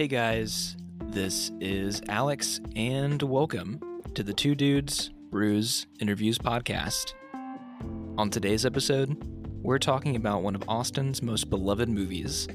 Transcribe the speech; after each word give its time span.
Hey 0.00 0.08
guys, 0.08 0.78
this 1.08 1.52
is 1.60 2.00
Alex, 2.08 2.58
and 2.74 3.20
welcome 3.20 3.78
to 4.14 4.22
the 4.22 4.32
Two 4.32 4.54
Dudes 4.54 5.10
Brews 5.30 5.86
Interviews 6.00 6.38
podcast. 6.38 7.12
On 8.16 8.30
today's 8.30 8.64
episode, 8.64 9.22
we're 9.62 9.78
talking 9.78 10.16
about 10.16 10.40
one 10.42 10.54
of 10.54 10.66
Austin's 10.66 11.22
most 11.22 11.50
beloved 11.50 11.90
movies. 11.90 12.48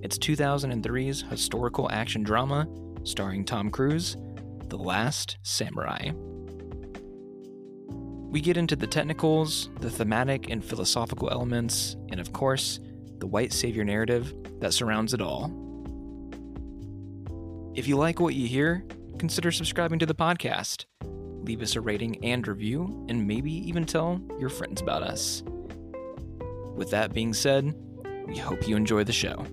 It's 0.00 0.16
2003's 0.16 1.20
historical 1.20 1.90
action 1.90 2.22
drama 2.22 2.66
starring 3.04 3.44
Tom 3.44 3.70
Cruise, 3.70 4.16
The 4.68 4.78
Last 4.78 5.36
Samurai. 5.42 6.12
We 8.30 8.40
get 8.40 8.56
into 8.56 8.74
the 8.74 8.86
technicals, 8.86 9.68
the 9.80 9.90
thematic 9.90 10.48
and 10.48 10.64
philosophical 10.64 11.28
elements, 11.28 11.94
and 12.08 12.18
of 12.18 12.32
course, 12.32 12.80
the 13.18 13.26
white 13.26 13.52
savior 13.52 13.84
narrative 13.84 14.32
that 14.60 14.72
surrounds 14.72 15.12
it 15.12 15.20
all. 15.20 15.65
If 17.76 17.86
you 17.86 17.96
like 17.96 18.20
what 18.20 18.34
you 18.34 18.48
hear, 18.48 18.82
consider 19.18 19.52
subscribing 19.52 19.98
to 19.98 20.06
the 20.06 20.14
podcast. 20.14 20.86
Leave 21.44 21.60
us 21.60 21.76
a 21.76 21.80
rating 21.82 22.24
and 22.24 22.48
review, 22.48 23.04
and 23.10 23.26
maybe 23.26 23.52
even 23.52 23.84
tell 23.84 24.18
your 24.40 24.48
friends 24.48 24.80
about 24.80 25.02
us. 25.02 25.42
With 26.74 26.90
that 26.92 27.12
being 27.12 27.34
said, 27.34 27.74
we 28.26 28.38
hope 28.38 28.66
you 28.66 28.76
enjoy 28.76 29.04
the 29.04 29.12
show. 29.12 29.44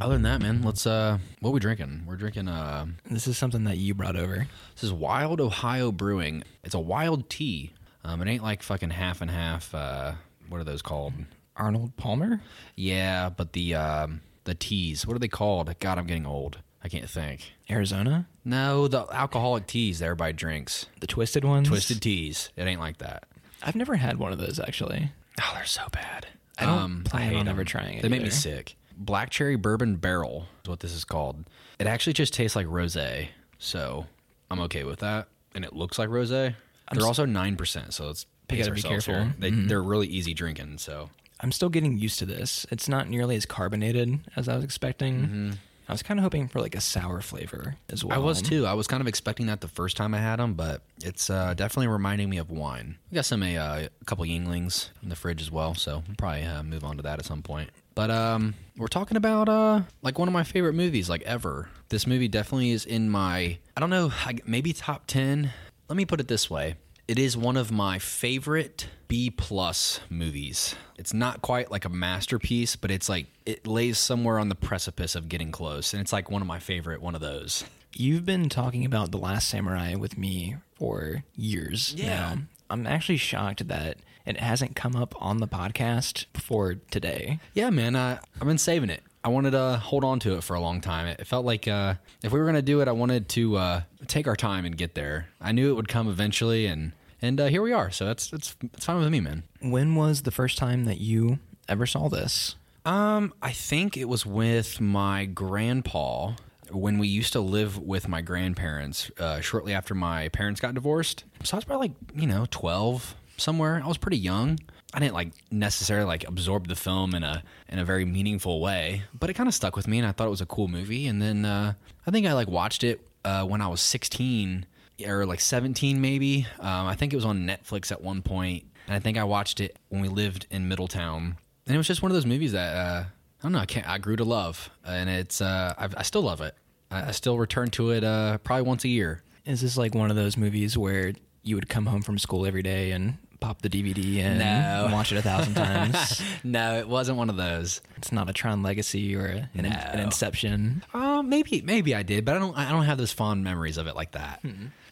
Other 0.00 0.14
than 0.14 0.22
that, 0.22 0.40
man, 0.40 0.62
let's 0.62 0.86
uh 0.86 1.18
what 1.40 1.50
are 1.50 1.54
we 1.54 1.60
drinking? 1.60 2.04
We're 2.06 2.16
drinking 2.16 2.46
uh 2.48 2.86
This 3.10 3.26
is 3.26 3.36
something 3.36 3.64
that 3.64 3.78
you 3.78 3.92
brought 3.92 4.16
over. 4.16 4.46
this 4.74 4.84
is 4.84 4.92
Wild 4.92 5.40
Ohio 5.40 5.90
Brewing. 5.90 6.44
It's 6.62 6.74
a 6.74 6.80
wild 6.80 7.28
tea. 7.28 7.72
Um 8.06 8.22
it 8.22 8.28
ain't 8.28 8.42
like 8.42 8.62
fucking 8.62 8.90
half 8.90 9.20
and 9.20 9.30
half 9.30 9.74
uh 9.74 10.12
what 10.48 10.60
are 10.60 10.64
those 10.64 10.82
called? 10.82 11.12
Arnold 11.56 11.96
Palmer? 11.96 12.40
Yeah, 12.76 13.30
but 13.30 13.52
the 13.52 13.74
um 13.74 14.20
the 14.44 14.54
teas, 14.54 15.06
what 15.06 15.16
are 15.16 15.18
they 15.18 15.28
called? 15.28 15.74
God, 15.80 15.98
I'm 15.98 16.06
getting 16.06 16.26
old. 16.26 16.58
I 16.84 16.88
can't 16.88 17.10
think. 17.10 17.52
Arizona? 17.68 18.28
No, 18.44 18.86
the 18.86 19.06
alcoholic 19.10 19.66
teas 19.66 19.98
that 19.98 20.04
everybody 20.04 20.32
drinks. 20.34 20.86
The 21.00 21.08
twisted 21.08 21.44
ones? 21.44 21.66
Twisted 21.66 22.00
teas. 22.00 22.50
It 22.54 22.62
ain't 22.62 22.80
like 22.80 22.98
that. 22.98 23.24
I've 23.62 23.74
never 23.74 23.96
had 23.96 24.18
one 24.18 24.32
of 24.32 24.38
those 24.38 24.60
actually. 24.60 25.10
Oh, 25.42 25.52
they're 25.54 25.64
so 25.64 25.82
bad. 25.92 26.28
I 26.58 26.64
don't 26.66 27.04
plan 27.04 27.30
hate 27.30 27.36
on 27.36 27.48
ever 27.48 27.64
trying 27.64 27.98
it 27.98 28.02
They 28.02 28.08
make 28.08 28.22
me 28.22 28.30
sick. 28.30 28.76
Black 28.96 29.30
cherry 29.30 29.56
bourbon 29.56 29.96
barrel 29.96 30.46
is 30.62 30.70
what 30.70 30.80
this 30.80 30.92
is 30.94 31.04
called. 31.04 31.44
It 31.78 31.86
actually 31.86 32.14
just 32.14 32.32
tastes 32.32 32.56
like 32.56 32.66
rosé, 32.66 33.28
so 33.58 34.06
I'm 34.50 34.60
okay 34.60 34.84
with 34.84 35.00
that. 35.00 35.28
And 35.54 35.64
it 35.64 35.74
looks 35.74 35.98
like 35.98 36.08
rosé. 36.08 36.54
They're 36.92 37.06
also 37.06 37.24
nine 37.24 37.56
percent, 37.56 37.94
so 37.94 38.06
let's 38.06 38.26
pace 38.48 38.60
gotta 38.60 38.70
be 38.72 38.76
ourselves 38.84 39.06
careful. 39.06 39.24
Mm-hmm. 39.26 39.42
here. 39.42 39.50
They, 39.62 39.68
They're 39.68 39.82
really 39.82 40.06
easy 40.06 40.34
drinking. 40.34 40.78
So 40.78 41.10
I'm 41.40 41.52
still 41.52 41.68
getting 41.68 41.98
used 41.98 42.18
to 42.20 42.26
this. 42.26 42.64
It's 42.70 42.88
not 42.88 43.08
nearly 43.08 43.36
as 43.36 43.44
carbonated 43.46 44.20
as 44.36 44.48
I 44.48 44.54
was 44.56 44.64
expecting. 44.64 45.58
I 45.88 45.92
was 45.92 46.02
kind 46.02 46.18
of 46.18 46.24
hoping 46.24 46.48
for 46.48 46.60
like 46.60 46.74
a 46.74 46.80
sour 46.80 47.20
flavor 47.20 47.76
as 47.90 48.04
well. 48.04 48.16
I 48.16 48.20
was 48.20 48.42
too. 48.42 48.66
I 48.66 48.74
was 48.74 48.88
kind 48.88 49.00
of 49.00 49.06
expecting 49.06 49.46
that 49.46 49.60
the 49.60 49.68
first 49.68 49.96
time 49.96 50.14
I 50.14 50.18
had 50.18 50.40
them, 50.40 50.54
but 50.54 50.82
it's 51.04 51.30
uh, 51.30 51.54
definitely 51.54 51.86
reminding 51.88 52.28
me 52.28 52.38
of 52.38 52.50
wine. 52.50 52.96
We 53.10 53.14
got 53.14 53.24
some 53.24 53.42
a, 53.44 53.56
uh, 53.56 53.88
a 54.00 54.04
couple 54.04 54.24
Yuenglings 54.24 54.88
in 55.02 55.10
the 55.10 55.14
fridge 55.16 55.40
as 55.40 55.50
well, 55.50 55.74
so 55.74 56.02
we'll 56.06 56.16
probably 56.16 56.42
uh, 56.42 56.64
move 56.64 56.82
on 56.82 56.96
to 56.96 57.02
that 57.04 57.20
at 57.20 57.24
some 57.24 57.40
point. 57.42 57.70
But 57.94 58.10
um, 58.10 58.54
we're 58.76 58.88
talking 58.88 59.16
about 59.16 59.48
uh, 59.48 59.82
like 60.02 60.18
one 60.18 60.26
of 60.26 60.32
my 60.34 60.42
favorite 60.42 60.74
movies, 60.74 61.08
like 61.08 61.22
ever. 61.22 61.68
This 61.88 62.04
movie 62.04 62.26
definitely 62.28 62.72
is 62.72 62.84
in 62.84 63.08
my 63.08 63.58
I 63.76 63.80
don't 63.80 63.90
know, 63.90 64.10
I- 64.24 64.40
maybe 64.44 64.72
top 64.72 65.04
ten. 65.06 65.52
Let 65.88 65.96
me 65.96 66.04
put 66.04 66.20
it 66.20 66.28
this 66.28 66.50
way: 66.50 66.76
it 67.08 67.18
is 67.18 67.36
one 67.36 67.56
of 67.56 67.70
my 67.70 67.98
favorite 67.98 68.88
B 69.08 69.30
plus 69.30 70.00
movies. 70.10 70.74
It's 70.98 71.14
not 71.14 71.42
quite 71.42 71.70
like 71.70 71.84
a 71.84 71.88
masterpiece, 71.90 72.74
but 72.76 72.90
it's 72.90 73.08
like 73.08 73.26
it 73.44 73.66
lays 73.66 73.98
somewhere 73.98 74.38
on 74.38 74.48
the 74.48 74.54
precipice 74.54 75.14
of 75.14 75.28
getting 75.28 75.52
close, 75.52 75.92
and 75.92 76.00
it's 76.00 76.12
like 76.12 76.30
one 76.30 76.42
of 76.42 76.48
my 76.48 76.58
favorite 76.58 77.00
one 77.00 77.14
of 77.14 77.20
those. 77.20 77.64
You've 77.94 78.26
been 78.26 78.48
talking 78.48 78.84
about 78.84 79.10
The 79.10 79.16
Last 79.18 79.48
Samurai 79.48 79.94
with 79.94 80.18
me 80.18 80.56
for 80.74 81.24
years 81.34 81.94
Yeah. 81.96 82.06
now. 82.06 82.38
I'm 82.68 82.86
actually 82.86 83.16
shocked 83.16 83.68
that 83.68 83.96
it 84.26 84.38
hasn't 84.38 84.76
come 84.76 84.96
up 84.96 85.14
on 85.22 85.38
the 85.38 85.46
podcast 85.48 86.26
before 86.34 86.74
today. 86.90 87.38
Yeah, 87.54 87.70
man, 87.70 87.94
uh, 87.96 88.18
I've 88.40 88.46
been 88.46 88.58
saving 88.58 88.90
it. 88.90 89.02
I 89.26 89.28
wanted 89.28 89.50
to 89.50 89.80
hold 89.82 90.04
on 90.04 90.20
to 90.20 90.36
it 90.36 90.44
for 90.44 90.54
a 90.54 90.60
long 90.60 90.80
time. 90.80 91.08
It 91.08 91.26
felt 91.26 91.44
like 91.44 91.66
uh, 91.66 91.94
if 92.22 92.30
we 92.30 92.38
were 92.38 92.44
going 92.44 92.54
to 92.54 92.62
do 92.62 92.80
it, 92.80 92.86
I 92.86 92.92
wanted 92.92 93.28
to 93.30 93.56
uh, 93.56 93.80
take 94.06 94.28
our 94.28 94.36
time 94.36 94.64
and 94.64 94.76
get 94.76 94.94
there. 94.94 95.26
I 95.40 95.50
knew 95.50 95.72
it 95.72 95.74
would 95.74 95.88
come 95.88 96.06
eventually, 96.08 96.66
and 96.66 96.92
and 97.20 97.40
uh, 97.40 97.46
here 97.46 97.60
we 97.60 97.72
are. 97.72 97.90
So 97.90 98.04
that's 98.04 98.30
that's 98.30 98.54
that's 98.62 98.84
fine 98.84 99.00
with 99.00 99.10
me, 99.10 99.18
man. 99.18 99.42
When 99.60 99.96
was 99.96 100.22
the 100.22 100.30
first 100.30 100.58
time 100.58 100.84
that 100.84 101.00
you 101.00 101.40
ever 101.68 101.86
saw 101.86 102.08
this? 102.08 102.54
Um, 102.84 103.34
I 103.42 103.50
think 103.50 103.96
it 103.96 104.08
was 104.08 104.24
with 104.24 104.80
my 104.80 105.24
grandpa 105.24 106.34
when 106.70 106.98
we 107.00 107.08
used 107.08 107.32
to 107.32 107.40
live 107.40 107.78
with 107.78 108.06
my 108.06 108.20
grandparents 108.20 109.10
uh, 109.18 109.40
shortly 109.40 109.74
after 109.74 109.92
my 109.92 110.28
parents 110.28 110.60
got 110.60 110.74
divorced. 110.74 111.24
So 111.42 111.56
I 111.56 111.58
was 111.58 111.64
probably 111.64 111.88
like, 111.88 111.96
you 112.14 112.28
know, 112.28 112.46
12 112.52 113.16
somewhere. 113.38 113.82
I 113.84 113.88
was 113.88 113.98
pretty 113.98 114.18
young. 114.18 114.60
I 114.94 115.00
didn't 115.00 115.14
like 115.14 115.32
necessarily 115.50 116.06
like 116.06 116.26
absorb 116.26 116.68
the 116.68 116.76
film 116.76 117.14
in 117.14 117.22
a 117.22 117.42
in 117.68 117.78
a 117.78 117.84
very 117.84 118.04
meaningful 118.04 118.60
way, 118.60 119.02
but 119.18 119.30
it 119.30 119.34
kind 119.34 119.48
of 119.48 119.54
stuck 119.54 119.76
with 119.76 119.88
me 119.88 119.98
and 119.98 120.06
I 120.06 120.12
thought 120.12 120.26
it 120.26 120.30
was 120.30 120.40
a 120.40 120.46
cool 120.46 120.68
movie 120.68 121.06
and 121.06 121.20
then 121.20 121.44
uh, 121.44 121.74
I 122.06 122.10
think 122.10 122.26
I 122.26 122.32
like 122.32 122.48
watched 122.48 122.84
it 122.84 123.00
uh, 123.24 123.44
when 123.44 123.60
I 123.60 123.68
was 123.68 123.80
16 123.80 124.64
or 125.06 125.26
like 125.26 125.40
17 125.40 126.00
maybe. 126.00 126.46
Um, 126.60 126.86
I 126.86 126.94
think 126.94 127.12
it 127.12 127.16
was 127.16 127.24
on 127.24 127.46
Netflix 127.46 127.90
at 127.90 128.00
one 128.00 128.22
point 128.22 128.64
and 128.86 128.94
I 128.94 129.00
think 129.00 129.18
I 129.18 129.24
watched 129.24 129.60
it 129.60 129.76
when 129.88 130.00
we 130.00 130.08
lived 130.08 130.46
in 130.50 130.68
Middletown 130.68 131.36
and 131.66 131.74
it 131.74 131.78
was 131.78 131.86
just 131.88 132.00
one 132.02 132.10
of 132.10 132.14
those 132.14 132.26
movies 132.26 132.52
that 132.52 132.76
uh, 132.76 133.04
I 133.40 133.42
don't 133.42 133.52
know. 133.52 133.58
I 133.58 133.66
can't. 133.66 133.88
I 133.88 133.98
grew 133.98 134.16
to 134.16 134.24
love, 134.24 134.70
and 134.84 135.10
it's. 135.10 135.40
Uh, 135.40 135.74
I, 135.76 135.88
I 135.96 136.02
still 136.02 136.22
love 136.22 136.40
it. 136.40 136.54
I, 136.90 137.08
I 137.08 137.10
still 137.10 137.38
return 137.38 137.68
to 137.70 137.90
it 137.90 138.02
uh, 138.02 138.38
probably 138.38 138.62
once 138.62 138.84
a 138.84 138.88
year. 138.88 139.22
Is 139.44 139.60
this 139.60 139.76
like 139.76 139.94
one 139.94 140.10
of 140.10 140.16
those 140.16 140.36
movies 140.36 140.76
where 140.78 141.12
you 141.42 141.54
would 141.54 141.68
come 141.68 141.86
home 141.86 142.02
from 142.02 142.18
school 142.18 142.46
every 142.46 142.62
day 142.62 142.90
and 142.90 143.18
pop 143.40 143.62
the 143.62 143.68
DVD 143.68 144.18
and 144.20 144.38
No. 144.38 144.88
watch 144.94 145.12
it 145.12 145.18
a 145.18 145.22
thousand 145.22 145.54
times? 145.66 146.22
no, 146.44 146.78
it 146.78 146.88
wasn't 146.88 147.18
one 147.18 147.30
of 147.30 147.36
those. 147.36 147.80
it's 147.96 148.12
not 148.12 148.28
a 148.30 148.32
Tron 148.32 148.62
Legacy 148.62 149.14
or 149.16 149.26
a, 149.26 149.50
an, 149.54 149.66
an 149.66 150.00
Inception. 150.00 150.82
Uh, 150.94 151.22
maybe 151.22 151.62
maybe 151.62 151.94
I 151.94 152.02
did, 152.02 152.24
but 152.24 152.36
I 152.36 152.38
don't. 152.38 152.56
I 152.56 152.70
don't 152.70 152.84
have 152.84 152.98
those 152.98 153.12
fond 153.12 153.44
memories 153.44 153.76
of 153.78 153.86
it 153.86 153.94
like 153.96 154.12
that. 154.12 154.40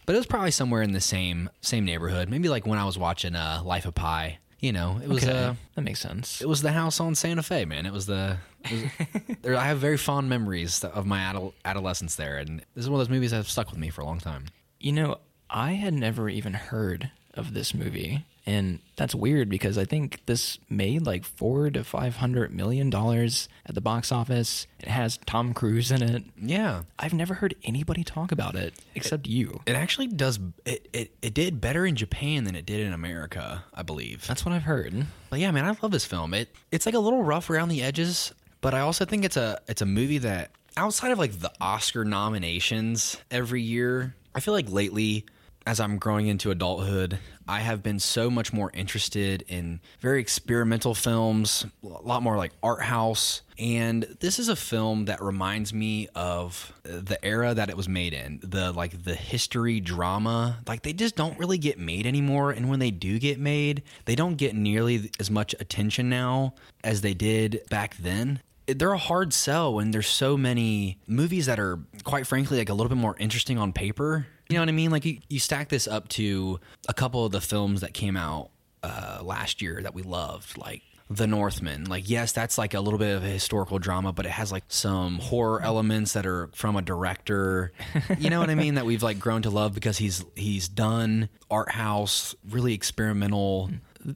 But 0.06 0.14
it 0.14 0.18
was 0.18 0.26
probably 0.26 0.50
somewhere 0.50 0.82
in 0.82 0.92
the 0.92 1.00
same 1.00 1.48
same 1.60 1.84
neighborhood. 1.84 2.28
Maybe 2.28 2.48
like 2.48 2.66
when 2.66 2.78
I 2.78 2.84
was 2.84 2.98
watching 2.98 3.34
uh, 3.34 3.62
Life 3.64 3.86
of 3.86 3.94
Pi. 3.94 4.38
You 4.60 4.72
know, 4.72 4.98
it 5.02 5.08
was. 5.10 5.22
Okay, 5.24 5.32
Uh, 5.36 5.54
that 5.74 5.82
makes 5.82 6.00
sense. 6.00 6.40
it 6.40 6.48
was 6.48 6.62
the 6.62 6.72
house 6.72 6.98
on 6.98 7.14
Santa 7.14 7.42
Fe, 7.42 7.66
man. 7.66 7.84
It 7.84 7.92
was 7.92 8.06
the. 8.06 8.38
It 8.64 8.90
was, 9.18 9.36
there, 9.42 9.56
I 9.56 9.64
have 9.66 9.76
very 9.78 9.98
fond 9.98 10.30
memories 10.30 10.82
of 10.84 11.04
my 11.04 11.18
adol- 11.18 11.52
adolescence 11.66 12.14
there, 12.14 12.38
and 12.38 12.60
this 12.74 12.84
is 12.84 12.88
one 12.88 12.98
of 12.98 13.06
those 13.06 13.14
movies 13.14 13.32
that 13.32 13.36
have 13.38 13.50
stuck 13.50 13.68
with 13.70 13.78
me 13.78 13.90
for 13.90 14.00
a 14.00 14.06
long 14.06 14.20
time. 14.20 14.46
You 14.80 14.92
know, 14.92 15.18
I 15.50 15.72
had 15.72 15.92
never 15.92 16.30
even 16.30 16.54
heard 16.54 17.10
of 17.34 17.52
this 17.52 17.74
movie, 17.74 18.24
and 18.46 18.80
that's 18.96 19.14
weird 19.14 19.48
because 19.48 19.78
I 19.78 19.84
think 19.84 20.20
this 20.26 20.58
made 20.68 21.06
like 21.06 21.24
four 21.24 21.70
to 21.70 21.82
five 21.82 22.16
hundred 22.16 22.52
million 22.52 22.90
dollars 22.90 23.48
at 23.66 23.74
the 23.74 23.80
box 23.80 24.12
office. 24.12 24.66
It 24.80 24.88
has 24.88 25.18
Tom 25.26 25.54
Cruise 25.54 25.90
in 25.90 26.02
it. 26.02 26.24
Yeah, 26.40 26.82
I've 26.98 27.14
never 27.14 27.34
heard 27.34 27.54
anybody 27.64 28.04
talk 28.04 28.32
about 28.32 28.54
it 28.54 28.74
except 28.94 29.26
you. 29.26 29.60
It 29.66 29.74
actually 29.76 30.08
does. 30.08 30.38
It, 30.64 30.88
it 30.92 31.16
it 31.22 31.34
did 31.34 31.60
better 31.60 31.86
in 31.86 31.96
Japan 31.96 32.44
than 32.44 32.54
it 32.54 32.66
did 32.66 32.80
in 32.80 32.92
America, 32.92 33.64
I 33.72 33.82
believe. 33.82 34.26
That's 34.26 34.44
what 34.44 34.54
I've 34.54 34.62
heard. 34.62 35.06
But 35.30 35.40
yeah, 35.40 35.50
man, 35.50 35.64
I 35.64 35.76
love 35.82 35.90
this 35.90 36.04
film. 36.04 36.34
It 36.34 36.48
it's 36.70 36.86
like 36.86 36.94
a 36.94 37.00
little 37.00 37.22
rough 37.22 37.48
around 37.50 37.70
the 37.70 37.82
edges, 37.82 38.32
but 38.60 38.74
I 38.74 38.80
also 38.80 39.04
think 39.04 39.24
it's 39.24 39.36
a 39.36 39.58
it's 39.68 39.82
a 39.82 39.86
movie 39.86 40.18
that 40.18 40.50
outside 40.76 41.12
of 41.12 41.18
like 41.18 41.38
the 41.40 41.52
Oscar 41.60 42.04
nominations 42.04 43.16
every 43.30 43.62
year, 43.62 44.14
I 44.34 44.40
feel 44.40 44.54
like 44.54 44.70
lately 44.70 45.24
as 45.66 45.80
I'm 45.80 45.98
growing 45.98 46.26
into 46.26 46.50
adulthood, 46.50 47.18
I 47.46 47.60
have 47.60 47.82
been 47.82 48.00
so 48.00 48.30
much 48.30 48.52
more 48.52 48.70
interested 48.72 49.44
in 49.48 49.80
very 50.00 50.20
experimental 50.20 50.94
films, 50.94 51.66
a 51.82 51.88
lot 51.88 52.22
more 52.22 52.36
like 52.36 52.52
art 52.62 52.82
house. 52.82 53.42
And 53.58 54.02
this 54.20 54.38
is 54.38 54.48
a 54.48 54.56
film 54.56 55.04
that 55.04 55.22
reminds 55.22 55.72
me 55.72 56.08
of 56.14 56.72
the 56.82 57.22
era 57.24 57.54
that 57.54 57.68
it 57.68 57.76
was 57.76 57.88
made 57.88 58.12
in, 58.12 58.40
the 58.42 58.72
like 58.72 59.04
the 59.04 59.14
history 59.14 59.80
drama. 59.80 60.58
Like 60.66 60.82
they 60.82 60.92
just 60.92 61.16
don't 61.16 61.38
really 61.38 61.58
get 61.58 61.78
made 61.78 62.06
anymore. 62.06 62.50
And 62.50 62.68
when 62.68 62.78
they 62.78 62.90
do 62.90 63.18
get 63.18 63.38
made, 63.38 63.82
they 64.06 64.14
don't 64.14 64.36
get 64.36 64.54
nearly 64.54 65.10
as 65.20 65.30
much 65.30 65.54
attention 65.60 66.08
now 66.08 66.54
as 66.82 67.02
they 67.02 67.14
did 67.14 67.62
back 67.70 67.96
then 67.96 68.40
they're 68.66 68.92
a 68.92 68.98
hard 68.98 69.32
sell 69.32 69.74
when 69.74 69.90
there's 69.90 70.06
so 70.06 70.36
many 70.36 70.98
movies 71.06 71.46
that 71.46 71.58
are 71.58 71.80
quite 72.02 72.26
frankly 72.26 72.58
like 72.58 72.68
a 72.68 72.74
little 72.74 72.88
bit 72.88 72.96
more 72.96 73.16
interesting 73.18 73.58
on 73.58 73.72
paper 73.72 74.26
you 74.48 74.54
know 74.54 74.60
what 74.60 74.68
i 74.68 74.72
mean 74.72 74.90
like 74.90 75.04
you, 75.04 75.18
you 75.28 75.38
stack 75.38 75.68
this 75.68 75.86
up 75.88 76.08
to 76.08 76.58
a 76.88 76.94
couple 76.94 77.24
of 77.24 77.32
the 77.32 77.40
films 77.40 77.80
that 77.80 77.94
came 77.94 78.16
out 78.16 78.50
uh, 78.82 79.20
last 79.22 79.62
year 79.62 79.80
that 79.82 79.94
we 79.94 80.02
loved 80.02 80.58
like 80.58 80.82
the 81.10 81.26
northman 81.26 81.84
like 81.84 82.08
yes 82.08 82.32
that's 82.32 82.56
like 82.58 82.74
a 82.74 82.80
little 82.80 82.98
bit 82.98 83.16
of 83.16 83.22
a 83.22 83.28
historical 83.28 83.78
drama 83.78 84.12
but 84.12 84.24
it 84.26 84.30
has 84.30 84.50
like 84.50 84.64
some 84.68 85.18
horror 85.18 85.62
elements 85.62 86.14
that 86.14 86.26
are 86.26 86.48
from 86.54 86.76
a 86.76 86.82
director 86.82 87.72
you 88.18 88.30
know 88.30 88.40
what 88.40 88.50
i 88.50 88.54
mean 88.54 88.74
that 88.74 88.84
we've 88.86 89.02
like 89.02 89.18
grown 89.18 89.42
to 89.42 89.50
love 89.50 89.74
because 89.74 89.98
he's 89.98 90.24
he's 90.34 90.66
done 90.68 91.28
art 91.50 91.70
house 91.72 92.34
really 92.50 92.72
experimental 92.74 93.70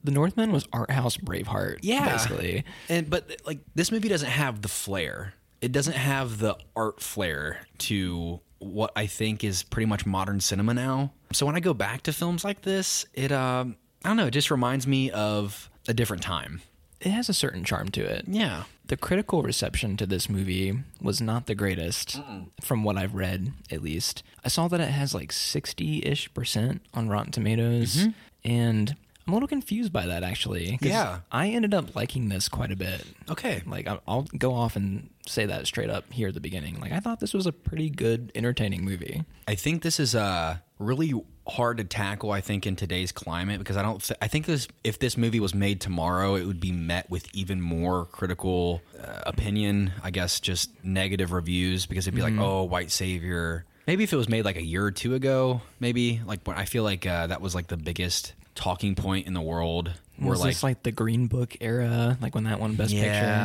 The 0.04 0.10
Northman 0.10 0.52
was 0.52 0.68
art 0.70 0.90
house 0.90 1.16
Braveheart. 1.16 1.78
Yeah, 1.80 2.06
basically. 2.12 2.64
And 2.90 3.08
but 3.08 3.40
like 3.46 3.60
this 3.74 3.90
movie 3.90 4.08
doesn't 4.10 4.28
have 4.28 4.60
the 4.60 4.68
flair. 4.68 5.32
It 5.62 5.72
doesn't 5.72 5.96
have 5.96 6.38
the 6.40 6.56
art 6.76 7.00
flair 7.00 7.60
to 7.78 8.40
what 8.58 8.92
I 8.96 9.06
think 9.06 9.44
is 9.44 9.62
pretty 9.62 9.86
much 9.86 10.04
modern 10.06 10.40
cinema 10.40 10.74
now. 10.74 11.12
So 11.32 11.46
when 11.46 11.54
I 11.56 11.60
go 11.60 11.74
back 11.74 12.02
to 12.04 12.12
films 12.12 12.44
like 12.44 12.62
this, 12.62 13.06
it 13.14 13.32
um 13.32 13.76
I 14.04 14.08
don't 14.08 14.16
know, 14.16 14.26
it 14.26 14.32
just 14.32 14.50
reminds 14.50 14.86
me 14.86 15.10
of 15.10 15.68
a 15.88 15.94
different 15.94 16.22
time. 16.22 16.62
It 17.00 17.10
has 17.10 17.28
a 17.28 17.34
certain 17.34 17.62
charm 17.64 17.90
to 17.90 18.00
it. 18.04 18.24
Yeah. 18.26 18.64
The 18.86 18.96
critical 18.96 19.42
reception 19.42 19.96
to 19.98 20.06
this 20.06 20.28
movie 20.28 20.76
was 21.00 21.20
not 21.20 21.46
the 21.46 21.54
greatest, 21.54 22.20
from 22.60 22.82
what 22.84 22.96
I've 22.96 23.14
read, 23.14 23.52
at 23.70 23.82
least. 23.82 24.22
I 24.44 24.48
saw 24.48 24.66
that 24.68 24.80
it 24.80 24.88
has 24.88 25.14
like 25.14 25.30
60 25.30 26.04
ish 26.06 26.32
percent 26.34 26.80
on 26.94 27.08
Rotten 27.08 27.30
Tomatoes, 27.30 28.06
and 28.44 28.96
I'm 29.26 29.32
a 29.32 29.36
little 29.36 29.46
confused 29.48 29.92
by 29.92 30.06
that 30.06 30.22
actually. 30.24 30.78
Yeah. 30.80 31.20
I 31.30 31.48
ended 31.50 31.74
up 31.74 31.94
liking 31.94 32.30
this 32.30 32.48
quite 32.48 32.72
a 32.72 32.76
bit. 32.76 33.04
Okay. 33.30 33.62
Like, 33.66 33.86
I'll- 33.86 34.02
I'll 34.08 34.22
go 34.36 34.54
off 34.54 34.74
and 34.74 35.10
say 35.28 35.46
that 35.46 35.66
straight 35.66 35.90
up 35.90 36.12
here 36.12 36.28
at 36.28 36.34
the 36.34 36.40
beginning. 36.40 36.80
Like, 36.80 36.92
I 36.92 37.00
thought 37.00 37.20
this 37.20 37.34
was 37.34 37.46
a 37.46 37.52
pretty 37.52 37.90
good, 37.90 38.32
entertaining 38.34 38.84
movie. 38.84 39.24
I 39.46 39.54
think 39.54 39.82
this 39.82 40.00
is 40.00 40.14
uh 40.14 40.58
really 40.78 41.12
hard 41.46 41.78
to 41.78 41.84
tackle. 41.84 42.30
I 42.30 42.40
think 42.40 42.66
in 42.66 42.76
today's 42.76 43.12
climate 43.12 43.58
because 43.58 43.76
I 43.76 43.82
don't. 43.82 44.02
Th- 44.02 44.18
I 44.20 44.28
think 44.28 44.46
this 44.46 44.68
if 44.84 44.98
this 44.98 45.16
movie 45.16 45.40
was 45.40 45.54
made 45.54 45.80
tomorrow, 45.80 46.34
it 46.34 46.44
would 46.46 46.60
be 46.60 46.72
met 46.72 47.10
with 47.10 47.26
even 47.34 47.60
more 47.60 48.06
critical 48.06 48.82
uh, 49.02 49.22
opinion. 49.26 49.92
I 50.02 50.10
guess 50.10 50.40
just 50.40 50.70
negative 50.84 51.32
reviews 51.32 51.86
because 51.86 52.06
it'd 52.06 52.14
be 52.16 52.22
like, 52.22 52.38
oh, 52.38 52.64
white 52.64 52.90
savior. 52.90 53.64
Maybe 53.86 54.04
if 54.04 54.12
it 54.12 54.16
was 54.16 54.28
made 54.28 54.44
like 54.44 54.56
a 54.56 54.62
year 54.62 54.84
or 54.84 54.90
two 54.90 55.14
ago, 55.14 55.62
maybe 55.80 56.20
like 56.26 56.46
when 56.46 56.58
I 56.58 56.66
feel 56.66 56.82
like 56.84 57.06
uh, 57.06 57.28
that 57.28 57.40
was 57.40 57.54
like 57.54 57.68
the 57.68 57.78
biggest 57.78 58.34
talking 58.58 58.94
point 58.96 59.26
in 59.26 59.32
the 59.34 59.40
world. 59.40 59.92
Where 60.16 60.30
Was 60.30 60.40
like, 60.40 60.50
this 60.50 60.62
like 60.64 60.82
the 60.82 60.90
Green 60.92 61.28
Book 61.28 61.56
era, 61.60 62.18
like 62.20 62.34
when 62.34 62.44
that 62.44 62.58
one 62.58 62.74
Best 62.74 62.92
Yeah. 62.92 63.02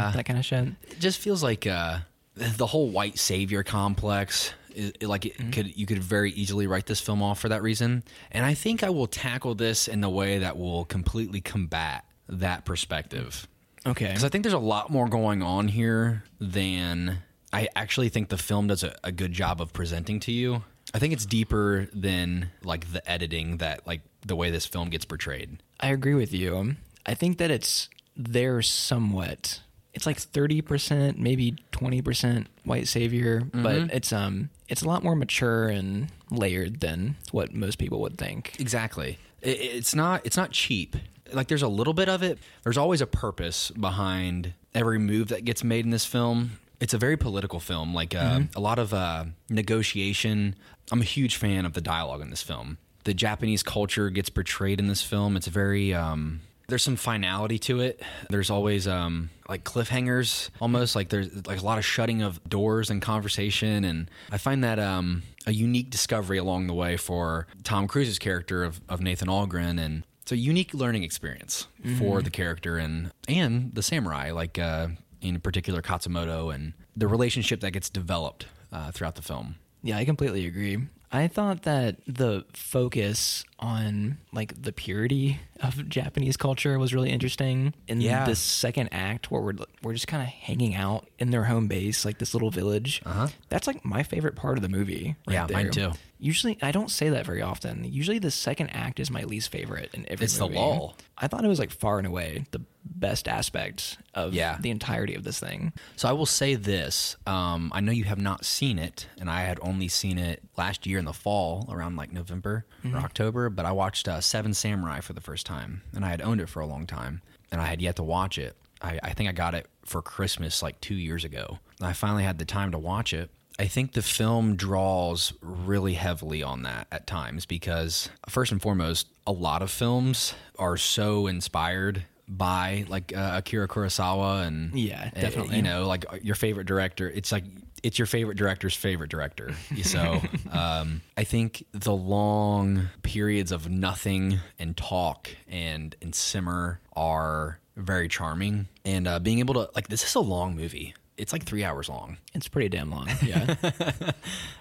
Picture, 0.08 0.18
that 0.18 0.26
kind 0.26 0.40
of 0.40 0.44
shit? 0.46 0.68
it 0.90 1.00
just 1.00 1.20
feels 1.20 1.44
like 1.44 1.68
uh, 1.68 2.00
the 2.36 2.66
whole 2.66 2.90
white 2.90 3.20
savior 3.20 3.64
complex. 3.64 4.54
Is, 4.76 4.92
like 5.04 5.28
it 5.28 5.52
could, 5.52 5.78
you 5.78 5.86
could 5.86 6.00
very 6.00 6.32
easily 6.32 6.66
write 6.66 6.88
this 6.88 7.00
film 7.00 7.22
off 7.22 7.40
for 7.40 7.50
that 7.50 7.62
reason. 7.62 8.04
And 8.32 8.44
I 8.44 8.56
think 8.56 8.82
I 8.82 8.90
will 8.90 9.06
tackle 9.06 9.54
this 9.54 9.88
in 9.88 10.02
the 10.02 10.10
way 10.10 10.40
that 10.40 10.58
will 10.58 10.86
completely 10.86 11.42
combat 11.42 12.06
that 12.28 12.66
perspective. 12.66 13.48
Okay. 13.86 14.08
Because 14.08 14.24
I 14.24 14.30
think 14.30 14.44
there's 14.44 14.54
a 14.54 14.58
lot 14.58 14.90
more 14.90 15.08
going 15.08 15.44
on 15.44 15.68
here 15.68 16.24
than 16.42 17.20
I 17.52 17.68
actually 17.76 18.10
think 18.10 18.30
the 18.30 18.38
film 18.38 18.66
does 18.66 18.82
a, 18.84 18.96
a 19.04 19.12
good 19.12 19.32
job 19.32 19.62
of 19.62 19.74
presenting 19.74 20.20
to 20.22 20.32
you. 20.32 20.64
I 20.92 20.98
think 21.00 21.14
it's 21.14 21.26
deeper 21.28 21.88
than 21.94 22.50
like 22.64 22.92
the 22.92 23.08
editing 23.10 23.58
that 23.58 23.86
like 23.86 24.02
the 24.26 24.36
way 24.36 24.50
this 24.50 24.66
film 24.66 24.90
gets 24.90 25.06
portrayed. 25.06 25.62
I 25.80 25.90
agree 25.90 26.14
with 26.14 26.34
you. 26.34 26.76
I 27.06 27.14
think 27.14 27.38
that 27.38 27.52
it's 27.52 27.90
there 28.16 28.62
somewhat. 28.62 29.62
It's 29.94 30.06
like 30.06 30.18
thirty 30.18 30.62
percent, 30.62 31.20
maybe 31.20 31.56
twenty 31.72 32.02
percent 32.02 32.48
white 32.64 32.88
savior, 32.88 33.44
but 33.54 33.94
it's 33.94 34.12
um 34.12 34.50
it's 34.68 34.82
a 34.82 34.88
lot 34.88 35.04
more 35.04 35.16
mature 35.16 35.68
and 35.68 36.08
layered 36.32 36.80
than 36.80 37.16
what 37.32 37.54
most 37.54 37.78
people 37.78 38.02
would 38.02 38.18
think. 38.18 38.56
Exactly. 38.60 39.20
It, 39.42 39.60
it's 39.60 39.94
not 39.94 40.26
it's 40.26 40.38
not 40.38 40.52
cheap. 40.52 40.96
Like 41.32 41.48
there's 41.48 41.62
a 41.62 41.68
little 41.68 41.94
bit 41.94 42.10
of 42.10 42.24
it. 42.24 42.40
There's 42.64 42.78
always 42.78 43.02
a 43.02 43.08
purpose 43.08 43.72
behind 43.72 44.54
every 44.74 44.98
move 45.00 45.28
that 45.28 45.46
gets 45.46 45.64
made 45.64 45.86
in 45.86 45.92
this 45.92 46.06
film. 46.06 46.60
It's 46.80 46.94
a 46.94 46.98
very 46.98 47.16
political 47.18 47.60
film. 47.60 47.94
Like 47.94 48.16
uh, 48.16 48.42
a 48.56 48.60
lot 48.60 48.80
of 48.80 48.94
uh, 48.94 49.26
negotiation. 49.50 50.56
I'm 50.92 51.02
a 51.02 51.06
huge 51.06 51.38
fan 51.38 51.66
of 51.66 51.74
the 51.74 51.82
dialogue 51.82 52.22
in 52.22 52.30
this 52.30 52.42
film. 52.42 52.78
The 53.04 53.14
Japanese 53.14 53.64
culture 53.64 54.10
gets 54.10 54.30
portrayed 54.30 54.80
in 54.80 54.88
this 54.88 55.02
film. 55.02 55.36
It's 55.36 55.48
very 55.48 55.94
um, 55.94 56.42
there's 56.68 56.84
some 56.84 56.96
finality 56.96 57.60
to 57.60 57.82
it. 57.82 58.02
There's 58.30 58.50
always 58.50 58.88
um, 58.88 59.30
like 59.50 59.64
cliffhangers, 59.64 60.50
almost 60.62 60.96
like 60.96 61.10
there's 61.10 61.46
like 61.46 61.62
a 61.62 61.66
lot 61.66 61.78
of 61.78 61.86
shutting 61.86 62.22
of 62.22 62.44
doors 62.48 62.90
and 62.90 63.02
conversation, 63.02 63.84
and 63.84 64.10
I 64.32 64.38
find 64.38 64.64
that 64.64 64.80
um, 64.80 65.24
a 65.46 65.52
unique 65.52 65.90
discovery 65.90 66.38
along 66.38 66.68
the 66.68 66.74
way 66.74 66.98
for 66.98 67.48
Tom 67.64 67.88
Cruise's 67.88 68.20
character 68.20 68.64
of, 68.64 68.82
of 68.88 69.02
Nathan 69.02 69.28
Algren, 69.28 69.80
and 69.80 70.04
it's 70.22 70.32
a 70.32 70.38
unique 70.38 70.74
learning 70.74 71.04
experience 71.04 71.68
for 71.98 72.22
the 72.22 72.30
character 72.30 72.78
and 72.78 73.12
and 73.28 73.74
the 73.76 73.84
samurai, 73.84 74.32
like 74.32 74.58
uh, 74.58 74.88
in 75.22 75.40
particular 75.42 75.82
Katsumoto, 75.82 76.54
and 76.54 76.74
the 76.96 77.08
relationship 77.08 77.60
that 77.60 77.72
gets 77.72 77.90
developed 77.90 78.46
uh, 78.72 78.92
throughout 78.92 79.16
the 79.16 79.22
film. 79.22 79.56
Yeah, 79.84 79.98
I 79.98 80.06
completely 80.06 80.46
agree. 80.46 80.78
I 81.14 81.28
thought 81.28 81.62
that 81.62 81.98
the 82.08 82.44
focus 82.54 83.46
on 83.64 84.18
like 84.34 84.62
the 84.62 84.74
purity 84.74 85.40
of 85.62 85.88
Japanese 85.88 86.36
culture 86.36 86.78
was 86.78 86.94
really 86.94 87.10
interesting 87.10 87.74
in 87.88 88.02
Yeah. 88.02 88.26
this 88.26 88.40
second 88.40 88.90
act 88.92 89.32
where 89.32 89.42
we're 89.42 89.54
we're 89.82 89.94
just 89.94 90.08
kind 90.08 90.22
of 90.22 90.28
hanging 90.30 90.76
out 90.76 91.08
in 91.18 91.32
their 91.32 91.46
home 91.46 91.68
base, 91.68 92.04
like 92.06 92.18
this 92.20 92.34
little 92.34 92.52
village. 92.52 93.02
Uh-huh. 93.06 93.28
That's 93.50 93.66
like 93.68 93.84
my 93.86 94.04
favorite 94.04 94.36
part 94.36 94.58
of 94.58 94.62
the 94.62 94.70
movie. 94.70 95.16
right 95.28 95.34
Yeah, 95.34 95.48
mine 95.52 95.72
too. 95.72 95.92
Usually, 96.20 96.58
I 96.62 96.72
don't 96.72 96.90
say 96.90 97.10
that 97.10 97.26
very 97.26 97.42
often. 97.42 97.84
Usually, 97.84 98.18
the 98.18 98.32
second 98.32 98.70
act 98.70 99.00
is 99.02 99.12
my 99.12 99.24
least 99.24 99.52
favorite 99.52 99.90
in 99.94 100.06
every 100.10 100.24
It's 100.26 100.38
the 100.38 100.48
lull. 100.48 100.96
I 101.18 101.28
thought 101.28 101.44
it 101.44 101.50
was 101.50 101.60
like 101.60 101.72
far 101.72 101.98
and 101.98 102.08
away 102.08 102.46
the 102.52 102.62
best 102.86 103.28
aspect 103.28 103.98
of 104.14 104.34
Yeah. 104.34 104.58
the 104.62 104.70
entirety 104.70 105.16
of 105.16 105.24
this 105.26 105.38
thing. 105.40 105.74
So 105.98 106.08
I 106.08 106.14
will 106.14 106.26
say 106.26 106.56
this: 106.56 107.18
um, 107.28 107.72
I 107.76 107.82
know 107.82 107.92
you 107.92 108.06
have 108.06 108.20
not 108.22 108.46
seen 108.46 108.80
it, 108.80 109.08
and 109.20 109.30
I 109.30 109.42
had 109.42 109.60
only 109.62 109.90
seen 109.90 110.18
it 110.18 110.42
last 110.58 110.88
year 110.88 110.98
in 110.98 111.04
the 111.06 111.14
fall, 111.14 111.68
around 111.70 111.98
like 111.98 112.14
November 112.14 112.66
or 112.86 112.98
October. 113.00 113.50
But 113.56 113.66
I 113.66 113.72
watched 113.72 114.08
uh, 114.08 114.22
Seven 114.22 114.54
Samurai 114.54 115.00
for 115.00 115.14
the 115.14 115.22
first 115.22 115.46
time, 115.46 115.82
and 115.94 116.04
I 116.04 116.10
had 116.10 116.22
owned 116.22 116.42
it 116.42 116.50
for 116.50 116.60
a 116.60 116.66
long 116.66 116.86
time, 116.88 117.22
and 117.52 117.62
I 117.62 117.66
had 117.66 117.82
yet 117.82 117.96
to 117.98 118.04
watch 118.04 118.38
it. 118.38 118.56
I, 118.82 119.00
I 119.04 119.14
think 119.14 119.30
I 119.30 119.32
got 119.32 119.54
it 119.56 119.68
for 119.86 120.02
Christmas 120.02 120.62
like 120.62 120.80
two 120.82 120.96
years 120.96 121.24
ago. 121.24 121.60
And 121.80 121.88
I 121.88 121.94
finally 121.94 122.24
had 122.24 122.38
the 122.40 122.46
time 122.46 122.72
to 122.72 122.80
watch 122.80 123.14
it. 123.14 123.30
I 123.60 123.68
think 123.68 123.94
the 123.94 124.02
film 124.02 124.56
draws 124.56 125.32
really 125.42 125.94
heavily 125.94 126.42
on 126.42 126.64
that 126.64 126.88
at 126.92 127.06
times 127.06 127.46
because, 127.46 128.10
first 128.28 128.52
and 128.52 128.62
foremost, 128.62 129.08
a 129.28 129.32
lot 129.32 129.62
of 129.62 129.70
films 129.70 130.34
are 130.58 130.76
so 130.76 131.28
inspired 131.28 132.06
by 132.28 132.86
like 132.88 133.16
uh, 133.16 133.34
Akira 133.36 133.68
Kurosawa 133.68 134.48
and 134.48 134.74
Yeah, 134.78 135.12
uh, 135.16 135.20
definitely. 135.20 135.58
you 135.58 135.62
know 135.62 135.86
like 135.86 136.06
your 136.24 136.36
favorite 136.36 136.66
director. 136.66 137.08
It's 137.10 137.32
like 137.32 137.44
it's 137.84 138.00
your 138.00 138.06
favorite 138.06 138.38
director's 138.38 138.76
favorite 138.76 139.10
director. 139.10 139.54
So 139.84 140.22
um, 140.52 141.02
I 141.18 141.24
think 141.26 141.66
the 141.74 141.94
long 141.94 142.88
periods 143.04 143.52
of 143.52 143.70
nothing 143.70 144.40
and 144.58 144.76
talk 144.78 145.30
and 145.48 145.96
and 146.02 146.16
simmer 146.16 146.80
are 146.96 147.60
very 147.76 148.08
charming. 148.08 148.68
And 148.86 149.08
uh, 149.08 149.20
being 149.20 149.40
able 149.40 149.54
to 149.56 149.70
like 149.76 149.90
this 149.90 150.04
is 150.04 150.16
a 150.16 150.22
long 150.22 150.56
movie. 150.56 150.96
It's 151.18 151.32
like 151.34 151.44
three 151.44 151.64
hours 151.64 151.90
long. 151.90 152.18
It's 152.34 152.48
pretty 152.48 152.70
damn 152.70 152.90
long. 152.90 153.08
Yeah. 153.22 153.56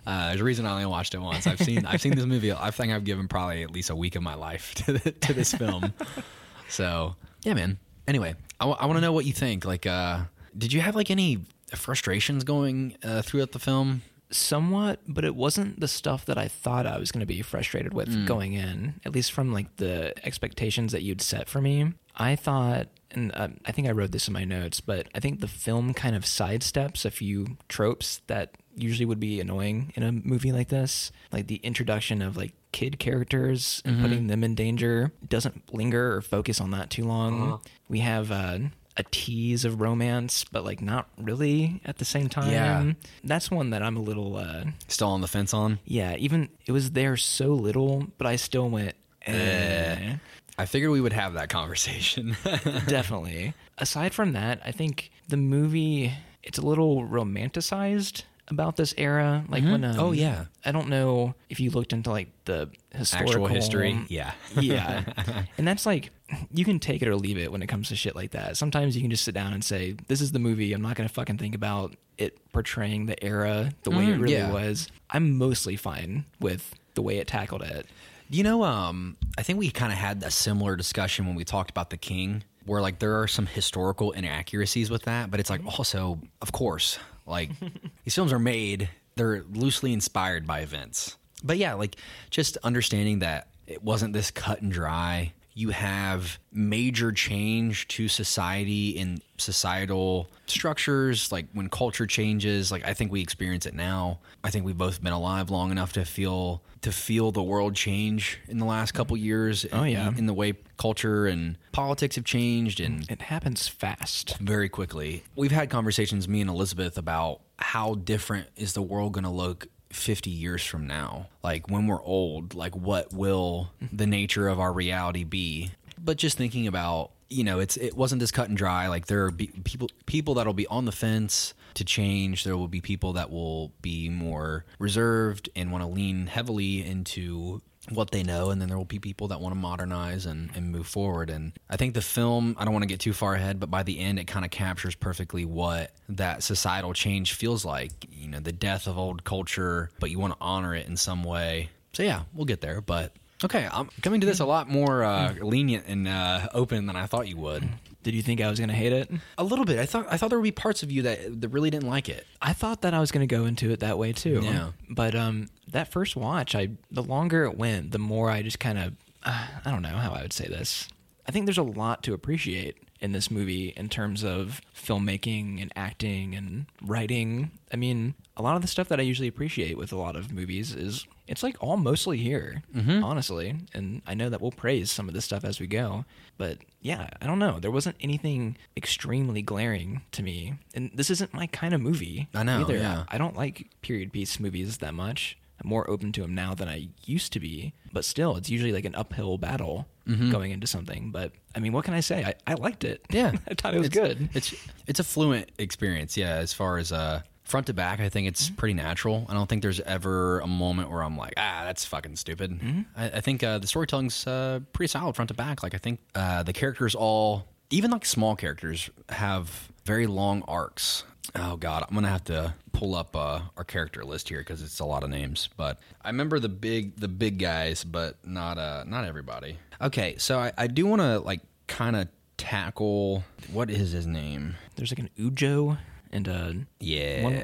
Uh, 0.07 0.29
there's 0.29 0.41
a 0.41 0.45
reason 0.45 0.67
I 0.67 0.73
only 0.73 0.87
watched 0.87 1.15
it 1.15 1.21
once. 1.21 1.47
I've 1.47 1.61
seen 1.61 1.87
I've 1.87 2.01
seen 2.01 2.15
this 2.15 2.27
movie. 2.27 2.53
I 2.53 2.71
think 2.73 2.93
I've 2.93 3.05
given 3.05 3.29
probably 3.29 3.63
at 3.63 3.71
least 3.71 3.89
a 3.89 3.97
week 3.97 4.17
of 4.17 4.23
my 4.23 4.35
life 4.35 4.75
to 4.75 4.95
the, 4.95 5.13
to 5.13 5.33
this 5.33 5.55
film. 5.55 5.95
so 6.69 7.15
yeah, 7.45 7.55
man. 7.55 7.79
Anyway, 8.09 8.35
I 8.61 8.67
want 8.67 8.95
to 8.95 9.01
know 9.01 9.13
what 9.13 9.25
you 9.25 9.33
think. 9.33 9.65
Like, 9.65 9.87
uh, 9.87 10.23
did 10.59 10.73
you 10.73 10.81
have 10.81 10.97
like 10.97 11.11
any 11.11 11.39
frustrations 11.77 12.45
going 12.45 12.97
uh, 13.03 13.23
throughout 13.23 13.53
the 13.53 13.59
film? 13.59 14.03
somewhat 14.35 14.99
but 15.07 15.27
it 15.27 15.37
wasn't 15.37 15.79
the 15.79 15.87
stuff 15.87 16.25
that 16.25 16.39
i 16.39 16.49
thought 16.49 16.87
i 16.87 16.97
was 16.99 17.13
going 17.13 17.21
to 17.21 17.27
be 17.27 17.43
frustrated 17.43 17.93
with 17.93 18.27
going 18.27 18.55
in 18.55 18.95
at 19.05 19.13
least 19.13 19.31
from 19.31 19.53
like 19.53 19.77
the 19.77 20.15
expectations 20.27 20.93
that 20.93 21.03
you'd 21.03 21.21
set 21.21 21.51
for 21.51 21.61
me. 21.61 21.93
I 22.17 22.35
thought 22.37 22.89
and 23.11 23.31
uh, 23.35 23.49
i 23.67 23.73
think 23.73 23.87
i 23.89 23.91
wrote 23.91 24.11
this 24.11 24.29
in 24.29 24.33
my 24.33 24.45
notes 24.45 24.81
but 24.81 25.07
i 25.15 25.21
think 25.21 25.41
the 25.41 25.49
film 25.49 25.93
kind 25.93 26.17
of 26.17 26.23
sidesteps 26.25 27.05
a 27.05 27.11
few 27.11 27.59
tropes 27.69 28.23
that 28.27 28.55
usually 28.75 29.05
would 29.05 29.21
be 29.21 29.39
annoying 29.39 29.93
in 29.97 30.03
a 30.03 30.13
movie 30.13 30.51
like 30.53 30.69
this. 30.69 31.13
Like 31.31 31.47
the 31.47 31.57
introduction 31.57 32.23
of 32.23 32.37
like 32.39 32.55
kid 32.73 32.99
characters 32.99 33.83
and 33.85 34.01
putting 34.01 34.27
them 34.29 34.43
in 34.43 34.55
danger 34.55 35.13
doesn't 35.29 35.75
linger 35.75 36.15
or 36.17 36.23
focus 36.23 36.59
on 36.59 36.71
that 36.71 36.89
too 36.89 37.05
long. 37.05 37.61
We 37.89 37.99
have 37.99 38.31
uh, 38.33 38.59
a 38.97 39.03
tease 39.11 39.65
of 39.65 39.81
romance 39.81 40.45
but 40.53 40.65
like 40.65 40.81
not 40.83 41.09
really 41.17 41.81
at 41.85 41.97
the 41.99 42.05
same 42.05 42.29
time 42.29 42.51
Yeah. 42.51 42.93
that's 43.25 43.51
one 43.51 43.71
that 43.71 43.83
I'm 43.83 43.97
a 43.97 44.01
little 44.03 44.37
uh 44.37 44.65
Still 44.89 45.09
on 45.09 45.21
the 45.23 45.29
fence 45.29 45.55
on? 45.55 45.79
yeah, 45.85 46.15
even 46.19 46.49
it 46.67 46.73
was 46.73 46.91
there 46.93 47.17
so 47.17 47.49
little, 47.55 48.07
but 48.19 48.27
I 48.27 48.37
still 48.37 48.69
went 48.69 48.95
eh. 49.27 50.17
I 50.59 50.67
figured 50.67 50.91
we 50.91 51.01
would 51.01 51.15
have 51.15 51.33
that 51.35 51.49
conversation. 51.49 52.37
definitely. 52.87 53.55
Aside 53.79 54.13
from 54.13 54.33
that, 54.33 54.61
I 54.65 54.71
think 54.73 55.11
the 55.29 55.39
movie 55.39 56.13
it's 56.43 56.59
a 56.59 56.63
little 56.67 57.03
romanticized 57.07 58.25
about 58.49 58.77
this 58.77 58.93
era 58.99 59.45
like 59.49 59.65
when 59.65 59.85
um, 59.85 59.99
Oh, 59.99 60.13
yeah. 60.13 60.47
I 60.65 60.73
don't 60.73 60.89
know 60.89 61.35
if 61.49 61.61
you 61.61 61.71
looked 61.71 61.93
into 61.93 62.11
like 62.11 62.29
the 62.45 62.69
historical 62.93 63.45
Actual 63.45 63.47
history. 63.47 63.99
Yeah. 64.09 64.33
yeah. 64.61 65.05
And 65.59 65.67
that's 65.67 65.87
like 65.87 66.11
you 66.53 66.65
can 66.65 66.79
take 66.79 67.03
it 67.03 67.09
or 67.09 67.17
leave 67.17 67.39
it 67.39 67.51
when 67.53 67.63
it 67.63 67.67
comes 67.67 67.89
to 67.89 67.97
shit 67.97 68.15
like 68.17 68.31
that. 68.33 68.57
Sometimes 68.57 68.95
you 68.97 69.03
can 69.03 69.11
just 69.11 69.25
sit 69.25 69.35
down 69.35 69.53
and 69.53 69.63
say, 69.65 69.97
This 70.09 70.21
is 70.21 70.33
the 70.33 70.39
movie. 70.39 70.73
I'm 70.73 70.83
not 70.83 70.97
gonna 70.97 71.09
fucking 71.09 71.39
think 71.39 71.55
about 71.55 71.95
it 72.19 72.39
portraying 72.53 73.07
the 73.07 73.23
era 73.25 73.73
the 73.85 73.91
way 73.91 74.07
it 74.07 74.17
Mhm, 74.19 74.21
really 74.23 74.35
yeah. 74.35 74.53
was. 74.53 74.89
I'm 75.11 75.37
mostly 75.39 75.77
fine 75.77 76.25
with 76.41 76.75
the 76.95 77.03
way 77.03 77.19
it 77.19 77.27
tackled 77.27 77.63
it. 77.63 77.87
You 78.31 78.43
know, 78.45 78.63
um, 78.65 79.17
I 79.37 79.43
think 79.43 79.59
we 79.59 79.71
kind 79.71 79.93
of 79.93 79.99
had 79.99 80.23
a 80.23 80.31
similar 80.31 80.77
discussion 80.77 81.27
when 81.27 81.35
we 81.35 81.45
talked 81.45 81.71
about 81.71 81.91
the 81.91 81.97
king, 81.99 82.45
where 82.65 82.81
like 82.81 82.99
there 82.99 83.21
are 83.21 83.27
some 83.29 83.47
historical 83.47 84.13
inaccuracies 84.13 84.91
with 84.91 85.03
that, 85.03 85.31
but 85.31 85.41
it's 85.41 85.51
like 85.51 85.65
also, 85.67 86.19
of 86.41 86.53
course, 86.53 86.99
like 87.27 87.51
these 88.05 88.15
films 88.15 88.33
are 88.33 88.39
made, 88.39 88.89
they're 89.17 89.43
loosely 89.53 89.93
inspired 89.93 90.47
by 90.47 90.61
events. 90.61 91.17
But 91.45 91.59
yeah, 91.59 91.75
like 91.75 91.97
just 92.31 92.57
understanding 92.59 93.19
that 93.19 93.49
it 93.67 93.83
wasn't 93.83 94.13
this 94.13 94.31
cut 94.31 94.63
and 94.63 94.71
dry. 94.73 95.33
You 95.55 95.71
have 95.71 96.39
major 96.53 97.13
change 97.13 97.87
to 97.89 98.09
society 98.09 98.99
and 98.99 99.21
societal 99.37 100.29
structures, 100.47 101.31
like 101.31 101.47
when 101.53 101.69
culture 101.69 102.07
changes. 102.07 102.71
Like 102.73 102.87
I 102.87 102.95
think 102.95 103.13
we 103.13 103.21
experience 103.21 103.67
it 103.67 103.75
now. 103.75 104.19
I 104.43 104.51
think 104.51 104.65
we've 104.65 104.79
both 104.79 105.03
been 105.03 105.13
alive 105.13 105.51
long 105.51 105.71
enough 105.71 105.93
to 105.95 106.05
feel 106.05 106.63
to 106.83 106.91
feel 106.93 107.31
the 107.33 107.43
world 107.43 107.75
change 107.75 108.39
in 108.49 108.59
the 108.59 108.65
last 108.65 108.93
couple 108.93 109.17
years. 109.17 109.67
Oh, 109.73 109.85
yeah. 109.85 110.09
in, 110.09 110.19
in 110.19 110.27
the 110.27 110.35
way 110.35 110.55
culture 110.79 111.27
and 111.27 111.57
politics 111.71 112.17
have 112.17 112.25
changed 112.25 112.81
and 112.81 113.09
It 113.11 113.23
happens 113.23 113.69
fast. 113.69 114.37
very 114.39 114.69
quickly. 114.69 115.23
We've 115.37 115.53
had 115.53 115.71
conversations, 115.71 116.27
me 116.29 116.41
and 116.41 116.51
Elizabeth, 116.51 116.99
about 116.99 117.41
how 117.59 117.95
different 117.95 118.49
is 118.57 118.73
the 118.73 118.83
world 118.83 119.13
going 119.13 119.25
to 119.25 119.31
look 119.31 119.69
50 119.93 120.31
years 120.31 120.65
from 120.65 120.87
now? 120.87 121.29
Like 121.43 121.69
when 121.69 121.87
we're 121.87 122.03
old, 122.03 122.55
like 122.55 122.75
what 122.75 123.13
will 123.13 123.73
the 123.93 124.07
nature 124.07 124.49
of 124.49 124.59
our 124.61 124.73
reality 124.73 125.25
be? 125.25 125.71
But 126.03 126.17
just 126.17 126.37
thinking 126.37 126.67
about, 126.67 127.13
you 127.29 127.45
know, 127.45 127.61
it's 127.61 127.77
it 127.77 127.97
wasn't 127.97 128.21
this 128.21 128.31
cut 128.31 128.49
and 128.49 128.57
dry. 128.57 128.89
Like 128.89 129.07
there 129.07 129.25
are 129.27 129.31
be, 129.31 129.49
people 129.65 129.89
people 130.07 130.35
that'll 130.35 130.53
be 130.53 130.67
on 130.67 130.85
the 130.85 130.93
fence 130.93 131.55
to 131.75 131.85
change. 131.85 132.45
There 132.45 132.57
will 132.57 132.69
be 132.69 132.81
people 132.81 133.13
that 133.15 133.31
will 133.31 133.73
be 133.81 134.09
more 134.09 134.65
reserved 134.79 135.49
and 135.55 135.71
want 135.71 135.85
to 135.85 135.89
lean 135.89 136.27
heavily 136.27 136.85
into 136.85 137.63
what 137.91 138.11
they 138.11 138.23
know, 138.23 138.51
and 138.51 138.61
then 138.61 138.69
there 138.69 138.79
will 138.79 138.85
be 138.85 138.99
people 138.99 139.29
that 139.29 139.41
want 139.41 139.53
to 139.55 139.59
modernize 139.61 140.27
and, 140.27 140.51
and 140.55 140.71
move 140.71 140.87
forward. 140.87 141.31
And 141.31 141.53
I 141.69 141.77
think 141.77 141.95
the 141.95 142.03
film, 142.03 142.57
I 142.59 142.65
don't 142.65 142.73
want 142.73 142.85
to 142.85 142.89
get 142.89 143.01
too 143.01 143.13
far 143.13 143.35
ahead, 143.35 143.59
but 143.59 143.71
by 143.71 143.83
the 143.83 143.99
end, 143.99 144.19
it 144.19 144.27
kind 144.27 144.45
of 144.45 144.51
captures 144.51 144.95
perfectly 144.95 145.45
what 145.45 145.91
that 146.09 146.43
societal 146.43 146.93
change 146.93 147.35
feels 147.35 147.65
like. 147.65 147.91
You 148.11 148.29
know, 148.29 148.41
the 148.41 148.53
death 148.53 148.87
of 148.87 148.99
old 148.99 149.25
culture, 149.25 149.91
but 149.99 150.11
you 150.11 150.19
want 150.19 150.35
to 150.35 150.39
honor 150.41 150.75
it 150.75 150.87
in 150.87 150.97
some 150.97 151.25
way. 151.25 151.71
So 151.93 152.03
yeah, 152.03 152.23
we'll 152.33 152.47
get 152.47 152.61
there. 152.61 152.81
But 152.81 153.13
okay, 153.45 153.69
I'm 153.71 153.91
coming 154.01 154.21
to 154.21 154.27
this 154.27 154.41
a 154.41 154.47
lot 154.47 154.69
more 154.69 155.03
uh, 155.03 155.35
lenient 155.41 155.87
and 155.89 156.07
uh, 156.07 156.49
open 156.55 156.87
than 156.87 156.97
I 156.97 157.07
thought 157.07 157.29
you 157.29 157.37
would. 157.39 157.69
Did 158.03 158.15
you 158.15 158.23
think 158.23 158.41
I 158.41 158.51
was 158.51 158.59
going 158.59 158.69
to 158.69 158.75
hate 158.75 158.93
it? 158.93 159.09
A 159.39 159.45
little 159.45 159.65
bit. 159.65 159.79
I 159.79 159.87
thought 159.87 160.07
I 160.11 160.17
thought 160.17 160.31
there 160.31 160.39
would 160.39 160.45
be 160.45 160.51
parts 160.51 160.83
of 160.83 160.91
you 160.91 161.03
that 161.03 161.41
that 161.41 161.49
really 161.49 161.71
didn't 161.71 161.89
like 161.89 162.09
it. 162.09 162.27
I 162.41 162.53
thought 162.53 162.83
that 162.83 162.95
I 162.95 163.01
was 163.01 163.13
going 163.13 163.27
to 163.27 163.33
go 163.33 163.45
into 163.45 163.71
it 163.71 163.81
that 163.81 163.97
way 163.97 164.13
too. 164.13 164.41
Yeah. 164.43 164.71
But 164.91 165.15
um, 165.15 165.49
that 165.73 165.91
first 165.91 166.17
watch, 166.17 166.55
I 166.55 166.71
the 166.91 167.03
longer 167.03 167.45
it 167.45 167.57
went, 167.59 167.91
the 167.93 167.99
more 167.99 168.31
I 168.31 168.43
just 168.43 168.59
kind 168.61 168.79
of 168.79 168.95
uh, 169.25 169.47
I 169.65 169.71
don't 169.71 169.83
know 169.83 169.89
how 169.97 170.13
I 170.13 170.23
would 170.23 170.33
say 170.33 170.47
this. 170.47 170.89
I 171.27 171.31
think 171.33 171.47
there's 171.47 171.59
a 171.59 171.63
lot 171.63 172.03
to 172.05 172.15
appreciate 172.15 172.77
in 173.01 173.13
this 173.13 173.31
movie 173.31 173.69
in 173.77 173.89
terms 173.89 174.23
of 174.25 174.61
filmmaking 174.77 175.61
and 175.61 175.73
acting 175.75 176.35
and 176.35 176.67
writing. 176.83 177.51
I 177.73 177.77
mean, 177.77 178.15
a 178.37 178.43
lot 178.43 178.57
of 178.57 178.63
the 178.63 178.69
stuff 178.69 178.89
that 178.89 179.01
I 179.01 179.03
usually 179.03 179.29
appreciate 179.29 179.77
with 179.77 179.93
a 179.93 179.97
lot 179.97 180.15
of 180.17 180.33
movies 180.33 180.75
is 180.75 181.07
it's 181.27 181.43
like 181.43 181.57
all 181.61 181.77
mostly 181.77 182.19
here, 182.19 182.63
honestly. 183.03 183.57
And 183.75 184.03
I 184.07 184.15
know 184.15 184.29
that 184.29 184.41
we'll 184.41 184.51
praise 184.53 184.91
some 184.91 185.09
of 185.09 185.15
this 185.15 185.25
stuff 185.25 185.45
as 185.45 185.59
we 185.61 185.67
go, 185.67 186.05
but 186.39 186.59
yeah, 186.81 187.09
I 187.21 187.27
don't 187.27 187.39
know. 187.39 187.59
There 187.59 187.71
wasn't 187.71 187.97
anything 188.01 188.57
extremely 188.77 189.43
glaring 189.43 190.03
to 190.13 190.23
me, 190.23 190.55
and 190.75 190.91
this 190.95 191.11
isn't 191.11 191.33
my 191.35 191.47
kind 191.47 191.75
of 191.75 191.81
movie. 191.81 192.29
I 192.35 192.43
know, 192.43 192.61
Either. 192.61 192.77
yeah. 192.77 193.05
I 193.09 193.19
don't 193.19 193.37
like 193.37 193.69
period 193.83 194.13
piece 194.13 194.39
movies 194.41 194.79
that 194.79 194.95
much. 194.95 195.39
I'm 195.63 195.69
more 195.69 195.89
open 195.89 196.13
to 196.13 196.23
them 196.23 196.35
now 196.35 196.55
than 196.55 196.69
I 196.69 196.89
used 197.07 197.33
to 197.35 197.41
be, 197.41 197.73
but 197.93 198.05
still, 198.05 198.37
it's 198.37 198.51
usually 198.51 198.73
like 198.73 198.85
an 198.85 198.95
uphill 198.95 199.39
battle 199.39 199.87
going 200.31 200.51
into 200.51 200.67
something. 200.67 201.11
But 201.13 201.33
I 201.55 201.61
mean, 201.61 201.73
what 201.73 201.85
can 201.85 201.95
I 201.95 202.01
say? 202.01 202.25
I, 202.25 202.35
I 202.47 202.55
liked 202.55 202.83
it. 202.85 203.05
Yeah, 203.11 203.33
I 203.49 203.55
thought 203.55 203.75
it 203.75 203.79
was 203.79 203.87
It's- 203.89 204.09
good. 204.09 204.29
It's 204.35 204.55
it's 204.87 205.01
a 205.01 205.05
fluent 205.05 205.51
experience. 205.59 206.17
Yeah, 206.17 206.35
as 206.35 206.53
far 206.53 206.79
as 206.79 206.91
uh, 206.91 207.23
front 207.45 207.67
to 207.69 207.75
back, 207.75 208.01
I 208.01 208.09
think 208.09 208.27
it's 208.29 208.47
Mm-hmm. 208.47 208.55
pretty 208.57 208.75
natural. 208.75 209.27
I 209.29 209.35
don't 209.35 209.49
think 209.49 209.63
there's 209.63 209.81
ever 209.81 210.41
a 210.41 210.47
moment 210.47 210.91
where 210.91 211.03
I'm 211.03 211.17
like, 211.17 211.35
ah, 211.37 211.63
that's 211.65 211.85
fucking 211.85 212.17
stupid. 212.17 212.51
Mm-hmm. 212.51 212.81
I, 212.97 213.11
I 213.11 213.21
think 213.21 213.43
uh, 213.45 213.59
the 213.59 213.67
storytelling's 213.69 214.27
uh, 214.27 214.61
pretty 214.73 214.89
solid 214.89 215.15
front 215.15 215.29
to 215.29 215.35
back. 215.35 215.63
Like 215.63 215.75
I 215.75 215.79
think 215.79 216.01
uh, 216.17 216.43
the 216.43 216.53
characters 216.53 216.95
all, 216.97 217.47
even 217.71 217.91
like 217.93 218.05
small 218.05 218.35
characters, 218.35 218.91
have 219.11 219.69
very 219.85 220.07
long 220.09 220.43
arcs. 220.49 221.05
Oh 221.35 221.57
god, 221.57 221.85
I'm 221.89 221.95
gonna 221.95 222.09
have 222.09 222.25
to 222.25 222.55
pull 222.73 222.95
up 222.95 223.17
uh, 223.17 223.41
our 223.57 223.65
character 223.65 224.05
list 224.05 224.29
here 224.29 224.39
because 224.41 224.61
it's 224.63 224.81
a 224.81 224.85
lot 224.85 225.03
of 225.03 225.11
names. 225.11 225.49
But 225.57 225.79
I 226.03 226.09
remember 226.09 226.39
the 226.39 226.49
big 226.51 226.97
the 227.01 227.09
big 227.09 227.39
guys, 227.39 227.85
but 227.85 228.17
not 228.27 228.59
uh 228.59 228.85
not 228.87 229.05
everybody. 229.05 229.59
Okay, 229.81 230.17
so 230.19 230.39
I, 230.39 230.53
I 230.59 230.67
do 230.67 230.87
want 230.87 231.01
to 231.01 231.21
like 231.21 231.41
kind 231.69 231.97
of 231.97 232.09
tackle 232.37 233.25
what 233.53 233.71
is 233.71 233.93
his 233.93 234.07
name? 234.07 234.57
There's 234.77 234.91
like 234.93 234.99
an 234.99 235.11
Ujo 235.19 235.79
and 236.11 236.29
a 236.29 236.57
Yeah. 236.81 237.23
one, 237.23 237.43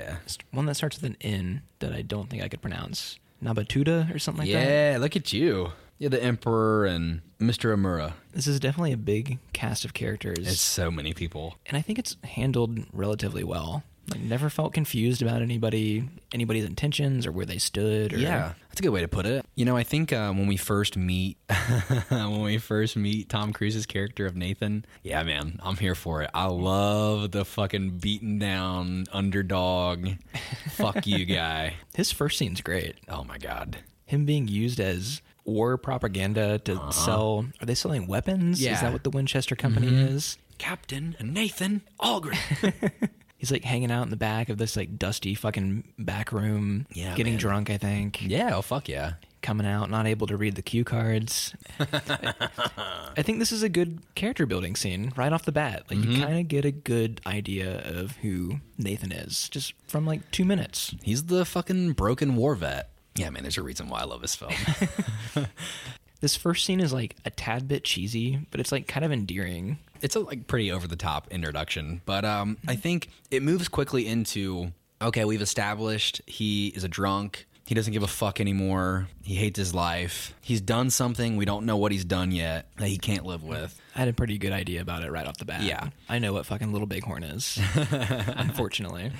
one 0.53 0.67
that 0.67 0.75
starts 0.75 1.01
with 1.01 1.05
an 1.11 1.17
N 1.23 1.63
that 1.79 1.93
I 1.93 2.03
don't 2.03 2.29
think 2.29 2.43
I 2.43 2.49
could 2.49 2.61
pronounce. 2.61 3.19
Nabatuda 3.43 4.13
or 4.15 4.19
something 4.19 4.45
like 4.47 4.53
that. 4.53 4.69
yeah, 4.93 4.99
look 5.01 5.15
at 5.17 5.33
you. 5.33 5.71
Yeah, 5.99 6.09
the 6.11 6.23
Emperor 6.23 6.87
and 6.87 7.23
Mr. 7.41 7.75
Omura. 7.77 8.13
This 8.33 8.47
is 8.47 8.61
definitely 8.61 8.93
a 8.93 8.97
big 8.97 9.39
cast 9.53 9.85
of 9.85 9.95
characters. 9.95 10.39
It's 10.39 10.61
so 10.61 10.91
many 10.91 11.13
people. 11.13 11.57
and 11.67 11.77
I 11.77 11.83
think 11.83 11.99
it's 11.99 12.17
handled 12.25 12.79
relatively 12.93 13.43
well. 13.45 13.83
Like 14.11 14.21
never 14.21 14.49
felt 14.49 14.73
confused 14.73 15.21
about 15.21 15.43
anybody, 15.43 16.09
anybody's 16.33 16.65
intentions 16.65 17.27
or 17.27 17.33
where 17.33 17.45
they 17.45 17.59
stood. 17.59 18.15
Or, 18.15 18.19
Yeah, 18.19 18.55
that's 18.71 18.81
a 18.81 18.83
good 18.83 18.89
way 18.89 19.03
to 19.03 19.09
put 19.09 19.27
it. 19.27 19.45
You 19.55 19.67
know, 19.67 19.77
I 19.77 19.83
think 19.83 20.15
uh, 20.15 20.33
when 20.33 20.47
we 20.47 20.57
first 20.57 20.97
meet, 20.97 21.37
when 22.09 22.41
we 22.41 22.57
first 22.57 22.97
meet 22.97 23.29
Tom 23.29 23.53
Cruise's 23.53 23.85
character 23.85 24.25
of 24.25 24.35
Nathan, 24.35 24.87
yeah, 25.03 25.23
man, 25.25 25.61
I'm 25.63 25.77
here 25.77 25.95
for 25.95 26.23
it. 26.23 26.31
I 26.33 26.47
love 26.47 27.33
the 27.33 27.45
fucking 27.45 27.99
beaten 27.99 28.39
down 28.39 29.05
underdog, 29.13 30.09
fuck 30.71 31.07
you 31.07 31.25
guy. 31.27 31.75
his 31.95 32.11
first 32.11 32.39
scene's 32.39 32.63
great. 32.63 32.95
Oh 33.09 33.25
my 33.25 33.37
god. 33.37 33.79
Him 34.07 34.25
being 34.25 34.49
used 34.49 34.81
as 34.81 35.21
war 35.49 35.77
propaganda 35.79 36.59
to 36.61 36.93
sell. 36.93 37.47
Are 37.61 37.67
they 37.67 37.75
selling 37.75 38.07
weapons? 38.07 38.63
Yeah. 38.63 38.73
Is 38.73 38.77
Uh-huh. 38.79 38.87
That 38.87 38.93
what 38.93 39.05
the 39.05 39.11
Winchester 39.11 39.57
Company 39.57 39.89
is? 39.89 40.39
Captain 40.59 41.17
Nathan 41.21 41.83
Algren. 42.01 42.93
He's 43.39 43.53
like 43.53 43.63
hanging 43.63 43.93
out 43.93 44.03
in 44.03 44.11
the 44.11 44.17
back 44.17 44.49
of 44.49 44.59
this 44.59 44.77
like 44.77 44.99
dusty 44.99 45.35
fucking 45.37 45.85
back 45.99 46.33
room, 46.33 46.87
Yeah, 46.93 47.15
getting 47.15 47.35
man. 47.35 47.41
drunk. 47.41 47.71
I 47.71 47.79
think. 47.79 48.21
yeah, 48.23 48.57
oh 48.57 48.63
fuck 48.63 48.89
yeah. 48.89 49.13
coming 49.43 49.65
out, 49.65 49.89
not 49.91 50.09
able 50.09 50.27
to 50.27 50.37
read 50.37 50.57
the 50.57 50.63
cue 50.63 50.83
cards. 50.83 51.55
I 51.79 53.23
think 53.23 53.39
this 53.39 53.53
is 53.53 53.63
a 53.63 53.69
good 53.69 54.01
character 54.17 54.45
building 54.47 54.75
scene 54.77 55.13
right 55.17 55.33
off 55.33 55.45
the 55.45 55.53
bat. 55.53 55.85
Like 55.89 55.99
Mm-hmm. 56.01 56.11
you 56.11 56.23
kind 56.25 56.39
of 56.41 56.49
get 56.49 56.65
a 56.65 56.73
good 56.73 57.21
idea 57.27 57.81
of 57.85 58.17
who 58.17 58.59
Nathan 58.77 59.13
is 59.13 59.49
just 59.49 59.73
from 59.87 60.05
like 60.05 60.29
two 60.33 60.45
minutes. 60.45 60.95
He's 61.03 61.25
the 61.25 61.45
fucking 61.45 61.93
broken 61.93 62.35
war 62.35 62.57
vet. 62.57 62.91
Yeah, 63.19 63.31
man, 63.31 63.43
there's 63.43 63.59
a 63.59 63.63
reason 63.63 63.89
why 63.89 64.01
I 64.01 64.05
love 64.05 64.21
this 64.23 64.35
film. 64.37 64.53
This 66.21 66.35
first 66.35 66.65
scene 66.65 66.81
is 66.81 66.93
like 66.93 67.15
a 67.25 67.31
tad 67.31 67.69
bit 67.69 67.85
cheesy, 67.85 68.45
but 68.51 68.59
it's 68.59 68.73
like 68.73 68.89
kind 68.89 69.05
of 69.05 69.13
endearing. 69.13 69.79
it's 70.03 70.17
a 70.17 70.21
like 70.21 70.49
pretty 70.49 70.73
over 70.73 70.89
the 70.89 70.97
top 70.97 71.29
introduction, 71.31 72.01
but 72.07 72.25
um, 72.25 72.57
I 72.67 72.75
think 72.75 73.09
it 73.31 73.41
moves 73.43 73.69
quickly 73.69 74.07
into 74.09 74.73
okay, 75.01 75.25
we've 75.25 75.43
established 75.43 76.21
he 76.27 76.69
is 76.69 76.83
a 76.83 76.89
drunk. 76.89 77.47
He 77.67 77.75
doesn't 77.77 77.93
give 77.93 78.03
a 78.03 78.09
fuck 78.09 78.41
anymore. 78.41 79.07
He 79.23 79.35
hates 79.37 79.59
his 79.59 79.75
life. 79.75 80.35
He's 80.41 80.61
done 80.63 80.91
something 80.91 81.37
we 81.37 81.45
don't 81.45 81.67
know 81.67 81.77
what 81.77 81.93
he's 81.93 82.05
done 82.05 82.33
yet 82.33 82.67
that 82.79 82.89
he 82.89 82.97
can't 82.99 83.25
live 83.27 83.45
with. 83.45 83.81
I 83.95 83.99
had 84.01 84.09
a 84.09 84.13
pretty 84.15 84.39
good 84.39 84.53
idea 84.53 84.81
about 84.81 85.05
it 85.05 85.13
right 85.13 85.27
off 85.27 85.37
the 85.37 85.45
bat. 85.45 85.63
Yeah. 85.63 85.91
I 86.09 86.19
know 86.19 86.33
what 86.33 86.47
fucking 86.47 86.73
Little 86.73 86.87
Bighorn 86.89 87.23
is. 87.23 87.61
unfortunately. 87.77 89.13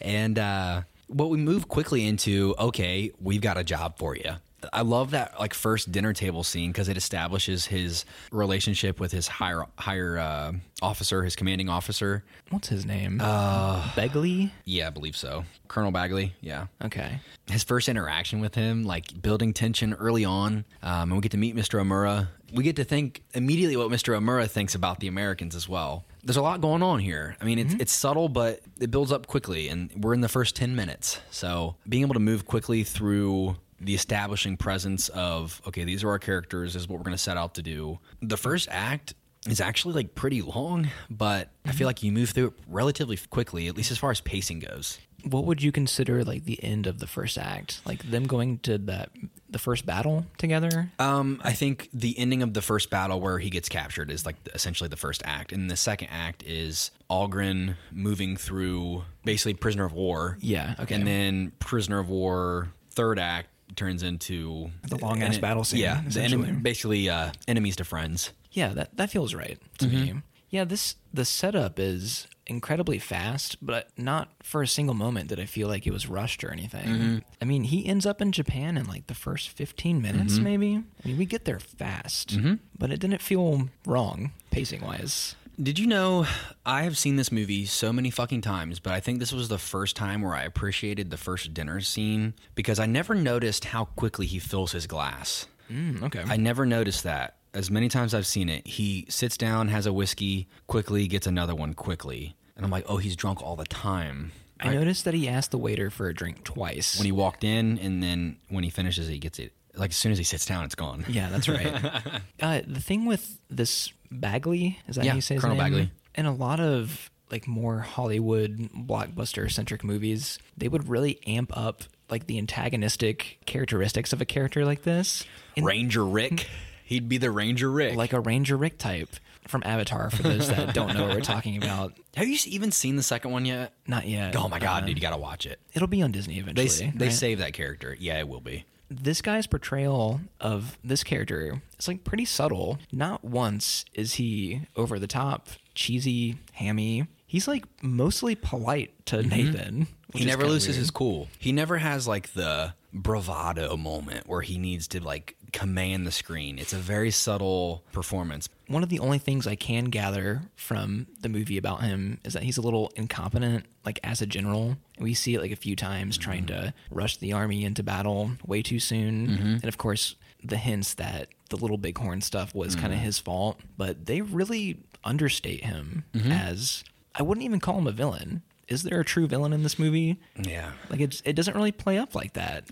And 0.00 0.38
uh, 0.38 0.82
what 1.08 1.30
we 1.30 1.38
move 1.38 1.68
quickly 1.68 2.06
into 2.06 2.54
okay, 2.58 3.10
we've 3.20 3.40
got 3.40 3.56
a 3.56 3.64
job 3.64 3.98
for 3.98 4.16
you. 4.16 4.32
I 4.72 4.80
love 4.80 5.10
that 5.12 5.38
like 5.38 5.54
first 5.54 5.92
dinner 5.92 6.12
table 6.12 6.42
scene 6.42 6.72
because 6.72 6.88
it 6.88 6.96
establishes 6.96 7.66
his 7.66 8.04
relationship 8.32 8.98
with 8.98 9.12
his 9.12 9.28
higher 9.28 9.64
higher 9.78 10.18
uh, 10.18 10.52
officer, 10.82 11.22
his 11.22 11.36
commanding 11.36 11.68
officer. 11.68 12.24
What's 12.50 12.68
his 12.68 12.84
name? 12.86 13.20
Uh, 13.22 13.82
Begley? 13.94 14.50
Yeah, 14.64 14.88
I 14.88 14.90
believe 14.90 15.16
so. 15.16 15.44
Colonel 15.68 15.90
Bagley. 15.92 16.34
Yeah. 16.40 16.66
Okay. 16.82 17.20
his 17.48 17.62
first 17.64 17.88
interaction 17.88 18.40
with 18.40 18.54
him, 18.54 18.84
like 18.84 19.20
building 19.20 19.52
tension 19.52 19.94
early 19.94 20.24
on, 20.24 20.64
um, 20.82 21.10
and 21.10 21.12
we 21.12 21.20
get 21.20 21.32
to 21.32 21.38
meet 21.38 21.54
Mr. 21.54 21.80
Omura. 21.80 22.28
We 22.52 22.64
get 22.64 22.76
to 22.76 22.84
think 22.84 23.22
immediately 23.34 23.76
what 23.76 23.90
Mr. 23.90 24.18
Omura 24.18 24.48
thinks 24.48 24.74
about 24.74 25.00
the 25.00 25.06
Americans 25.08 25.54
as 25.54 25.68
well. 25.68 26.04
There's 26.26 26.36
a 26.36 26.42
lot 26.42 26.60
going 26.60 26.82
on 26.82 26.98
here. 26.98 27.36
I 27.40 27.44
mean, 27.44 27.60
it's, 27.60 27.72
mm-hmm. 27.72 27.80
it's 27.80 27.92
subtle, 27.92 28.28
but 28.28 28.60
it 28.80 28.90
builds 28.90 29.12
up 29.12 29.28
quickly, 29.28 29.68
and 29.68 29.92
we're 29.96 30.12
in 30.12 30.20
the 30.20 30.28
first 30.28 30.56
10 30.56 30.74
minutes. 30.74 31.20
So 31.30 31.76
being 31.88 32.02
able 32.02 32.14
to 32.14 32.20
move 32.20 32.46
quickly 32.46 32.82
through 32.82 33.56
the 33.80 33.94
establishing 33.94 34.56
presence 34.56 35.08
of, 35.10 35.62
okay, 35.68 35.84
these 35.84 36.02
are 36.02 36.08
our 36.10 36.18
characters, 36.18 36.74
this 36.74 36.82
is 36.82 36.88
what 36.88 36.98
we're 36.98 37.04
going 37.04 37.16
to 37.16 37.22
set 37.22 37.36
out 37.36 37.54
to 37.54 37.62
do. 37.62 38.00
The 38.22 38.36
first 38.36 38.68
act 38.72 39.14
is 39.46 39.60
actually 39.60 39.94
like 39.94 40.16
pretty 40.16 40.42
long, 40.42 40.88
but 41.08 41.50
I 41.64 41.68
feel 41.68 41.76
mm-hmm. 41.76 41.86
like 41.86 42.02
you 42.02 42.10
move 42.10 42.30
through 42.30 42.48
it 42.48 42.52
relatively 42.66 43.16
quickly, 43.30 43.68
at 43.68 43.76
least 43.76 43.92
as 43.92 43.98
far 43.98 44.10
as 44.10 44.20
pacing 44.20 44.58
goes. 44.60 44.98
What 45.26 45.44
would 45.44 45.62
you 45.62 45.72
consider 45.72 46.24
like 46.24 46.44
the 46.44 46.62
end 46.62 46.86
of 46.86 46.98
the 46.98 47.06
first 47.06 47.36
act? 47.36 47.80
Like 47.84 48.08
them 48.10 48.26
going 48.26 48.58
to 48.60 48.78
that 48.78 49.10
the 49.50 49.58
first 49.58 49.84
battle 49.86 50.26
together? 50.38 50.90
Um, 50.98 51.40
I 51.44 51.52
think 51.52 51.88
the 51.92 52.18
ending 52.18 52.42
of 52.42 52.54
the 52.54 52.62
first 52.62 52.90
battle 52.90 53.20
where 53.20 53.38
he 53.38 53.50
gets 53.50 53.68
captured 53.68 54.10
is 54.10 54.24
like 54.26 54.36
essentially 54.54 54.88
the 54.88 54.96
first 54.96 55.22
act, 55.24 55.52
and 55.52 55.70
the 55.70 55.76
second 55.76 56.08
act 56.10 56.42
is 56.44 56.90
Algren 57.10 57.76
moving 57.92 58.36
through 58.36 59.04
basically 59.24 59.54
prisoner 59.54 59.84
of 59.84 59.92
war. 59.92 60.38
Yeah, 60.40 60.74
okay. 60.80 60.94
and 60.94 61.06
then 61.06 61.52
prisoner 61.58 61.98
of 61.98 62.08
war 62.08 62.68
third 62.90 63.18
act 63.18 63.48
turns 63.76 64.02
into 64.02 64.70
The 64.88 64.96
long-ass 64.96 65.38
battle 65.38 65.62
scene, 65.64 65.80
Yeah, 65.80 66.00
the 66.02 66.08
essentially. 66.08 66.44
enemy, 66.44 66.60
basically 66.60 67.10
uh, 67.10 67.32
enemies 67.46 67.76
to 67.76 67.84
friends. 67.84 68.32
Yeah, 68.52 68.68
that 68.74 68.96
that 68.96 69.10
feels 69.10 69.34
right 69.34 69.58
to 69.78 69.86
me. 69.88 70.14
Yeah, 70.50 70.64
this 70.64 70.96
the 71.12 71.24
setup 71.24 71.78
is 71.78 72.26
incredibly 72.46 72.98
fast, 72.98 73.64
but 73.64 73.88
not 73.96 74.30
for 74.42 74.62
a 74.62 74.66
single 74.66 74.94
moment 74.94 75.28
did 75.28 75.40
I 75.40 75.46
feel 75.46 75.68
like 75.68 75.86
it 75.86 75.92
was 75.92 76.06
rushed 76.06 76.44
or 76.44 76.50
anything. 76.50 76.86
Mm-hmm. 76.88 77.18
I 77.40 77.44
mean, 77.44 77.64
he 77.64 77.86
ends 77.86 78.06
up 78.06 78.22
in 78.22 78.32
Japan 78.32 78.76
in 78.76 78.86
like 78.86 79.06
the 79.06 79.14
first 79.14 79.50
15 79.50 80.00
minutes 80.00 80.34
mm-hmm. 80.34 80.44
maybe. 80.44 80.82
I 81.04 81.08
mean, 81.08 81.18
we 81.18 81.26
get 81.26 81.44
there 81.44 81.60
fast, 81.60 82.36
mm-hmm. 82.36 82.54
but 82.78 82.90
it 82.90 83.00
didn't 83.00 83.22
feel 83.22 83.68
wrong 83.84 84.32
pacing 84.50 84.82
wise. 84.82 85.34
Did 85.60 85.78
you 85.78 85.86
know 85.86 86.26
I 86.66 86.82
have 86.82 86.98
seen 86.98 87.16
this 87.16 87.32
movie 87.32 87.64
so 87.64 87.90
many 87.90 88.10
fucking 88.10 88.42
times, 88.42 88.78
but 88.78 88.92
I 88.92 89.00
think 89.00 89.18
this 89.18 89.32
was 89.32 89.48
the 89.48 89.58
first 89.58 89.96
time 89.96 90.20
where 90.20 90.34
I 90.34 90.42
appreciated 90.42 91.10
the 91.10 91.16
first 91.16 91.54
dinner 91.54 91.80
scene 91.80 92.34
because 92.54 92.78
I 92.78 92.84
never 92.84 93.14
noticed 93.14 93.66
how 93.66 93.86
quickly 93.86 94.26
he 94.26 94.38
fills 94.38 94.72
his 94.72 94.86
glass. 94.86 95.46
Mm, 95.72 96.02
okay. 96.04 96.22
I 96.26 96.36
never 96.36 96.66
noticed 96.66 97.04
that. 97.04 97.36
As 97.56 97.70
many 97.70 97.88
times 97.88 98.12
I've 98.12 98.26
seen 98.26 98.50
it, 98.50 98.66
he 98.66 99.06
sits 99.08 99.38
down, 99.38 99.68
has 99.68 99.86
a 99.86 99.92
whiskey, 99.92 100.46
quickly 100.66 101.06
gets 101.08 101.26
another 101.26 101.54
one 101.54 101.72
quickly. 101.72 102.36
And 102.54 102.66
I'm 102.66 102.70
like, 102.70 102.84
oh, 102.86 102.98
he's 102.98 103.16
drunk 103.16 103.42
all 103.42 103.56
the 103.56 103.64
time. 103.64 104.32
I 104.60 104.74
noticed 104.74 105.06
that 105.06 105.14
he 105.14 105.26
asked 105.26 105.52
the 105.52 105.58
waiter 105.58 105.88
for 105.88 106.06
a 106.08 106.14
drink 106.14 106.44
twice. 106.44 106.98
When 106.98 107.06
he 107.06 107.12
walked 107.12 107.44
in, 107.44 107.78
and 107.78 108.02
then 108.02 108.36
when 108.48 108.62
he 108.62 108.68
finishes, 108.68 109.08
he 109.08 109.18
gets 109.18 109.38
it. 109.38 109.54
Like 109.74 109.90
as 109.90 109.96
soon 109.96 110.12
as 110.12 110.18
he 110.18 110.24
sits 110.24 110.44
down, 110.44 110.64
it's 110.64 110.74
gone. 110.74 111.06
Yeah, 111.08 111.30
that's 111.30 111.48
right. 111.48 111.66
uh, 112.42 112.60
the 112.66 112.80
thing 112.80 113.06
with 113.06 113.38
this 113.48 113.90
Bagley 114.10 114.78
is 114.86 114.96
that 114.96 115.04
Yeah, 115.06 115.12
how 115.12 115.16
you 115.16 115.22
say 115.22 115.34
his 115.34 115.42
Colonel 115.42 115.56
name? 115.56 115.64
Bagley. 115.64 115.90
In 116.14 116.26
a 116.26 116.34
lot 116.34 116.60
of 116.60 117.10
like 117.30 117.48
more 117.48 117.80
Hollywood 117.80 118.70
blockbuster 118.74 119.50
centric 119.50 119.82
movies, 119.82 120.38
they 120.56 120.68
would 120.68 120.88
really 120.88 121.20
amp 121.26 121.56
up 121.56 121.82
like 122.08 122.26
the 122.26 122.38
antagonistic 122.38 123.38
characteristics 123.46 124.12
of 124.12 124.20
a 124.20 124.24
character 124.24 124.64
like 124.64 124.82
this, 124.82 125.24
Ranger 125.56 126.04
Rick. 126.04 126.48
He'd 126.86 127.08
be 127.08 127.18
the 127.18 127.30
Ranger 127.30 127.70
Rick. 127.70 127.96
like 127.96 128.12
a 128.12 128.20
Ranger 128.20 128.56
Rick 128.56 128.78
type 128.78 129.10
from 129.48 129.62
Avatar. 129.66 130.08
For 130.10 130.22
those 130.22 130.48
that 130.48 130.72
don't 130.74 130.94
know 130.94 131.06
what 131.06 131.14
we're 131.16 131.20
talking 131.20 131.56
about, 131.62 131.92
have 132.16 132.26
you 132.28 132.38
even 132.46 132.70
seen 132.72 132.96
the 132.96 133.02
second 133.02 133.32
one 133.32 133.44
yet? 133.44 133.72
not 133.86 134.06
yet. 134.06 134.34
Oh 134.36 134.48
my 134.48 134.58
god, 134.58 134.84
Uh, 134.84 134.86
dude, 134.86 134.96
you 134.96 135.02
gotta 135.02 135.16
watch 135.16 135.46
it. 135.46 135.60
It'll 135.74 135.88
be 135.88 136.00
on 136.02 136.12
Disney 136.12 136.38
eventually. 136.38 136.92
they 136.96 137.06
right? 137.06 137.12
save 137.14 137.38
that 137.40 137.52
character. 137.52 137.96
Yeah, 137.98 138.18
it 138.18 138.28
will 138.28 138.40
be. 138.40 138.64
this 138.88 139.20
guy's 139.20 139.46
portrayal 139.48 140.20
of 140.40 140.78
this 140.84 141.02
character 141.04 141.60
is 141.78 141.88
like 141.88 142.04
pretty 142.04 142.24
subtle. 142.24 142.78
Not 142.92 143.24
once 143.24 143.84
is 143.94 144.14
he 144.14 144.62
over 144.76 144.98
the 145.00 145.08
top, 145.08 145.48
cheesy, 145.74 146.36
hammy. 146.52 147.06
He's 147.26 147.48
like 147.48 147.64
mostly 147.82 148.36
polite 148.36 148.94
to 149.06 149.22
Nathan. 149.24 149.88
He 150.14 150.24
never 150.24 150.46
loses 150.46 150.68
weird. 150.68 150.78
his 150.78 150.90
cool. 150.92 151.28
He 151.40 151.50
never 151.50 151.78
has 151.78 152.06
like 152.06 152.32
the 152.34 152.74
bravado 152.92 153.76
moment 153.76 154.26
where 154.26 154.40
he 154.42 154.58
needs 154.58 154.88
to 154.88 155.02
like 155.02 155.35
command 155.52 156.06
the 156.06 156.12
screen. 156.12 156.58
It's 156.58 156.72
a 156.72 156.78
very 156.78 157.10
subtle 157.10 157.84
performance. 157.92 158.48
One 158.68 158.82
of 158.82 158.88
the 158.88 158.98
only 158.98 159.18
things 159.18 159.46
I 159.46 159.54
can 159.54 159.86
gather 159.86 160.42
from 160.56 161.06
the 161.20 161.28
movie 161.28 161.58
about 161.58 161.82
him 161.82 162.20
is 162.24 162.32
that 162.32 162.42
he's 162.42 162.56
a 162.56 162.62
little 162.62 162.92
incompetent, 162.96 163.66
like 163.84 164.00
as 164.02 164.20
a 164.20 164.26
general. 164.26 164.76
We 164.98 165.14
see 165.14 165.34
it 165.34 165.40
like 165.40 165.52
a 165.52 165.56
few 165.56 165.76
times 165.76 166.18
trying 166.18 166.46
mm-hmm. 166.46 166.66
to 166.66 166.74
rush 166.90 167.16
the 167.18 167.32
army 167.32 167.64
into 167.64 167.82
battle 167.82 168.32
way 168.46 168.62
too 168.62 168.80
soon. 168.80 169.28
Mm-hmm. 169.28 169.46
And 169.46 169.64
of 169.64 169.78
course, 169.78 170.16
the 170.42 170.56
hints 170.56 170.94
that 170.94 171.28
the 171.50 171.56
little 171.56 171.78
bighorn 171.78 172.20
stuff 172.20 172.54
was 172.54 172.72
mm-hmm. 172.72 172.82
kind 172.82 172.92
of 172.92 172.98
his 172.98 173.18
fault, 173.18 173.60
but 173.76 174.06
they 174.06 174.20
really 174.20 174.78
understate 175.04 175.64
him 175.64 176.04
as 176.14 176.82
I 177.14 177.22
wouldn't 177.22 177.44
even 177.44 177.60
call 177.60 177.78
him 177.78 177.86
a 177.86 177.92
villain. 177.92 178.42
Is 178.68 178.82
there 178.82 178.98
a 179.00 179.04
true 179.04 179.26
villain 179.28 179.52
in 179.52 179.62
this 179.62 179.78
movie? 179.78 180.18
Yeah. 180.40 180.72
Like 180.90 181.00
it's, 181.00 181.22
it 181.24 181.34
doesn't 181.34 181.54
really 181.54 181.72
play 181.72 181.98
up 181.98 182.14
like 182.14 182.32
that. 182.32 182.64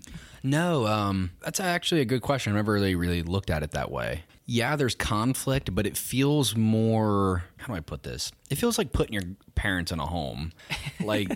No, 0.43 0.85
um, 0.87 1.31
that's 1.41 1.59
actually 1.59 2.01
a 2.01 2.05
good 2.05 2.21
question. 2.21 2.53
I 2.53 2.57
never 2.57 2.73
really 2.73 2.95
really 2.95 3.23
looked 3.23 3.49
at 3.49 3.63
it 3.63 3.71
that 3.71 3.89
way. 3.91 4.23
Yeah, 4.45 4.75
there's 4.75 4.93
conflict, 4.93 5.73
but 5.73 5.87
it 5.87 5.97
feels 5.97 6.55
more. 6.55 7.45
How 7.57 7.67
do 7.67 7.73
I 7.73 7.79
put 7.79 8.03
this? 8.03 8.31
It 8.51 8.55
feels 8.57 8.77
like 8.77 8.91
putting 8.91 9.13
your 9.13 9.23
parents 9.55 9.91
in 9.91 9.99
a 9.99 10.05
home, 10.05 10.51
like 10.99 11.29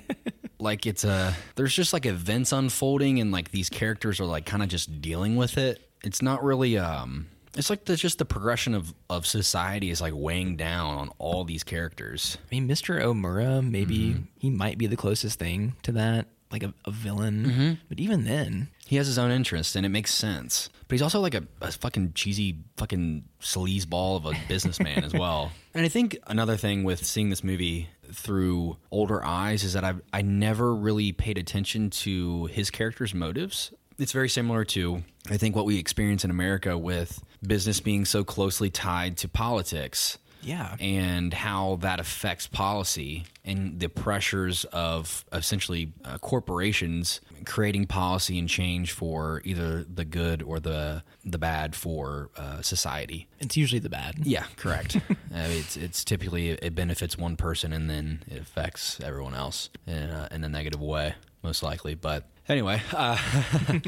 like 0.60 0.86
it's 0.86 1.04
a. 1.04 1.36
There's 1.56 1.74
just 1.74 1.92
like 1.92 2.06
events 2.06 2.52
unfolding, 2.52 3.20
and 3.20 3.32
like 3.32 3.50
these 3.50 3.70
characters 3.70 4.20
are 4.20 4.26
like 4.26 4.46
kind 4.46 4.62
of 4.62 4.70
just 4.70 5.02
dealing 5.02 5.38
with 5.38 5.58
it. 5.58 5.90
It's 6.04 6.22
not 6.22 6.44
really. 6.44 6.78
um 6.78 7.28
It's 7.56 7.70
like 7.70 7.86
the, 7.86 7.96
just 7.96 8.20
the 8.20 8.26
progression 8.26 8.74
of 8.76 8.94
of 9.10 9.26
society 9.26 9.90
is 9.90 10.02
like 10.02 10.14
weighing 10.16 10.56
down 10.56 10.96
on 10.96 11.12
all 11.18 11.44
these 11.44 11.64
characters. 11.64 12.38
I 12.52 12.56
mean, 12.56 12.68
Mr. 12.68 13.02
Omura, 13.02 13.68
maybe 13.68 13.98
mm-hmm. 13.98 14.24
he 14.38 14.50
might 14.50 14.78
be 14.78 14.88
the 14.88 14.96
closest 14.96 15.40
thing 15.40 15.74
to 15.84 15.92
that, 15.94 16.28
like 16.52 16.64
a, 16.64 16.74
a 16.86 16.92
villain. 16.92 17.46
Mm-hmm. 17.46 17.74
But 17.90 18.00
even 18.00 18.26
then, 18.26 18.70
He 18.86 18.96
has 18.96 19.08
his 19.08 19.20
own 19.20 19.30
interests, 19.32 19.76
and 19.76 19.86
it 19.86 19.90
makes 19.90 20.14
sense. 20.14 20.70
But 20.88 20.96
he's 20.96 21.04
also 21.04 21.20
like 21.20 21.36
a, 21.36 21.44
a 21.62 21.72
fucking 21.72 22.14
cheesy, 22.14 22.58
fucking 22.78 23.26
sleazeball 23.40 24.18
of 24.18 24.26
a 24.26 24.34
businessman 24.48 25.04
as 25.04 25.14
well. 25.14 25.52
And 25.72 25.86
I 25.86 25.88
think 25.88 26.18
another 26.26 26.58
thing 26.58 26.84
with 26.84 27.06
seeing 27.06 27.30
this 27.30 27.44
movie 27.44 27.90
through 28.12 28.78
older 28.90 29.24
eyes 29.24 29.64
is 29.64 29.74
that 29.74 29.84
I 29.84 29.94
I 30.12 30.24
never 30.24 30.74
really 30.74 31.12
paid 31.12 31.38
attention 31.38 31.92
to 31.92 32.46
his 32.46 32.72
character's 32.72 33.14
motives. 33.14 33.72
It's 34.00 34.12
very 34.12 34.30
similar 34.30 34.66
to 34.66 35.04
I 35.30 35.38
think 35.38 35.56
what 35.56 35.66
we 35.68 35.78
experience 35.78 36.26
in 36.26 36.32
America 36.32 36.76
with 36.76 37.24
business 37.46 37.80
being 37.80 38.06
so 38.06 38.24
closely 38.24 38.70
tied 38.70 39.18
to 39.18 39.28
politics 39.28 40.18
yeah, 40.42 40.76
and 40.80 41.34
how 41.34 41.78
that 41.82 42.00
affects 42.00 42.48
policy 42.48 43.26
and 43.44 43.80
the 43.80 43.90
pressures 43.90 44.64
of 44.66 45.26
essentially 45.34 45.92
uh, 46.06 46.18
corporations 46.18 47.20
creating 47.46 47.88
policy 47.88 48.38
and 48.38 48.48
change 48.48 48.92
for 48.92 49.42
either 49.44 49.84
the 49.84 50.06
good 50.06 50.42
or 50.42 50.60
the 50.60 51.04
the 51.26 51.38
bad 51.38 51.76
for 51.76 52.30
uh, 52.38 52.62
society. 52.62 53.28
it's 53.40 53.58
usually 53.58 53.80
the 53.80 53.90
bad. 53.90 54.16
Yeah, 54.24 54.46
correct. 54.56 54.96
uh, 55.10 55.14
it's 55.34 55.76
it's 55.76 56.04
typically 56.04 56.52
it 56.52 56.74
benefits 56.76 57.18
one 57.18 57.36
person 57.36 57.74
and 57.74 57.90
then 57.90 58.24
it 58.28 58.42
affects 58.42 59.00
everyone 59.02 59.36
else 59.36 59.70
in 59.86 60.10
a, 60.10 60.28
in 60.32 60.44
a 60.44 60.50
negative 60.50 60.82
way, 60.82 61.16
most 61.44 61.64
likely. 61.64 61.96
But 61.96 62.26
anyway, 62.48 62.82
uh, 62.94 63.18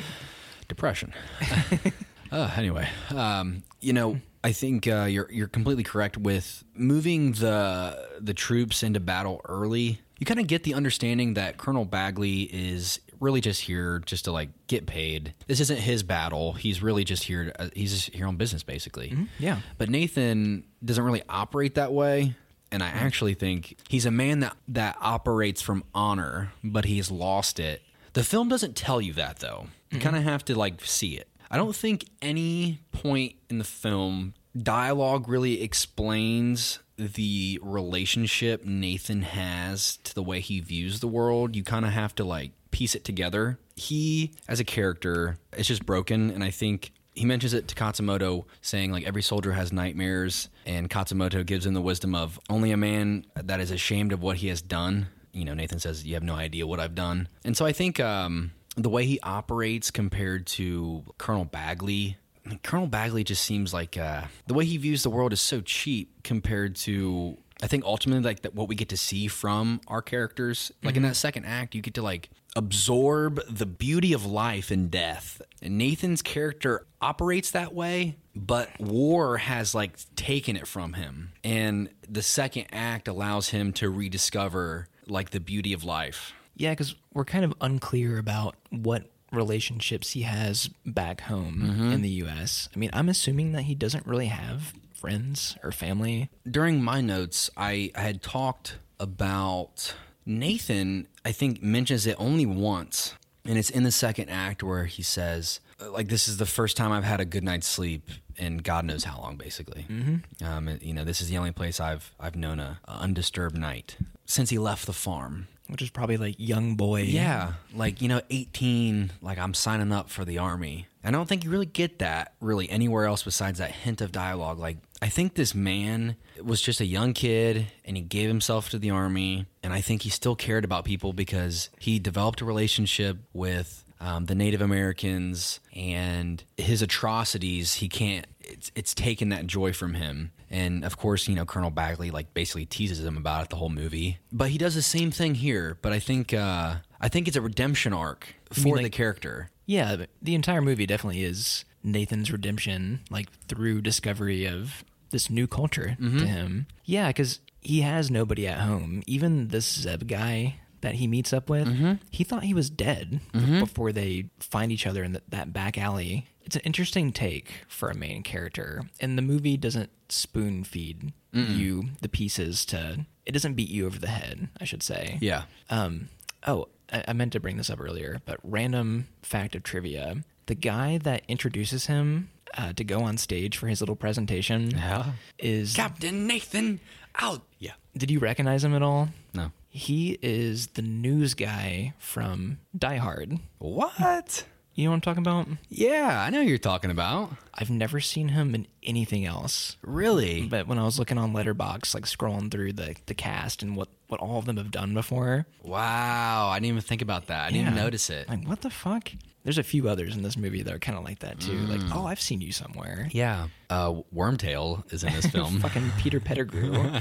depression. 0.68 1.14
Uh, 2.32 2.50
anyway, 2.56 2.88
um, 3.16 3.64
you 3.82 3.94
know, 3.94 4.20
I 4.44 4.52
think 4.54 4.88
uh, 4.88 5.04
you're 5.04 5.30
you're 5.32 5.48
completely 5.48 5.84
correct 5.84 6.18
with 6.18 6.64
moving 6.74 7.34
the 7.34 8.08
the 8.20 8.34
troops 8.34 8.84
into 8.84 9.00
battle 9.00 9.42
early. 9.46 10.00
You 10.18 10.26
kind 10.26 10.40
of 10.40 10.48
get 10.48 10.64
the 10.64 10.74
understanding 10.76 11.34
that 11.34 11.58
Colonel 11.58 11.84
Bagley 11.86 12.44
is 12.44 13.00
really 13.20 13.42
just 13.42 13.62
here 13.62 14.00
just 14.06 14.26
to 14.26 14.32
like 14.32 14.50
get 14.68 14.86
paid. 14.86 15.34
This 15.48 15.60
isn't 15.60 15.80
his 15.80 16.04
battle. 16.04 16.54
He's 16.54 16.82
really 16.82 17.04
just 17.04 17.24
here. 17.24 17.46
To, 17.46 17.62
uh, 17.62 17.70
he's 17.74 17.92
just 17.94 18.16
here 18.16 18.28
on 18.28 18.36
business, 18.36 18.64
basically. 18.64 19.16
yeah. 19.40 19.60
But 19.78 19.90
Nathan 19.90 20.64
doesn't 20.84 21.04
really 21.04 21.24
operate 21.30 21.76
that 21.76 21.92
way. 21.94 22.36
And 22.72 22.82
I 22.82 22.88
actually 22.88 23.34
think 23.34 23.78
he's 23.90 24.06
a 24.06 24.12
man 24.12 24.40
that, 24.40 24.56
that 24.70 24.96
operates 25.02 25.62
from 25.62 25.84
honor, 25.94 26.54
but 26.64 26.86
he's 26.86 27.12
lost 27.12 27.60
it. 27.60 27.82
The 28.14 28.24
film 28.24 28.48
doesn't 28.48 28.78
tell 28.78 29.02
you 29.02 29.12
that 29.14 29.40
though. 29.40 29.68
You 29.92 30.00
kind 30.00 30.16
of 30.16 30.24
have 30.24 30.46
to 30.46 30.58
like 30.58 30.84
see 30.86 31.18
it. 31.18 31.28
I 31.52 31.58
don't 31.58 31.76
think 31.76 32.06
any 32.22 32.80
point 32.94 33.36
in 33.50 33.58
the 33.58 33.66
film 33.66 34.36
dialogue 34.58 35.28
really 35.28 35.62
explains 35.62 36.80
the 36.98 37.60
relationship 37.62 38.64
Nathan 38.64 39.22
has 39.24 39.98
to 39.98 40.16
the 40.16 40.24
way 40.24 40.40
he 40.40 40.62
views 40.62 41.02
the 41.02 41.08
world. 41.08 41.58
You 41.58 41.64
kind 41.66 41.84
of 41.84 41.92
have 41.92 42.16
to 42.16 42.24
like 42.24 42.52
piece 42.72 42.96
it 42.96 43.04
together. 43.04 43.60
He 43.76 44.32
as 44.48 44.62
a 44.62 44.64
character 44.64 45.40
is 45.58 45.68
just 45.68 45.86
broken 45.86 46.32
and 46.32 46.42
I 46.42 46.52
think 46.52 46.94
he 47.14 47.26
mentions 47.26 47.54
it 47.54 47.68
to 47.68 47.76
Katsumoto, 47.76 48.46
saying 48.62 48.94
like 48.94 49.06
every 49.06 49.22
soldier 49.22 49.52
has 49.52 49.74
nightmares, 49.74 50.48
and 50.66 50.90
Katsumoto 50.90 51.46
gives 51.46 51.66
him 51.66 51.74
the 51.74 51.82
wisdom 51.82 52.16
of 52.16 52.40
only 52.50 52.72
a 52.72 52.78
man 52.78 53.26
that 53.36 53.60
is 53.60 53.70
ashamed 53.70 54.14
of 54.14 54.22
what 54.22 54.38
he 54.38 54.48
has 54.48 54.62
done. 54.62 55.08
You 55.34 55.44
know, 55.44 55.54
Nathan 55.54 55.80
says, 55.80 56.06
"You 56.06 56.14
have 56.14 56.24
no 56.24 56.36
idea 56.36 56.66
what 56.66 56.80
I've 56.80 56.96
done," 56.96 57.28
and 57.44 57.58
so 57.58 57.66
I 57.66 57.74
think 57.74 58.00
um, 58.00 58.54
the 58.76 58.90
way 58.90 59.06
he 59.06 59.20
operates 59.22 59.92
compared 59.92 60.48
to 60.48 61.04
Colonel 61.18 61.46
Bagley. 61.46 62.18
I 62.46 62.50
mean, 62.50 62.60
Colonel 62.64 62.88
Bagley 62.88 63.24
just 63.24 63.44
seems 63.44 63.74
like 63.74 63.98
uh, 63.98 64.24
the 64.48 64.54
way 64.54 64.66
he 64.66 64.78
views 64.78 65.04
the 65.04 65.10
world 65.10 65.34
is 65.34 65.42
so 65.42 65.62
cheap 65.62 66.24
compared 66.24 66.76
to 66.78 67.38
I 67.62 67.68
think 67.68 67.84
ultimately 67.84 68.24
like 68.24 68.42
that 68.42 68.56
what 68.56 68.68
we 68.68 68.76
get 68.76 68.90
to 68.90 68.98
see 68.98 69.28
from 69.28 69.82
our 69.88 70.02
characters. 70.02 70.72
Like 70.84 70.96
in 70.96 71.04
that 71.04 71.16
second 71.16 71.46
act, 71.46 71.76
you 71.76 71.82
get 71.82 71.94
to 71.94 72.02
like 72.02 72.30
absorb 72.56 73.40
the 73.48 73.68
beauty 73.68 74.14
of 74.14 74.26
life 74.26 74.72
and 74.72 74.90
death. 74.90 75.42
And 75.62 75.78
Nathan's 75.78 76.22
character 76.22 76.88
operates 77.02 77.52
that 77.52 77.74
way, 77.74 78.18
but 78.36 78.70
war 78.80 79.38
has 79.38 79.76
like 79.76 79.98
taken 80.16 80.56
it 80.56 80.68
from 80.68 80.94
him. 80.94 81.34
And 81.44 81.90
the 82.10 82.24
second 82.24 82.66
act 82.72 83.08
allows 83.08 83.50
him 83.50 83.74
to 83.74 83.90
rediscover 83.90 84.88
like 85.08 85.30
the 85.30 85.40
beauty 85.40 85.74
of 85.74 85.84
life. 85.84 86.34
Yeah, 86.56 86.72
because 86.72 86.96
we're 87.14 87.26
kind 87.26 87.46
of 87.46 87.54
unclear 87.62 88.18
about 88.18 88.56
what 88.70 89.10
relationships 89.32 90.12
he 90.12 90.24
has 90.24 90.70
back 90.86 91.22
home 91.22 91.92
in 91.92 92.02
the 92.02 92.10
U.S. 92.10 92.68
I 92.76 92.80
mean, 92.80 92.90
I'm 92.94 93.10
assuming 93.10 93.54
that 93.54 93.64
he 93.64 93.76
doesn't 93.76 94.06
really 94.06 94.28
have 94.28 94.74
friends 94.94 95.58
or 95.64 95.72
family. 95.72 96.30
during 96.50 96.84
my 96.84 97.02
notes, 97.02 97.50
I, 97.58 97.92
I 97.96 98.02
had 98.02 98.22
talked 98.22 98.78
about 99.00 99.96
Nathan. 100.26 101.08
I 101.26 101.32
think 101.32 101.62
mentions 101.64 102.06
it 102.06 102.16
only 102.20 102.46
once, 102.46 103.16
and 103.44 103.58
it's 103.58 103.72
in 103.72 103.84
the 103.84 103.92
second 103.92 104.30
act 104.30 104.62
where 104.62 104.86
he 104.86 105.02
says, 105.02 105.60
uh, 105.82 105.92
"Like 105.92 106.08
this 106.08 106.28
is 106.28 106.38
the 106.38 106.46
first 106.46 106.78
time 106.78 106.92
I've 106.92 107.04
had 107.04 107.20
a 107.20 107.26
good 107.26 107.44
night's 107.44 107.68
sleep 107.68 108.10
in 108.38 108.58
God 108.58 108.86
knows 108.86 109.04
how 109.04 109.20
long." 109.20 109.38
Basically, 109.38 109.88
mm-hmm. 109.90 110.46
um, 110.46 110.78
you 110.82 110.94
know, 110.94 111.04
this 111.04 111.20
is 111.20 111.30
the 111.30 111.38
only 111.38 111.52
place 111.52 111.80
I've 111.80 112.14
I've 112.20 112.36
known 112.36 112.60
a, 112.60 112.80
a 112.86 113.00
undisturbed 113.00 113.58
night 113.58 113.98
since 114.26 114.52
he 114.52 114.60
left 114.60 114.86
the 114.86 114.94
farm. 114.94 115.48
Which 115.72 115.82
is 115.82 115.90
probably 115.90 116.18
like 116.18 116.36
young 116.38 116.76
boy. 116.76 117.04
Yeah, 117.04 117.54
like 117.74 118.02
you 118.02 118.10
know, 118.10 118.22
eighteen. 118.30 119.12
Like 119.22 119.40
I'm 119.40 119.54
signing 119.54 119.94
up 119.94 120.10
for 120.10 120.26
the 120.26 120.38
army. 120.38 120.88
I 121.02 121.12
don't 121.12 121.28
think 121.28 121.46
you 121.46 121.50
really 121.50 121.66
get 121.66 122.00
that 122.00 122.34
really 122.42 122.70
anywhere 122.70 123.06
else 123.06 123.24
besides 123.24 123.60
that 123.60 123.72
hint 123.72 124.02
of 124.02 124.12
dialogue. 124.12 124.60
Like 124.60 124.78
I 125.02 125.08
think 125.08 125.36
this 125.36 125.56
man 125.56 126.18
was 126.44 126.62
just 126.62 126.82
a 126.82 126.86
young 126.86 127.14
kid 127.14 127.68
and 127.86 127.96
he 127.96 128.04
gave 128.04 128.28
himself 128.28 128.70
to 128.72 128.80
the 128.80 128.90
army, 128.90 129.46
and 129.64 129.72
I 129.72 129.80
think 129.80 130.02
he 130.02 130.10
still 130.10 130.36
cared 130.36 130.66
about 130.66 130.84
people 130.84 131.14
because 131.14 131.70
he 131.80 132.00
developed 132.00 132.42
a 132.42 132.46
relationship 132.46 133.18
with 133.32 133.86
um, 134.02 134.26
the 134.26 134.36
Native 134.36 134.62
Americans 134.62 135.62
and 135.74 136.44
his 136.58 136.82
atrocities. 136.82 137.76
He 137.76 137.88
can't. 137.88 138.26
It's 138.44 138.72
it's 138.76 138.94
taken 138.94 139.30
that 139.30 139.48
joy 139.48 139.74
from 139.74 139.94
him. 139.94 140.32
And 140.50 140.84
of 140.84 140.98
course, 140.98 141.28
you 141.28 141.36
know, 141.36 141.46
Colonel 141.46 141.70
Bagley 141.70 142.12
like 142.12 142.34
basically 142.34 142.66
teases 142.66 143.04
him 143.04 143.18
about 143.18 143.44
it 143.44 143.50
the 143.50 143.56
whole 143.56 143.70
movie. 143.70 144.20
But 144.32 144.50
he 144.50 144.58
does 144.58 144.76
the 144.76 144.82
same 144.82 145.12
thing 145.12 145.36
here. 145.36 145.78
But 145.82 145.94
I 145.94 146.00
think 146.00 146.34
uh, 146.34 146.78
I 147.00 147.08
think 147.08 147.28
it's 147.28 147.38
a 147.38 147.42
redemption 147.42 147.94
arc 147.94 148.28
for 148.52 148.76
mean, 148.76 148.84
the 148.84 148.90
character. 148.90 149.50
Yeah, 149.66 150.06
the 150.22 150.36
entire 150.36 150.62
movie 150.62 150.86
definitely 150.86 151.24
is 151.24 151.66
Nathan's 151.84 152.32
redemption, 152.32 153.02
like 153.10 153.32
through 153.48 153.82
discovery 153.82 154.46
of 154.46 154.84
this 155.12 155.30
new 155.30 155.48
culture 155.48 155.96
to 155.98 156.04
mm-hmm. 156.04 156.26
him. 156.26 156.68
Yeah, 156.86 157.08
because 157.08 157.40
he 157.62 157.82
has 157.82 158.12
nobody 158.12 158.48
at 158.48 158.60
home. 158.60 159.04
Even 159.08 159.50
this 159.50 159.66
Zeb 159.66 160.08
guy 160.08 160.56
that 160.82 160.96
he 160.96 161.08
meets 161.08 161.32
up 161.32 161.50
with, 161.50 161.68
mm-hmm. 161.68 161.94
he 162.10 162.24
thought 162.24 162.44
he 162.44 162.54
was 162.54 162.70
dead 162.70 163.22
b- 163.34 163.60
before 163.60 163.92
they 163.92 164.30
find 164.40 164.72
each 164.72 164.88
other 164.88 165.04
in 165.04 165.14
th 165.14 165.24
that 165.30 165.54
back 165.54 165.78
alley. 165.78 166.28
It's 166.46 166.56
an 166.56 166.62
interesting 166.64 167.12
take 167.12 167.66
for 167.68 167.90
a 167.90 167.96
main 167.96 168.24
character, 168.24 168.84
and 169.00 169.18
the 169.18 169.22
movie 169.22 169.58
doesn't 169.58 169.90
spoon 170.10 170.64
feed 170.64 171.14
you 171.34 171.90
the 172.02 172.10
pieces 172.10 172.66
to. 172.66 173.06
It 173.26 173.32
doesn't 173.32 173.54
beat 173.54 173.70
you 173.70 173.86
over 173.86 173.98
the 174.00 174.08
head, 174.10 174.50
I 174.60 174.66
should 174.66 174.84
say. 174.84 175.18
Yeah. 175.22 175.44
Um, 175.70 176.10
oh, 176.46 176.68
I, 176.92 177.06
I 177.10 177.14
meant 177.14 177.32
to 177.34 177.40
bring 177.40 177.56
this 177.58 177.70
up 177.70 177.80
earlier, 177.80 178.20
but 178.26 178.40
random 178.44 179.08
fact 179.22 179.56
of 179.56 179.64
trivia: 179.64 180.24
the 180.48 180.56
guy 180.56 180.98
that 180.98 181.24
introduces 181.30 181.86
him 181.86 182.30
uh, 182.58 182.74
to 182.74 182.84
go 182.84 183.02
on 183.04 183.18
stage 183.18 183.56
for 183.58 183.68
his 183.68 183.80
little 183.82 183.96
presentation 183.96 184.72
Yeah. 184.72 185.12
is. 185.40 185.74
Captain 185.76 186.28
Nathan 186.28 186.82
out. 187.16 187.44
Yeah. 187.60 187.74
Did 187.96 188.12
you 188.12 188.20
recognize 188.20 188.64
him 188.64 188.74
at 188.76 188.82
all? 188.82 189.10
No. 189.34 189.52
He 189.70 190.18
is 190.22 190.68
the 190.68 190.82
news 190.82 191.34
guy 191.34 191.94
from 191.98 192.58
Die 192.78 192.98
Hard. 192.98 193.40
What? 193.60 194.44
You 194.74 194.86
know 194.86 194.92
what 194.92 194.96
I'm 194.96 195.02
talking 195.02 195.22
about? 195.24 195.48
Yeah, 195.70 196.24
I 196.26 196.30
know 196.30 196.42
who 196.44 196.48
you're 196.48 196.58
talking 196.58 196.92
about. 196.92 197.32
I've 197.54 197.70
never 197.70 198.00
seen 198.00 198.30
him 198.30 198.56
in 198.56 198.68
anything 198.84 199.26
else. 199.26 199.76
Really? 199.82 200.44
But 200.48 200.66
when 200.66 200.80
I 200.80 200.84
was 200.84 200.98
looking 200.98 201.18
on 201.18 201.34
Letterboxd, 201.34 201.94
like 201.94 202.06
scrolling 202.06 202.50
through 202.50 202.74
the, 202.74 202.96
the 203.06 203.14
cast 203.14 203.62
and 203.62 203.76
what, 203.76 203.90
what 204.08 204.22
all 204.22 204.40
of 204.40 204.46
them 204.46 204.56
have 204.58 204.72
done 204.72 204.94
before, 204.94 205.46
Wow, 205.62 206.48
I 206.50 206.56
didn't 206.58 206.70
even 206.70 206.82
think 206.82 207.02
about 207.02 207.28
that. 207.28 207.44
I 207.44 207.52
didn't 207.52 207.68
even 207.68 207.76
notice 207.76 208.10
it. 208.10 208.30
like 208.30 208.48
what 208.48 208.62
the 208.62 208.70
fuck? 208.70 209.12
There's 209.44 209.58
a 209.58 209.64
few 209.64 209.90
others 209.90 210.16
in 210.16 210.22
this 210.24 210.38
movie 210.38 210.62
that 210.64 210.74
are 210.74 210.80
kind 210.80 210.98
of 210.98 211.04
like 211.04 211.20
that 211.20 211.40
too. 211.40 211.58
Like, 211.58 211.82
oh, 211.94 212.06
I've 212.06 212.22
seen 212.22 212.42
you 212.42 212.52
somewhere. 212.52 213.10
Yeah. 213.12 213.48
Uh, 213.70 214.02
Wormtail 214.16 214.90
is 214.94 215.04
in 215.04 215.12
this 215.14 215.26
film. 215.32 215.60
Fucking 215.60 215.92
Peter 215.98 216.20
Pettigrew. 216.20 216.72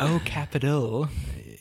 oh, 0.00 0.20
Capital. 0.24 1.08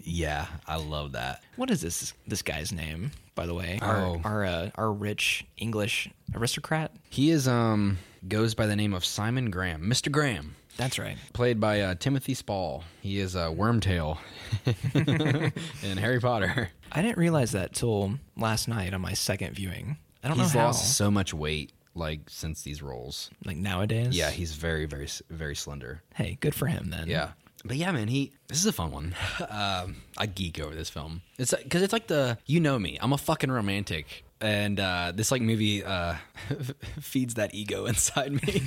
yeah, 0.03 0.45
I 0.67 0.77
love 0.77 1.13
that. 1.13 1.43
What 1.55 1.69
is 1.71 1.81
this 1.81 2.13
this 2.27 2.41
guy's 2.43 2.71
name, 2.71 3.11
by 3.37 3.45
the 3.45 3.53
way? 3.53 3.79
Oh. 3.81 3.85
Our 3.85 4.21
our, 4.25 4.45
uh, 4.45 4.69
our 4.75 4.91
rich 4.91 5.45
English 5.57 6.09
aristocrat. 6.35 6.91
He 7.09 7.29
is 7.29 7.47
um 7.47 7.99
goes 8.27 8.53
by 8.55 8.65
the 8.65 8.75
name 8.75 8.93
of 8.93 9.05
Simon 9.05 9.49
Graham, 9.49 9.83
Mr. 9.83 10.11
Graham, 10.11 10.55
That's 10.75 10.99
right. 10.99 11.15
played 11.31 11.61
by 11.61 11.79
uh, 11.79 11.95
Timothy 11.95 12.33
Spall. 12.33 12.83
He 12.99 13.19
is 13.19 13.35
uh, 13.37 13.49
Wormtail 13.51 14.17
in 15.83 15.97
Harry 15.97 16.19
Potter. 16.19 16.69
I 16.91 17.01
didn't 17.01 17.17
realize 17.17 17.51
that 17.51 17.73
till 17.73 18.19
last 18.35 18.67
night 18.67 18.93
on 18.93 18.99
my 19.01 19.13
second 19.13 19.53
viewing. 19.55 19.97
I 20.23 20.27
don't 20.27 20.37
He's 20.39 20.53
know 20.53 20.61
how. 20.61 20.65
lost 20.67 20.97
so 20.97 21.09
much 21.11 21.33
weight 21.33 21.71
like 21.95 22.21
since 22.27 22.63
these 22.63 22.81
roles. 22.81 23.29
Like 23.45 23.57
nowadays. 23.57 24.17
Yeah, 24.17 24.29
he's 24.31 24.53
very 24.55 24.85
very 24.85 25.07
very 25.29 25.55
slender. 25.55 26.01
Hey, 26.15 26.37
good 26.41 26.55
for 26.55 26.65
him 26.67 26.89
then. 26.89 27.07
Yeah. 27.07 27.31
But 27.65 27.77
yeah, 27.77 27.91
man, 27.91 28.07
he. 28.07 28.31
This 28.47 28.59
is 28.59 28.65
a 28.65 28.71
fun 28.73 28.91
one. 28.91 29.15
Um, 29.49 29.97
I 30.17 30.25
geek 30.27 30.59
over 30.59 30.73
this 30.75 30.89
film. 30.89 31.21
It's 31.37 31.53
because 31.53 31.81
it's 31.81 31.93
like 31.93 32.07
the 32.07 32.37
you 32.45 32.59
know 32.59 32.77
me. 32.79 32.97
I'm 33.01 33.13
a 33.13 33.17
fucking 33.17 33.51
romantic, 33.51 34.23
and 34.41 34.79
uh, 34.79 35.11
this 35.15 35.31
like 35.31 35.41
movie 35.41 35.83
uh, 35.83 36.15
feeds 37.01 37.35
that 37.35 37.53
ego 37.53 37.85
inside 37.91 38.31
me. 38.33 38.61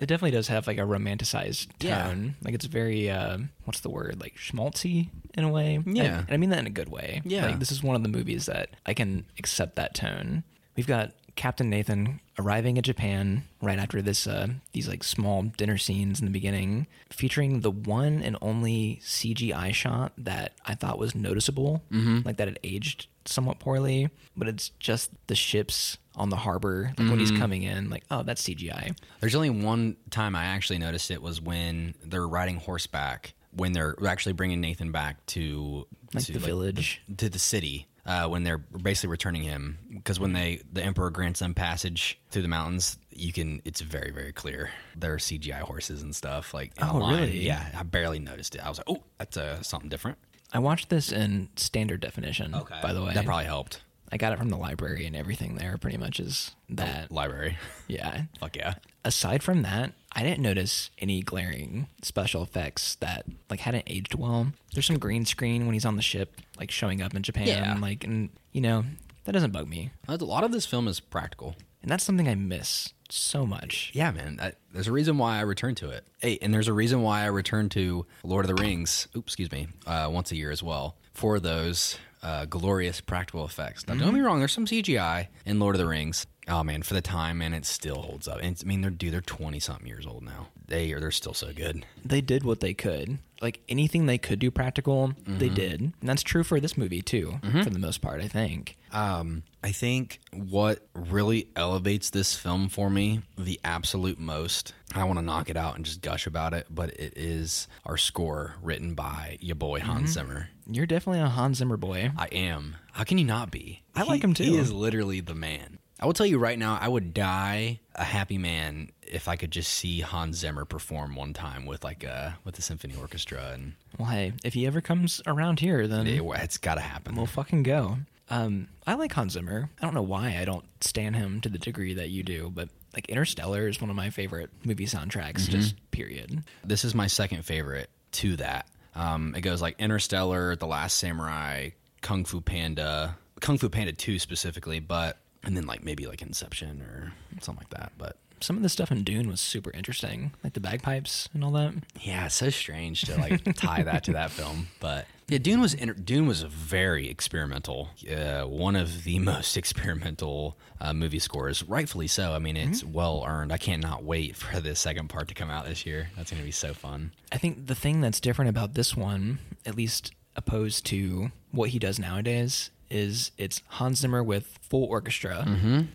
It 0.00 0.06
definitely 0.06 0.32
does 0.32 0.48
have 0.48 0.66
like 0.66 0.78
a 0.78 0.82
romanticized 0.82 1.68
Yeah. 1.80 2.04
tone. 2.08 2.36
Like 2.42 2.54
it's 2.54 2.66
very 2.66 3.10
uh, 3.10 3.38
what's 3.64 3.80
the 3.80 3.90
word? 3.90 4.20
Like 4.20 4.36
schmaltzy 4.36 5.08
in 5.34 5.44
a 5.44 5.48
way. 5.50 5.80
Yeah. 5.86 6.02
And, 6.04 6.14
and 6.28 6.30
I 6.30 6.36
mean 6.36 6.50
that 6.50 6.60
in 6.60 6.66
a 6.66 6.70
good 6.70 6.88
way. 6.88 7.22
Yeah. 7.24 7.46
Like 7.46 7.58
this 7.58 7.72
is 7.72 7.82
one 7.82 7.96
of 7.96 8.02
the 8.02 8.08
movies 8.08 8.46
that 8.46 8.70
I 8.86 8.94
can 8.94 9.24
accept 9.38 9.76
that 9.76 9.94
tone. 9.94 10.44
We've 10.76 10.86
got 10.86 11.12
Captain 11.38 11.70
Nathan 11.70 12.20
arriving 12.38 12.76
at 12.78 12.84
Japan 12.84 13.44
right 13.62 13.78
after 13.78 14.02
this 14.02 14.26
uh, 14.26 14.48
these 14.72 14.88
like 14.88 15.04
small 15.04 15.42
dinner 15.44 15.78
scenes 15.78 16.18
in 16.20 16.26
the 16.26 16.32
beginning, 16.32 16.86
featuring 17.10 17.60
the 17.60 17.70
one 17.70 18.22
and 18.22 18.36
only 18.42 19.00
CGI 19.04 19.72
shot 19.72 20.12
that 20.18 20.52
I 20.66 20.74
thought 20.74 20.98
was 20.98 21.14
noticeable, 21.14 21.82
Mm-hmm. 21.92 22.20
like 22.24 22.36
that 22.38 22.48
it 22.48 22.58
aged 22.64 23.06
somewhat 23.24 23.58
poorly, 23.60 24.10
but 24.36 24.48
it's 24.48 24.70
just 24.80 25.10
the 25.28 25.34
ships 25.34 25.98
on 26.16 26.30
the 26.30 26.36
harbor 26.36 26.92
like 26.98 27.08
when 27.08 27.18
he's 27.20 27.30
Mm-hmm. 27.30 27.40
coming 27.40 27.62
in 27.62 27.88
like 27.88 28.02
oh 28.10 28.22
that's 28.24 28.42
CGI. 28.42 28.96
There's 29.20 29.34
only 29.36 29.50
one 29.50 29.96
time 30.10 30.34
I 30.34 30.44
actually 30.46 30.78
noticed 30.78 31.10
it 31.12 31.22
was 31.22 31.40
when 31.40 31.94
they're 32.04 32.26
riding 32.26 32.56
horseback 32.56 33.34
when 33.54 33.72
they're 33.72 33.94
actually 34.06 34.34
bringing 34.34 34.60
Nathan 34.60 34.90
back 34.92 35.24
to 35.26 35.86
Like 36.12 36.24
to, 36.26 36.32
the 36.32 36.38
village. 36.38 37.00
to 37.16 37.28
the 37.30 37.38
city. 37.38 37.86
Uh, 38.08 38.26
when 38.26 38.42
they're 38.42 38.56
basically 38.56 39.10
returning 39.10 39.42
him, 39.42 39.78
because 39.92 40.18
when 40.18 40.32
they 40.32 40.62
the 40.72 40.82
emperor 40.82 41.10
grants 41.10 41.40
them 41.40 41.52
passage 41.52 42.18
through 42.30 42.40
the 42.40 42.48
mountains, 42.48 42.96
you 43.10 43.34
can 43.34 43.60
it's 43.66 43.82
very 43.82 44.10
very 44.10 44.32
clear 44.32 44.70
there 44.96 45.12
are 45.12 45.18
CGI 45.18 45.60
horses 45.60 46.02
and 46.02 46.16
stuff 46.16 46.54
like. 46.54 46.72
Oh, 46.80 46.96
line. 46.96 47.20
really? 47.20 47.40
Yeah, 47.40 47.68
I 47.78 47.82
barely 47.82 48.18
noticed 48.18 48.54
it. 48.54 48.64
I 48.64 48.68
was 48.70 48.78
like, 48.78 48.88
oh, 48.88 49.04
that's 49.18 49.36
uh, 49.36 49.62
something 49.62 49.90
different. 49.90 50.16
I 50.54 50.58
watched 50.58 50.88
this 50.88 51.12
in 51.12 51.50
standard 51.56 52.00
definition. 52.00 52.54
okay 52.54 52.80
By 52.82 52.94
the 52.94 53.04
way, 53.04 53.12
that 53.12 53.26
probably 53.26 53.44
helped. 53.44 53.82
I 54.10 54.16
got 54.16 54.32
it 54.32 54.38
from 54.38 54.48
the 54.48 54.56
library, 54.56 55.06
and 55.06 55.14
everything 55.14 55.56
there 55.56 55.76
pretty 55.78 55.96
much 55.98 56.18
is 56.20 56.52
that. 56.70 57.10
Library, 57.12 57.58
Yeah. 57.88 58.22
fuck 58.40 58.56
yeah. 58.56 58.74
Aside 59.04 59.42
from 59.42 59.62
that, 59.62 59.92
I 60.12 60.22
didn't 60.22 60.40
notice 60.40 60.90
any 60.98 61.22
glaring 61.22 61.86
special 62.02 62.42
effects 62.42 62.94
that 62.96 63.24
like 63.50 63.60
hadn't 63.60 63.84
aged 63.86 64.14
well. 64.14 64.48
There's 64.74 64.86
some 64.86 64.98
green 64.98 65.24
screen 65.26 65.66
when 65.66 65.74
he's 65.74 65.84
on 65.86 65.96
the 65.96 66.02
ship, 66.02 66.34
like 66.58 66.70
showing 66.70 67.02
up 67.02 67.14
in 67.14 67.22
Japan, 67.22 67.46
Yeah. 67.48 67.76
like, 67.80 68.04
and 68.04 68.30
you 68.52 68.60
know 68.60 68.84
that 69.24 69.32
doesn't 69.32 69.52
bug 69.52 69.68
me, 69.68 69.90
A 70.08 70.16
lot 70.16 70.42
of 70.44 70.52
this 70.52 70.64
film 70.66 70.88
is 70.88 71.00
practical. 71.00 71.54
and 71.82 71.90
that's 71.90 72.02
something 72.04 72.26
I 72.28 72.34
miss 72.34 72.92
so 73.10 73.46
much. 73.46 73.90
Yeah, 73.94 74.10
man. 74.10 74.38
I, 74.40 74.52
there's 74.72 74.88
a 74.88 74.92
reason 74.92 75.16
why 75.18 75.36
I 75.38 75.42
return 75.42 75.74
to 75.76 75.90
it. 75.90 76.04
Hey, 76.20 76.38
and 76.42 76.52
there's 76.52 76.68
a 76.68 76.72
reason 76.72 77.02
why 77.02 77.22
I 77.22 77.26
return 77.26 77.68
to 77.70 78.04
Lord 78.24 78.44
of 78.44 78.54
the 78.54 78.60
Rings. 78.62 79.06
Oops, 79.16 79.26
excuse 79.32 79.50
me. 79.52 79.68
Uh, 79.86 80.08
once 80.10 80.30
a 80.32 80.36
year 80.36 80.50
as 80.50 80.62
well 80.62 80.96
for 81.14 81.38
those 81.40 81.98
uh, 82.22 82.44
glorious 82.46 83.00
practical 83.00 83.44
effects. 83.44 83.86
Now, 83.86 83.94
don't 83.94 84.04
get 84.04 84.14
me 84.14 84.20
wrong. 84.20 84.38
There's 84.38 84.52
some 84.52 84.66
CGI 84.66 85.28
in 85.44 85.58
Lord 85.58 85.74
of 85.74 85.78
the 85.78 85.86
Rings. 85.86 86.26
Oh 86.48 86.64
man, 86.64 86.82
for 86.82 86.94
the 86.94 87.02
time, 87.02 87.38
man, 87.38 87.52
it 87.54 87.66
still 87.66 88.02
holds 88.02 88.26
up. 88.26 88.38
And 88.38 88.52
it's, 88.52 88.64
I 88.64 88.66
mean, 88.66 88.80
they're 88.80 88.90
dude, 88.90 89.12
they're 89.12 89.20
twenty 89.20 89.60
something 89.60 89.86
years 89.86 90.06
old 90.06 90.22
now. 90.22 90.48
They 90.66 90.92
are 90.92 91.00
they're 91.00 91.10
still 91.10 91.34
so 91.34 91.52
good. 91.52 91.84
They 92.04 92.20
did 92.20 92.42
what 92.44 92.60
they 92.60 92.74
could. 92.74 93.18
Like 93.40 93.60
anything 93.68 94.06
they 94.06 94.18
could 94.18 94.38
do 94.40 94.50
practical, 94.50 95.08
Mm-hmm. 95.08 95.38
they 95.38 95.48
did, 95.48 95.80
and 95.80 95.94
that's 96.02 96.22
true 96.22 96.42
for 96.42 96.58
this 96.58 96.76
movie 96.76 97.02
too, 97.02 97.38
for 97.62 97.70
the 97.70 97.78
most 97.78 98.00
part. 98.00 98.20
I 98.20 98.28
think. 98.28 98.76
Um, 98.92 99.42
I 99.62 99.70
think 99.72 100.18
what 100.32 100.80
really 100.94 101.48
elevates 101.54 102.08
this 102.10 102.34
film 102.34 102.68
for 102.70 102.88
me 102.88 103.20
the 103.36 103.60
absolute 103.62 104.18
most. 104.18 104.72
I 104.94 105.04
want 105.04 105.18
to 105.18 105.24
knock 105.24 105.50
it 105.50 105.56
out 105.58 105.76
and 105.76 105.84
just 105.84 106.00
gush 106.00 106.26
about 106.26 106.54
it, 106.54 106.66
but 106.70 106.90
it 106.90 107.12
is 107.16 107.68
our 107.84 107.96
score 107.98 108.54
written 108.62 108.94
by 108.94 109.36
your 109.40 109.56
boy 109.56 109.80
Hans 109.80 110.12
Zimmer. 110.12 110.48
You're 110.66 110.86
definitely 110.86 111.20
a 111.20 111.28
Hans 111.28 111.58
Zimmer 111.58 111.76
boy. 111.76 112.10
I 112.16 112.26
am. 112.28 112.76
How 112.92 113.04
can 113.04 113.18
you 113.18 113.24
not 113.24 113.50
be? 113.50 113.82
I 113.94 114.02
like 114.04 114.24
him 114.24 114.32
too. 114.34 114.44
He 114.44 114.56
is 114.56 114.72
literally 114.72 115.20
the 115.20 115.34
man. 115.34 115.78
I 116.00 116.06
will 116.06 116.12
tell 116.12 116.26
you 116.26 116.38
right 116.38 116.58
now, 116.58 116.78
I 116.80 116.88
would 116.88 117.12
die 117.12 117.80
a 117.94 118.04
happy 118.04 118.38
man 118.38 118.90
if 119.02 119.26
I 119.26 119.36
could 119.36 119.50
just 119.50 119.72
see 119.72 120.00
Hans 120.00 120.36
Zimmer 120.38 120.64
perform 120.64 121.16
one 121.16 121.32
time 121.32 121.66
with 121.66 121.82
like 121.82 122.04
a 122.04 122.38
with 122.44 122.54
the 122.54 122.62
symphony 122.62 122.94
orchestra, 123.00 123.50
and 123.52 123.72
Well, 123.98 124.08
hey, 124.08 124.32
if 124.44 124.54
he 124.54 124.66
ever 124.66 124.80
comes 124.80 125.20
around 125.26 125.60
here, 125.60 125.86
then 125.88 126.06
it, 126.06 126.22
it's 126.22 126.58
got 126.58 126.74
to 126.74 126.80
happen. 126.80 127.16
we'll 127.16 127.26
fucking 127.26 127.64
go. 127.64 127.98
Um, 128.30 128.68
I 128.86 128.94
like 128.94 129.12
Hans 129.12 129.32
Zimmer. 129.32 129.70
I 129.80 129.84
don't 129.84 129.94
know 129.94 130.02
why 130.02 130.36
I 130.38 130.44
don't 130.44 130.66
stand 130.82 131.16
him 131.16 131.40
to 131.40 131.48
the 131.48 131.58
degree 131.58 131.94
that 131.94 132.10
you 132.10 132.22
do, 132.22 132.52
but 132.54 132.68
like 132.94 133.08
Interstellar 133.08 133.66
is 133.68 133.80
one 133.80 133.90
of 133.90 133.96
my 133.96 134.10
favorite 134.10 134.50
movie 134.64 134.86
soundtracks. 134.86 135.48
Just 135.48 135.74
period. 135.90 136.44
This 136.62 136.84
is 136.84 136.94
my 136.94 137.06
second 137.06 137.44
favorite 137.44 137.88
to 138.12 138.36
that. 138.36 138.68
Um, 138.94 139.34
it 139.34 139.40
goes 139.40 139.62
like 139.62 139.76
Interstellar, 139.78 140.56
The 140.56 140.66
Last 140.66 140.98
Samurai, 140.98 141.70
Kung 142.02 142.24
Fu 142.24 142.40
Panda, 142.40 143.16
Kung 143.40 143.56
Fu 143.56 143.68
Panda 143.68 143.92
2 143.92 144.18
specifically, 144.18 144.80
but 144.80 145.18
and 145.48 145.56
then 145.56 145.66
like 145.66 145.82
maybe 145.82 146.06
like 146.06 146.20
Inception 146.22 146.82
or 146.82 147.12
something 147.40 147.60
like 147.64 147.70
that. 147.80 147.92
But 147.98 148.16
Some 148.40 148.56
of 148.56 148.62
the 148.62 148.68
stuff 148.68 148.92
in 148.92 149.02
Dune 149.02 149.28
was 149.28 149.40
super 149.40 149.70
interesting, 149.72 150.32
like 150.44 150.52
the 150.52 150.60
bagpipes 150.60 151.28
and 151.34 151.42
all 151.42 151.50
that. 151.52 151.72
yeah, 152.02 152.26
it's 152.26 152.34
so 152.36 152.50
strange 152.50 153.00
to 153.02 153.16
like 153.16 153.42
tie 153.56 153.82
that 153.82 154.04
to 154.04 154.12
that 154.12 154.30
film. 154.30 154.68
But 154.78 155.06
yeah, 155.26 155.38
Dune 155.38 155.60
was 155.60 155.72
inter- 155.74 155.94
Dune 155.94 156.26
was 156.26 156.42
a 156.42 156.48
very 156.48 157.08
experimental. 157.08 157.88
Uh, 158.08 158.42
one 158.42 158.76
of 158.76 159.04
the 159.04 159.18
most 159.32 159.56
experimental 159.56 160.56
uh, 160.80 160.92
movie 160.92 161.18
scores, 161.18 161.62
rightfully 161.64 162.06
so. 162.08 162.32
I 162.32 162.38
mean, 162.38 162.56
it's 162.58 162.84
well 162.84 163.24
earned. 163.26 163.52
I 163.52 163.58
cannot 163.58 164.04
wait 164.04 164.36
for 164.36 164.60
the 164.60 164.74
second 164.74 165.08
part 165.08 165.28
to 165.28 165.34
come 165.34 165.50
out 165.50 165.66
this 165.66 165.84
year. 165.86 166.10
That's 166.16 166.30
going 166.30 166.42
to 166.42 166.46
be 166.46 166.52
so 166.52 166.74
fun. 166.74 167.12
I 167.32 167.38
think 167.38 167.66
the 167.66 167.74
thing 167.74 168.00
that's 168.02 168.20
different 168.20 168.50
about 168.50 168.74
this 168.74 168.94
one, 168.96 169.38
at 169.66 169.74
least 169.76 170.12
opposed 170.36 170.86
to 170.86 171.30
what 171.50 171.70
he 171.70 171.78
does 171.78 171.98
nowadays, 171.98 172.70
is 172.90 173.30
it's 173.38 173.62
Hans 173.68 174.00
Zimmer 174.00 174.22
with 174.22 174.58
full 174.62 174.84
orchestra, 174.84 175.46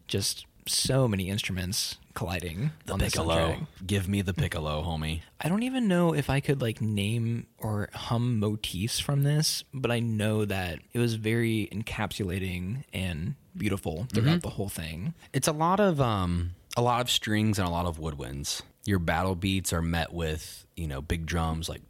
just 0.08 0.46
so 0.68 1.08
many 1.08 1.30
instruments 1.30 1.98
colliding 2.14 2.72
The 2.86 2.94
on 2.94 3.00
piccolo. 3.00 3.68
Give 3.86 4.08
me 4.08 4.22
the 4.22 4.34
piccolo, 4.34 4.82
homie. 4.84 5.22
I 5.42 5.50
don't 5.50 5.64
even 5.64 5.88
know 5.88 6.14
if 6.14 6.30
I 6.30 6.40
could 6.40 6.62
like 6.62 6.80
name 6.82 7.48
or 7.58 7.90
hum 7.94 8.40
motifs 8.40 9.00
from 9.00 9.24
this, 9.24 9.64
but 9.74 9.92
I 9.92 10.00
know 10.00 10.46
that 10.46 10.80
it 10.94 11.00
was 11.00 11.16
very 11.16 11.68
encapsulating 11.72 12.84
and 12.94 13.36
beautiful 13.58 14.08
throughout 14.14 14.42
the 14.42 14.52
whole 14.52 14.70
thing. 14.70 15.14
It's 15.34 15.48
a 15.48 15.52
lot 15.52 15.80
of 15.80 16.00
um 16.00 16.52
a 16.78 16.82
lot 16.82 17.02
of 17.02 17.10
strings 17.10 17.60
and 17.60 17.68
a 17.68 17.72
lot 17.72 17.86
of 17.86 18.00
woodwinds. 18.00 18.62
Your 18.86 19.00
battle 19.00 19.36
beats 19.36 19.72
are 19.74 19.82
met 19.82 20.12
with, 20.14 20.66
you 20.76 20.88
know, 20.88 21.02
big 21.02 21.26
drums 21.26 21.70
like. 21.70 21.82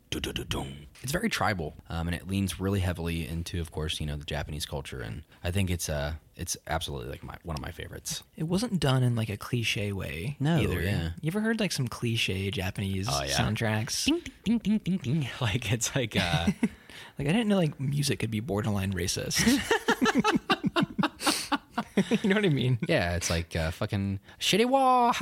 It's 1.02 1.12
very 1.12 1.28
tribal. 1.28 1.74
Um, 1.90 2.08
and 2.08 2.14
it 2.16 2.28
leans 2.28 2.60
really 2.60 2.82
heavily 2.82 3.28
into 3.28 3.60
of 3.60 3.72
course, 3.72 4.00
you 4.00 4.06
know, 4.06 4.16
the 4.16 4.24
Japanese 4.26 4.64
culture 4.68 5.02
and 5.02 5.24
I 5.44 5.50
think 5.50 5.72
it's 5.72 5.90
uh 5.90 6.14
it's 6.36 6.56
absolutely 6.68 7.10
like 7.10 7.24
my 7.24 7.36
one 7.42 7.56
of 7.56 7.62
my 7.64 7.72
favorites. 7.72 8.22
It 8.38 8.44
wasn't 8.44 8.80
done 8.80 9.02
in 9.02 9.16
like 9.16 9.30
a 9.30 9.38
cliche 9.38 9.92
way. 9.92 10.38
No, 10.40 10.58
either. 10.60 10.80
yeah. 10.82 11.10
You 11.20 11.30
ever 11.30 11.40
heard 11.42 11.60
like 11.60 11.72
some 11.72 11.88
cliche 11.88 12.52
Japanese 12.52 13.08
Oh, 13.10 13.24
yeah. 13.24 13.32
soundtracks? 13.34 14.06
Ding 14.44 14.60
ding 14.60 14.78
ding. 14.78 15.28
Like 15.42 15.72
it's 15.72 15.96
like 15.96 16.16
uh 16.16 16.46
Like 17.18 17.28
I 17.28 17.32
didn't 17.32 17.48
know 17.48 17.58
like 17.58 17.80
music 17.80 18.20
could 18.20 18.30
be 18.32 18.40
borderline 18.40 18.94
racist. 18.94 19.42
you 22.22 22.30
know 22.30 22.36
what 22.36 22.46
I 22.46 22.50
mean? 22.50 22.78
yeah, 22.88 23.16
it's 23.16 23.30
like 23.30 23.56
uh, 23.56 23.72
fucking 23.72 24.20
shitty 24.40 24.66
wall. 24.66 25.14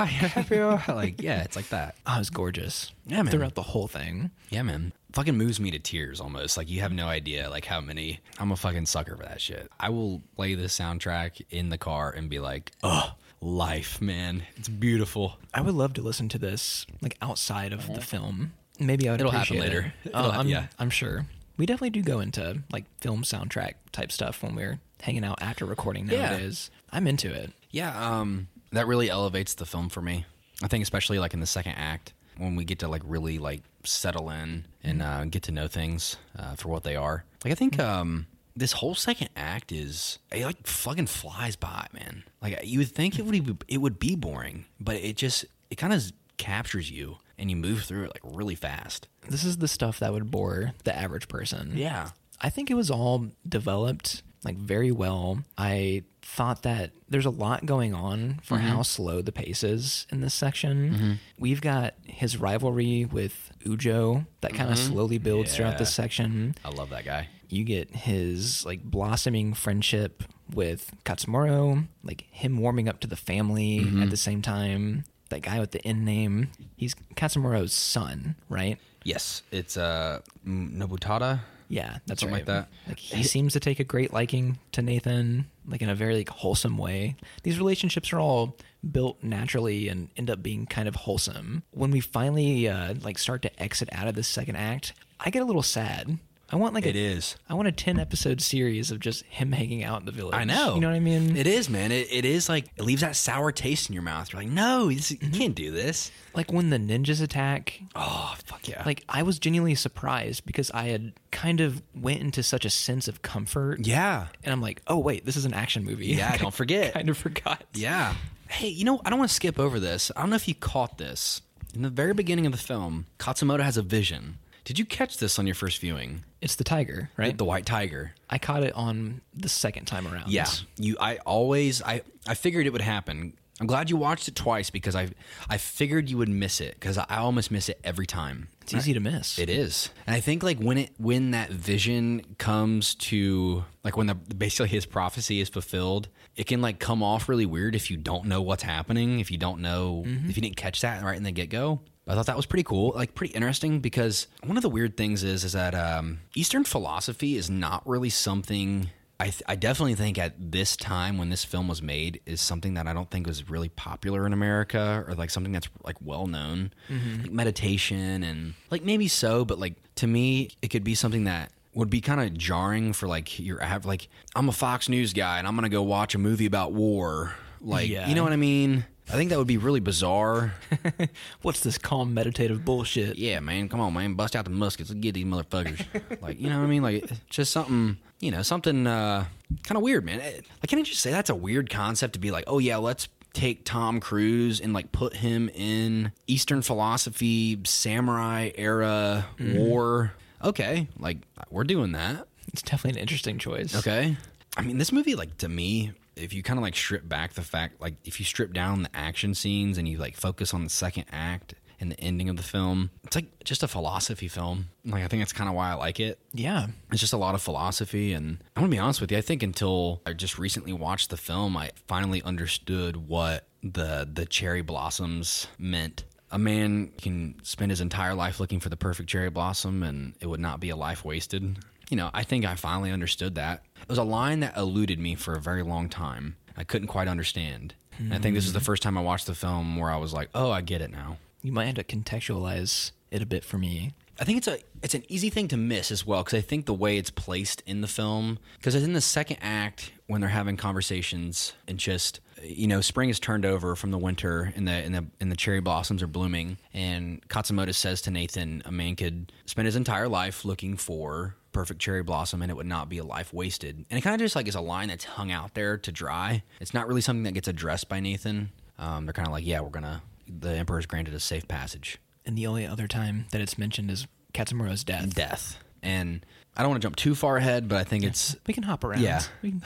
like 0.88 1.22
yeah, 1.22 1.42
it's 1.42 1.56
like 1.56 1.68
that. 1.70 1.96
Oh, 2.06 2.16
it 2.16 2.18
was 2.18 2.30
gorgeous. 2.30 2.92
Yeah, 3.06 3.22
man. 3.22 3.30
Throughout 3.32 3.54
the 3.54 3.62
whole 3.62 3.88
thing. 3.88 4.30
Yeah, 4.50 4.62
man. 4.62 4.92
Fucking 5.12 5.36
moves 5.36 5.60
me 5.60 5.70
to 5.70 5.78
tears 5.78 6.20
almost. 6.20 6.56
Like 6.56 6.70
you 6.70 6.80
have 6.80 6.92
no 6.92 7.06
idea 7.06 7.50
like 7.50 7.64
how 7.66 7.80
many 7.80 8.20
I'm 8.38 8.50
a 8.52 8.56
fucking 8.56 8.86
sucker 8.86 9.16
for 9.16 9.24
that 9.24 9.40
shit. 9.40 9.70
I 9.78 9.90
will 9.90 10.22
play 10.36 10.54
this 10.54 10.78
soundtrack 10.78 11.42
in 11.50 11.68
the 11.68 11.78
car 11.78 12.10
and 12.10 12.30
be 12.30 12.38
like, 12.38 12.72
"Oh, 12.82 13.12
life, 13.40 14.00
man. 14.00 14.42
It's 14.56 14.68
beautiful." 14.68 15.36
I 15.52 15.60
would 15.60 15.74
love 15.74 15.92
to 15.94 16.02
listen 16.02 16.28
to 16.30 16.38
this 16.38 16.86
like 17.02 17.16
outside 17.20 17.72
of 17.72 17.92
the 17.94 18.00
film. 18.00 18.52
Maybe 18.78 19.08
I 19.08 19.12
would. 19.12 19.20
It'll 19.20 19.32
happen 19.32 19.58
appreciate 19.58 19.74
later. 19.74 19.92
It. 20.04 20.08
It'll 20.08 20.26
Oh, 20.26 20.30
I'm, 20.30 20.48
yeah. 20.48 20.66
I'm 20.78 20.90
sure. 20.90 21.26
We 21.58 21.66
definitely 21.66 21.90
do 21.90 22.02
go 22.02 22.20
into 22.20 22.62
like 22.72 22.84
film 23.00 23.22
soundtrack 23.22 23.74
type 23.92 24.10
stuff 24.10 24.42
when 24.42 24.54
we're 24.54 24.80
hanging 25.02 25.24
out 25.24 25.40
after 25.42 25.66
recording 25.66 26.08
Yeah. 26.08 26.30
nowadays. 26.30 26.70
I'm 26.90 27.06
into 27.06 27.32
it. 27.32 27.52
Yeah, 27.70 27.92
um 28.18 28.48
that 28.72 28.86
really 28.86 29.10
elevates 29.10 29.54
the 29.54 29.66
film 29.66 29.88
for 29.90 30.00
me. 30.00 30.24
I 30.62 30.68
think 30.68 30.82
especially 30.82 31.18
like 31.18 31.34
in 31.34 31.40
the 31.40 31.46
second 31.46 31.74
act 31.74 32.14
when 32.38 32.56
we 32.56 32.64
get 32.64 32.78
to 32.78 32.88
like 32.88 33.02
really 33.04 33.38
like 33.38 33.62
settle 33.84 34.30
in 34.30 34.64
and 34.82 35.02
uh, 35.02 35.24
get 35.26 35.42
to 35.44 35.52
know 35.52 35.68
things 35.68 36.16
uh, 36.38 36.54
for 36.54 36.68
what 36.68 36.82
they 36.82 36.96
are. 36.96 37.24
Like 37.44 37.52
I 37.52 37.54
think 37.54 37.78
um 37.78 38.26
this 38.56 38.72
whole 38.72 38.94
second 38.94 39.28
act 39.36 39.72
is 39.72 40.18
it 40.30 40.44
like 40.44 40.66
fucking 40.66 41.06
flies 41.06 41.56
by, 41.56 41.86
man. 41.92 42.22
Like 42.40 42.60
you 42.64 42.78
would 42.78 42.92
think 42.92 43.18
it 43.18 43.24
would 43.26 43.44
be, 43.46 43.56
it 43.74 43.78
would 43.78 43.98
be 43.98 44.14
boring, 44.16 44.66
but 44.80 44.96
it 44.96 45.16
just 45.16 45.44
it 45.70 45.76
kind 45.76 45.92
of 45.92 46.12
captures 46.38 46.90
you 46.90 47.16
and 47.38 47.50
you 47.50 47.56
move 47.56 47.82
through 47.82 48.04
it 48.04 48.12
like 48.14 48.34
really 48.36 48.54
fast. 48.54 49.08
This 49.28 49.42
is 49.44 49.56
the 49.58 49.68
stuff 49.68 49.98
that 50.00 50.12
would 50.12 50.30
bore 50.30 50.72
the 50.84 50.96
average 50.96 51.28
person. 51.28 51.72
Yeah. 51.76 52.10
I 52.40 52.50
think 52.50 52.70
it 52.70 52.74
was 52.74 52.90
all 52.90 53.26
developed 53.48 54.22
like 54.44 54.56
very 54.56 54.90
well. 54.90 55.38
I 55.58 56.02
thought 56.22 56.62
that 56.62 56.90
there's 57.08 57.26
a 57.26 57.30
lot 57.30 57.66
going 57.66 57.92
on 57.94 58.40
for 58.42 58.56
Mm-hmm. 58.56 58.66
how 58.68 58.82
slow 58.82 59.20
the 59.22 59.32
pace 59.32 59.62
is 59.64 60.06
in 60.10 60.20
this 60.20 60.34
section. 60.34 61.18
We've 61.38 61.60
got 61.60 61.94
his 62.04 62.36
rivalry 62.36 63.04
with 63.04 63.52
Ujo 63.64 64.26
that 64.40 64.54
kind 64.54 64.70
of 64.70 64.78
slowly 64.78 65.18
builds 65.18 65.54
throughout 65.56 65.78
this 65.78 65.90
Mm-hmm. 65.90 66.02
Section. 66.02 66.54
I 66.64 66.70
love 66.70 66.90
that 66.90 67.04
guy. 67.04 67.28
You 67.48 67.64
get 67.64 67.94
his 67.94 68.64
like 68.64 68.82
blossoming 68.82 69.52
friendship 69.52 70.22
with 70.54 70.92
Katsumoto, 71.04 71.86
like 72.02 72.22
him 72.30 72.56
warming 72.58 72.88
up 72.88 73.00
to 73.00 73.06
the 73.06 73.16
family 73.16 73.80
Mm-hmm. 73.80 74.02
at 74.02 74.10
the 74.10 74.16
same 74.16 74.40
time. 74.42 75.04
That 75.28 75.42
guy 75.42 75.60
with 75.60 75.70
the 75.72 75.86
N 75.86 76.04
name, 76.04 76.48
he's 76.76 76.94
Katsumoto's 77.16 77.72
son, 77.72 78.36
right? 78.48 78.78
Yes, 79.04 79.42
it's 79.50 79.76
uh 79.76 80.20
Nobutada. 80.46 81.40
Yeah, 81.68 81.98
that's 82.06 82.20
Something 82.20 82.34
right. 82.34 82.46
like 82.48 82.66
that. 82.66 82.68
Like 82.88 82.98
he 82.98 83.22
seems 83.22 83.52
to 83.54 83.60
take 83.60 83.80
a 83.80 83.84
great 83.84 84.12
liking 84.12 84.58
to 84.72 84.82
Nathan, 84.82 85.46
like 85.66 85.82
in 85.82 85.88
a 85.88 85.94
very 85.94 86.16
like 86.16 86.28
wholesome 86.28 86.78
way. 86.78 87.16
These 87.42 87.58
relationships 87.58 88.12
are 88.12 88.20
all 88.20 88.56
built 88.90 89.22
naturally 89.22 89.88
and 89.88 90.08
end 90.16 90.28
up 90.30 90.42
being 90.42 90.66
kind 90.66 90.88
of 90.88 90.94
wholesome. 90.96 91.62
When 91.70 91.90
we 91.90 92.00
finally 92.00 92.68
uh, 92.68 92.94
like 93.02 93.18
start 93.18 93.42
to 93.42 93.62
exit 93.62 93.88
out 93.92 94.08
of 94.08 94.14
this 94.14 94.28
second 94.28 94.56
act, 94.56 94.92
I 95.20 95.30
get 95.30 95.42
a 95.42 95.46
little 95.46 95.62
sad. 95.62 96.18
I 96.52 96.56
want 96.56 96.74
like 96.74 96.84
It 96.84 96.94
a, 96.94 96.98
is. 96.98 97.36
I 97.48 97.54
want 97.54 97.66
a 97.68 97.72
ten 97.72 97.98
episode 97.98 98.42
series 98.42 98.90
of 98.90 99.00
just 99.00 99.24
him 99.24 99.52
hanging 99.52 99.82
out 99.84 100.00
in 100.00 100.06
the 100.06 100.12
village. 100.12 100.34
I 100.34 100.44
know. 100.44 100.74
You 100.74 100.80
know 100.82 100.88
what 100.88 100.96
I 100.96 101.00
mean? 101.00 101.34
It 101.34 101.46
is, 101.46 101.70
man. 101.70 101.90
It, 101.90 102.08
it 102.10 102.24
is 102.26 102.48
like 102.48 102.66
it 102.76 102.82
leaves 102.82 103.00
that 103.00 103.16
sour 103.16 103.52
taste 103.52 103.88
in 103.88 103.94
your 103.94 104.02
mouth. 104.02 104.32
You're 104.32 104.42
like, 104.42 104.50
no, 104.50 104.90
this, 104.90 105.10
you 105.10 105.16
mm-hmm. 105.16 105.32
can't 105.32 105.54
do 105.54 105.70
this. 105.70 106.10
like 106.34 106.52
when 106.52 106.68
the 106.70 106.76
ninjas 106.76 107.22
attack. 107.22 107.80
Oh, 107.96 108.34
fuck 108.44 108.68
yeah. 108.68 108.82
Like 108.84 109.02
I 109.08 109.22
was 109.22 109.38
genuinely 109.38 109.74
surprised 109.74 110.44
because 110.44 110.70
I 110.72 110.88
had 110.88 111.14
kind 111.30 111.60
of 111.60 111.82
went 111.94 112.20
into 112.20 112.42
such 112.42 112.64
a 112.66 112.70
sense 112.70 113.08
of 113.08 113.22
comfort. 113.22 113.86
yeah, 113.86 114.26
And 114.44 114.52
I'm 114.52 114.60
like, 114.60 114.82
oh 114.86 114.98
wait, 114.98 115.24
this 115.24 115.36
is 115.36 115.46
an 115.46 115.54
action 115.54 115.84
movie. 115.84 116.08
yeah. 116.08 116.36
Don't 116.42 116.52
forget. 116.54 116.92
kind 116.92 117.08
of 117.08 117.16
forgot. 117.16 117.64
Yeah. 117.72 118.14
Hey, 118.48 118.68
you 118.68 118.84
know, 118.84 119.00
I 119.06 119.08
don't 119.08 119.18
want 119.18 119.30
to 119.30 119.34
skip 119.34 119.58
over 119.58 119.80
this. 119.80 120.12
I 120.14 120.20
don't 120.20 120.28
know 120.28 120.36
if 120.36 120.46
you 120.46 120.54
caught 120.54 120.98
this. 120.98 121.40
In 121.74 121.80
the 121.80 121.88
very 121.88 122.12
beginning 122.12 122.44
of 122.44 122.52
the 122.52 122.58
film, 122.58 123.06
Katsumoto 123.18 123.62
has 123.62 123.78
a 123.78 123.82
vision. 123.82 124.36
Did 124.64 124.78
you 124.78 124.84
catch 124.84 125.18
this 125.18 125.38
on 125.38 125.46
your 125.46 125.54
first 125.54 125.80
viewing? 125.80 126.24
It's 126.40 126.54
the 126.54 126.64
tiger, 126.64 127.10
right? 127.16 127.36
The 127.36 127.44
white 127.44 127.66
tiger. 127.66 128.14
I 128.30 128.38
caught 128.38 128.62
it 128.62 128.74
on 128.74 129.20
the 129.34 129.48
second 129.48 129.86
time 129.86 130.06
around. 130.06 130.30
Yeah. 130.30 130.46
You 130.76 130.96
I 131.00 131.16
always 131.18 131.82
I 131.82 132.02
I 132.26 132.34
figured 132.34 132.66
it 132.66 132.72
would 132.72 132.82
happen. 132.82 133.34
I'm 133.60 133.66
glad 133.66 133.90
you 133.90 133.96
watched 133.96 134.28
it 134.28 134.34
twice 134.34 134.70
because 134.70 134.96
I 134.96 135.10
I 135.48 135.58
figured 135.58 136.08
you 136.08 136.18
would 136.18 136.28
miss 136.28 136.60
it 136.60 136.74
because 136.74 136.98
I 136.98 137.18
almost 137.18 137.50
miss 137.50 137.68
it 137.68 137.80
every 137.84 138.06
time. 138.06 138.48
It's 138.62 138.74
easy 138.74 138.94
to 138.94 139.00
miss. 139.00 139.38
It 139.38 139.50
is, 139.50 139.90
and 140.06 140.14
I 140.14 140.20
think 140.20 140.42
like 140.42 140.58
when 140.58 140.78
it 140.78 140.90
when 140.96 141.32
that 141.32 141.50
vision 141.50 142.22
comes 142.38 142.94
to 142.96 143.64
like 143.84 143.96
when 143.96 144.06
the 144.06 144.14
basically 144.14 144.68
his 144.68 144.86
prophecy 144.86 145.40
is 145.40 145.48
fulfilled, 145.48 146.08
it 146.36 146.46
can 146.46 146.60
like 146.60 146.78
come 146.78 147.02
off 147.02 147.28
really 147.28 147.46
weird 147.46 147.74
if 147.74 147.90
you 147.90 147.96
don't 147.96 148.26
know 148.26 148.40
what's 148.40 148.62
happening, 148.62 149.20
if 149.20 149.30
you 149.30 149.38
don't 149.38 149.60
know 149.60 150.04
mm-hmm. 150.06 150.30
if 150.30 150.36
you 150.36 150.42
didn't 150.42 150.56
catch 150.56 150.80
that 150.80 151.02
right 151.02 151.16
in 151.16 151.22
the 151.22 151.32
get 151.32 151.50
go. 151.50 151.80
I 152.12 152.14
thought 152.14 152.26
that 152.26 152.36
was 152.36 152.46
pretty 152.46 152.62
cool, 152.64 152.92
like 152.94 153.14
pretty 153.14 153.34
interesting 153.34 153.80
because 153.80 154.26
one 154.44 154.56
of 154.58 154.62
the 154.62 154.68
weird 154.68 154.96
things 154.96 155.24
is 155.24 155.44
is 155.44 155.52
that 155.54 155.74
um, 155.74 156.20
Eastern 156.34 156.62
philosophy 156.64 157.36
is 157.36 157.48
not 157.50 157.82
really 157.88 158.10
something. 158.10 158.90
I, 159.20 159.26
th- 159.26 159.42
I 159.46 159.54
definitely 159.54 159.94
think 159.94 160.18
at 160.18 160.34
this 160.50 160.76
time 160.76 161.16
when 161.16 161.30
this 161.30 161.44
film 161.44 161.68
was 161.68 161.80
made 161.80 162.20
is 162.26 162.40
something 162.40 162.74
that 162.74 162.88
I 162.88 162.92
don't 162.92 163.08
think 163.08 163.26
was 163.28 163.48
really 163.48 163.68
popular 163.68 164.26
in 164.26 164.32
America 164.32 165.04
or 165.06 165.14
like 165.14 165.30
something 165.30 165.52
that's 165.52 165.68
like 165.84 165.96
well 166.02 166.26
known, 166.26 166.72
like 166.90 167.30
meditation 167.30 168.22
and 168.24 168.54
like 168.70 168.82
maybe 168.82 169.08
so, 169.08 169.44
but 169.44 169.58
like 169.58 169.74
to 169.96 170.06
me 170.06 170.50
it 170.60 170.68
could 170.68 170.82
be 170.84 170.94
something 170.94 171.24
that 171.24 171.52
would 171.74 171.88
be 171.88 172.00
kind 172.00 172.20
of 172.20 172.36
jarring 172.36 172.92
for 172.92 173.06
like 173.06 173.38
your 173.38 173.58
have 173.60 173.86
like 173.86 174.08
I'm 174.34 174.48
a 174.48 174.52
Fox 174.52 174.88
News 174.88 175.12
guy 175.12 175.38
and 175.38 175.46
I'm 175.46 175.54
gonna 175.54 175.68
go 175.68 175.82
watch 175.82 176.14
a 176.14 176.18
movie 176.18 176.46
about 176.46 176.72
war 176.72 177.32
Like, 177.60 177.88
Yeah. 177.88 178.08
you 178.08 178.14
know 178.16 178.24
what 178.24 178.32
I 178.32 178.36
mean? 178.36 178.84
I 179.12 179.16
think 179.16 179.28
that 179.28 179.38
would 179.38 179.46
be 179.46 179.58
really 179.58 179.80
bizarre. 179.80 180.54
What's 181.42 181.60
this 181.60 181.76
calm 181.76 182.14
meditative 182.14 182.64
bullshit? 182.64 183.18
yeah, 183.18 183.40
man, 183.40 183.68
come 183.68 183.78
on, 183.78 183.92
man, 183.92 184.14
bust 184.14 184.34
out 184.34 184.44
the 184.44 184.50
muskets 184.50 184.88
and 184.88 185.02
get 185.02 185.12
these 185.12 185.26
motherfuckers. 185.26 185.84
like, 186.22 186.40
you 186.40 186.48
know 186.48 186.58
what 186.58 186.64
I 186.64 186.68
mean? 186.68 186.82
Like, 186.82 187.10
just 187.28 187.52
something, 187.52 187.98
you 188.20 188.30
know, 188.30 188.40
something 188.40 188.86
uh, 188.86 189.26
kind 189.64 189.76
of 189.76 189.82
weird, 189.82 190.06
man. 190.06 190.18
Like, 190.18 190.68
can 190.68 190.78
I 190.78 190.82
just 190.82 191.02
say 191.02 191.10
that's 191.10 191.28
a 191.28 191.34
weird 191.34 191.68
concept 191.68 192.14
to 192.14 192.18
be 192.18 192.30
like, 192.30 192.44
oh 192.46 192.58
yeah, 192.58 192.78
let's 192.78 193.08
take 193.34 193.64
Tom 193.64 194.00
Cruise 194.00 194.60
and 194.60 194.72
like 194.72 194.92
put 194.92 195.16
him 195.16 195.50
in 195.54 196.12
Eastern 196.26 196.62
philosophy, 196.62 197.58
samurai 197.64 198.50
era 198.54 199.26
war. 199.38 200.14
Okay, 200.42 200.88
like 200.98 201.18
we're 201.50 201.64
doing 201.64 201.92
that. 201.92 202.26
It's 202.52 202.62
definitely 202.62 202.98
an 202.98 203.02
interesting 203.02 203.38
choice. 203.38 203.76
Okay. 203.76 204.16
I 204.56 204.62
mean, 204.62 204.78
this 204.78 204.92
movie, 204.92 205.14
like, 205.14 205.38
to 205.38 205.48
me, 205.48 205.92
if 206.16 206.32
you 206.32 206.42
kind 206.42 206.58
of 206.58 206.62
like 206.62 206.76
strip 206.76 207.08
back 207.08 207.32
the 207.32 207.42
fact, 207.42 207.80
like, 207.80 207.94
if 208.04 208.18
you 208.18 208.24
strip 208.24 208.52
down 208.52 208.82
the 208.82 208.96
action 208.96 209.34
scenes 209.34 209.78
and 209.78 209.88
you 209.88 209.98
like 209.98 210.16
focus 210.16 210.52
on 210.52 210.64
the 210.64 210.70
second 210.70 211.04
act 211.10 211.54
and 211.80 211.90
the 211.90 212.00
ending 212.00 212.28
of 212.28 212.36
the 212.36 212.42
film, 212.42 212.90
it's 213.04 213.16
like 213.16 213.42
just 213.44 213.62
a 213.62 213.68
philosophy 213.68 214.28
film. 214.28 214.66
Like, 214.84 215.02
I 215.02 215.08
think 215.08 215.20
that's 215.20 215.32
kind 215.32 215.48
of 215.48 215.56
why 215.56 215.70
I 215.70 215.74
like 215.74 215.98
it. 216.00 216.18
Yeah. 216.32 216.68
It's 216.90 217.00
just 217.00 217.12
a 217.12 217.16
lot 217.16 217.34
of 217.34 217.42
philosophy. 217.42 218.12
And 218.12 218.38
I 218.56 218.60
want 218.60 218.70
to 218.70 218.76
be 218.76 218.78
honest 218.78 219.00
with 219.00 219.10
you, 219.10 219.18
I 219.18 219.22
think 219.22 219.42
until 219.42 220.02
I 220.06 220.12
just 220.12 220.38
recently 220.38 220.72
watched 220.72 221.10
the 221.10 221.16
film, 221.16 221.56
I 221.56 221.72
finally 221.88 222.22
understood 222.22 223.08
what 223.08 223.48
the, 223.62 224.08
the 224.12 224.26
cherry 224.26 224.62
blossoms 224.62 225.46
meant. 225.58 226.04
A 226.30 226.38
man 226.38 226.92
can 226.98 227.34
spend 227.42 227.70
his 227.70 227.80
entire 227.80 228.14
life 228.14 228.40
looking 228.40 228.60
for 228.60 228.68
the 228.70 228.76
perfect 228.76 229.08
cherry 229.08 229.28
blossom 229.28 229.82
and 229.82 230.14
it 230.20 230.26
would 230.26 230.40
not 230.40 230.60
be 230.60 230.70
a 230.70 230.76
life 230.76 231.04
wasted. 231.04 231.58
You 231.90 231.96
know, 231.96 232.10
I 232.14 232.22
think 232.22 232.46
I 232.46 232.54
finally 232.54 232.90
understood 232.90 233.34
that. 233.34 233.64
It 233.82 233.88
was 233.88 233.98
a 233.98 234.04
line 234.04 234.40
that 234.40 234.56
eluded 234.56 234.98
me 234.98 235.14
for 235.14 235.34
a 235.34 235.40
very 235.40 235.62
long 235.62 235.88
time. 235.88 236.36
I 236.56 236.64
couldn't 236.64 236.88
quite 236.88 237.08
understand. 237.08 237.74
And 237.98 238.14
I 238.14 238.18
think 238.18 238.34
this 238.34 238.46
is 238.46 238.52
the 238.52 238.58
hmm. 238.58 238.64
first 238.64 238.82
time 238.82 238.96
I 238.96 239.02
watched 239.02 239.26
the 239.26 239.34
film 239.34 239.76
where 239.76 239.90
I 239.90 239.96
was 239.96 240.12
like, 240.12 240.30
oh, 240.34 240.50
I 240.50 240.60
get 240.60 240.80
it 240.80 240.90
now. 240.90 241.18
You 241.42 241.52
might 241.52 241.66
have 241.66 241.74
to 241.76 241.84
contextualize 241.84 242.92
it 243.10 243.22
a 243.22 243.26
bit 243.26 243.44
for 243.44 243.58
me. 243.58 243.92
I 244.20 244.24
think 244.24 244.38
it's 244.38 244.48
a 244.48 244.58
it's 244.82 244.94
an 244.94 245.04
easy 245.08 245.30
thing 245.30 245.48
to 245.48 245.56
miss 245.56 245.90
as 245.90 246.06
well 246.06 246.22
because 246.22 246.38
I 246.38 246.42
think 246.42 246.66
the 246.66 246.74
way 246.74 246.96
it's 246.96 247.10
placed 247.10 247.62
in 247.66 247.80
the 247.80 247.88
film 247.88 248.38
because 248.58 248.74
in 248.74 248.92
the 248.92 249.00
second 249.00 249.38
act 249.40 249.92
when 250.06 250.20
they're 250.20 250.30
having 250.30 250.56
conversations 250.56 251.54
and 251.66 251.78
just 251.78 252.20
you 252.42 252.66
know 252.66 252.80
spring 252.80 253.08
is 253.08 253.18
turned 253.18 253.46
over 253.46 253.74
from 253.74 253.90
the 253.90 253.98
winter 253.98 254.52
and 254.54 254.68
the 254.68 254.72
and 254.72 254.94
the 254.94 255.06
and 255.18 255.32
the 255.32 255.36
cherry 255.36 255.60
blossoms 255.60 256.02
are 256.02 256.06
blooming 256.06 256.58
and 256.74 257.26
Katsumoto 257.28 257.74
says 257.74 258.02
to 258.02 258.10
Nathan 258.10 258.62
a 258.64 258.70
man 258.70 258.96
could 258.96 259.32
spend 259.46 259.66
his 259.66 259.76
entire 259.76 260.08
life 260.08 260.44
looking 260.44 260.76
for 260.76 261.34
perfect 261.52 261.80
cherry 261.80 262.02
blossom 262.02 262.42
and 262.42 262.50
it 262.50 262.54
would 262.54 262.66
not 262.66 262.88
be 262.88 262.98
a 262.98 263.04
life 263.04 263.32
wasted 263.32 263.84
and 263.90 263.98
it 263.98 264.02
kind 264.02 264.14
of 264.14 264.20
just 264.20 264.34
like 264.34 264.48
is 264.48 264.54
a 264.54 264.60
line 264.60 264.88
that's 264.88 265.04
hung 265.04 265.30
out 265.30 265.54
there 265.54 265.76
to 265.76 265.92
dry 265.92 266.42
it's 266.60 266.72
not 266.74 266.88
really 266.88 267.00
something 267.00 267.24
that 267.24 267.32
gets 267.32 267.48
addressed 267.48 267.88
by 267.88 268.00
Nathan 268.00 268.50
um, 268.78 269.04
they're 269.06 269.12
kind 269.12 269.28
of 269.28 269.32
like 269.32 269.46
yeah 269.46 269.60
we're 269.60 269.68
gonna 269.68 270.02
the 270.26 270.50
emperor's 270.50 270.86
granted 270.86 271.12
a 271.14 271.20
safe 271.20 271.46
passage 271.46 271.98
And 272.24 272.36
the 272.38 272.46
only 272.46 272.66
other 272.66 272.86
time 272.88 273.26
that 273.32 273.40
it's 273.40 273.58
mentioned 273.58 273.90
is 273.90 274.06
Katsumoto's 274.32 274.82
death. 274.84 275.14
death. 275.14 275.58
And 275.82 276.24
I 276.56 276.62
don't 276.62 276.70
want 276.70 276.80
to 276.80 276.86
jump 276.86 276.96
too 276.96 277.14
far 277.14 277.36
ahead, 277.36 277.68
but 277.68 277.76
I 277.76 277.84
think 277.84 278.04
it's 278.04 278.36
We 278.46 278.54
can 278.54 278.62
hop 278.62 278.84
around. 278.84 279.02
Yeah. 279.02 279.20
Can, 279.42 279.62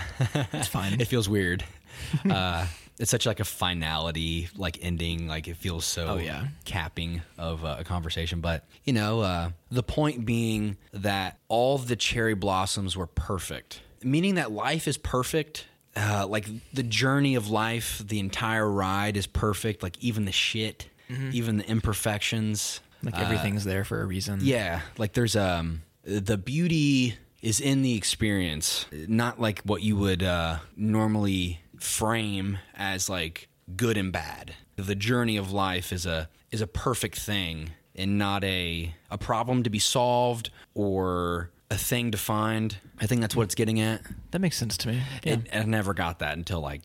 it's 0.52 0.66
fine. 0.66 0.94
it 1.00 1.06
feels 1.06 1.28
weird. 1.28 1.62
uh, 2.30 2.66
it's 2.98 3.10
such 3.10 3.26
like 3.26 3.40
a 3.40 3.44
finality, 3.44 4.48
like 4.56 4.78
ending, 4.82 5.26
like 5.28 5.48
it 5.48 5.56
feels 5.56 5.84
so 5.84 6.06
Oh, 6.08 6.16
yeah. 6.18 6.46
capping 6.64 7.22
of 7.38 7.64
uh, 7.64 7.76
a 7.78 7.84
conversation. 7.84 8.40
But 8.40 8.64
you 8.84 8.92
know, 8.92 9.20
uh, 9.20 9.50
the 9.70 9.82
point 9.82 10.24
being 10.24 10.76
that 10.92 11.38
all 11.48 11.78
the 11.78 11.96
cherry 11.96 12.34
blossoms 12.34 12.96
were 12.96 13.06
perfect, 13.06 13.80
meaning 14.02 14.36
that 14.36 14.50
life 14.52 14.88
is 14.88 14.96
perfect. 14.98 15.66
Uh, 15.94 16.26
like 16.26 16.46
the 16.74 16.82
journey 16.82 17.34
of 17.36 17.48
life, 17.48 18.02
the 18.06 18.18
entire 18.18 18.68
ride 18.70 19.16
is 19.16 19.26
perfect. 19.26 19.82
Like 19.82 19.96
even 20.02 20.24
the 20.26 20.32
shit, 20.32 20.88
even 21.32 21.56
the 21.58 21.66
imperfections. 21.68 22.80
like 23.02 23.18
everything's 23.18 23.64
there 23.64 23.84
for 23.84 24.02
a 24.02 24.06
reason. 24.06 24.40
Yeah, 24.42 24.80
like 24.98 25.12
there's 25.14 25.36
um 25.36 25.82
the 26.04 26.36
beauty 26.36 27.14
is 27.42 27.60
in 27.60 27.82
the 27.82 27.94
experience, 27.96 28.86
not 28.92 29.40
like 29.40 29.62
what 29.62 29.82
you 29.82 29.96
would 29.96 30.22
uh, 30.22 30.58
normally 30.76 31.60
frame 31.78 32.58
as 32.74 33.08
like 33.08 33.48
good 33.76 33.96
and 33.96 34.12
bad. 34.12 34.54
The 34.76 34.94
journey 34.94 35.36
of 35.36 35.52
life 35.52 35.92
is 35.92 36.06
a 36.06 36.28
is 36.50 36.60
a 36.60 36.66
perfect 36.66 37.18
thing 37.18 37.70
and 37.94 38.18
not 38.18 38.44
a 38.44 38.94
a 39.10 39.18
problem 39.18 39.62
to 39.62 39.70
be 39.70 39.78
solved 39.78 40.50
or 40.74 41.50
a 41.70 41.76
thing 41.76 42.12
to 42.12 42.18
find. 42.18 42.76
I 43.00 43.06
think 43.06 43.20
that's 43.20 43.34
what 43.34 43.44
it's 43.44 43.54
getting 43.54 43.80
at. 43.80 44.02
That 44.30 44.38
makes 44.38 44.56
sense 44.56 44.76
to 44.78 44.88
me. 44.88 45.02
Yeah. 45.24 45.34
It, 45.34 45.48
I 45.52 45.62
never 45.64 45.94
got 45.94 46.20
that 46.20 46.36
until 46.36 46.60
like 46.60 46.82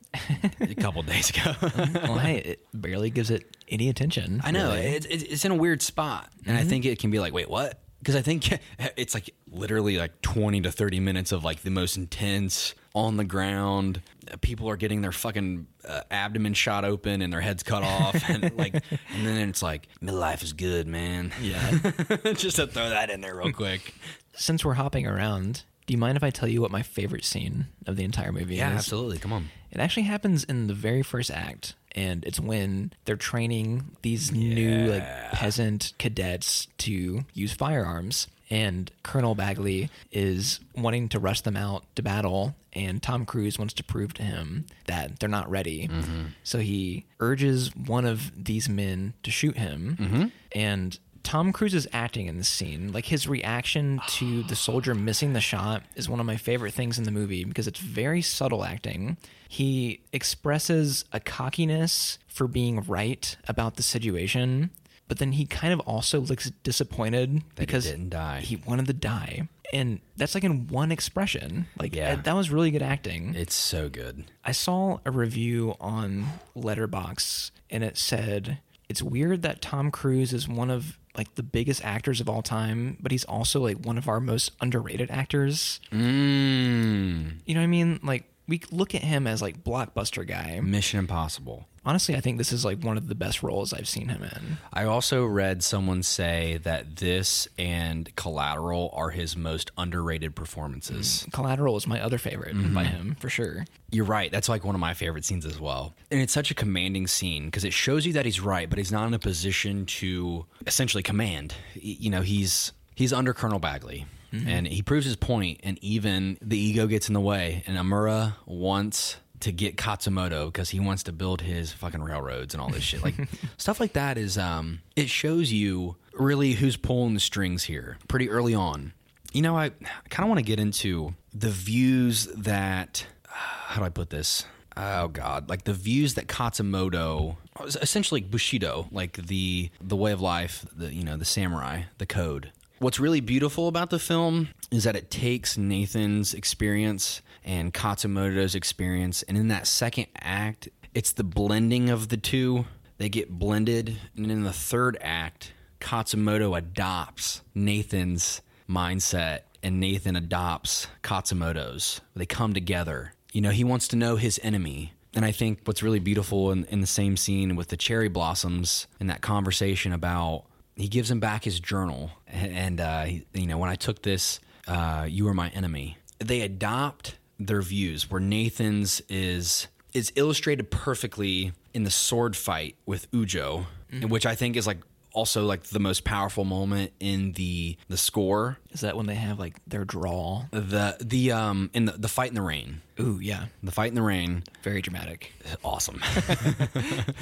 a 0.60 0.76
couple 0.76 1.04
days 1.04 1.30
ago. 1.30 1.54
well, 2.04 2.18
hey, 2.18 2.38
it 2.38 2.68
barely 2.74 3.10
gives 3.10 3.30
it 3.30 3.58
any 3.70 3.90
attention. 3.90 4.42
I 4.44 4.52
know 4.52 4.74
really. 4.74 4.88
it's, 4.88 5.06
it's 5.06 5.24
it's 5.24 5.46
in 5.46 5.52
a 5.52 5.56
weird 5.56 5.82
spot, 5.82 6.30
and 6.46 6.58
I 6.58 6.62
mm-hmm. 6.62 6.70
think 6.70 6.86
it 6.86 7.00
can 7.00 7.12
be 7.12 7.20
like, 7.20 7.34
wait, 7.34 7.50
what? 7.50 7.80
Because 8.00 8.16
I 8.16 8.22
think 8.22 8.50
it's 8.98 9.14
like 9.14 9.30
literally 9.50 9.98
like 9.98 10.22
twenty 10.22 10.62
to 10.62 10.72
thirty 10.72 11.00
minutes 11.00 11.32
of 11.32 11.44
like 11.44 11.62
the 11.62 11.72
most 11.72 11.98
intense 11.98 12.74
on 12.94 13.18
the 13.18 13.24
ground. 13.24 14.02
People 14.42 14.70
are 14.70 14.76
getting 14.78 15.02
their 15.02 15.12
fucking 15.12 15.68
uh, 15.88 16.02
abdomen 16.12 16.54
shot 16.54 16.86
open 16.86 17.22
and 17.22 17.32
their 17.32 17.42
heads 17.42 17.64
cut 17.64 17.84
off, 17.84 18.22
and 18.30 18.56
like, 18.58 18.74
and 18.74 19.26
then 19.26 19.50
it's 19.50 19.64
like 19.64 19.88
midlife 20.02 20.44
is 20.44 20.54
good, 20.54 20.88
man. 20.88 21.32
Yeah. 21.42 21.72
Just 22.34 22.58
to 22.58 22.68
throw 22.68 22.90
that 22.90 23.10
in 23.10 23.22
there 23.22 23.36
real 23.36 23.52
quick. 23.52 23.94
Since 24.34 24.64
we're 24.64 24.74
hopping 24.76 25.06
around, 25.08 25.64
do 25.88 25.94
you 25.94 25.98
mind 25.98 26.16
if 26.18 26.24
I 26.24 26.30
tell 26.30 26.48
you 26.48 26.62
what 26.62 26.72
my 26.72 26.82
favorite 26.82 27.26
scene 27.26 27.68
of 27.88 27.96
the 27.96 28.04
entire 28.04 28.32
movie 28.32 28.56
Yeah, 28.56 28.72
is? 28.72 28.78
absolutely. 28.78 29.18
Come 29.18 29.34
on. 29.34 29.50
It 29.72 29.80
actually 29.80 30.04
happens 30.04 30.44
in 30.44 30.68
the 30.68 30.74
very 30.74 31.02
first 31.02 31.32
act, 31.32 31.76
and 31.94 32.24
it's 32.26 32.40
when 32.40 32.92
they're 33.06 33.16
training 33.16 33.96
these 34.02 34.32
new 34.32 34.92
like 34.92 35.32
peasant 35.32 35.94
cadets 35.98 36.68
to 36.80 37.24
use 37.34 37.54
firearms. 37.54 38.28
And 38.52 38.92
Colonel 39.02 39.34
Bagley 39.34 39.90
is 40.12 40.60
wanting 40.76 41.10
to 41.10 41.20
rush 41.20 41.42
them 41.42 41.58
out 41.58 41.84
to 41.96 42.04
battle, 42.04 42.54
and 42.74 43.02
Tom 43.02 43.26
Cruise 43.26 43.58
wants 43.58 43.74
to 43.76 43.84
prove 43.84 44.14
to 44.16 44.24
him 44.24 44.66
that 44.86 45.20
they're 45.20 45.30
not 45.30 45.50
ready. 45.50 45.88
Mm-hmm. 45.88 46.24
So 46.44 46.60
he 46.60 47.06
urges 47.20 47.74
one 47.76 48.06
of 48.06 48.32
these 48.44 48.68
men 48.70 49.14
to 49.24 49.32
shoot 49.32 49.58
him, 49.58 49.98
mm-hmm. 50.00 50.26
and 50.52 51.00
Tom 51.24 51.54
Cruise 51.54 51.74
is 51.74 51.88
acting 51.94 52.28
in 52.28 52.38
this 52.38 52.50
scene. 52.50 52.92
Like 52.92 53.06
his 53.06 53.28
reaction 53.28 54.02
to 54.08 54.44
the 54.44 54.56
soldier 54.56 54.96
missing 54.96 55.34
the 55.34 55.42
shot 55.42 55.84
is 55.96 56.10
one 56.10 56.20
of 56.20 56.26
my 56.26 56.38
favorite 56.38 56.74
things 56.74 56.98
in 56.98 57.04
the 57.04 57.12
movie 57.12 57.44
because 57.44 57.68
it's 57.68 57.80
very 57.80 58.22
subtle 58.22 58.66
acting. 58.66 59.18
He 59.48 60.02
expresses 60.12 61.06
a 61.12 61.20
cockiness 61.20 62.18
for 62.28 62.48
being 62.48 62.82
right 62.82 63.36
about 63.48 63.76
the 63.76 63.84
situation, 63.84 64.72
but 65.12 65.18
then 65.18 65.34
he 65.34 65.46
kind 65.46 65.74
of 65.74 65.82
also 65.82 66.22
looks 66.22 66.50
disappointed 66.64 67.44
because 67.56 67.84
he 67.84 67.92
didn't 67.92 68.12
die. 68.12 68.40
He 68.40 68.56
wanted 68.56 68.88
to 68.88 68.94
die. 68.94 69.50
And 69.74 70.00
that's 70.16 70.34
like 70.36 70.46
in 70.46 70.68
one 70.70 70.90
expression. 70.90 71.66
Like 71.78 71.94
Yeah. 71.94 72.16
that 72.16 72.34
was 72.34 72.50
really 72.50 72.72
good 72.72 72.82
acting. 72.82 73.36
It's 73.36 73.54
so 73.54 73.90
good. 73.90 74.32
I 74.46 74.54
saw 74.54 75.00
a 75.06 75.12
review 75.12 75.76
on 75.82 76.28
Letterboxd 76.56 77.52
and 77.70 77.84
it 77.84 77.98
said 77.98 78.60
it's 78.88 79.04
weird 79.04 79.42
that 79.42 79.62
Tom 79.62 79.92
Cruise 79.92 80.32
is 80.32 80.48
one 80.48 80.70
of 80.70 80.98
like 81.18 81.36
the 81.36 81.44
biggest 81.44 81.84
actors 81.84 82.22
of 82.22 82.30
all 82.30 82.42
time, 82.42 82.96
but 83.02 83.12
he's 83.12 83.26
also 83.26 83.60
like 83.60 83.86
one 83.86 83.98
of 83.98 84.08
our 84.08 84.22
most 84.22 84.52
underrated 84.62 85.12
actors. 85.12 85.82
Mm. 85.92 87.34
You 87.46 87.54
know 87.54 87.60
what 87.60 87.66
I 87.66 87.68
mean? 87.68 88.00
Like 88.02 88.31
we 88.52 88.62
look 88.70 88.94
at 88.94 89.02
him 89.02 89.28
as 89.28 89.42
like 89.42 89.64
blockbuster 89.64 90.28
guy. 90.28 90.60
Mission 90.60 91.00
Impossible. 91.00 91.70
Honestly, 91.86 92.18
I 92.18 92.20
think 92.20 92.38
this 92.38 92.52
is 92.52 92.66
like 92.66 92.84
one 92.84 92.98
of 92.98 93.08
the 93.08 93.16
best 93.16 93.42
roles 93.42 93.72
I've 93.72 93.88
seen 93.88 94.10
him 94.10 94.22
in. 94.22 94.58
I 94.74 94.84
also 94.84 95.26
read 95.26 95.64
someone 95.64 96.04
say 96.04 96.60
that 96.64 96.98
this 96.98 97.48
and 97.58 98.14
Collateral 98.18 98.92
are 98.94 99.12
his 99.12 99.38
most 99.38 99.72
underrated 99.78 100.36
performances. 100.36 101.26
Mm. 101.26 101.32
Collateral 101.32 101.78
is 101.78 101.88
my 101.88 102.02
other 102.02 102.18
favorite 102.18 102.54
mm-hmm. 102.54 102.76
by 102.76 102.84
him 102.84 103.16
for 103.22 103.30
sure. 103.30 103.66
You're 103.90 104.04
right. 104.04 104.30
That's 104.30 104.50
like 104.50 104.66
one 104.66 104.76
of 104.76 104.82
my 104.82 104.96
favorite 104.96 105.24
scenes 105.24 105.46
as 105.46 105.58
well. 105.58 105.96
And 106.12 106.20
it's 106.20 106.34
such 106.34 106.52
a 106.52 106.54
commanding 106.54 107.08
scene 107.08 107.46
because 107.46 107.64
it 107.64 107.72
shows 107.72 108.06
you 108.06 108.12
that 108.14 108.26
he's 108.26 108.42
right, 108.42 108.70
but 108.70 108.80
he's 108.80 108.92
not 108.92 109.08
in 109.08 109.14
a 109.14 109.20
position 109.20 109.86
to 109.86 110.46
essentially 110.68 111.04
command. 111.04 111.56
You 111.74 112.10
know, 112.10 112.22
he's 112.22 112.74
he's 112.96 113.14
under 113.14 113.34
Colonel 113.34 113.60
Bagley. 113.60 114.08
And 114.34 114.68
he 114.68 114.82
proves 114.82 115.06
his 115.06 115.16
point, 115.18 115.60
and 115.64 115.78
even 115.84 116.38
the 116.42 116.58
ego 116.58 116.88
gets 116.88 117.08
in 117.10 117.14
the 117.14 117.20
way. 117.20 117.64
And 117.68 117.78
Omura 117.78 118.34
wants 118.46 119.18
to 119.42 119.52
get 119.52 119.76
Katsumoto 119.76 120.46
because 120.46 120.70
he 120.70 120.80
wants 120.80 121.04
to 121.04 121.12
build 121.12 121.42
his 121.42 121.72
fucking 121.74 122.02
railroads 122.02 122.54
and 122.54 122.62
all 122.62 122.70
this 122.70 122.84
shit. 122.84 123.04
Like 123.04 123.16
stuff 123.58 123.80
like 123.80 123.94
that 123.94 124.18
is 124.18 124.38
um 124.38 124.82
it 124.96 125.10
shows 125.10 125.52
you 125.52 125.96
really 126.14 126.54
who's 126.54 126.78
pulling 126.78 127.14
the 127.14 127.20
strings 127.20 127.64
here 127.64 127.98
pretty 128.08 128.30
early 128.30 128.54
on. 128.56 128.94
You 129.34 129.42
know, 129.42 129.58
I 129.58 129.70
kind 130.10 130.24
of 130.24 130.28
want 130.28 130.40
to 130.40 130.46
get 130.46 130.60
into 130.60 131.16
the 131.34 131.50
views 131.50 132.28
that 132.28 133.06
how 133.26 133.80
do 133.80 133.86
I 133.86 133.90
put 133.90 134.10
this? 134.10 134.46
Oh 134.78 135.08
God, 135.10 135.50
like 135.50 135.64
the 135.64 135.74
views 135.74 136.14
that 136.14 136.28
Katsumoto, 136.28 137.38
essentially 137.82 138.22
Bushido, 138.22 138.88
like 138.92 139.14
the 139.18 139.70
the 139.82 139.96
way 139.96 140.12
of 140.12 140.22
life, 140.22 140.66
the 140.76 140.94
you 140.94 141.04
know 141.04 141.18
the 141.18 141.26
samurai, 141.26 141.84
the 141.98 142.06
code. 142.06 142.52
What's 142.82 143.00
really 143.00 143.20
beautiful 143.20 143.68
about 143.68 143.92
the 143.92 144.00
film 144.00 144.50
is 144.72 144.86
that 144.86 144.96
it 144.96 145.12
takes 145.12 145.56
Nathan's 145.56 146.34
experience 146.34 147.22
and 147.44 147.72
Katsumoto's 147.72 148.56
experience, 148.56 149.22
and 149.22 149.38
in 149.38 149.50
that 149.50 149.68
second 149.68 150.08
act, 150.20 150.68
it's 150.96 151.12
the 151.12 151.24
blending 151.24 151.92
of 151.92 152.10
the 152.10 152.18
two. 152.18 152.66
They 152.98 153.08
get 153.08 153.30
blended, 153.30 153.98
and 154.18 154.32
in 154.32 154.42
the 154.42 154.52
third 154.52 154.98
act, 155.00 155.54
Katsumoto 155.80 156.58
adopts 156.58 157.44
Nathan's 157.54 158.42
mindset, 158.68 159.42
and 159.62 159.80
Nathan 159.80 160.16
adopts 160.16 160.88
Katsumoto's. 161.04 162.02
They 162.16 162.26
come 162.26 162.56
together. 162.56 163.14
You 163.32 163.42
know, 163.42 163.52
he 163.52 163.64
wants 163.64 163.90
to 163.90 163.96
know 163.96 164.16
his 164.16 164.40
enemy. 164.42 164.94
And 165.14 165.24
I 165.24 165.32
think 165.32 165.60
what's 165.66 165.84
really 165.84 166.00
beautiful 166.00 166.52
in, 166.52 166.66
in 166.66 166.82
the 166.82 166.88
same 166.88 167.16
scene 167.16 167.56
with 167.56 167.68
the 167.68 167.78
cherry 167.78 168.08
blossoms 168.08 168.88
and 169.00 169.08
that 169.12 169.22
conversation 169.22 169.94
about 169.94 170.46
he 170.76 170.88
gives 170.88 171.10
him 171.12 171.20
back 171.20 171.44
his 171.44 171.60
journal. 171.60 172.12
And, 172.28 172.80
uh, 172.80 173.04
he, 173.04 173.26
you 173.34 173.48
know, 173.48 173.58
when 173.58 173.70
I 173.70 173.76
took 173.76 174.02
this, 174.02 174.40
uh, 174.68 175.06
you 175.10 175.26
were 175.26 175.34
my 175.34 175.50
enemy. 175.50 175.98
They 176.20 176.42
adopt 176.42 177.16
their 177.40 177.62
views 177.62 178.10
where 178.10 178.22
Nathan's 178.22 179.02
is 179.10 179.68
is 179.94 180.12
illustrated 180.16 180.72
perfectly 180.72 181.52
in 181.74 181.84
the 181.84 181.92
sword 181.92 182.36
fight 182.36 182.76
with 182.86 183.12
Ujio, 183.12 183.66
which 184.08 184.26
I 184.26 184.36
think 184.36 184.56
is 184.56 184.66
like 184.66 184.78
also 185.14 185.44
like 185.46 185.64
the 185.64 185.80
most 185.80 186.04
powerful 186.04 186.46
moment 186.46 186.94
in 187.00 187.34
the 187.34 187.78
the 187.90 187.98
score. 187.98 188.58
Is 188.72 188.82
that 188.82 188.96
when 188.96 189.06
they 189.06 189.16
have 189.16 189.40
like 189.40 189.58
their 189.68 189.84
draw? 189.84 190.46
The 190.52 190.98
the 191.02 191.32
um 191.32 191.70
in 191.74 191.86
the, 191.86 191.94
the 191.94 192.08
fight 192.08 192.30
in 192.30 192.36
the 192.36 192.42
rain. 192.42 192.82
Ooh, 193.00 193.20
yeah. 193.22 193.46
The 193.64 193.72
fight 193.72 193.90
in 193.90 193.96
the 193.96 194.02
rain. 194.02 194.44
Very 194.64 194.82
dramatic. 194.82 195.34
Awesome. 195.64 196.02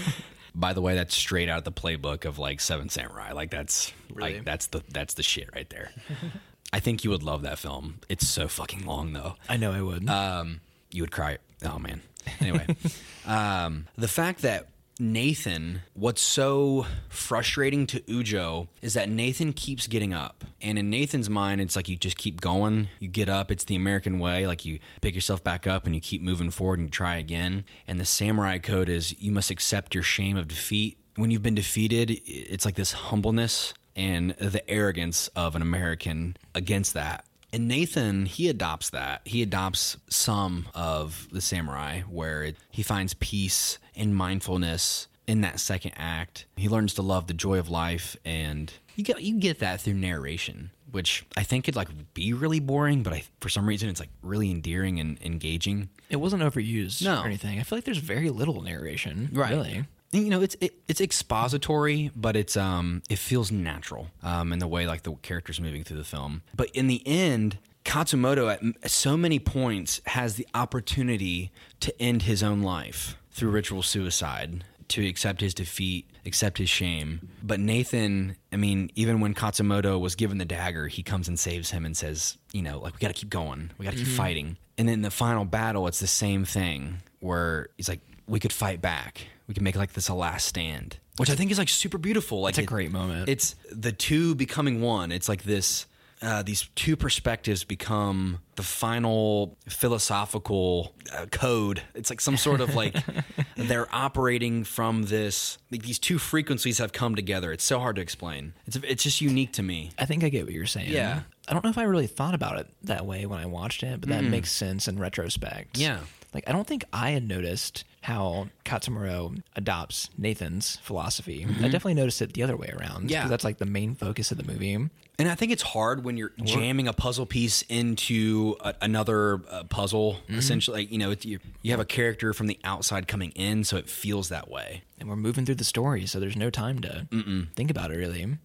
By 0.55 0.73
the 0.73 0.81
way, 0.81 0.95
that's 0.95 1.15
straight 1.15 1.49
out 1.49 1.59
of 1.59 1.63
the 1.63 1.71
playbook 1.71 2.25
of 2.25 2.39
like 2.39 2.59
Seven 2.61 2.89
Samurai. 2.89 3.31
Like 3.33 3.51
that's 3.51 3.93
Really? 4.13 4.35
like 4.35 4.45
that's 4.45 4.67
the 4.67 4.81
that's 4.89 5.13
the 5.13 5.23
shit 5.23 5.49
right 5.55 5.69
there. 5.69 5.91
I 6.73 6.79
think 6.79 7.03
you 7.03 7.09
would 7.09 7.23
love 7.23 7.41
that 7.43 7.57
film. 7.59 7.99
It's 8.09 8.27
so 8.27 8.47
fucking 8.47 8.85
long 8.85 9.13
though. 9.13 9.35
I 9.47 9.57
know 9.57 9.71
I 9.71 9.81
would. 9.81 10.07
Um, 10.09 10.61
you 10.91 11.03
would 11.03 11.11
cry. 11.11 11.37
Oh 11.65 11.79
man. 11.79 12.01
Anyway, 12.39 12.67
um, 13.25 13.87
the 13.97 14.07
fact 14.07 14.41
that 14.43 14.67
Nathan, 15.01 15.81
what's 15.93 16.21
so 16.21 16.85
frustrating 17.07 17.87
to 17.87 18.01
Ujio 18.01 18.67
is 18.81 18.95
that 18.95 19.07
Nathan 19.07 19.53
keeps 19.53 19.87
getting 19.87 20.13
up. 20.13 20.43
And 20.61 20.77
in 20.77 20.89
Nathan's 20.89 21.29
mind, 21.29 21.61
it's 21.61 21.77
like 21.77 21.87
you 21.87 21.95
just 21.95 22.17
keep 22.17 22.41
going. 22.41 22.89
You 22.99 23.07
get 23.07 23.29
up. 23.29 23.49
It's 23.49 23.63
the 23.63 23.77
American 23.77 24.19
way. 24.19 24.45
Like 24.45 24.65
you 24.65 24.79
pick 24.99 25.15
yourself 25.15 25.41
back 25.41 25.65
up 25.65 25.85
and 25.85 25.95
you 25.95 26.01
keep 26.01 26.21
moving 26.21 26.51
forward 26.51 26.79
and 26.79 26.87
you 26.87 26.91
try 26.91 27.15
again. 27.15 27.63
And 27.87 27.97
the 27.97 28.03
samurai 28.03 28.57
code 28.57 28.89
is 28.89 29.17
you 29.21 29.31
must 29.31 29.49
accept 29.49 29.95
your 29.95 30.03
shame 30.03 30.35
of 30.35 30.49
defeat. 30.49 30.97
When 31.15 31.31
you've 31.31 31.43
been 31.43 31.55
defeated, 31.55 32.11
it's 32.25 32.65
like 32.65 32.75
this 32.75 32.91
humbleness 32.91 33.73
and 33.95 34.31
the 34.31 34.69
arrogance 34.69 35.29
of 35.29 35.55
an 35.55 35.61
American 35.61 36.35
against 36.53 36.93
that. 36.95 37.23
And 37.51 37.67
Nathan, 37.67 38.25
he 38.25 38.47
adopts 38.47 38.91
that. 38.91 39.21
He 39.25 39.41
adopts 39.41 39.97
some 40.09 40.67
of 40.75 41.27
the 41.31 41.41
samurai 41.41 42.01
where 42.01 42.43
it, 42.43 42.57
he 42.69 42.83
finds 42.83 43.15
peace 43.15 43.79
and 43.99 44.15
mindfulness 44.15 45.07
in 45.27 45.41
that 45.41 45.59
second 45.59 45.91
act. 45.95 46.45
He 46.55 46.67
learns 46.69 46.93
to 46.95 47.01
love 47.03 47.27
the 47.27 47.33
joy 47.35 47.59
of 47.59 47.69
life 47.69 48.17
and 48.25 48.73
you 48.95 49.03
get 49.03 49.21
you 49.21 49.39
get 49.39 49.59
that 49.59 49.79
through 49.81 49.93
narration, 49.93 50.71
which 50.91 51.23
I 51.37 51.43
think 51.43 51.65
could 51.65 51.75
like 51.75 51.89
be 52.13 52.33
really 52.33 52.59
boring, 52.59 53.03
but 53.03 53.13
I, 53.13 53.23
for 53.39 53.49
some 53.49 53.67
reason 53.67 53.89
it's 53.89 53.99
like 53.99 54.09
really 54.23 54.49
endearing 54.49 54.99
and 54.99 55.21
engaging. 55.21 55.89
it 56.09 56.15
wasn't 56.17 56.41
overused 56.41 57.03
No. 57.03 57.21
or 57.21 57.25
anything. 57.25 57.59
I 57.59 57.63
feel 57.63 57.77
like 57.77 57.85
there's 57.85 57.99
very 57.99 58.29
little 58.31 58.61
narration. 58.61 59.29
Right. 59.31 59.51
Really. 59.51 59.85
And, 60.11 60.23
you 60.23 60.31
know 60.31 60.41
it's 60.41 60.55
it, 60.59 60.73
it's 60.87 60.99
expository 61.01 62.09
but 62.15 62.35
it's 62.35 62.57
um 62.57 63.03
it 63.11 63.19
feels 63.19 63.51
natural 63.51 64.07
um 64.23 64.51
in 64.51 64.57
the 64.57 64.65
way 64.67 64.87
like 64.87 65.03
the 65.03 65.13
characters 65.21 65.61
moving 65.61 65.83
through 65.83 65.97
the 65.97 66.03
film 66.03 66.41
but 66.55 66.71
in 66.71 66.87
the 66.87 67.03
end 67.05 67.59
katsumoto 67.85 68.51
at 68.51 68.89
so 68.89 69.15
many 69.15 69.37
points 69.37 70.01
has 70.07 70.33
the 70.33 70.47
opportunity 70.55 71.51
to 71.79 72.01
end 72.01 72.23
his 72.23 72.41
own 72.41 72.63
life 72.63 73.17
through 73.31 73.49
ritual 73.49 73.81
suicide 73.81 74.63
to 74.87 75.07
accept 75.07 75.41
his 75.41 75.53
defeat 75.53 76.09
accept 76.25 76.57
his 76.57 76.69
shame 76.69 77.29
but 77.43 77.59
nathan 77.59 78.35
i 78.51 78.55
mean 78.55 78.89
even 78.95 79.19
when 79.19 79.33
katsumoto 79.33 79.99
was 79.99 80.15
given 80.15 80.37
the 80.37 80.45
dagger 80.45 80.87
he 80.87 81.03
comes 81.03 81.27
and 81.27 81.39
saves 81.39 81.71
him 81.71 81.85
and 81.85 81.95
says 81.95 82.37
you 82.53 82.61
know 82.61 82.79
like 82.79 82.93
we 82.93 82.99
gotta 82.99 83.13
keep 83.13 83.29
going 83.29 83.71
we 83.77 83.85
gotta 83.85 83.97
keep 83.97 84.07
mm-hmm. 84.07 84.17
fighting 84.17 84.57
and 84.77 84.89
then 84.89 85.01
the 85.01 85.11
final 85.11 85.45
battle 85.45 85.87
it's 85.87 85.99
the 85.99 86.07
same 86.07 86.43
thing 86.43 86.97
where 87.19 87.69
he's 87.77 87.87
like 87.87 88.01
we 88.29 88.39
could 88.39 88.53
fight 88.53 88.81
back. 88.81 89.27
We 89.47 89.53
could 89.53 89.63
make 89.63 89.75
like 89.75 89.93
this 89.93 90.07
a 90.07 90.13
last 90.13 90.47
stand, 90.47 90.99
which 91.17 91.29
I 91.29 91.35
think 91.35 91.51
is 91.51 91.57
like 91.57 91.69
super 91.69 91.97
beautiful. 91.97 92.41
Like 92.41 92.51
It's 92.51 92.59
a 92.59 92.63
great 92.63 92.91
moment. 92.91 93.27
It's 93.27 93.55
the 93.71 93.91
two 93.91 94.35
becoming 94.35 94.81
one. 94.81 95.11
It's 95.11 95.27
like 95.27 95.43
this. 95.43 95.87
Uh, 96.21 96.43
these 96.43 96.67
two 96.75 96.97
perspectives 96.97 97.63
become 97.63 98.39
the 98.55 98.63
final 98.63 99.57
philosophical 99.69 100.93
uh, 101.13 101.25
code. 101.27 101.81
It's 101.95 102.09
like 102.09 102.19
some 102.19 102.35
sort 102.35 102.59
of 102.61 102.75
like 102.75 102.95
they're 103.55 103.87
operating 103.93 104.63
from 104.63 105.03
this. 105.03 105.57
Like 105.71 105.83
these 105.83 105.99
two 105.99 106.17
frequencies 106.17 106.77
have 106.79 106.91
come 106.91 107.15
together. 107.15 107.51
It's 107.51 107.63
so 107.63 107.79
hard 107.79 107.95
to 107.97 108.01
explain. 108.01 108.53
It's 108.65 108.75
it's 108.77 109.03
just 109.03 109.21
unique 109.21 109.53
to 109.53 109.63
me. 109.63 109.91
I 109.97 110.05
think 110.05 110.23
I 110.23 110.29
get 110.29 110.45
what 110.45 110.53
you're 110.53 110.65
saying. 110.65 110.91
Yeah. 110.91 111.21
I 111.47 111.53
don't 111.53 111.63
know 111.63 111.69
if 111.69 111.77
I 111.77 111.83
really 111.83 112.07
thought 112.07 112.35
about 112.35 112.59
it 112.59 112.67
that 112.83 113.05
way 113.05 113.25
when 113.25 113.39
I 113.39 113.45
watched 113.45 113.81
it, 113.83 114.01
but 114.01 114.09
that 114.09 114.23
makes 114.23 114.51
sense 114.51 114.87
in 114.87 114.99
retrospect. 114.99 115.77
Yeah. 115.77 115.99
Like 116.33 116.43
I 116.47 116.51
don't 116.51 116.67
think 116.67 116.83
I 116.93 117.11
had 117.11 117.27
noticed 117.27 117.85
how 118.01 118.49
Katsumuro 118.65 119.41
adopts 119.55 120.09
Nathan's 120.17 120.75
philosophy. 120.77 121.45
I 121.59 121.63
definitely 121.63 121.95
noticed 121.95 122.21
it 122.21 122.33
the 122.33 122.43
other 122.43 122.55
way 122.55 122.69
around. 122.77 123.03
Mm-hmm. 123.03 123.09
Yeah. 123.09 123.27
that's 123.27 123.43
like 123.43 123.57
the 123.57 123.65
main 123.65 123.95
focus 123.95 124.31
of 124.31 124.37
the 124.37 124.43
movie. 124.43 124.89
And 125.19 125.27
I 125.27 125.35
think 125.35 125.51
it's 125.51 125.61
hard 125.61 126.05
when 126.05 126.15
you're 126.15 126.31
jamming 126.43 126.87
a 126.87 126.93
puzzle 126.93 127.25
piece 127.25 127.61
into 127.63 128.55
a, 128.61 128.73
another 128.81 129.41
uh, 129.49 129.65
puzzle. 129.65 130.17
Essentially, 130.29 130.83
like, 130.83 130.91
you 130.93 130.97
know, 130.97 131.11
it's, 131.11 131.25
you, 131.25 131.39
you 131.61 131.71
have 131.71 131.81
a 131.81 131.85
character 131.85 132.31
from 132.33 132.47
the 132.47 132.57
outside 132.63 133.05
coming 133.09 133.31
in, 133.31 133.65
so 133.65 133.75
it 133.75 133.89
feels 133.89 134.29
that 134.29 134.49
way. 134.49 134.83
And 134.97 135.09
we're 135.09 135.17
moving 135.17 135.45
through 135.45 135.55
the 135.55 135.65
story, 135.65 136.05
so 136.05 136.21
there's 136.21 136.37
no 136.37 136.49
time 136.49 136.79
to 136.79 137.05
think 137.53 137.69
about 137.69 137.91
it 137.91 137.97
really. 137.97 138.37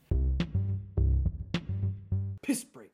Piss 2.43 2.65
break. 2.65 2.91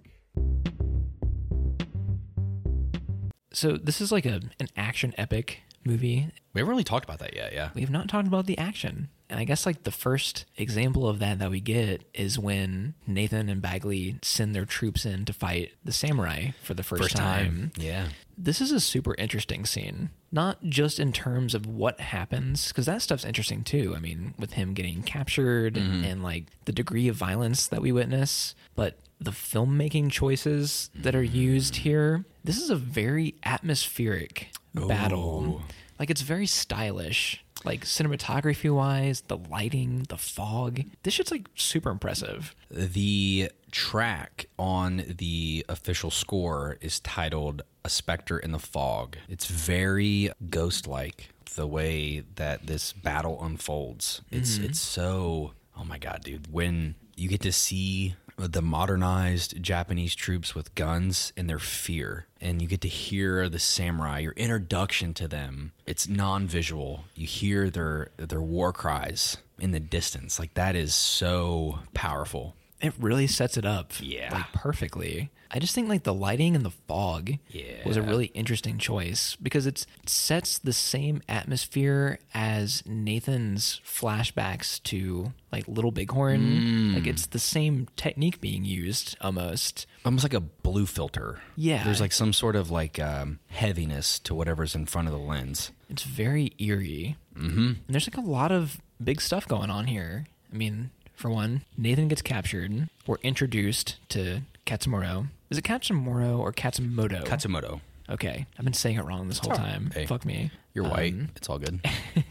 So 3.52 3.78
this 3.78 4.02
is 4.02 4.12
like 4.12 4.26
a 4.26 4.42
an 4.60 4.68
action 4.76 5.14
epic 5.16 5.62
movie. 5.86 6.28
We 6.52 6.60
haven't 6.60 6.70
really 6.70 6.84
talked 6.84 7.04
about 7.04 7.18
that 7.20 7.34
yet. 7.34 7.54
Yeah. 7.54 7.70
We 7.74 7.80
have 7.80 7.90
not 7.90 8.08
talked 8.08 8.28
about 8.28 8.44
the 8.44 8.58
action. 8.58 9.08
And 9.30 9.38
I 9.38 9.44
guess 9.44 9.64
like 9.64 9.84
the 9.84 9.92
first 9.92 10.44
example 10.56 11.08
of 11.08 11.20
that 11.20 11.38
that 11.38 11.50
we 11.50 11.60
get 11.60 12.02
is 12.12 12.38
when 12.38 12.94
Nathan 13.06 13.48
and 13.48 13.62
Bagley 13.62 14.18
send 14.22 14.54
their 14.54 14.64
troops 14.64 15.06
in 15.06 15.24
to 15.24 15.32
fight 15.32 15.72
the 15.84 15.92
samurai 15.92 16.50
for 16.62 16.74
the 16.74 16.82
first, 16.82 17.16
time. 17.16 17.70
Yeah. 17.76 18.08
This 18.36 18.60
is 18.60 18.72
a 18.72 18.80
super 18.80 19.14
interesting 19.14 19.64
scene. 19.64 20.10
Not 20.32 20.62
just 20.64 20.98
in 20.98 21.12
terms 21.12 21.54
of 21.54 21.66
what 21.66 22.00
happens, 22.00 22.68
because 22.68 22.86
that 22.86 23.02
stuff's 23.02 23.24
interesting 23.24 23.62
too. 23.62 23.94
I 23.96 24.00
mean, 24.00 24.34
with 24.38 24.54
him 24.54 24.74
getting 24.74 25.02
captured 25.02 25.76
and 25.76 26.22
like 26.22 26.46
the 26.64 26.72
degree 26.72 27.08
of 27.08 27.16
violence 27.16 27.68
that 27.68 27.82
we 27.82 27.92
witness, 27.92 28.54
but 28.74 28.98
the 29.20 29.30
filmmaking 29.30 30.10
choices 30.10 30.90
that 30.94 31.14
are 31.14 31.22
used 31.22 31.76
here. 31.76 32.24
This 32.42 32.60
is 32.60 32.70
a 32.70 32.76
very 32.76 33.34
atmospheric 33.44 34.50
battle. 34.74 35.62
Like 35.98 36.10
it's 36.10 36.22
very 36.22 36.46
stylish. 36.46 37.44
Like 37.64 37.84
cinematography 37.84 38.74
wise, 38.74 39.22
the 39.22 39.36
lighting, 39.36 40.06
the 40.08 40.16
fog. 40.16 40.82
This 41.02 41.14
shit's 41.14 41.30
like 41.30 41.48
super 41.54 41.90
impressive. 41.90 42.54
The 42.70 43.50
track 43.70 44.46
on 44.58 45.04
the 45.18 45.64
official 45.68 46.10
score 46.10 46.78
is 46.80 47.00
titled 47.00 47.62
A 47.84 47.90
Spectre 47.90 48.38
in 48.38 48.52
the 48.52 48.58
Fog. 48.58 49.16
It's 49.28 49.46
very 49.46 50.30
ghost 50.48 50.86
like 50.86 51.30
the 51.54 51.66
way 51.66 52.24
that 52.36 52.66
this 52.66 52.92
battle 52.92 53.42
unfolds. 53.42 54.22
It's 54.30 54.56
mm-hmm. 54.56 54.66
it's 54.66 54.80
so 54.80 55.52
oh 55.76 55.84
my 55.84 55.98
god, 55.98 56.22
dude. 56.24 56.52
When 56.52 56.94
you 57.16 57.28
get 57.28 57.42
to 57.42 57.52
see 57.52 58.14
the 58.48 58.62
modernized 58.62 59.62
Japanese 59.62 60.14
troops 60.14 60.54
with 60.54 60.74
guns 60.74 61.32
and 61.36 61.48
their 61.48 61.58
fear, 61.58 62.26
and 62.40 62.60
you 62.60 62.68
get 62.68 62.80
to 62.82 62.88
hear 62.88 63.48
the 63.48 63.58
samurai, 63.58 64.20
your 64.20 64.32
introduction 64.32 65.14
to 65.14 65.28
them. 65.28 65.72
It's 65.86 66.08
non-visual. 66.08 67.04
You 67.14 67.26
hear 67.26 67.70
their 67.70 68.08
their 68.16 68.40
war 68.42 68.72
cries 68.72 69.36
in 69.58 69.72
the 69.72 69.80
distance. 69.80 70.38
Like 70.38 70.54
that 70.54 70.74
is 70.74 70.94
so 70.94 71.80
powerful. 71.94 72.54
It 72.80 72.94
really 72.98 73.26
sets 73.26 73.56
it 73.56 73.64
up 73.66 73.92
Yeah. 74.00 74.32
like 74.32 74.52
perfectly. 74.52 75.30
I 75.52 75.58
just 75.58 75.74
think 75.74 75.88
like 75.88 76.04
the 76.04 76.14
lighting 76.14 76.54
and 76.54 76.64
the 76.64 76.70
fog 76.70 77.32
yeah. 77.48 77.84
was 77.84 77.96
a 77.96 78.02
really 78.02 78.26
interesting 78.26 78.78
choice 78.78 79.36
because 79.42 79.66
it's, 79.66 79.84
it 80.02 80.08
sets 80.08 80.58
the 80.58 80.72
same 80.72 81.22
atmosphere 81.28 82.20
as 82.32 82.84
Nathan's 82.86 83.80
flashbacks 83.84 84.80
to 84.84 85.32
like 85.50 85.66
Little 85.66 85.90
Bighorn. 85.90 86.40
Mm. 86.40 86.94
Like 86.94 87.06
it's 87.08 87.26
the 87.26 87.40
same 87.40 87.88
technique 87.96 88.40
being 88.40 88.64
used 88.64 89.16
almost. 89.20 89.86
almost 90.04 90.24
like 90.24 90.34
a 90.34 90.40
blue 90.40 90.86
filter. 90.86 91.40
Yeah. 91.56 91.82
There's 91.82 92.00
like 92.00 92.12
some 92.12 92.32
sort 92.32 92.54
of 92.54 92.70
like 92.70 93.00
um, 93.00 93.40
heaviness 93.48 94.20
to 94.20 94.34
whatever's 94.36 94.76
in 94.76 94.86
front 94.86 95.08
of 95.08 95.12
the 95.12 95.18
lens. 95.20 95.72
It's 95.88 96.04
very 96.04 96.52
eerie. 96.58 97.16
Mm-hmm. 97.36 97.58
And 97.66 97.84
there's 97.88 98.06
like 98.08 98.16
a 98.24 98.28
lot 98.28 98.52
of 98.52 98.80
big 99.02 99.20
stuff 99.20 99.48
going 99.48 99.70
on 99.70 99.86
here. 99.88 100.26
I 100.52 100.56
mean, 100.56 100.90
for 101.20 101.30
one, 101.30 101.62
Nathan 101.76 102.08
gets 102.08 102.22
captured. 102.22 102.88
We're 103.06 103.16
introduced 103.22 103.96
to 104.08 104.40
Katsumoro. 104.66 105.28
Is 105.50 105.58
it 105.58 105.64
Katsumoro 105.64 106.38
or 106.38 106.52
Katsumoto? 106.52 107.24
Katsumoto. 107.24 107.80
Okay, 108.08 108.46
I've 108.58 108.64
been 108.64 108.72
saying 108.74 108.96
it 108.96 109.04
wrong 109.04 109.28
this 109.28 109.38
whole 109.38 109.54
time. 109.54 109.90
Hey. 109.94 110.06
Fuck 110.06 110.24
me. 110.24 110.50
You're 110.74 110.88
white. 110.88 111.12
Um, 111.12 111.28
It's 111.36 111.48
all 111.48 111.58
good. 111.58 111.80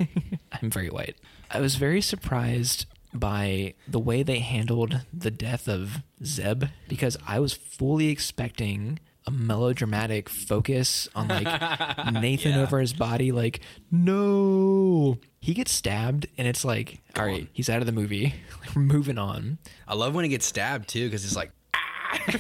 I'm 0.62 0.70
very 0.72 0.90
white. 0.90 1.16
I 1.52 1.62
was 1.62 1.76
very 1.76 2.02
surprised 2.02 2.86
by 3.14 3.76
the 3.88 4.00
way 4.00 4.24
they 4.24 4.40
handled 4.40 5.02
the 5.14 5.32
death 5.32 5.68
of 5.68 6.00
Zeb 6.24 6.66
because 6.88 7.16
I 7.28 7.40
was 7.40 7.54
fully 7.54 8.08
expecting 8.10 9.00
a 9.28 9.32
melodramatic 9.32 10.30
focus 10.30 11.08
on 11.16 11.28
like 11.28 11.46
Nathan 12.14 12.54
Yeah. 12.54 12.62
over 12.62 12.80
his 12.80 12.94
body, 12.94 13.32
like, 13.32 13.62
no. 13.92 15.18
He 15.42 15.54
gets 15.54 15.72
stabbed, 15.72 16.28
and 16.38 16.48
it's 16.48 16.66
like, 16.66 17.00
all 17.16 17.26
right, 17.26 17.40
Gone. 17.42 17.50
he's 17.54 17.70
out 17.70 17.80
of 17.80 17.86
the 17.86 17.92
movie. 17.94 18.34
We're 18.76 18.82
moving 18.82 19.18
on. 19.18 19.58
I 19.88 19.96
love 19.96 20.14
when 20.16 20.26
he 20.26 20.30
gets 20.30 20.46
stabbed 20.46 20.90
too 20.90 21.06
because 21.08 21.24
it's 21.26 21.36
like, 21.36 21.52
ah. 21.74 22.20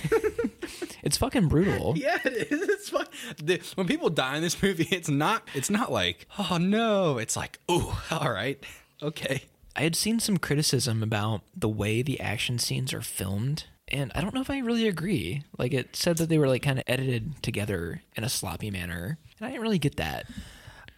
It's 1.01 1.17
fucking 1.17 1.47
brutal. 1.47 1.93
yeah, 1.97 2.17
it 2.25 2.51
is. 2.51 2.61
It's 2.67 2.89
fun. 2.89 3.05
The, 3.41 3.61
when 3.75 3.88
people 3.88 4.09
die 4.09 4.36
in 4.36 4.41
this 4.41 4.61
movie, 4.61 4.88
it's 4.91 5.07
not. 5.07 5.47
It's 5.55 5.69
not 5.69 5.91
like, 5.93 6.27
oh 6.38 6.57
no. 6.59 7.17
It's 7.19 7.38
like, 7.38 7.57
oh, 7.69 8.03
all 8.11 8.30
right, 8.32 8.61
okay. 9.01 9.43
I 9.77 9.84
had 9.84 9.95
seen 9.95 10.19
some 10.19 10.38
criticism 10.38 11.01
about 11.01 11.41
the 11.55 11.69
way 11.69 12.01
the 12.01 12.19
action 12.19 12.59
scenes 12.59 12.93
are 12.93 13.01
filmed, 13.01 13.63
and 13.91 14.11
I 14.15 14.21
don't 14.21 14.33
know 14.33 14.41
if 14.41 14.49
I 14.49 14.59
really 14.59 14.87
agree. 14.87 15.43
Like 15.57 15.73
it 15.73 15.95
said 15.95 16.17
that 16.17 16.29
they 16.29 16.37
were 16.37 16.47
like 16.47 16.61
kind 16.63 16.79
of 16.79 16.85
edited 16.87 17.41
together 17.43 18.01
in 18.15 18.23
a 18.23 18.29
sloppy 18.29 18.71
manner, 18.71 19.17
and 19.39 19.47
I 19.47 19.49
didn't 19.51 19.61
really 19.63 19.79
get 19.79 19.97
that. 19.97 20.25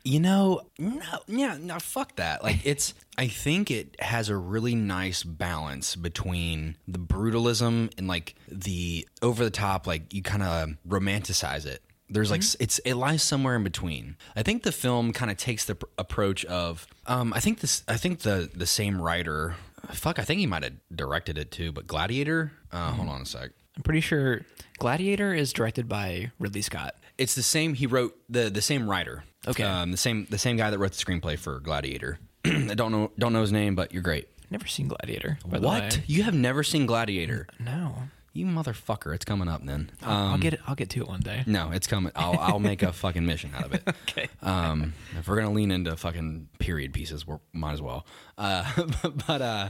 You 0.04 0.20
know, 0.20 0.62
no, 0.80 1.00
yeah, 1.28 1.58
no, 1.62 1.78
fuck 1.78 2.16
that. 2.16 2.44
Like, 2.44 2.62
it's, 2.66 2.96
I 3.20 3.28
think 3.28 3.70
it 3.70 3.96
has 4.00 4.30
a 4.30 4.36
really 4.36 4.74
nice 4.74 5.22
balance 5.24 5.96
between 5.96 6.76
the 6.88 6.98
brutalism 6.98 7.92
and 8.00 8.08
like 8.08 8.34
the 8.48 9.08
over 9.22 9.44
the 9.44 9.52
top, 9.52 9.86
like, 9.86 10.12
you 10.12 10.24
kind 10.24 10.42
of 10.42 10.70
romanticize 10.88 11.68
it. 11.68 11.84
There's 12.10 12.32
like, 12.32 12.42
s- 12.42 12.58
it's, 12.60 12.80
it 12.80 12.96
lies 12.96 13.22
somewhere 13.22 13.56
in 13.56 13.64
between. 13.64 14.18
I 14.36 14.42
think 14.42 14.64
the 14.64 14.72
film 14.72 15.14
kind 15.14 15.30
of 15.30 15.38
takes 15.38 15.66
the 15.66 15.76
pr- 15.76 15.86
approach 16.00 16.46
of, 16.46 16.88
um, 17.06 17.32
I 17.34 17.40
think 17.40 17.60
this, 17.60 17.84
I 17.88 17.96
think 17.98 18.22
the, 18.22 18.50
the 18.54 18.66
same 18.66 19.00
writer, 19.00 19.56
fuck, 19.92 20.20
I 20.20 20.24
think 20.24 20.40
he 20.40 20.48
might 20.48 20.64
have 20.64 20.74
directed 20.94 21.38
it 21.38 21.52
too, 21.52 21.72
but 21.72 21.88
Gladiator, 21.88 22.52
uh, 22.72 22.92
hold 22.92 23.10
on 23.10 23.22
a 23.22 23.26
sec. 23.26 23.52
I'm 23.76 23.84
pretty 23.84 24.02
sure 24.02 24.42
Gladiator 24.80 25.34
is 25.34 25.54
directed 25.54 25.88
by 25.88 26.32
Ridley 26.40 26.62
Scott. 26.62 26.96
It's 27.18 27.36
the 27.36 27.44
same. 27.44 27.74
He 27.74 27.88
wrote 27.88 28.18
the 28.30 28.50
the 28.50 28.62
same 28.62 28.90
writer. 28.90 29.24
Okay. 29.48 29.64
Um, 29.64 29.92
the 29.92 29.98
same 29.98 30.28
the 30.30 30.38
same 30.38 30.58
guy 30.58 30.70
that 30.70 30.78
wrote 30.80 30.92
the 30.94 31.04
screenplay 31.04 31.38
for 31.38 31.60
Gladiator. 31.60 32.20
I 32.46 32.74
don't 32.74 32.92
know 32.92 33.12
don't 33.18 33.34
know 33.34 33.42
his 33.42 33.52
name, 33.52 33.76
but 33.76 33.94
you're 33.94 34.04
great. 34.04 34.28
Never 34.50 34.68
seen 34.68 34.90
Gladiator. 34.90 35.40
By 35.48 35.60
the 35.60 35.68
What? 35.68 36.02
You 36.08 36.24
have 36.24 36.34
never 36.36 36.64
seen 36.64 36.86
Gladiator? 36.86 37.48
No. 37.60 37.96
You 38.34 38.46
motherfucker! 38.46 39.14
It's 39.14 39.26
coming 39.26 39.48
up 39.50 39.66
then. 39.66 39.92
I'll 40.02 40.36
Um, 40.36 40.40
get 40.40 40.54
it. 40.54 40.62
I'll 40.66 40.76
get 40.76 40.90
to 40.92 41.02
it 41.02 41.08
one 41.08 41.20
day. 41.20 41.44
no, 41.46 41.72
it's 41.72 41.86
coming. 41.88 42.12
I'll 42.16 42.40
I'll 42.40 42.60
make 42.60 42.82
a 42.82 42.94
fucking 43.04 43.26
mission 43.26 43.52
out 43.56 43.66
of 43.66 43.74
it. 43.74 43.84
Okay. 44.08 44.30
Um, 44.42 44.94
if 45.20 45.28
we're 45.28 45.36
gonna 45.36 45.52
lean 45.52 45.72
into 45.72 45.96
fucking 45.98 46.48
period 46.60 46.94
pieces, 46.94 47.28
we 47.28 47.36
might 47.54 47.74
as 47.74 47.82
well. 47.82 48.06
Uh, 48.38 48.64
but 49.28 49.42
uh, 49.42 49.70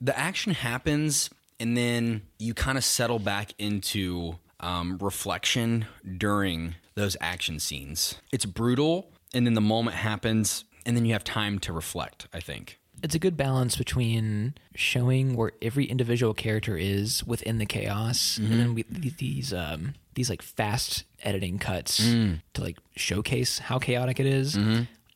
the 0.00 0.16
action 0.18 0.54
happens, 0.54 1.28
and 1.58 1.76
then 1.76 2.22
you 2.38 2.54
kind 2.54 2.78
of 2.78 2.84
settle 2.84 3.18
back 3.18 3.52
into 3.58 4.38
um, 4.60 4.98
reflection 5.00 5.86
during 6.16 6.76
those 6.94 7.16
action 7.20 7.58
scenes. 7.58 8.16
It's 8.32 8.44
brutal, 8.44 9.10
and 9.34 9.44
then 9.46 9.54
the 9.54 9.60
moment 9.60 9.96
happens, 9.96 10.64
and 10.86 10.96
then 10.96 11.04
you 11.04 11.12
have 11.14 11.24
time 11.24 11.58
to 11.60 11.72
reflect. 11.72 12.28
I 12.32 12.38
think. 12.40 12.77
It's 13.02 13.14
a 13.14 13.18
good 13.18 13.36
balance 13.36 13.76
between 13.76 14.54
showing 14.74 15.36
where 15.36 15.52
every 15.62 15.84
individual 15.84 16.34
character 16.34 16.76
is 16.76 17.24
within 17.24 17.58
the 17.58 17.66
chaos, 17.66 18.38
and 18.38 18.52
then 18.60 18.74
we, 18.74 18.84
these 18.90 19.52
um, 19.54 19.94
these 20.14 20.28
like 20.30 20.42
fast 20.42 21.04
editing 21.22 21.58
cuts 21.58 21.98
to 22.54 22.60
like 22.60 22.78
showcase 22.96 23.58
how 23.60 23.78
chaotic 23.78 24.18
it 24.20 24.26
is. 24.26 24.56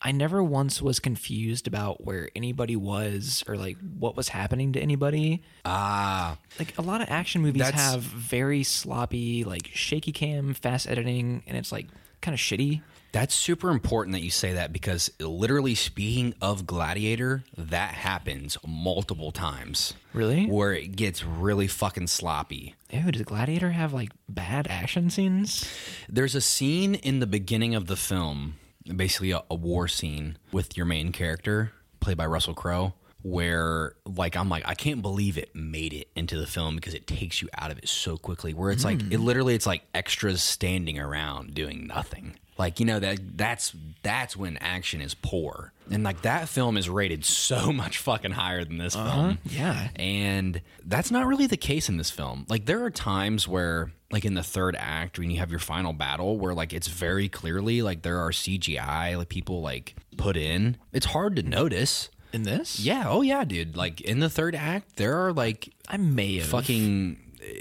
I 0.04 0.10
never 0.10 0.42
once 0.42 0.82
was 0.82 0.98
confused 0.98 1.68
about 1.68 2.04
where 2.04 2.28
anybody 2.34 2.74
was 2.74 3.44
or 3.46 3.56
like 3.56 3.76
what 3.98 4.16
was 4.16 4.28
happening 4.30 4.72
to 4.72 4.80
anybody. 4.80 5.42
Ah, 5.64 6.38
Like 6.58 6.76
a 6.76 6.82
lot 6.82 7.00
of 7.02 7.08
action 7.08 7.40
movies 7.42 7.62
have 7.74 8.00
very 8.02 8.64
sloppy, 8.64 9.44
like 9.44 9.70
shaky 9.74 10.10
cam, 10.10 10.54
fast 10.54 10.88
editing, 10.88 11.44
and 11.46 11.56
it's 11.56 11.70
like 11.70 11.86
kind 12.20 12.34
of 12.34 12.40
shitty. 12.40 12.82
That's 13.12 13.34
super 13.34 13.70
important 13.70 14.14
that 14.14 14.22
you 14.22 14.30
say 14.30 14.54
that 14.54 14.72
because 14.72 15.10
literally 15.20 15.74
speaking 15.74 16.34
of 16.40 16.66
Gladiator, 16.66 17.44
that 17.58 17.92
happens 17.92 18.56
multiple 18.66 19.32
times. 19.32 19.92
Really? 20.14 20.46
Where 20.46 20.72
it 20.72 20.96
gets 20.96 21.22
really 21.22 21.66
fucking 21.66 22.06
sloppy. 22.06 22.74
Ew, 22.90 23.12
does 23.12 23.22
Gladiator 23.22 23.70
have 23.70 23.92
like 23.92 24.12
bad 24.30 24.66
action 24.68 25.10
scenes? 25.10 25.70
There's 26.08 26.34
a 26.34 26.40
scene 26.40 26.94
in 26.94 27.20
the 27.20 27.26
beginning 27.26 27.74
of 27.74 27.86
the 27.86 27.96
film, 27.96 28.54
basically 28.84 29.32
a, 29.32 29.42
a 29.50 29.54
war 29.54 29.88
scene 29.88 30.38
with 30.50 30.74
your 30.78 30.86
main 30.86 31.12
character, 31.12 31.72
played 32.00 32.16
by 32.16 32.24
Russell 32.24 32.54
Crowe, 32.54 32.94
where 33.20 33.94
like 34.06 34.36
I'm 34.36 34.48
like 34.48 34.66
I 34.66 34.74
can't 34.74 35.02
believe 35.02 35.36
it 35.36 35.54
made 35.54 35.92
it 35.92 36.08
into 36.16 36.38
the 36.38 36.46
film 36.46 36.76
because 36.76 36.94
it 36.94 37.06
takes 37.06 37.42
you 37.42 37.48
out 37.58 37.70
of 37.70 37.76
it 37.76 37.88
so 37.88 38.16
quickly. 38.16 38.54
Where 38.54 38.70
it's 38.70 38.86
like 38.86 39.02
hmm. 39.02 39.12
it 39.12 39.20
literally 39.20 39.54
it's 39.54 39.66
like 39.66 39.82
extras 39.94 40.42
standing 40.42 40.98
around 40.98 41.52
doing 41.52 41.86
nothing. 41.86 42.38
Like 42.58 42.80
you 42.80 42.86
know 42.86 43.00
that 43.00 43.18
that's 43.36 43.74
that's 44.02 44.36
when 44.36 44.56
action 44.58 45.00
is 45.00 45.14
poor, 45.14 45.72
and 45.90 46.04
like 46.04 46.22
that 46.22 46.48
film 46.48 46.76
is 46.76 46.88
rated 46.88 47.24
so 47.24 47.72
much 47.72 47.98
fucking 47.98 48.32
higher 48.32 48.64
than 48.64 48.78
this 48.78 48.94
uh-huh. 48.94 49.10
film. 49.10 49.38
Yeah. 49.44 49.88
And 49.96 50.60
that's 50.84 51.10
not 51.10 51.26
really 51.26 51.46
the 51.46 51.56
case 51.56 51.88
in 51.88 51.96
this 51.96 52.10
film. 52.10 52.46
Like 52.48 52.66
there 52.66 52.84
are 52.84 52.90
times 52.90 53.48
where 53.48 53.92
like 54.10 54.24
in 54.24 54.34
the 54.34 54.42
third 54.42 54.76
act 54.78 55.18
when 55.18 55.30
you 55.30 55.38
have 55.38 55.50
your 55.50 55.60
final 55.60 55.92
battle 55.92 56.38
where 56.38 56.54
like 56.54 56.72
it's 56.72 56.88
very 56.88 57.28
clearly 57.28 57.82
like 57.82 58.02
there 58.02 58.18
are 58.18 58.30
CGI 58.30 59.16
like 59.16 59.28
people 59.28 59.62
like 59.62 59.94
put 60.16 60.36
in. 60.36 60.76
It's 60.92 61.06
hard 61.06 61.36
to 61.36 61.42
notice. 61.42 62.10
In 62.32 62.44
this? 62.44 62.80
Yeah, 62.80 63.04
oh 63.08 63.20
yeah, 63.20 63.44
dude. 63.44 63.76
Like 63.76 64.00
in 64.00 64.20
the 64.20 64.30
third 64.30 64.54
act 64.54 64.96
there 64.96 65.26
are 65.26 65.32
like 65.32 65.72
I 65.88 65.96
may 65.96 66.36
have. 66.36 66.46
fucking 66.46 67.18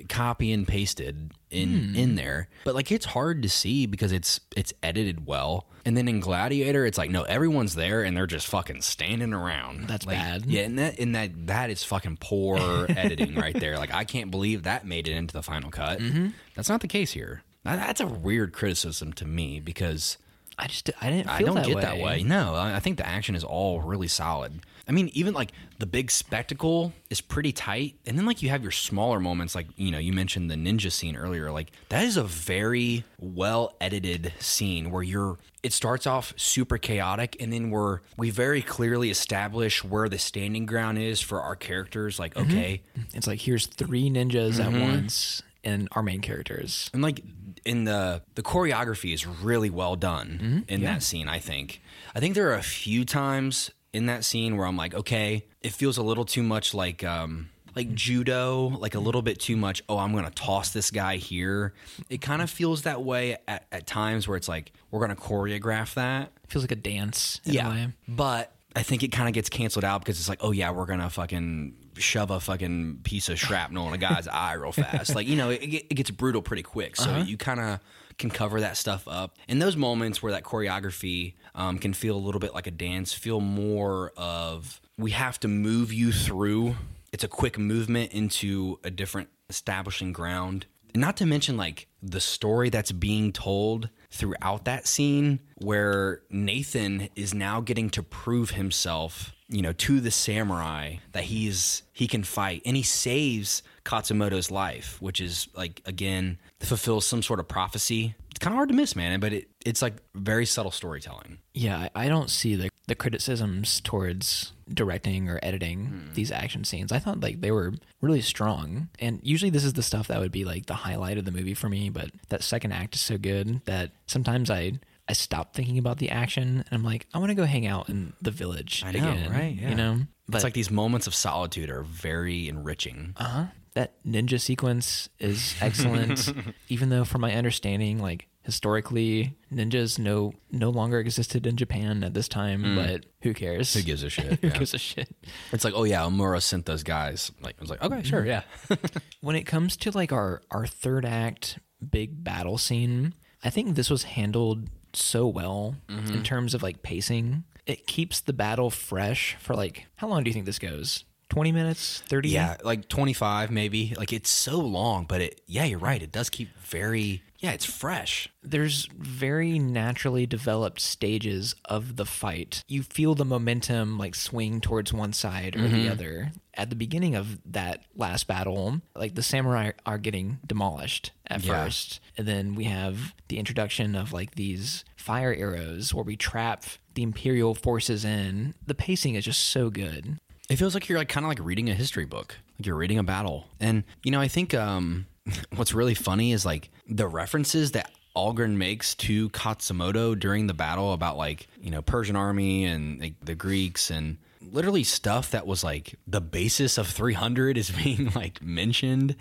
copy 0.09 0.51
and 0.51 0.67
pasted 0.67 1.31
in 1.49 1.95
in 1.95 2.15
there. 2.15 2.47
But 2.63 2.75
like 2.75 2.91
it's 2.91 3.05
hard 3.05 3.41
to 3.43 3.49
see 3.49 3.85
because 3.85 4.11
it's 4.11 4.39
it's 4.55 4.73
edited 4.83 5.25
well. 5.25 5.67
And 5.83 5.97
then 5.97 6.07
in 6.07 6.19
Gladiator, 6.19 6.85
it's 6.85 6.97
like 6.97 7.09
no, 7.09 7.23
everyone's 7.23 7.73
there 7.75 8.03
and 8.03 8.15
they're 8.15 8.27
just 8.27 8.47
fucking 8.47 8.81
standing 8.83 9.33
around. 9.33 9.87
That's 9.87 10.05
Like, 10.05 10.17
bad. 10.17 10.45
Yeah, 10.45 10.61
and 10.63 10.77
that 10.79 10.99
and 10.99 11.15
that 11.15 11.47
that 11.47 11.69
is 11.69 11.83
fucking 11.83 12.17
poor 12.21 12.85
editing 12.89 13.35
right 13.35 13.59
there. 13.59 13.77
Like 13.77 13.93
I 13.93 14.03
can't 14.03 14.29
believe 14.31 14.63
that 14.63 14.85
made 14.85 15.07
it 15.07 15.13
into 15.15 15.33
the 15.33 15.43
final 15.43 15.71
cut. 15.71 15.99
Mm-hmm. 15.99 16.27
That's 16.55 16.69
not 16.69 16.81
the 16.81 16.87
case 16.87 17.11
here. 17.11 17.43
That's 17.63 17.99
a 18.01 18.07
weird 18.07 18.53
criticism 18.53 19.13
to 19.13 19.25
me 19.25 19.59
because 19.59 20.17
I 20.57 20.67
just 20.67 20.89
I 21.01 21.09
didn't 21.09 21.27
feel 21.27 21.33
I 21.35 21.41
don't 21.41 21.55
that 21.55 21.65
get 21.65 21.75
way. 21.75 21.81
that 21.81 21.97
way. 21.99 22.23
No, 22.23 22.55
I 22.55 22.79
think 22.79 22.97
the 22.97 23.07
action 23.07 23.35
is 23.35 23.43
all 23.43 23.81
really 23.81 24.07
solid. 24.07 24.61
I 24.91 24.93
mean, 24.93 25.09
even 25.13 25.33
like 25.33 25.53
the 25.79 25.85
big 25.85 26.11
spectacle 26.11 26.91
is 27.09 27.21
pretty 27.21 27.53
tight, 27.53 27.95
and 28.05 28.17
then 28.17 28.25
like 28.25 28.41
you 28.41 28.49
have 28.49 28.61
your 28.61 28.73
smaller 28.73 29.21
moments, 29.21 29.55
like 29.55 29.67
you 29.77 29.89
know 29.89 29.99
you 29.99 30.11
mentioned 30.11 30.51
the 30.51 30.55
ninja 30.55 30.91
scene 30.91 31.15
earlier. 31.15 31.49
Like 31.49 31.71
that 31.87 32.03
is 32.03 32.17
a 32.17 32.23
very 32.25 33.05
well 33.17 33.73
edited 33.79 34.33
scene 34.39 34.91
where 34.91 35.01
you're. 35.01 35.37
It 35.63 35.71
starts 35.71 36.05
off 36.07 36.33
super 36.35 36.77
chaotic, 36.77 37.37
and 37.39 37.53
then 37.53 37.69
we're 37.69 38.01
we 38.17 38.31
very 38.31 38.61
clearly 38.61 39.09
establish 39.11 39.81
where 39.81 40.09
the 40.09 40.17
standing 40.17 40.65
ground 40.65 40.97
is 40.97 41.21
for 41.21 41.39
our 41.41 41.55
characters. 41.55 42.19
Like 42.19 42.35
okay, 42.35 42.81
It's 43.13 43.27
like 43.27 43.39
here's 43.39 43.67
three 43.67 44.09
ninjas 44.09 44.59
Mm-hmm. 44.59 44.75
at 44.75 44.81
once 44.81 45.41
and 45.63 45.87
our 45.93 46.03
main 46.03 46.19
characters. 46.19 46.89
and 46.93 47.01
like 47.01 47.21
in 47.63 47.85
the 47.85 48.23
the 48.35 48.41
choreography 48.43 49.13
is 49.13 49.25
really 49.25 49.69
well 49.69 49.95
done 49.95 50.39
Mm-hmm. 50.41 50.59
in 50.73 50.81
that 50.81 51.03
scene 51.03 51.29
i 51.29 51.37
think 51.37 51.79
i 52.15 52.19
think 52.19 52.33
there 52.33 52.49
are 52.49 52.55
a 52.55 52.63
few 52.63 53.05
times 53.05 53.69
in 53.93 54.05
that 54.07 54.23
scene 54.23 54.57
where 54.57 54.65
i'm 54.65 54.77
like 54.77 54.93
okay 54.93 55.45
it 55.61 55.71
feels 55.71 55.97
a 55.97 56.03
little 56.03 56.25
too 56.25 56.43
much 56.43 56.73
like 56.73 57.03
um 57.03 57.49
like 57.75 57.93
judo 57.93 58.67
like 58.79 58.95
a 58.95 58.99
little 58.99 59.21
bit 59.21 59.39
too 59.39 59.55
much 59.55 59.81
oh 59.89 59.97
i'm 59.97 60.13
gonna 60.13 60.29
toss 60.31 60.71
this 60.71 60.91
guy 60.91 61.17
here 61.17 61.73
it 62.09 62.19
kind 62.21 62.41
of 62.41 62.49
feels 62.49 62.83
that 62.83 63.01
way 63.01 63.37
at, 63.47 63.65
at 63.71 63.87
times 63.87 64.27
where 64.27 64.37
it's 64.37 64.47
like 64.49 64.71
we're 64.91 64.99
gonna 64.99 65.15
choreograph 65.15 65.93
that 65.93 66.31
feels 66.47 66.63
like 66.63 66.71
a 66.71 66.75
dance 66.75 67.39
in 67.45 67.53
a 67.67 67.69
way. 67.69 67.87
but 68.07 68.53
I 68.75 68.83
think 68.83 69.03
it 69.03 69.09
kind 69.09 69.27
of 69.27 69.33
gets 69.33 69.49
canceled 69.49 69.83
out 69.83 69.99
because 69.99 70.17
it's 70.17 70.29
like, 70.29 70.39
oh 70.41 70.51
yeah, 70.51 70.71
we're 70.71 70.85
gonna 70.85 71.09
fucking 71.09 71.75
shove 72.01 72.31
a 72.31 72.39
fucking 72.39 73.01
piece 73.03 73.29
of 73.29 73.39
shrapnel 73.39 73.87
in 73.87 73.93
a 73.93 73.97
guy's 73.97 74.27
eye 74.31 74.53
real 74.53 74.71
fast. 74.71 75.15
Like 75.15 75.27
you 75.27 75.35
know, 75.35 75.49
it, 75.49 75.63
it 75.63 75.95
gets 75.95 76.11
brutal 76.11 76.41
pretty 76.41 76.63
quick. 76.63 76.95
So 76.95 77.17
you 77.19 77.37
kind 77.37 77.59
of 77.59 77.79
can 78.17 78.29
cover 78.29 78.61
that 78.61 78.77
stuff 78.77 79.07
up. 79.07 79.37
In 79.47 79.59
those 79.59 79.75
moments 79.75 80.21
where 80.21 80.31
that 80.33 80.43
choreography 80.43 81.33
um, 81.55 81.79
can 81.79 81.93
feel 81.93 82.15
a 82.15 82.19
little 82.19 82.39
bit 82.39 82.53
like 82.53 82.67
a 82.67 82.71
dance, 82.71 83.13
feel 83.13 83.39
more 83.39 84.11
of 84.15 84.81
we 84.97 85.11
have 85.11 85.39
to 85.41 85.47
move 85.47 85.91
you 85.91 86.11
through. 86.11 86.75
It's 87.11 87.23
a 87.23 87.27
quick 87.27 87.57
movement 87.57 88.11
into 88.13 88.79
a 88.83 88.91
different 88.91 89.29
establishing 89.49 90.13
ground. 90.13 90.65
Not 90.93 91.17
to 91.17 91.25
mention 91.25 91.57
like 91.57 91.87
the 92.01 92.19
story 92.19 92.69
that's 92.69 92.91
being 92.91 93.31
told 93.31 93.89
throughout 94.11 94.65
that 94.65 94.87
scene 94.87 95.39
where 95.55 96.21
Nathan 96.29 97.09
is 97.15 97.33
now 97.33 97.61
getting 97.61 97.89
to 97.91 98.03
prove 98.03 98.51
himself, 98.51 99.33
you 99.51 99.61
know, 99.61 99.73
to 99.73 99.99
the 99.99 100.11
samurai 100.11 100.95
that 101.11 101.25
he's 101.25 101.83
he 101.93 102.07
can 102.07 102.23
fight 102.23 102.61
and 102.65 102.75
he 102.75 102.83
saves 102.83 103.61
Katsumoto's 103.83 104.49
life, 104.49 105.01
which 105.01 105.19
is 105.19 105.47
like 105.53 105.81
again 105.85 106.39
fulfills 106.59 107.05
some 107.05 107.21
sort 107.21 107.39
of 107.39 107.47
prophecy. 107.47 108.15
It's 108.29 108.39
kind 108.39 108.53
of 108.53 108.55
hard 108.55 108.69
to 108.69 108.75
miss, 108.75 108.95
man, 108.95 109.19
but 109.19 109.33
it, 109.33 109.49
it's 109.65 109.81
like 109.81 109.95
very 110.15 110.45
subtle 110.45 110.71
storytelling. 110.71 111.39
Yeah, 111.53 111.89
I, 111.93 112.05
I 112.05 112.07
don't 112.07 112.29
see 112.29 112.55
the 112.55 112.69
the 112.87 112.95
criticisms 112.95 113.81
towards 113.81 114.53
directing 114.73 115.29
or 115.29 115.39
editing 115.43 115.85
hmm. 115.85 116.13
these 116.13 116.31
action 116.31 116.63
scenes. 116.63 116.91
I 116.91 116.99
thought 116.99 117.19
like 117.19 117.41
they 117.41 117.51
were 117.51 117.73
really 118.01 118.21
strong. 118.21 118.89
And 118.99 119.19
usually 119.21 119.51
this 119.51 119.63
is 119.63 119.73
the 119.73 119.83
stuff 119.83 120.07
that 120.07 120.19
would 120.19 120.31
be 120.31 120.45
like 120.45 120.65
the 120.65 120.73
highlight 120.73 121.17
of 121.17 121.25
the 121.25 121.31
movie 121.31 121.53
for 121.53 121.69
me, 121.69 121.89
but 121.89 122.09
that 122.29 122.43
second 122.43 122.71
act 122.71 122.95
is 122.95 123.01
so 123.01 123.17
good 123.17 123.61
that 123.65 123.91
sometimes 124.07 124.49
I 124.49 124.79
I 125.09 125.13
stop 125.13 125.53
thinking 125.53 125.77
about 125.77 125.97
the 125.97 126.09
action 126.09 126.47
and 126.57 126.67
I'm 126.71 126.83
like, 126.83 127.07
I 127.13 127.17
want 127.19 127.29
to 127.31 127.35
go 127.35 127.43
hang 127.45 127.65
out 127.67 127.89
in 127.89 128.13
the 128.21 128.31
village 128.31 128.83
I 128.85 128.91
know, 128.91 129.11
again. 129.11 129.31
right? 129.31 129.53
Yeah. 129.55 129.69
You 129.69 129.75
know? 129.75 129.99
But 130.29 130.37
it's 130.37 130.43
like 130.43 130.53
these 130.53 130.71
moments 130.71 131.07
of 131.07 131.15
solitude 131.15 131.69
are 131.69 131.83
very 131.83 132.47
enriching. 132.47 133.13
uh-huh. 133.17 133.45
That 133.73 133.93
ninja 134.05 134.39
sequence 134.39 135.07
is 135.19 135.55
excellent. 135.61 136.31
even 136.69 136.89
though 136.89 137.05
from 137.05 137.21
my 137.21 137.33
understanding, 137.33 137.99
like 138.01 138.27
historically, 138.43 139.37
ninjas 139.51 139.97
no 139.97 140.33
no 140.51 140.69
longer 140.69 140.99
existed 140.99 141.47
in 141.47 141.55
Japan 141.55 142.03
at 142.03 142.13
this 142.13 142.27
time, 142.27 142.75
but 142.75 143.05
who 143.21 143.33
cares? 143.33 143.69
Mm. 143.69 143.75
Who 143.75 143.81
gives 143.83 144.03
a 144.03 144.09
shit? 144.15 144.39
Who 144.41 144.47
Yeah. 144.47 144.57
gives 144.57 144.73
a 144.73 144.77
shit? 144.77 145.15
It's 145.53 145.63
like, 145.63 145.73
oh 145.75 145.83
yeah, 145.85 146.01
Omura 146.01 146.41
sent 146.41 146.65
those 146.65 146.83
guys. 146.83 147.31
Like 147.41 147.55
I 147.59 147.61
was 147.61 147.69
like, 147.69 147.81
okay, 147.81 148.03
sure, 148.03 148.25
yeah. 148.25 148.41
when 149.21 149.35
it 149.37 149.43
comes 149.43 149.77
to 149.77 149.91
like 149.91 150.11
our 150.11 150.41
our 150.51 150.67
third 150.67 151.05
act 151.05 151.57
big 151.89 152.23
battle 152.25 152.57
scene, 152.57 153.13
I 153.43 153.49
think 153.49 153.75
this 153.75 153.89
was 153.89 154.03
handled 154.03 154.69
so 154.95 155.27
well 155.27 155.75
Mm-hmm. 155.89 156.13
in 156.13 156.23
terms 156.23 156.53
of 156.53 156.63
like 156.63 156.81
pacing. 156.83 157.43
It 157.65 157.85
keeps 157.87 158.19
the 158.19 158.33
battle 158.33 158.69
fresh 158.69 159.35
for 159.39 159.55
like 159.55 159.85
how 159.97 160.07
long 160.07 160.23
do 160.23 160.29
you 160.29 160.33
think 160.33 160.45
this 160.45 160.59
goes? 160.59 161.05
20 161.29 161.51
minutes? 161.53 162.01
30? 162.07 162.29
yeah, 162.29 162.57
like 162.63 162.87
25 162.89 163.51
maybe. 163.51 163.93
Like 163.97 164.11
it's 164.11 164.29
so 164.29 164.57
long, 164.59 165.05
but 165.05 165.21
it 165.21 165.41
yeah, 165.47 165.63
you're 165.63 165.79
right. 165.79 166.01
It 166.01 166.11
does 166.11 166.29
keep 166.29 166.49
very 166.57 167.21
yeah, 167.41 167.51
it's 167.51 167.65
fresh. 167.65 168.29
There's 168.43 168.87
very 168.97 169.59
naturally 169.59 170.25
developed 170.25 170.79
stages 170.79 171.55
of 171.65 171.95
the 171.97 172.05
fight. 172.05 172.63
You 172.67 172.83
feel 172.83 173.15
the 173.15 173.25
momentum 173.25 173.97
like 173.97 174.15
swing 174.15 174.61
towards 174.61 174.93
one 174.93 175.11
side 175.11 175.55
or 175.55 175.67
the 175.67 175.89
other. 175.89 176.31
At 176.53 176.69
the 176.69 176.75
beginning 176.75 177.15
of 177.15 177.39
that 177.51 177.83
last 177.95 178.27
battle, 178.27 178.81
like 178.95 179.15
the 179.15 179.23
samurai 179.23 179.71
are 179.85 179.97
getting 179.97 180.39
demolished 180.45 181.11
at 181.27 181.43
Yeah. 181.43 181.65
first. 181.65 181.99
And 182.17 182.27
then 182.27 182.55
we 182.55 182.65
have 182.65 183.13
the 183.27 183.39
introduction 183.39 183.95
of 183.95 184.13
like 184.13 184.35
these 184.35 184.85
fire 184.95 185.33
arrows 185.33 185.93
where 185.93 186.03
we 186.03 186.15
trap 186.15 186.63
the 186.93 187.03
imperial 187.03 187.55
forces 187.55 188.05
in. 188.05 188.53
The 188.67 188.75
pacing 188.75 189.15
is 189.15 189.25
just 189.25 189.41
so 189.41 189.69
good. 189.69 190.19
It 190.49 190.57
feels 190.57 190.73
like 190.73 190.89
you're 190.89 190.97
like 190.99 191.09
kind 191.09 191.25
of 191.25 191.29
like 191.29 191.39
reading 191.41 191.69
a 191.69 191.73
history 191.73 192.05
book. 192.05 192.35
Like 192.59 192.65
you're 192.67 192.75
reading 192.75 192.99
a 192.99 193.03
battle. 193.03 193.45
And 193.59 193.83
you 194.03 194.11
know, 194.11 194.19
I 194.21 194.27
think 194.27 194.53
um 194.53 195.07
what's 195.55 195.73
really 195.73 195.93
funny 195.95 196.31
is 196.31 196.45
like 196.45 196.69
the 196.87 197.07
references 197.07 197.71
that 197.71 197.91
Algren 198.15 198.55
makes 198.57 198.95
to 198.95 199.29
Katsumoto 199.29 200.19
during 200.19 200.47
the 200.47 200.53
battle 200.53 200.93
about 200.93 201.17
like, 201.17 201.47
you 201.61 201.71
know, 201.71 201.81
Persian 201.81 202.15
army 202.15 202.65
and 202.65 202.99
like, 202.99 203.13
the 203.23 203.35
Greeks 203.35 203.89
and 203.89 204.17
literally 204.41 204.83
stuff 204.83 205.31
that 205.31 205.45
was 205.47 205.63
like 205.63 205.95
the 206.07 206.19
basis 206.21 206.77
of 206.77 206.87
300 206.87 207.57
is 207.57 207.69
being 207.83 208.11
like 208.15 208.41
mentioned 208.41 209.15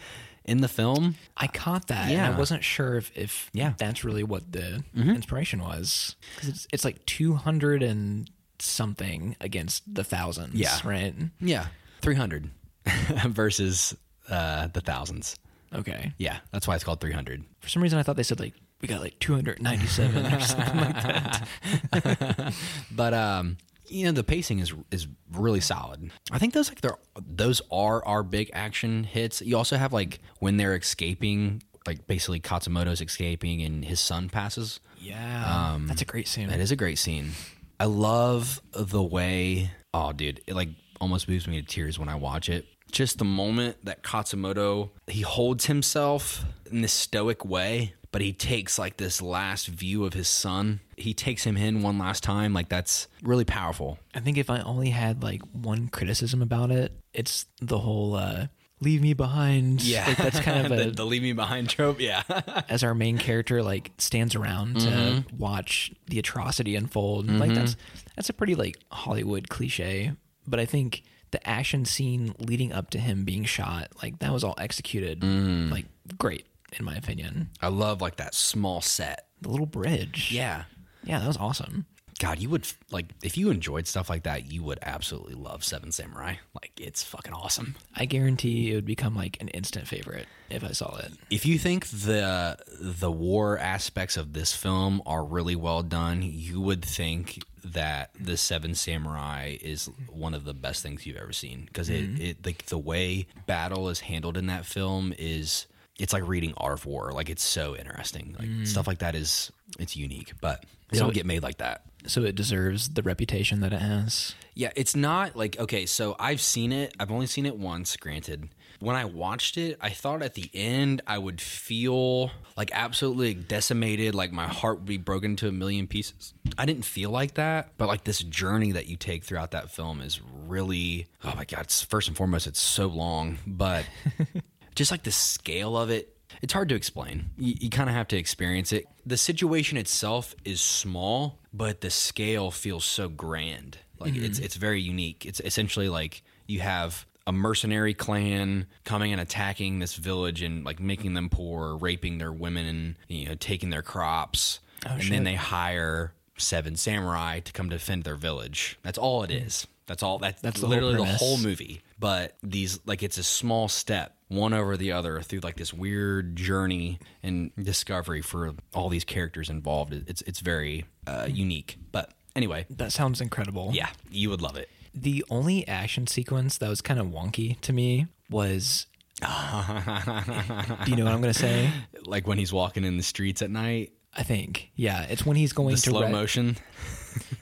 in 0.44 0.60
the 0.60 0.68
film. 0.68 1.14
I 1.36 1.46
caught 1.46 1.88
that. 1.88 2.10
Yeah. 2.10 2.28
I 2.28 2.36
wasn't 2.36 2.64
sure 2.64 2.96
if, 2.96 3.12
if 3.16 3.50
Yeah. 3.52 3.74
that's 3.78 4.02
really 4.04 4.24
what 4.24 4.50
the 4.50 4.82
inspiration 4.96 5.60
was. 5.62 6.16
Because 6.34 6.48
it's, 6.48 6.66
it's 6.72 6.84
like 6.84 7.04
200 7.06 7.82
and 7.84 8.28
something 8.58 9.36
against 9.40 9.94
the 9.94 10.02
thousands. 10.02 10.54
Yeah. 10.54 10.76
Right. 10.84 11.14
Yeah, 11.40 11.66
300 12.02 12.50
versus 13.28 13.94
uh 14.28 14.66
the 14.68 14.80
thousands. 14.80 15.36
Okay. 15.74 16.12
Yeah, 16.18 16.38
that's 16.52 16.66
why 16.66 16.74
it's 16.74 16.84
called 16.84 17.00
300. 17.00 17.44
For 17.60 17.68
some 17.68 17.82
reason, 17.82 17.98
I 17.98 18.02
thought 18.02 18.16
they 18.16 18.22
said 18.24 18.40
like, 18.40 18.54
we 18.82 18.88
got 18.88 19.00
like 19.00 19.18
297 19.20 20.26
or 20.26 20.40
something 20.40 20.76
like 20.76 21.02
that. 21.02 22.54
But 22.90 23.14
um, 23.14 23.56
you 23.86 24.04
know, 24.06 24.12
the 24.12 24.24
pacing 24.24 24.58
is 24.60 24.72
is 24.90 25.06
really 25.32 25.60
solid. 25.60 26.10
I 26.30 26.38
think 26.38 26.54
those 26.54 26.68
like 26.70 26.80
they're 26.80 26.98
those 27.20 27.60
are 27.70 28.04
our 28.04 28.22
big 28.22 28.50
action 28.52 29.04
hits. 29.04 29.42
You 29.42 29.56
also 29.56 29.76
have 29.76 29.92
like 29.92 30.20
when 30.38 30.56
they're 30.56 30.74
escaping, 30.76 31.62
like 31.86 32.06
basically 32.06 32.40
Katsumoto's 32.40 33.00
escaping 33.00 33.62
and 33.62 33.84
his 33.84 34.00
son 34.00 34.28
passes. 34.28 34.80
Yeah. 34.98 35.72
um, 35.72 35.86
that's 35.86 36.02
a 36.02 36.06
great 36.06 36.28
scene. 36.28 36.48
That 36.48 36.60
is 36.60 36.70
a 36.72 36.76
great 36.76 36.98
scene. 36.98 37.30
I 37.78 37.84
love 37.86 38.60
the 38.72 39.02
way. 39.02 39.70
Oh, 39.94 40.12
dude, 40.12 40.40
it 40.46 40.54
like 40.54 40.68
almost 41.00 41.28
moves 41.28 41.46
me 41.48 41.60
to 41.60 41.66
tears 41.66 41.98
when 41.98 42.08
I 42.08 42.14
watch 42.16 42.48
it. 42.48 42.66
Just 42.90 43.18
the 43.18 43.24
moment 43.24 43.76
that 43.84 44.02
Katsumoto 44.02 44.90
he 45.06 45.22
holds 45.22 45.66
himself 45.66 46.44
in 46.70 46.82
this 46.82 46.92
stoic 46.92 47.44
way, 47.44 47.94
but 48.12 48.20
he 48.22 48.32
takes 48.32 48.78
like 48.78 48.96
this 48.98 49.20
last 49.22 49.66
view 49.68 50.04
of 50.04 50.12
his 50.14 50.28
son. 50.28 50.80
He 50.96 51.14
takes 51.14 51.44
him 51.44 51.56
in 51.56 51.82
one 51.82 51.98
last 51.98 52.22
time. 52.22 52.52
Like 52.52 52.68
that's 52.68 53.08
really 53.22 53.44
powerful. 53.44 53.98
I 54.14 54.20
think 54.20 54.36
if 54.38 54.50
I 54.50 54.60
only 54.60 54.90
had 54.90 55.22
like 55.22 55.42
one 55.52 55.88
criticism 55.88 56.42
about 56.42 56.70
it, 56.70 56.92
it's 57.14 57.46
the 57.60 57.78
whole 57.78 58.14
uh, 58.16 58.46
leave 58.80 59.00
me 59.02 59.14
behind. 59.14 59.82
Like 60.06 60.16
that's 60.16 60.40
kind 60.40 60.66
of 60.66 60.72
a, 60.78 60.84
the, 60.86 60.90
the 60.90 61.04
leave 61.06 61.22
me 61.22 61.32
behind 61.32 61.68
trope. 61.68 62.00
Yeah, 62.00 62.22
as 62.68 62.82
our 62.84 62.94
main 62.94 63.18
character 63.18 63.62
like 63.62 63.92
stands 63.98 64.34
around 64.34 64.80
to 64.80 64.88
Mm-hmm. 64.88 65.36
watch 65.38 65.92
the 66.06 66.18
atrocity 66.18 66.76
unfold. 66.76 67.28
Like 67.30 67.54
that's 67.54 67.76
that's 68.16 68.28
a 68.28 68.32
pretty 68.32 68.54
like 68.54 68.76
Hollywood 68.90 69.48
cliche, 69.48 70.12
but 70.46 70.60
I 70.60 70.66
think 70.66 71.02
the 71.30 71.46
action 71.48 71.84
scene 71.84 72.34
leading 72.38 72.72
up 72.72 72.90
to 72.90 72.98
him 72.98 73.24
being 73.24 73.44
shot, 73.44 73.88
like 74.02 74.18
that 74.20 74.32
was 74.32 74.42
all 74.44 74.54
executed 74.58 75.20
Mm. 75.20 75.70
like 75.70 75.86
great 76.18 76.46
in 76.78 76.84
my 76.84 76.94
opinion. 76.94 77.50
I 77.60 77.68
love 77.68 78.00
like 78.00 78.16
that 78.16 78.34
small 78.34 78.80
set. 78.80 79.26
The 79.40 79.48
little 79.48 79.66
bridge. 79.66 80.30
Yeah. 80.32 80.64
Yeah, 81.04 81.18
that 81.20 81.26
was 81.26 81.36
awesome. 81.38 81.86
God, 82.20 82.38
you 82.38 82.50
would 82.50 82.70
like 82.90 83.06
if 83.22 83.38
you 83.38 83.48
enjoyed 83.48 83.86
stuff 83.86 84.10
like 84.10 84.24
that, 84.24 84.52
you 84.52 84.62
would 84.62 84.78
absolutely 84.82 85.32
love 85.32 85.64
Seven 85.64 85.90
Samurai. 85.90 86.34
Like 86.54 86.72
it's 86.78 87.02
fucking 87.02 87.32
awesome. 87.32 87.76
I 87.96 88.04
guarantee 88.04 88.72
it 88.72 88.74
would 88.74 88.84
become 88.84 89.16
like 89.16 89.38
an 89.40 89.48
instant 89.48 89.88
favorite 89.88 90.26
if 90.50 90.62
I 90.62 90.72
saw 90.72 90.98
it. 90.98 91.12
If 91.30 91.46
you 91.46 91.58
think 91.58 91.86
the 91.86 92.58
the 92.78 93.10
war 93.10 93.58
aspects 93.58 94.18
of 94.18 94.34
this 94.34 94.54
film 94.54 95.00
are 95.06 95.24
really 95.24 95.56
well 95.56 95.82
done, 95.82 96.20
you 96.22 96.60
would 96.60 96.84
think 96.84 97.42
that 97.64 98.10
the 98.20 98.36
Seven 98.36 98.74
Samurai 98.74 99.56
is 99.58 99.88
one 100.12 100.34
of 100.34 100.44
the 100.44 100.52
best 100.52 100.82
things 100.82 101.06
you've 101.06 101.16
ever 101.16 101.32
seen 101.32 101.64
because 101.64 101.88
it, 101.88 102.04
mm-hmm. 102.04 102.22
it 102.22 102.44
like 102.44 102.66
the 102.66 102.78
way 102.78 103.28
battle 103.46 103.88
is 103.88 104.00
handled 104.00 104.36
in 104.36 104.48
that 104.48 104.66
film 104.66 105.14
is 105.18 105.66
it's 105.98 106.12
like 106.12 106.28
reading 106.28 106.52
Art 106.58 106.74
of 106.74 106.84
War. 106.84 107.12
Like 107.12 107.30
it's 107.30 107.44
so 107.44 107.74
interesting. 107.74 108.36
Like 108.38 108.48
mm. 108.48 108.66
stuff 108.66 108.86
like 108.86 108.98
that 108.98 109.14
is 109.14 109.50
it's 109.78 109.96
unique, 109.96 110.34
but 110.42 110.66
they 110.90 110.98
So 110.98 111.04
don't 111.04 111.14
get 111.14 111.24
made 111.24 111.42
like 111.42 111.58
that. 111.58 111.86
So 112.06 112.22
it 112.22 112.34
deserves 112.34 112.90
the 112.90 113.02
reputation 113.02 113.60
that 113.60 113.72
it 113.72 113.80
has. 113.80 114.34
Yeah, 114.54 114.70
it's 114.76 114.96
not 114.96 115.36
like 115.36 115.58
okay, 115.58 115.86
so 115.86 116.16
I've 116.18 116.40
seen 116.40 116.72
it. 116.72 116.94
I've 116.98 117.10
only 117.10 117.26
seen 117.26 117.46
it 117.46 117.56
once, 117.56 117.96
granted. 117.96 118.48
When 118.80 118.96
I 118.96 119.04
watched 119.04 119.58
it, 119.58 119.76
I 119.80 119.90
thought 119.90 120.22
at 120.22 120.34
the 120.34 120.50
end 120.54 121.02
I 121.06 121.18
would 121.18 121.40
feel 121.40 122.30
like 122.56 122.70
absolutely 122.72 123.34
decimated, 123.34 124.14
like 124.14 124.32
my 124.32 124.46
heart 124.46 124.78
would 124.78 124.86
be 124.86 124.96
broken 124.96 125.32
into 125.32 125.48
a 125.48 125.52
million 125.52 125.86
pieces. 125.86 126.32
I 126.56 126.64
didn't 126.64 126.84
feel 126.84 127.10
like 127.10 127.34
that, 127.34 127.72
but 127.76 127.88
like 127.88 128.04
this 128.04 128.20
journey 128.20 128.72
that 128.72 128.86
you 128.86 128.96
take 128.96 129.24
throughout 129.24 129.50
that 129.50 129.70
film 129.70 130.00
is 130.00 130.20
really 130.46 131.06
oh 131.24 131.34
my 131.36 131.44
god, 131.44 131.62
it's, 131.62 131.82
first 131.82 132.08
and 132.08 132.16
foremost 132.16 132.46
it's 132.46 132.60
so 132.60 132.86
long, 132.86 133.38
but 133.46 133.84
just 134.74 134.90
like 134.90 135.02
the 135.02 135.12
scale 135.12 135.76
of 135.76 135.90
it 135.90 136.16
it's 136.42 136.52
hard 136.52 136.68
to 136.70 136.74
explain. 136.74 137.30
You, 137.36 137.54
you 137.60 137.70
kind 137.70 137.88
of 137.88 137.96
have 137.96 138.08
to 138.08 138.16
experience 138.16 138.72
it. 138.72 138.86
The 139.04 139.16
situation 139.16 139.76
itself 139.76 140.34
is 140.44 140.60
small 140.60 141.40
but 141.52 141.80
the 141.80 141.90
scale 141.90 142.50
feels 142.50 142.84
so 142.84 143.08
grand. 143.08 143.78
Like 143.98 144.14
it's 144.14 144.36
mm-hmm. 144.36 144.44
it's 144.44 144.56
very 144.56 144.80
unique. 144.80 145.26
It's 145.26 145.40
essentially 145.40 145.88
like 145.88 146.22
you 146.46 146.60
have 146.60 147.06
a 147.26 147.32
mercenary 147.32 147.94
clan 147.94 148.66
coming 148.84 149.12
and 149.12 149.20
attacking 149.20 149.78
this 149.78 149.94
village 149.94 150.42
and 150.42 150.64
like 150.64 150.80
making 150.80 151.14
them 151.14 151.28
poor 151.28 151.76
raping 151.76 152.18
their 152.18 152.32
women 152.32 152.66
and 152.66 152.94
you 153.08 153.26
know 153.26 153.34
taking 153.34 153.70
their 153.70 153.82
crops. 153.82 154.60
Oh, 154.86 154.92
and 154.92 155.02
then 155.02 155.24
they 155.24 155.34
hire 155.34 156.14
seven 156.38 156.76
samurai 156.76 157.40
to 157.40 157.52
come 157.52 157.68
defend 157.68 158.04
their 158.04 158.16
village. 158.16 158.78
That's 158.82 158.98
all 158.98 159.22
it 159.22 159.30
hmm. 159.30 159.46
is. 159.46 159.66
That's 159.86 160.02
all 160.02 160.18
that's, 160.18 160.40
That's 160.40 160.60
the 160.60 160.66
whole 160.66 160.76
literally 160.76 160.96
the 160.96 161.04
whole 161.04 161.36
movie. 161.36 161.82
But 161.98 162.36
these 162.42 162.80
like 162.86 163.02
it's 163.02 163.18
a 163.18 163.24
small 163.24 163.68
step 163.68 164.16
one 164.30 164.54
over 164.54 164.76
the 164.76 164.90
other 164.92 165.20
through 165.20 165.40
like 165.40 165.56
this 165.56 165.74
weird 165.74 166.34
journey 166.36 166.98
and 167.22 167.50
discovery 167.60 168.22
for 168.22 168.54
all 168.72 168.88
these 168.88 169.04
characters 169.04 169.50
involved 169.50 169.92
it's 169.92 170.22
it's 170.22 170.40
very 170.40 170.84
uh, 171.06 171.26
unique 171.28 171.76
but 171.92 172.12
anyway 172.34 172.64
That 172.70 172.92
sounds 172.92 173.20
incredible. 173.20 173.70
yeah 173.74 173.90
you 174.10 174.30
would 174.30 174.40
love 174.40 174.56
it 174.56 174.68
The 174.94 175.24
only 175.30 175.66
action 175.68 176.06
sequence 176.06 176.58
that 176.58 176.68
was 176.68 176.80
kind 176.80 176.98
of 177.00 177.06
wonky 177.08 177.60
to 177.62 177.72
me 177.72 178.06
was. 178.30 178.86
Do 179.20 179.26
you 180.86 180.96
know 180.96 181.04
what 181.04 181.12
I'm 181.12 181.20
going 181.20 181.32
to 181.32 181.38
say? 181.38 181.70
like 182.06 182.26
when 182.26 182.38
he's 182.38 182.52
walking 182.52 182.84
in 182.84 182.96
the 182.96 183.02
streets 183.02 183.42
at 183.42 183.50
night 183.50 183.92
I 184.14 184.22
think. 184.24 184.70
Yeah, 184.74 185.02
it's 185.04 185.24
when 185.24 185.36
he's 185.36 185.52
going 185.52 185.74
The 185.76 185.80
to 185.82 185.90
slow 185.90 186.02
re- 186.02 186.10
motion. 186.12 186.56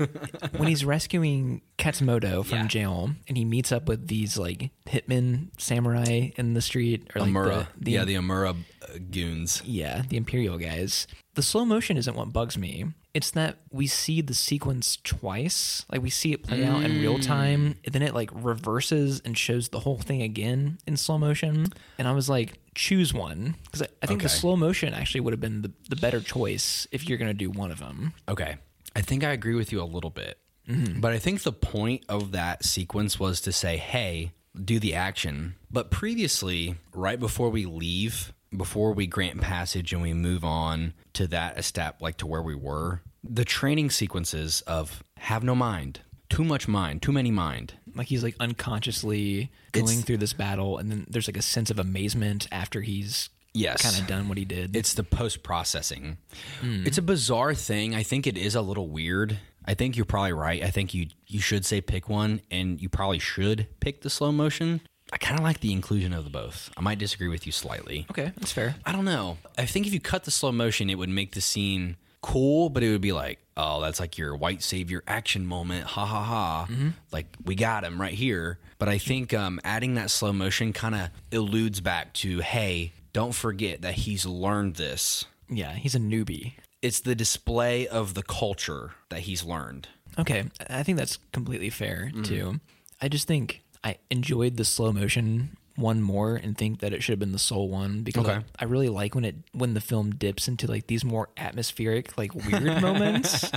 when 0.57 0.69
he's 0.69 0.85
rescuing 0.85 1.63
Katsumoto 1.79 2.45
from 2.45 2.59
Yeah. 2.59 2.67
jail, 2.67 3.11
and 3.27 3.37
he 3.37 3.45
meets 3.45 3.73
up 3.73 3.89
with 3.89 4.07
these 4.09 4.37
like 4.39 4.71
hitmen 4.87 5.49
samurai 5.59 6.31
in 6.37 6.55
the 6.55 6.63
street, 6.63 7.11
or 7.15 7.21
like 7.23 7.31
Omura. 7.31 7.67
the, 7.79 7.85
the 7.85 7.91
yeah, 7.93 8.05
the 8.05 8.15
Omura 8.15 8.51
uh, 8.83 8.99
goons. 9.11 9.63
yeah 9.65 10.03
the 10.09 10.17
Imperial 10.17 10.59
guys. 10.59 11.07
The 11.35 11.43
slow 11.43 11.65
motion 11.65 11.97
isn't 11.97 12.17
what 12.17 12.33
bugs 12.33 12.59
me. 12.59 12.87
It's 13.15 13.31
that 13.33 13.59
we 13.71 13.87
see 13.87 14.21
the 14.21 14.35
sequence 14.35 14.97
twice. 15.03 15.85
Like 15.91 16.03
we 16.03 16.11
see 16.11 16.33
it 16.33 16.43
play 16.45 16.65
out 16.65 16.83
in 16.85 17.01
real 17.01 17.19
time, 17.19 17.77
and 17.85 17.95
then 17.95 18.03
it 18.03 18.15
like 18.15 18.31
reverses 18.33 19.21
and 19.25 19.37
shows 19.37 19.69
the 19.71 19.81
whole 19.81 19.99
thing 19.99 20.23
again 20.23 20.79
in 20.87 20.97
slow 20.97 21.19
motion. 21.19 21.67
And 21.99 22.07
I 22.07 22.13
was 22.13 22.29
like, 22.29 22.59
choose 22.79 23.13
one 23.13 23.57
because 23.65 23.83
I, 23.83 23.89
I 24.03 24.07
think 24.07 24.23
the 24.23 24.29
slow 24.29 24.57
motion 24.57 24.95
actually 24.95 25.21
would 25.21 25.33
have 25.33 25.41
been 25.41 25.63
the, 25.63 25.73
the 25.91 25.97
better 25.97 26.21
choice 26.21 26.87
if 26.93 27.09
you're 27.09 27.19
gonna 27.19 27.35
do 27.35 27.51
one 27.51 27.73
of 27.73 27.81
them. 27.81 28.15
Okay. 28.29 28.57
I 28.95 29.01
think 29.01 29.25
I 29.25 29.33
agree 29.33 29.55
with 29.55 29.73
you 29.73 29.83
a 29.83 29.85
little 29.85 30.11
bit. 30.11 30.39
Mm-hmm. 30.69 31.01
But 31.01 31.13
I 31.13 31.19
think 31.19 31.43
the 31.43 31.53
point 31.53 32.05
of 32.09 32.33
that 32.33 32.65
sequence 32.65 33.19
was 33.19 33.41
to 33.43 33.53
say, 33.53 33.79
hey, 33.79 34.33
do 34.65 34.79
the 34.79 34.95
action. 34.95 35.57
But 35.71 35.91
previously, 35.91 36.77
right 36.93 37.19
before 37.19 37.51
we 37.51 37.65
leave, 37.65 38.33
before 38.57 38.93
we 38.93 39.07
grant 39.07 39.41
passage 39.41 39.93
and 39.93 40.01
we 40.01 40.15
move 40.15 40.45
on 40.45 40.95
to 41.15 41.27
that 41.29 41.65
step, 41.65 42.01
like 42.01 42.17
to 42.19 42.27
where 42.27 42.43
we 42.43 42.55
were, 42.55 43.03
the 43.25 43.45
training 43.45 43.91
sequences 43.91 44.63
of 44.63 45.03
have 45.19 45.43
no 45.43 45.55
mind, 45.55 46.01
too 46.29 46.45
much 46.45 46.69
mind, 46.69 47.03
too 47.03 47.13
many 47.13 47.31
mind. 47.31 47.75
Like 47.99 48.07
he's 48.09 48.23
like 48.23 48.37
unconsciously 48.41 49.51
going 49.73 49.87
It's- 49.89 50.05
through 50.05 50.19
this 50.19 50.33
battle 50.33 50.79
and 50.79 50.91
then 50.91 51.07
there's 51.11 51.29
like 51.29 51.37
a 51.37 51.43
sense 51.43 51.71
of 51.71 51.79
amazement 51.79 52.47
after 52.53 52.81
he's 52.81 53.29
Yes. 53.55 53.83
kind 53.83 54.01
of 54.01 54.07
done 54.07 54.29
what 54.29 54.39
he 54.39 54.45
did 54.45 54.77
It's 54.77 54.95
the 54.95 55.03
post 55.03 55.43
processing. 55.43 56.19
Hmm. 56.61 56.87
It's 56.87 56.99
a 56.99 57.03
bizarre 57.03 57.55
thing. 57.55 57.95
I 57.95 58.03
think 58.05 58.27
it 58.27 58.37
is 58.37 58.55
a 58.55 58.61
little 58.63 58.89
weird. 58.89 59.39
I 59.65 59.75
think 59.75 59.97
you're 59.97 60.05
probably 60.07 60.33
right. 60.33 60.63
I 60.63 60.71
think 60.71 60.95
you 60.95 61.09
you 61.27 61.41
should 61.41 61.65
say 61.67 61.81
pick 61.81 62.09
one, 62.09 62.41
and 62.51 62.81
you 62.81 62.89
probably 62.89 63.19
should 63.19 63.67
pick 63.81 64.03
the 64.03 64.11
slow 64.11 64.33
motion. 64.33 64.81
I 65.13 65.17
kind 65.17 65.39
of 65.39 65.45
like 65.45 65.61
the 65.61 65.73
inclusion 65.73 66.13
of 66.13 66.25
the 66.25 66.31
both. 66.31 66.71
I 66.77 66.83
might 66.83 66.99
disagree 66.99 67.29
with 67.29 67.47
you 67.47 67.53
slightly. 67.53 68.07
okay 68.11 68.33
that's 68.37 68.53
fair 68.53 68.77
I 68.87 68.93
don't 68.93 69.05
know. 69.07 69.39
I 69.57 69.65
think 69.67 69.87
if 69.87 69.93
you 69.95 70.01
cut 70.01 70.25
the 70.25 70.31
slow 70.31 70.53
motion, 70.53 70.89
it 70.91 70.97
would 70.99 71.09
make 71.09 71.33
the 71.33 71.41
scene 71.41 71.97
cool, 72.33 72.69
but 72.71 72.83
it 72.83 72.91
would 72.91 73.01
be 73.01 73.13
like, 73.13 73.39
oh, 73.57 73.81
that's 73.81 73.99
like 74.01 74.19
your 74.19 74.37
white 74.37 74.63
savior 74.63 75.03
action 75.07 75.47
moment. 75.47 75.85
Ha 75.87 76.05
ha 76.07 76.23
ha. 76.23 76.69
Like, 77.13 77.27
we 77.45 77.55
got 77.55 77.85
him 77.85 78.01
right 78.01 78.13
here. 78.15 78.59
But 78.79 78.89
I 78.89 78.99
think 78.99 79.35
um, 79.35 79.61
adding 79.65 79.95
that 79.95 80.11
slow 80.11 80.33
motion 80.33 80.73
kind 80.73 80.95
of 80.95 81.09
eludes 81.33 81.81
back 81.81 82.13
to, 82.15 82.41
hey, 82.41 82.93
don't 83.13 83.33
forget 83.35 83.83
that 83.83 83.95
he's 83.95 84.25
learned 84.27 84.77
this. 84.77 85.25
yeah 85.49 85.73
he's 85.73 85.95
a 85.95 85.99
newbie 85.99 86.53
It's 86.83 87.01
the 87.01 87.15
display 87.15 87.89
of 87.89 88.15
the 88.15 88.23
culture 88.23 88.93
that 89.09 89.21
he's 89.21 89.43
learned. 89.43 89.89
okay 90.19 90.45
i 90.71 90.83
think 90.83 90.99
that's 90.99 91.19
completely 91.33 91.71
fair 91.71 92.11
Mm-hmm. 92.13 92.23
too 92.23 92.61
i 93.01 93.09
just 93.09 93.27
think 93.27 93.63
i 93.83 93.97
enjoyed 94.11 94.57
the 94.57 94.65
slow 94.65 94.93
motion 94.93 95.57
one 95.79 96.03
more 96.03 96.35
and 96.37 96.59
think 96.59 96.81
that 96.81 96.93
it 96.93 97.03
should 97.03 97.13
have 97.13 97.19
been 97.21 97.33
the 97.33 97.39
sole 97.39 97.69
one 97.69 98.03
because 98.03 98.27
Okay. 98.27 98.37
I, 98.39 98.43
I 98.59 98.65
really 98.65 98.89
like 98.89 99.15
when 99.15 99.25
it 99.25 99.37
when 99.53 99.75
the 99.75 99.81
film 99.81 100.11
dips 100.11 100.49
into 100.49 100.67
like 100.67 100.87
these 100.89 101.05
more 101.05 101.29
atmospheric 101.37 102.19
like 102.19 102.35
weird 102.35 102.83
moments 102.83 103.51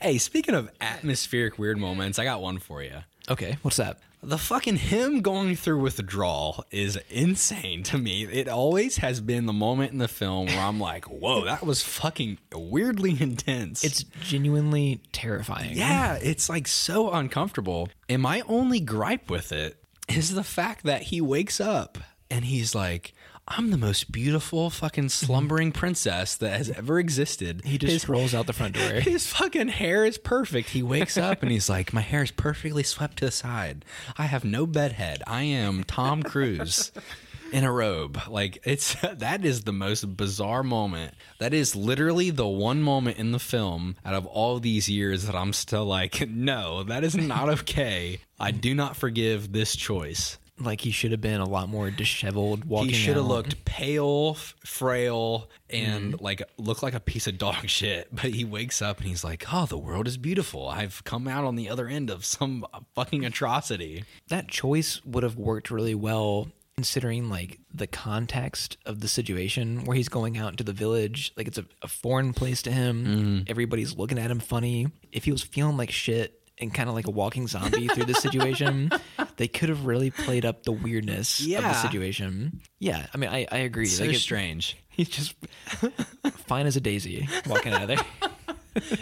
Hey, 0.00 0.18
speaking 0.18 0.54
of 0.54 0.70
atmospheric 0.80 1.58
weird 1.58 1.78
moments, 1.78 2.18
I 2.18 2.24
got 2.24 2.40
one 2.40 2.58
for 2.58 2.82
you. 2.82 2.98
okay 3.28 3.56
what's 3.62 3.76
that 3.78 3.98
The 4.22 4.38
fucking 4.38 4.76
him 4.76 5.20
going 5.22 5.54
through 5.56 5.80
withdrawal 5.82 6.64
is 6.70 6.98
insane 7.10 7.82
to 7.84 7.98
me. 7.98 8.24
It 8.24 8.48
always 8.48 8.96
has 8.98 9.20
been 9.20 9.46
the 9.46 9.52
moment 9.52 9.92
in 9.92 9.98
the 9.98 10.08
film 10.08 10.46
where 10.46 10.58
I'm 10.60 10.80
like, 10.80 11.04
whoa, 11.04 11.44
that 11.44 11.64
was 11.64 11.82
fucking 11.82 12.38
weirdly 12.54 13.16
intense. 13.20 13.84
it's 13.84 14.02
genuinely 14.22 15.00
terrifying 15.12 15.76
yeah, 15.76 16.14
it's 16.20 16.48
like 16.48 16.66
so 16.66 17.10
uncomfortable. 17.12 17.88
And 18.08 18.22
my 18.22 18.42
only 18.48 18.80
gripe 18.80 19.30
with 19.30 19.52
it 19.52 19.76
is 20.08 20.34
the 20.34 20.44
fact 20.44 20.84
that 20.84 21.02
he 21.02 21.20
wakes 21.20 21.60
up 21.60 21.98
and 22.30 22.44
he's 22.44 22.74
like, 22.74 23.14
I'm 23.48 23.70
the 23.70 23.78
most 23.78 24.10
beautiful 24.10 24.70
fucking 24.70 25.04
mm-hmm. 25.04 25.26
slumbering 25.26 25.70
princess 25.72 26.34
that 26.36 26.56
has 26.56 26.68
ever 26.70 26.98
existed. 26.98 27.62
he 27.64 27.78
just 27.78 27.92
His- 27.92 28.08
rolls 28.08 28.34
out 28.34 28.46
the 28.46 28.52
front 28.52 28.74
door 28.74 28.88
his 29.00 29.26
fucking 29.26 29.68
hair 29.68 30.04
is 30.04 30.18
perfect. 30.18 30.70
He 30.70 30.82
wakes 30.82 31.16
up 31.16 31.42
and 31.42 31.52
he's 31.52 31.68
like, 31.68 31.92
My 31.92 32.00
hair 32.00 32.24
is 32.24 32.32
perfectly 32.32 32.82
swept 32.82 33.18
to 33.18 33.26
the 33.26 33.30
side. 33.30 33.84
I 34.18 34.24
have 34.24 34.44
no 34.44 34.66
bedhead. 34.66 35.22
I 35.26 35.42
am 35.42 35.84
Tom 35.84 36.22
Cruise 36.24 36.90
in 37.52 37.64
a 37.64 37.72
robe. 37.72 38.20
Like 38.28 38.58
it's 38.64 38.94
that 39.12 39.44
is 39.44 39.62
the 39.62 39.72
most 39.72 40.16
bizarre 40.16 40.62
moment. 40.62 41.14
That 41.38 41.54
is 41.54 41.76
literally 41.76 42.30
the 42.30 42.46
one 42.46 42.82
moment 42.82 43.18
in 43.18 43.32
the 43.32 43.38
film 43.38 43.96
out 44.04 44.14
of 44.14 44.26
all 44.26 44.58
these 44.58 44.88
years 44.88 45.26
that 45.26 45.34
I'm 45.34 45.52
still 45.52 45.84
like, 45.84 46.28
no, 46.28 46.82
that 46.84 47.04
is 47.04 47.16
not 47.16 47.48
okay. 47.48 48.20
I 48.38 48.50
do 48.50 48.74
not 48.74 48.96
forgive 48.96 49.52
this 49.52 49.76
choice. 49.76 50.38
like 50.58 50.80
he 50.80 50.90
should 50.90 51.10
have 51.10 51.20
been 51.20 51.40
a 51.40 51.48
lot 51.48 51.68
more 51.68 51.90
disheveled 51.90 52.64
walking 52.64 52.90
He 52.90 52.94
should 52.94 53.16
have 53.16 53.26
looked 53.26 53.64
pale, 53.66 54.34
frail, 54.64 55.50
and 55.68 56.14
mm-hmm. 56.14 56.24
like 56.24 56.42
looked 56.56 56.82
like 56.82 56.94
a 56.94 57.00
piece 57.00 57.26
of 57.26 57.38
dog 57.38 57.68
shit. 57.68 58.08
But 58.10 58.26
he 58.26 58.44
wakes 58.44 58.80
up 58.80 58.98
and 58.98 59.06
he's 59.06 59.24
like, 59.24 59.44
"Oh, 59.52 59.66
the 59.66 59.78
world 59.78 60.08
is 60.08 60.16
beautiful. 60.16 60.68
I've 60.68 61.04
come 61.04 61.28
out 61.28 61.44
on 61.44 61.56
the 61.56 61.68
other 61.68 61.88
end 61.88 62.10
of 62.10 62.24
some 62.24 62.66
fucking 62.94 63.24
atrocity." 63.24 64.04
that 64.28 64.48
choice 64.48 65.04
would 65.04 65.22
have 65.22 65.36
worked 65.36 65.70
really 65.70 65.94
well 65.94 66.48
considering 66.86 67.30
like 67.30 67.58
the 67.72 67.86
context 67.86 68.76
of 68.84 69.00
the 69.00 69.08
situation 69.08 69.84
where 69.86 69.96
he's 69.96 70.10
going 70.10 70.36
out 70.36 70.50
into 70.50 70.62
the 70.62 70.74
village 70.74 71.32
like 71.34 71.46
it's 71.48 71.56
a, 71.56 71.64
a 71.80 71.88
foreign 71.88 72.34
place 72.34 72.60
to 72.60 72.70
him 72.70 72.86
Mm-hmm. 73.06 73.38
everybody's 73.48 73.96
looking 73.96 74.18
at 74.18 74.30
him 74.30 74.40
funny 74.40 74.88
if 75.10 75.24
he 75.24 75.32
was 75.32 75.40
feeling 75.42 75.78
like 75.78 75.90
shit 75.90 76.38
and 76.58 76.72
kind 76.74 76.90
of 76.90 76.94
like 76.94 77.06
a 77.06 77.10
walking 77.10 77.46
zombie 77.46 77.88
through 77.88 78.04
this 78.04 78.18
situation 78.18 78.90
they 79.36 79.48
could 79.48 79.70
have 79.70 79.86
really 79.86 80.10
played 80.10 80.44
up 80.44 80.64
the 80.64 80.72
weirdness 80.72 81.40
of 81.40 81.46
the 81.62 81.72
situation 81.72 82.60
yeah 82.78 83.06
i 83.14 83.16
mean 83.16 83.30
i, 83.30 83.46
I 83.50 83.58
agree 83.58 83.86
So 83.86 84.04
like 84.04 84.14
it- 84.14 84.18
strange. 84.18 84.76
he's 84.90 85.08
just 85.08 85.34
fine 86.46 86.66
as 86.66 86.76
a 86.76 86.80
daisy 86.82 87.26
walking 87.46 87.72
out 87.72 87.82
of 87.82 87.88
there 87.88 88.04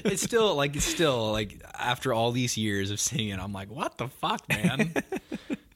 it's 0.04 0.22
still 0.22 0.54
like 0.54 0.76
it's 0.76 0.84
still 0.84 1.32
like 1.32 1.60
after 1.76 2.12
all 2.14 2.30
these 2.30 2.56
years 2.56 2.92
of 2.92 3.00
seeing 3.00 3.30
it, 3.30 3.40
I'm 3.40 3.52
like, 3.52 3.68
"What 3.72 3.98
the 3.98 4.06
fuck, 4.06 4.48
man?" 4.48 4.94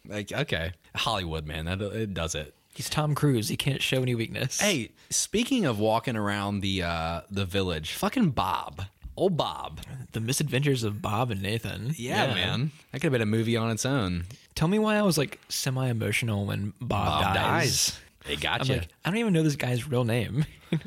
Like, 0.08 0.32
okay, 0.32 0.72
Hollywood, 0.94 1.46
man, 1.46 1.66
that 1.66 1.80
it 1.80 2.14
does 2.14 2.34
it. 2.34 2.54
he's 2.74 2.88
tom 2.88 3.14
cruise 3.14 3.48
he 3.48 3.56
can't 3.56 3.82
show 3.82 4.02
any 4.02 4.14
weakness 4.14 4.60
Hey, 4.60 4.90
speaking 5.10 5.64
of 5.66 5.78
walking 5.78 6.16
around 6.16 6.60
the 6.60 6.82
uh 6.82 7.20
the 7.30 7.44
village, 7.44 7.92
fucking 7.92 8.30
Bob, 8.30 8.82
old 9.16 9.36
Bob. 9.36 9.80
the 10.12 10.20
misadventures 10.20 10.84
of 10.84 11.02
bob 11.02 11.30
and 11.30 11.42
nathan 11.42 11.92
Yeah, 11.96 12.32
man. 12.34 12.70
That 12.92 12.98
could 13.00 13.04
have 13.04 13.12
been 13.12 13.22
a 13.22 13.26
movie 13.26 13.56
on 13.56 13.70
its 13.70 13.84
own. 13.86 14.24
Tell 14.54 14.68
me 14.68 14.78
why 14.78 14.96
I 14.96 15.02
was 15.02 15.18
like 15.18 15.38
semi 15.48 15.88
emotional 15.88 16.46
when 16.46 16.72
Bob, 16.80 17.22
Bob 17.22 17.34
dies. 17.34 17.86
dies. 17.88 18.00
They 18.26 18.34
I'm 18.34 18.40
got 18.40 18.68
you. 18.68 18.74
like, 18.76 18.88
I 19.04 19.10
don't 19.10 19.18
even 19.18 19.32
know 19.32 19.42
this 19.42 19.56
guy's 19.56 19.86
real 19.88 20.04
name. 20.04 20.44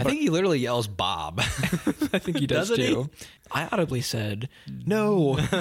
I 0.00 0.04
think 0.04 0.20
he 0.20 0.30
literally 0.30 0.58
yells 0.58 0.86
Bob. 0.88 1.40
I 1.40 2.18
think 2.18 2.38
he 2.38 2.46
does 2.46 2.70
Doesn't 2.70 2.84
he? 2.84 2.94
too. 2.94 3.10
I 3.52 3.68
audibly 3.70 4.00
said, 4.00 4.48
"No." 4.86 5.36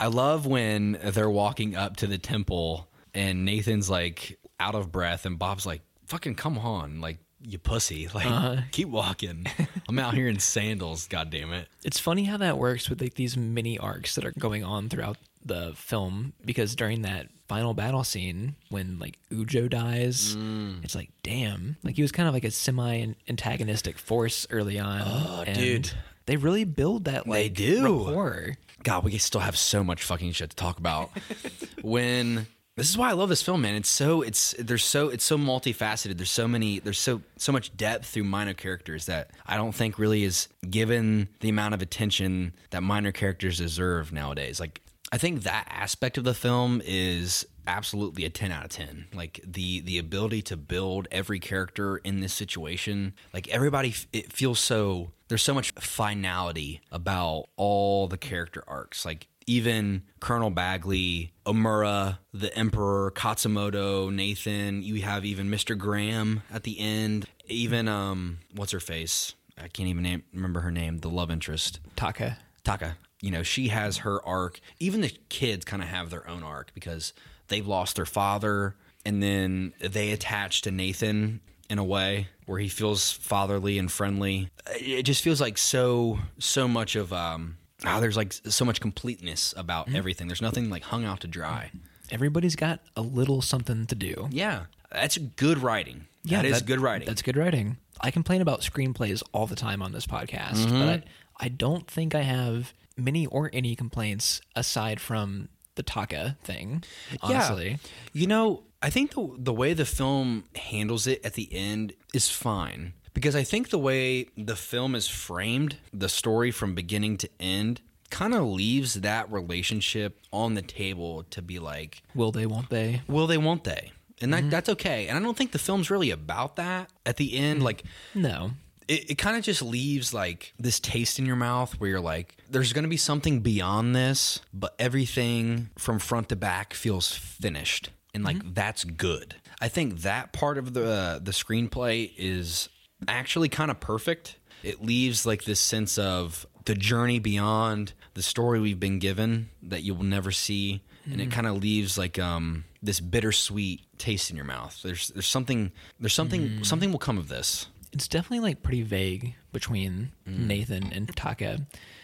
I 0.00 0.06
love 0.06 0.46
when 0.46 0.98
they're 1.02 1.30
walking 1.30 1.74
up 1.74 1.96
to 1.96 2.06
the 2.06 2.18
temple 2.18 2.88
and 3.14 3.44
Nathan's 3.44 3.90
like 3.90 4.38
out 4.60 4.74
of 4.74 4.92
breath 4.92 5.26
and 5.26 5.38
Bob's 5.38 5.66
like, 5.66 5.82
fucking 6.06 6.34
come 6.36 6.58
on, 6.58 7.00
like 7.00 7.18
you 7.40 7.58
pussy. 7.58 8.08
Like 8.08 8.26
uh-huh. 8.26 8.56
keep 8.70 8.88
walking. 8.88 9.46
I'm 9.88 9.98
out 9.98 10.14
here 10.14 10.28
in 10.28 10.38
sandals, 10.38 11.06
god 11.06 11.30
damn 11.30 11.52
it. 11.52 11.68
it's 11.84 11.98
funny 11.98 12.24
how 12.24 12.36
that 12.38 12.58
works 12.58 12.88
with 12.88 13.00
like 13.00 13.14
these 13.14 13.36
mini 13.36 13.78
arcs 13.78 14.14
that 14.14 14.24
are 14.24 14.32
going 14.38 14.64
on 14.64 14.88
throughout 14.88 15.16
the 15.44 15.72
film 15.74 16.32
because 16.44 16.74
during 16.76 17.02
that 17.02 17.28
final 17.48 17.72
battle 17.74 18.04
scene 18.04 18.54
when 18.68 18.98
like 18.98 19.18
Ujio 19.30 19.68
dies, 19.70 20.36
Mm. 20.36 20.84
it's 20.84 20.94
like, 20.94 21.10
damn, 21.22 21.76
like 21.82 21.96
he 21.96 22.02
was 22.02 22.12
kind 22.12 22.28
of 22.28 22.34
like 22.34 22.44
a 22.44 22.50
semi 22.50 23.06
antagonistic 23.28 23.98
force 23.98 24.46
early 24.50 24.78
on. 24.78 25.02
Oh, 25.04 25.44
dude. 25.54 25.90
They 26.26 26.36
really 26.36 26.64
build 26.64 27.04
that 27.06 27.26
like 27.26 27.36
They 27.36 27.48
do. 27.48 27.82
rapport. 28.06 28.56
God, 28.82 29.04
we 29.04 29.16
still 29.18 29.40
have 29.40 29.56
so 29.56 29.82
much 29.82 30.02
fucking 30.04 30.32
shit 30.32 30.50
to 30.50 30.56
talk 30.56 30.78
about. 30.78 31.10
when 31.82 32.46
this 32.76 32.88
is 32.88 32.96
why 32.96 33.08
I 33.08 33.12
love 33.12 33.28
this 33.28 33.42
film, 33.42 33.62
man. 33.62 33.74
It's 33.74 33.88
so 33.88 34.22
it's 34.22 34.54
there's 34.58 34.84
so 34.84 35.08
it's 35.08 35.24
so 35.24 35.36
multifaceted. 35.36 36.16
There's 36.16 36.30
so 36.30 36.46
many 36.46 36.78
there's 36.78 36.98
so 36.98 37.22
so 37.36 37.50
much 37.50 37.76
depth 37.76 38.06
through 38.06 38.24
minor 38.24 38.54
characters 38.54 39.06
that 39.06 39.30
I 39.46 39.56
don't 39.56 39.74
think 39.74 39.98
really 39.98 40.22
is 40.22 40.48
given 40.68 41.28
the 41.40 41.48
amount 41.48 41.74
of 41.74 41.82
attention 41.82 42.52
that 42.70 42.82
minor 42.82 43.10
characters 43.10 43.58
deserve 43.58 44.12
nowadays. 44.12 44.60
Like 44.60 44.80
I 45.12 45.18
think 45.18 45.42
that 45.42 45.66
aspect 45.70 46.18
of 46.18 46.24
the 46.24 46.34
film 46.34 46.82
is 46.84 47.46
absolutely 47.66 48.24
a 48.24 48.30
10 48.30 48.50
out 48.50 48.64
of 48.64 48.70
10 48.70 49.08
like 49.12 49.40
the 49.46 49.80
the 49.80 49.98
ability 49.98 50.40
to 50.40 50.56
build 50.56 51.06
every 51.12 51.38
character 51.38 51.98
in 51.98 52.20
this 52.20 52.32
situation 52.32 53.12
like 53.34 53.46
everybody 53.48 53.94
it 54.10 54.32
feels 54.32 54.58
so 54.58 55.10
there's 55.28 55.42
so 55.42 55.52
much 55.52 55.72
finality 55.72 56.80
about 56.90 57.44
all 57.56 58.08
the 58.08 58.16
character 58.16 58.64
arcs 58.66 59.04
like 59.04 59.28
even 59.48 60.02
Colonel 60.20 60.50
Bagley, 60.50 61.32
Omura, 61.46 62.18
the 62.34 62.54
Emperor, 62.56 63.10
Katsumoto, 63.12 64.12
Nathan, 64.14 64.82
you 64.82 65.00
have 65.02 65.24
even 65.24 65.48
Mr. 65.48 65.76
Graham 65.76 66.42
at 66.52 66.64
the 66.64 66.78
end. 66.78 67.26
even 67.46 67.88
um, 67.88 68.40
what's 68.54 68.72
her 68.72 68.80
face? 68.80 69.34
I 69.56 69.68
can't 69.68 69.88
even 69.88 70.02
name, 70.02 70.22
remember 70.34 70.60
her 70.60 70.70
name. 70.70 70.98
The 70.98 71.08
love 71.08 71.30
interest, 71.30 71.80
Taka. 71.96 72.38
Taka. 72.68 72.96
You 73.20 73.30
know, 73.32 73.42
she 73.42 73.68
has 73.68 73.98
her 73.98 74.24
arc. 74.24 74.60
Even 74.78 75.00
the 75.00 75.12
kids 75.28 75.64
kind 75.64 75.82
of 75.82 75.88
have 75.88 76.10
their 76.10 76.28
own 76.28 76.42
arc 76.42 76.72
because 76.74 77.12
they've 77.48 77.66
lost 77.66 77.96
their 77.96 78.06
father, 78.06 78.76
and 79.04 79.22
then 79.22 79.72
they 79.80 80.12
attach 80.12 80.62
to 80.62 80.70
Nathan 80.70 81.40
in 81.68 81.78
a 81.78 81.84
way 81.84 82.28
where 82.46 82.58
he 82.60 82.68
feels 82.68 83.10
fatherly 83.10 83.78
and 83.78 83.90
friendly. 83.90 84.50
It 84.78 85.02
just 85.02 85.22
feels 85.22 85.40
like 85.40 85.58
so 85.58 86.18
so 86.38 86.68
much 86.68 86.94
of 86.96 87.12
um. 87.12 87.56
Ah, 87.84 88.00
there's 88.00 88.16
like 88.16 88.32
so 88.32 88.64
much 88.64 88.80
completeness 88.80 89.54
about 89.56 89.92
everything. 89.94 90.26
There's 90.28 90.42
nothing 90.42 90.68
like 90.68 90.82
hung 90.84 91.04
out 91.04 91.20
to 91.20 91.28
dry. 91.28 91.70
Everybody's 92.10 92.56
got 92.56 92.80
a 92.96 93.02
little 93.02 93.40
something 93.42 93.86
to 93.86 93.94
do. 93.94 94.28
Yeah, 94.32 94.64
that's 94.90 95.16
good 95.18 95.58
writing. 95.58 96.06
that 96.24 96.44
is 96.44 96.58
that- 96.58 96.66
good 96.66 96.80
writing. 96.80 97.06
That's 97.06 97.22
good 97.22 97.36
writing. 97.36 97.76
I 98.00 98.10
complain 98.12 98.40
about 98.42 98.60
screenplays 98.60 99.22
all 99.32 99.46
the 99.48 99.56
time 99.56 99.82
on 99.82 99.90
this 99.92 100.06
podcast, 100.06 100.54
Mm-hmm. 100.54 100.78
but 100.78 100.88
I, 100.88 101.02
I 101.38 101.48
don't 101.48 101.86
think 101.86 102.14
I 102.14 102.22
have 102.22 102.72
many 102.96 103.26
or 103.26 103.50
any 103.52 103.76
complaints 103.76 104.40
aside 104.56 105.00
from 105.00 105.48
the 105.76 105.82
Taka 105.82 106.36
thing. 106.42 106.82
Honestly, 107.22 107.70
Yeah. 107.70 107.76
You 108.12 108.26
know, 108.26 108.62
I 108.82 108.90
think 108.90 109.12
the 109.12 109.34
the 109.38 109.52
way 109.52 109.72
the 109.74 109.84
film 109.84 110.44
handles 110.54 111.06
it 111.06 111.24
at 111.24 111.34
the 111.34 111.48
end 111.52 111.94
is 112.12 112.28
fine 112.28 112.94
because 113.14 113.34
I 113.34 113.42
think 113.42 113.70
the 113.70 113.78
way 113.78 114.28
the 114.36 114.56
film 114.56 114.94
is 114.94 115.08
framed, 115.08 115.76
the 115.92 116.08
story 116.08 116.50
from 116.50 116.74
beginning 116.74 117.16
to 117.18 117.28
end, 117.40 117.80
kind 118.10 118.34
of 118.34 118.44
leaves 118.44 118.94
that 118.94 119.30
relationship 119.30 120.20
on 120.32 120.54
the 120.54 120.62
table 120.62 121.24
to 121.30 121.42
be 121.42 121.58
like, 121.58 122.02
will 122.14 122.32
they? 122.32 122.46
Won't 122.46 122.70
they? 122.70 123.02
will 123.08 123.26
they, 123.26 123.38
won't 123.38 123.64
they? 123.64 123.92
And 124.20 124.32
that, 124.32 124.40
mm-hmm. 124.40 124.50
that's 124.50 124.68
okay. 124.68 125.08
And 125.08 125.16
I 125.16 125.20
don't 125.20 125.36
think 125.36 125.52
the 125.52 125.58
film's 125.58 125.90
really 125.90 126.10
about 126.10 126.56
that. 126.56 126.90
At 127.06 127.16
the 127.16 127.36
end, 127.36 127.56
mm-hmm. 127.56 127.64
like 127.64 127.84
No. 128.14 128.52
It, 128.88 129.10
it 129.10 129.14
kind 129.16 129.36
of 129.36 129.44
just 129.44 129.62
leaves 129.62 130.12
like 130.12 130.54
this 130.58 130.80
taste 130.80 131.18
in 131.18 131.26
your 131.26 131.36
mouth 131.36 131.78
where 131.78 131.90
you're 131.90 132.00
like, 132.00 132.36
there's 132.50 132.72
going 132.72 132.84
to 132.84 132.88
be 132.88 132.96
something 132.96 133.40
beyond 133.40 133.94
this, 133.94 134.40
but 134.52 134.74
everything 134.78 135.70
from 135.78 135.98
front 135.98 136.30
to 136.30 136.36
back 136.36 136.74
feels 136.74 137.12
finished. 137.12 137.90
And 138.14 138.24
like, 138.24 138.38
mm-hmm. 138.38 138.54
that's 138.54 138.84
good. 138.84 139.36
I 139.60 139.68
think 139.68 140.00
that 140.00 140.32
part 140.32 140.58
of 140.58 140.72
the, 140.72 140.88
uh, 140.88 141.18
the 141.18 141.32
screenplay 141.32 142.10
is 142.16 142.68
actually 143.06 143.48
kind 143.48 143.70
of 143.70 143.78
perfect. 143.78 144.36
It 144.62 144.82
leaves 144.82 145.26
like 145.26 145.44
this 145.44 145.60
sense 145.60 145.98
of 145.98 146.46
the 146.64 146.74
journey 146.74 147.18
beyond 147.18 147.92
the 148.14 148.22
story 148.22 148.58
we've 148.58 148.80
been 148.80 148.98
given 148.98 149.50
that 149.62 149.82
you 149.82 149.94
will 149.94 150.04
never 150.04 150.32
see. 150.32 150.82
And 151.04 151.20
it 151.20 151.24
mm-hmm. 151.24 151.30
kind 151.32 151.46
of 151.46 151.62
leaves 151.62 151.96
like 151.96 152.18
um, 152.18 152.64
this 152.82 153.00
bittersweet 153.00 153.82
taste 153.98 154.30
in 154.30 154.36
your 154.36 154.44
mouth. 154.44 154.78
There's 154.82 155.08
there's 155.08 155.26
something 155.26 155.72
there's 155.98 156.12
something 156.12 156.42
mm. 156.42 156.66
something 156.66 156.92
will 156.92 156.98
come 156.98 157.16
of 157.16 157.28
this. 157.28 157.66
It's 157.92 158.08
definitely 158.08 158.40
like 158.40 158.62
pretty 158.62 158.82
vague 158.82 159.34
between 159.52 160.12
Mm. 160.28 160.46
Nathan 160.46 160.92
and 160.92 161.14
Taka. 161.16 161.60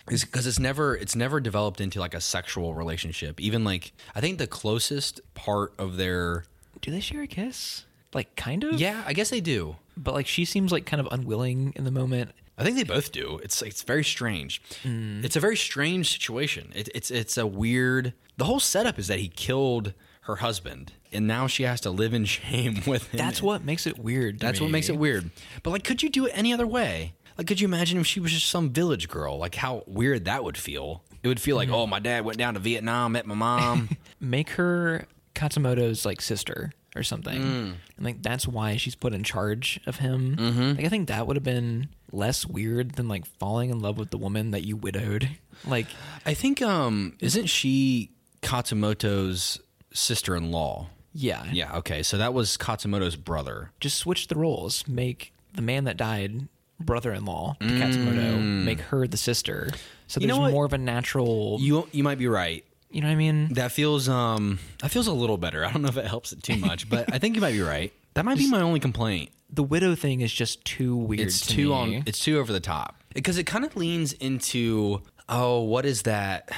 because 0.07 0.47
it's 0.47 0.59
never 0.59 0.97
it's 0.97 1.15
never 1.17 1.41
developed 1.41 1.81
into 1.81 2.01
like 2.01 2.15
a 2.15 2.21
sexual 2.21 2.75
relationship 2.75 3.41
even 3.41 3.65
like 3.65 3.93
i 4.15 4.21
think 4.21 4.39
the 4.39 4.47
closest 4.47 5.21
part 5.35 5.73
of 5.79 5.97
their 5.97 6.45
Do 6.83 6.91
they 6.91 7.01
share 7.01 7.23
a 7.23 7.27
kiss? 7.27 7.85
Like 8.13 8.35
kind 8.37 8.65
of? 8.65 8.79
yeah 8.81 9.03
i 9.07 9.13
guess 9.15 9.31
they 9.31 9.41
do 9.41 9.77
But 9.97 10.13
like 10.15 10.27
she 10.27 10.45
seems 10.45 10.73
like 10.73 10.85
kind 10.87 11.01
of 11.01 11.09
unwilling 11.11 11.73
in 11.77 11.85
the 11.85 11.91
moment. 11.91 12.33
i 12.59 12.65
think 12.65 12.77
they 12.77 12.85
both 12.85 13.13
do 13.13 13.39
it's 13.43 13.61
it's 13.63 13.83
very 13.83 14.05
strange 14.05 14.61
it's 14.85 15.37
a 15.37 15.41
very 15.41 15.57
strange 15.57 16.11
situation 16.13 16.71
it, 16.75 16.89
it's 16.95 17.11
it's 17.11 17.37
a 17.39 17.47
weird 17.47 18.13
the 18.37 18.45
whole 18.45 18.61
setup 18.61 18.99
is 18.99 19.07
that 19.09 19.19
he 19.21 19.29
killed 19.29 19.93
her 20.25 20.37
husband 20.37 20.93
and 21.15 21.27
now 21.27 21.47
she 21.47 21.63
has 21.63 21.81
to 21.83 21.91
live 21.91 22.13
in 22.13 22.25
shame 22.25 22.83
with 22.87 23.09
him 23.09 23.19
That's 23.19 23.41
what 23.41 23.65
makes 23.65 23.87
it 23.87 23.99
weird. 23.99 24.41
That's 24.41 24.61
what 24.61 24.71
makes 24.71 24.89
it 24.89 24.97
weird. 24.97 25.31
But 25.63 25.71
like, 25.71 25.85
could 25.85 26.03
you 26.03 26.11
do 26.11 26.27
it 26.27 26.33
any 26.35 26.53
other 26.53 26.67
way? 26.67 27.15
Like, 27.39 27.47
could 27.47 27.61
you 27.61 27.67
imagine 27.69 27.99
if 27.99 28.07
she 28.07 28.21
was 28.21 28.33
just 28.33 28.49
some 28.49 28.71
village 28.71 29.09
girl? 29.09 29.39
Like, 29.39 29.55
how 29.55 29.83
weird 29.87 30.27
that 30.27 30.45
would 30.45 30.57
feel. 30.57 31.03
It 31.23 31.29
would 31.29 31.41
feel 31.41 31.57
like, 31.57 31.69
oh, 31.69 31.87
my 31.87 31.99
dad 31.99 32.25
went 32.25 32.39
down 32.39 32.55
to 32.55 32.61
Vietnam, 32.61 33.13
met 33.13 33.27
my 33.27 33.35
mom. 33.35 33.89
Make 34.21 34.51
her 34.51 35.07
Katsumoto's 35.35 36.05
like 36.05 36.21
sister 36.21 36.73
or 36.95 37.03
something. 37.03 37.41
Mm. 37.41 37.75
And 37.97 38.05
like 38.05 38.23
that's 38.23 38.47
why 38.47 38.77
she's 38.77 38.95
put 38.95 39.15
in 39.15 39.25
charge 39.25 39.81
of 39.87 39.97
him. 39.97 40.37
Mm-hmm. 40.37 40.77
Like 40.77 40.85
I 40.85 40.89
think 40.89 41.09
that 41.09 41.27
would 41.27 41.37
have 41.37 41.45
been 41.45 41.89
less 42.13 42.47
weird 42.47 42.93
than 42.93 43.09
like 43.09 43.27
falling 43.27 43.71
in 43.71 43.81
love 43.81 43.99
with 43.99 44.11
the 44.11 44.19
woman 44.19 44.53
that 44.53 44.65
you 44.65 44.77
widowed. 44.77 45.31
Like 45.67 45.87
I 46.27 46.35
think, 46.35 46.61
um, 46.61 47.17
isn't 47.21 47.47
she 47.47 48.11
Katsumoto's 48.43 49.61
sister-in-law? 49.95 50.89
yeah. 51.17 51.45
Yeah. 51.53 51.77
Okay. 51.79 52.03
So 52.03 52.19
that 52.19 52.35
was 52.35 52.57
Katsumoto's 52.57 53.17
brother. 53.17 53.71
Just 53.81 53.99
switch 53.99 54.27
the 54.29 54.35
roles. 54.35 54.87
Make 54.89 55.33
the 55.55 55.63
man 55.63 55.85
that 55.85 55.97
died 55.97 56.49
brother-in-law 56.81 57.57
to 57.61 57.67
Katsumoto. 57.67 58.65
Make 58.65 58.81
her 58.81 59.07
the 59.07 59.17
sister. 59.17 59.71
So 60.09 60.19
Mm. 60.19 60.23
You 60.23 60.29
there's 60.29 60.53
more 60.53 60.65
of 60.65 60.73
a 60.73 60.79
natural. 60.79 61.59
You 61.61 61.89
you 61.93 62.03
might 62.03 62.19
be 62.19 62.27
right. 62.27 62.65
you 62.91 63.01
know 63.01 63.07
what 63.07 63.13
I 63.13 63.17
mean? 63.17 63.55
That 63.55 63.71
feels 63.73 64.09
um 64.09 64.59
that 64.81 64.91
feels 64.91 65.07
a 65.07 65.13
little 65.13 65.39
better. 65.39 65.65
I 65.65 65.71
don't 65.73 65.83
know 65.83 65.89
if 65.89 65.97
it 65.97 66.07
helps 66.07 66.33
it 66.33 66.43
too 66.43 66.57
much, 66.57 66.89
but 66.91 67.13
I 67.15 67.19
think 67.19 67.37
you 67.37 67.41
might 67.41 67.53
be 67.53 67.63
right. 67.63 67.93
That 68.15 68.25
might 68.25 68.37
be 68.39 68.49
my 68.51 68.61
only 68.61 68.81
complaint. 68.81 69.31
The 69.51 69.63
widow 69.63 69.95
thing 69.95 70.21
is 70.21 70.33
just 70.33 70.65
too 70.65 70.97
weird. 70.97 71.21
it's 71.29 71.47
to 71.47 71.55
too 71.55 71.69
me. 71.69 71.75
on 71.75 72.03
it's 72.07 72.19
too 72.19 72.39
over 72.39 72.53
the 72.53 72.61
top 72.61 72.97
because 73.15 73.39
it 73.39 73.45
kind 73.45 73.65
of 73.65 73.77
leans 73.77 74.13
into 74.15 75.01
oh 75.29 75.61
what 75.63 75.87
is 75.87 76.03
that 76.03 76.51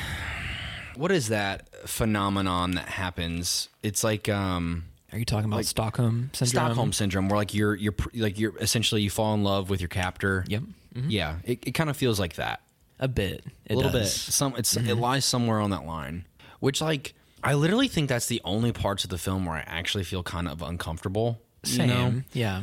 what 0.97 1.13
is 1.13 1.29
that 1.29 1.69
phenomenon 1.89 2.73
that 2.73 2.89
happens 2.89 3.69
it's 3.83 4.03
like 4.05 4.29
um 4.29 4.85
Are 5.13 5.19
you 5.19 5.25
talking 5.25 5.51
about 5.53 5.65
Stockholm 5.65 6.31
syndrome? 6.33 6.49
Stockholm 6.67 6.93
syndrome 6.93 7.29
where 7.29 7.37
like 7.39 7.55
you're 7.55 7.75
you're 7.75 7.95
like 8.15 8.39
you're 8.39 8.57
essentially 8.59 9.03
you 9.03 9.11
fall 9.11 9.35
in 9.35 9.43
love 9.45 9.71
with 9.71 9.81
your 9.81 9.89
captor 9.89 10.45
Yep. 10.49 10.63
Mm-hmm. 10.95 11.11
yeah 11.11 11.37
it, 11.45 11.67
it 11.67 11.73
kind 11.73 11.91
of 11.91 11.97
feels 11.97 12.19
like 12.21 12.35
that 12.37 12.61
A 12.99 13.09
bit. 13.09 13.45
It 13.67 13.75
a 13.75 13.77
little 13.77 13.93
does. 13.93 14.03
bit 14.27 14.33
some 14.33 14.55
it's 14.57 14.77
it 14.77 14.95
lies 14.95 15.25
somewhere 15.25 15.61
on 15.61 15.71
that 15.71 15.85
line 15.87 16.25
which 16.61 16.81
like 16.81 17.15
I 17.45 17.55
literally 17.55 17.87
think 17.87 18.09
that's 18.09 18.27
the 18.27 18.41
only 18.45 18.73
parts 18.73 19.05
of 19.05 19.11
the 19.11 19.19
film 19.19 19.45
where 19.47 19.57
I 19.57 19.65
actually 19.67 20.03
feel 20.05 20.23
kind 20.25 20.49
of 20.49 20.63
uncomfortable 20.63 21.41
you 21.71 21.77
Same. 21.77 21.89
know? 21.89 22.23
Yeah. 22.33 22.63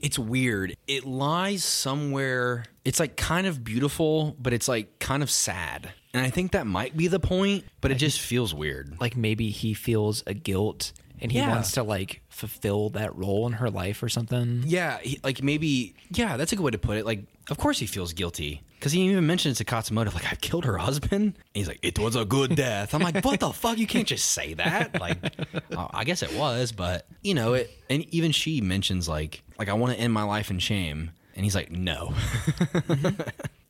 It's 0.00 0.18
weird. 0.18 0.76
It 0.86 1.04
lies 1.04 1.64
somewhere. 1.64 2.64
It's 2.84 3.00
like 3.00 3.16
kind 3.16 3.46
of 3.46 3.64
beautiful, 3.64 4.36
but 4.40 4.52
it's 4.52 4.68
like 4.68 4.98
kind 4.98 5.22
of 5.22 5.30
sad. 5.30 5.92
And 6.14 6.24
I 6.24 6.30
think 6.30 6.52
that 6.52 6.66
might 6.66 6.96
be 6.96 7.08
the 7.08 7.20
point, 7.20 7.64
but 7.80 7.90
it 7.90 7.96
just 7.96 8.20
feels 8.20 8.54
weird. 8.54 8.96
Like 9.00 9.16
maybe 9.16 9.50
he 9.50 9.74
feels 9.74 10.22
a 10.26 10.34
guilt 10.34 10.92
and 11.20 11.32
he 11.32 11.38
Yeah. 11.38 11.48
wants 11.50 11.72
to 11.72 11.82
like 11.82 12.20
fulfill 12.28 12.90
that 12.90 13.16
role 13.16 13.46
in 13.46 13.54
her 13.54 13.70
life 13.70 14.02
or 14.02 14.08
something. 14.08 14.62
Yeah, 14.66 14.98
he, 14.98 15.18
like 15.24 15.42
maybe. 15.42 15.94
Yeah, 16.10 16.36
that's 16.36 16.52
a 16.52 16.56
good 16.56 16.62
way 16.64 16.70
to 16.72 16.78
put 16.78 16.96
it. 16.98 17.06
Like, 17.06 17.24
of 17.50 17.58
course 17.58 17.78
he 17.78 17.86
feels 17.86 18.12
guilty 18.12 18.62
because 18.78 18.92
he 18.92 19.00
even 19.02 19.26
mentions 19.26 19.58
to 19.58 19.64
Katsumoto, 19.64 20.12
like, 20.14 20.30
I 20.30 20.34
killed 20.36 20.64
her 20.66 20.76
husband. 20.76 21.22
And 21.22 21.34
he's 21.54 21.66
like, 21.68 21.78
it 21.82 21.98
was 21.98 22.14
a 22.16 22.24
good 22.24 22.54
death. 22.56 22.94
I'm 22.94 23.00
like, 23.02 23.24
what 23.24 23.40
the 23.40 23.50
fuck? 23.52 23.78
You 23.78 23.86
can't 23.86 24.06
just 24.06 24.30
say 24.32 24.54
that. 24.54 25.00
Like, 25.00 25.18
uh, 25.74 25.88
I 25.92 26.04
guess 26.04 26.22
it 26.22 26.34
was, 26.34 26.72
but 26.72 27.06
you 27.22 27.34
know 27.34 27.54
it. 27.54 27.70
And 27.88 28.04
even 28.14 28.32
she 28.32 28.60
mentions 28.60 29.08
like, 29.08 29.42
like 29.58 29.68
I 29.68 29.72
want 29.74 29.94
to 29.94 29.98
end 29.98 30.12
my 30.12 30.24
life 30.24 30.50
in 30.50 30.58
shame. 30.58 31.10
And 31.34 31.44
he's 31.44 31.54
like, 31.54 31.70
no. 31.70 32.14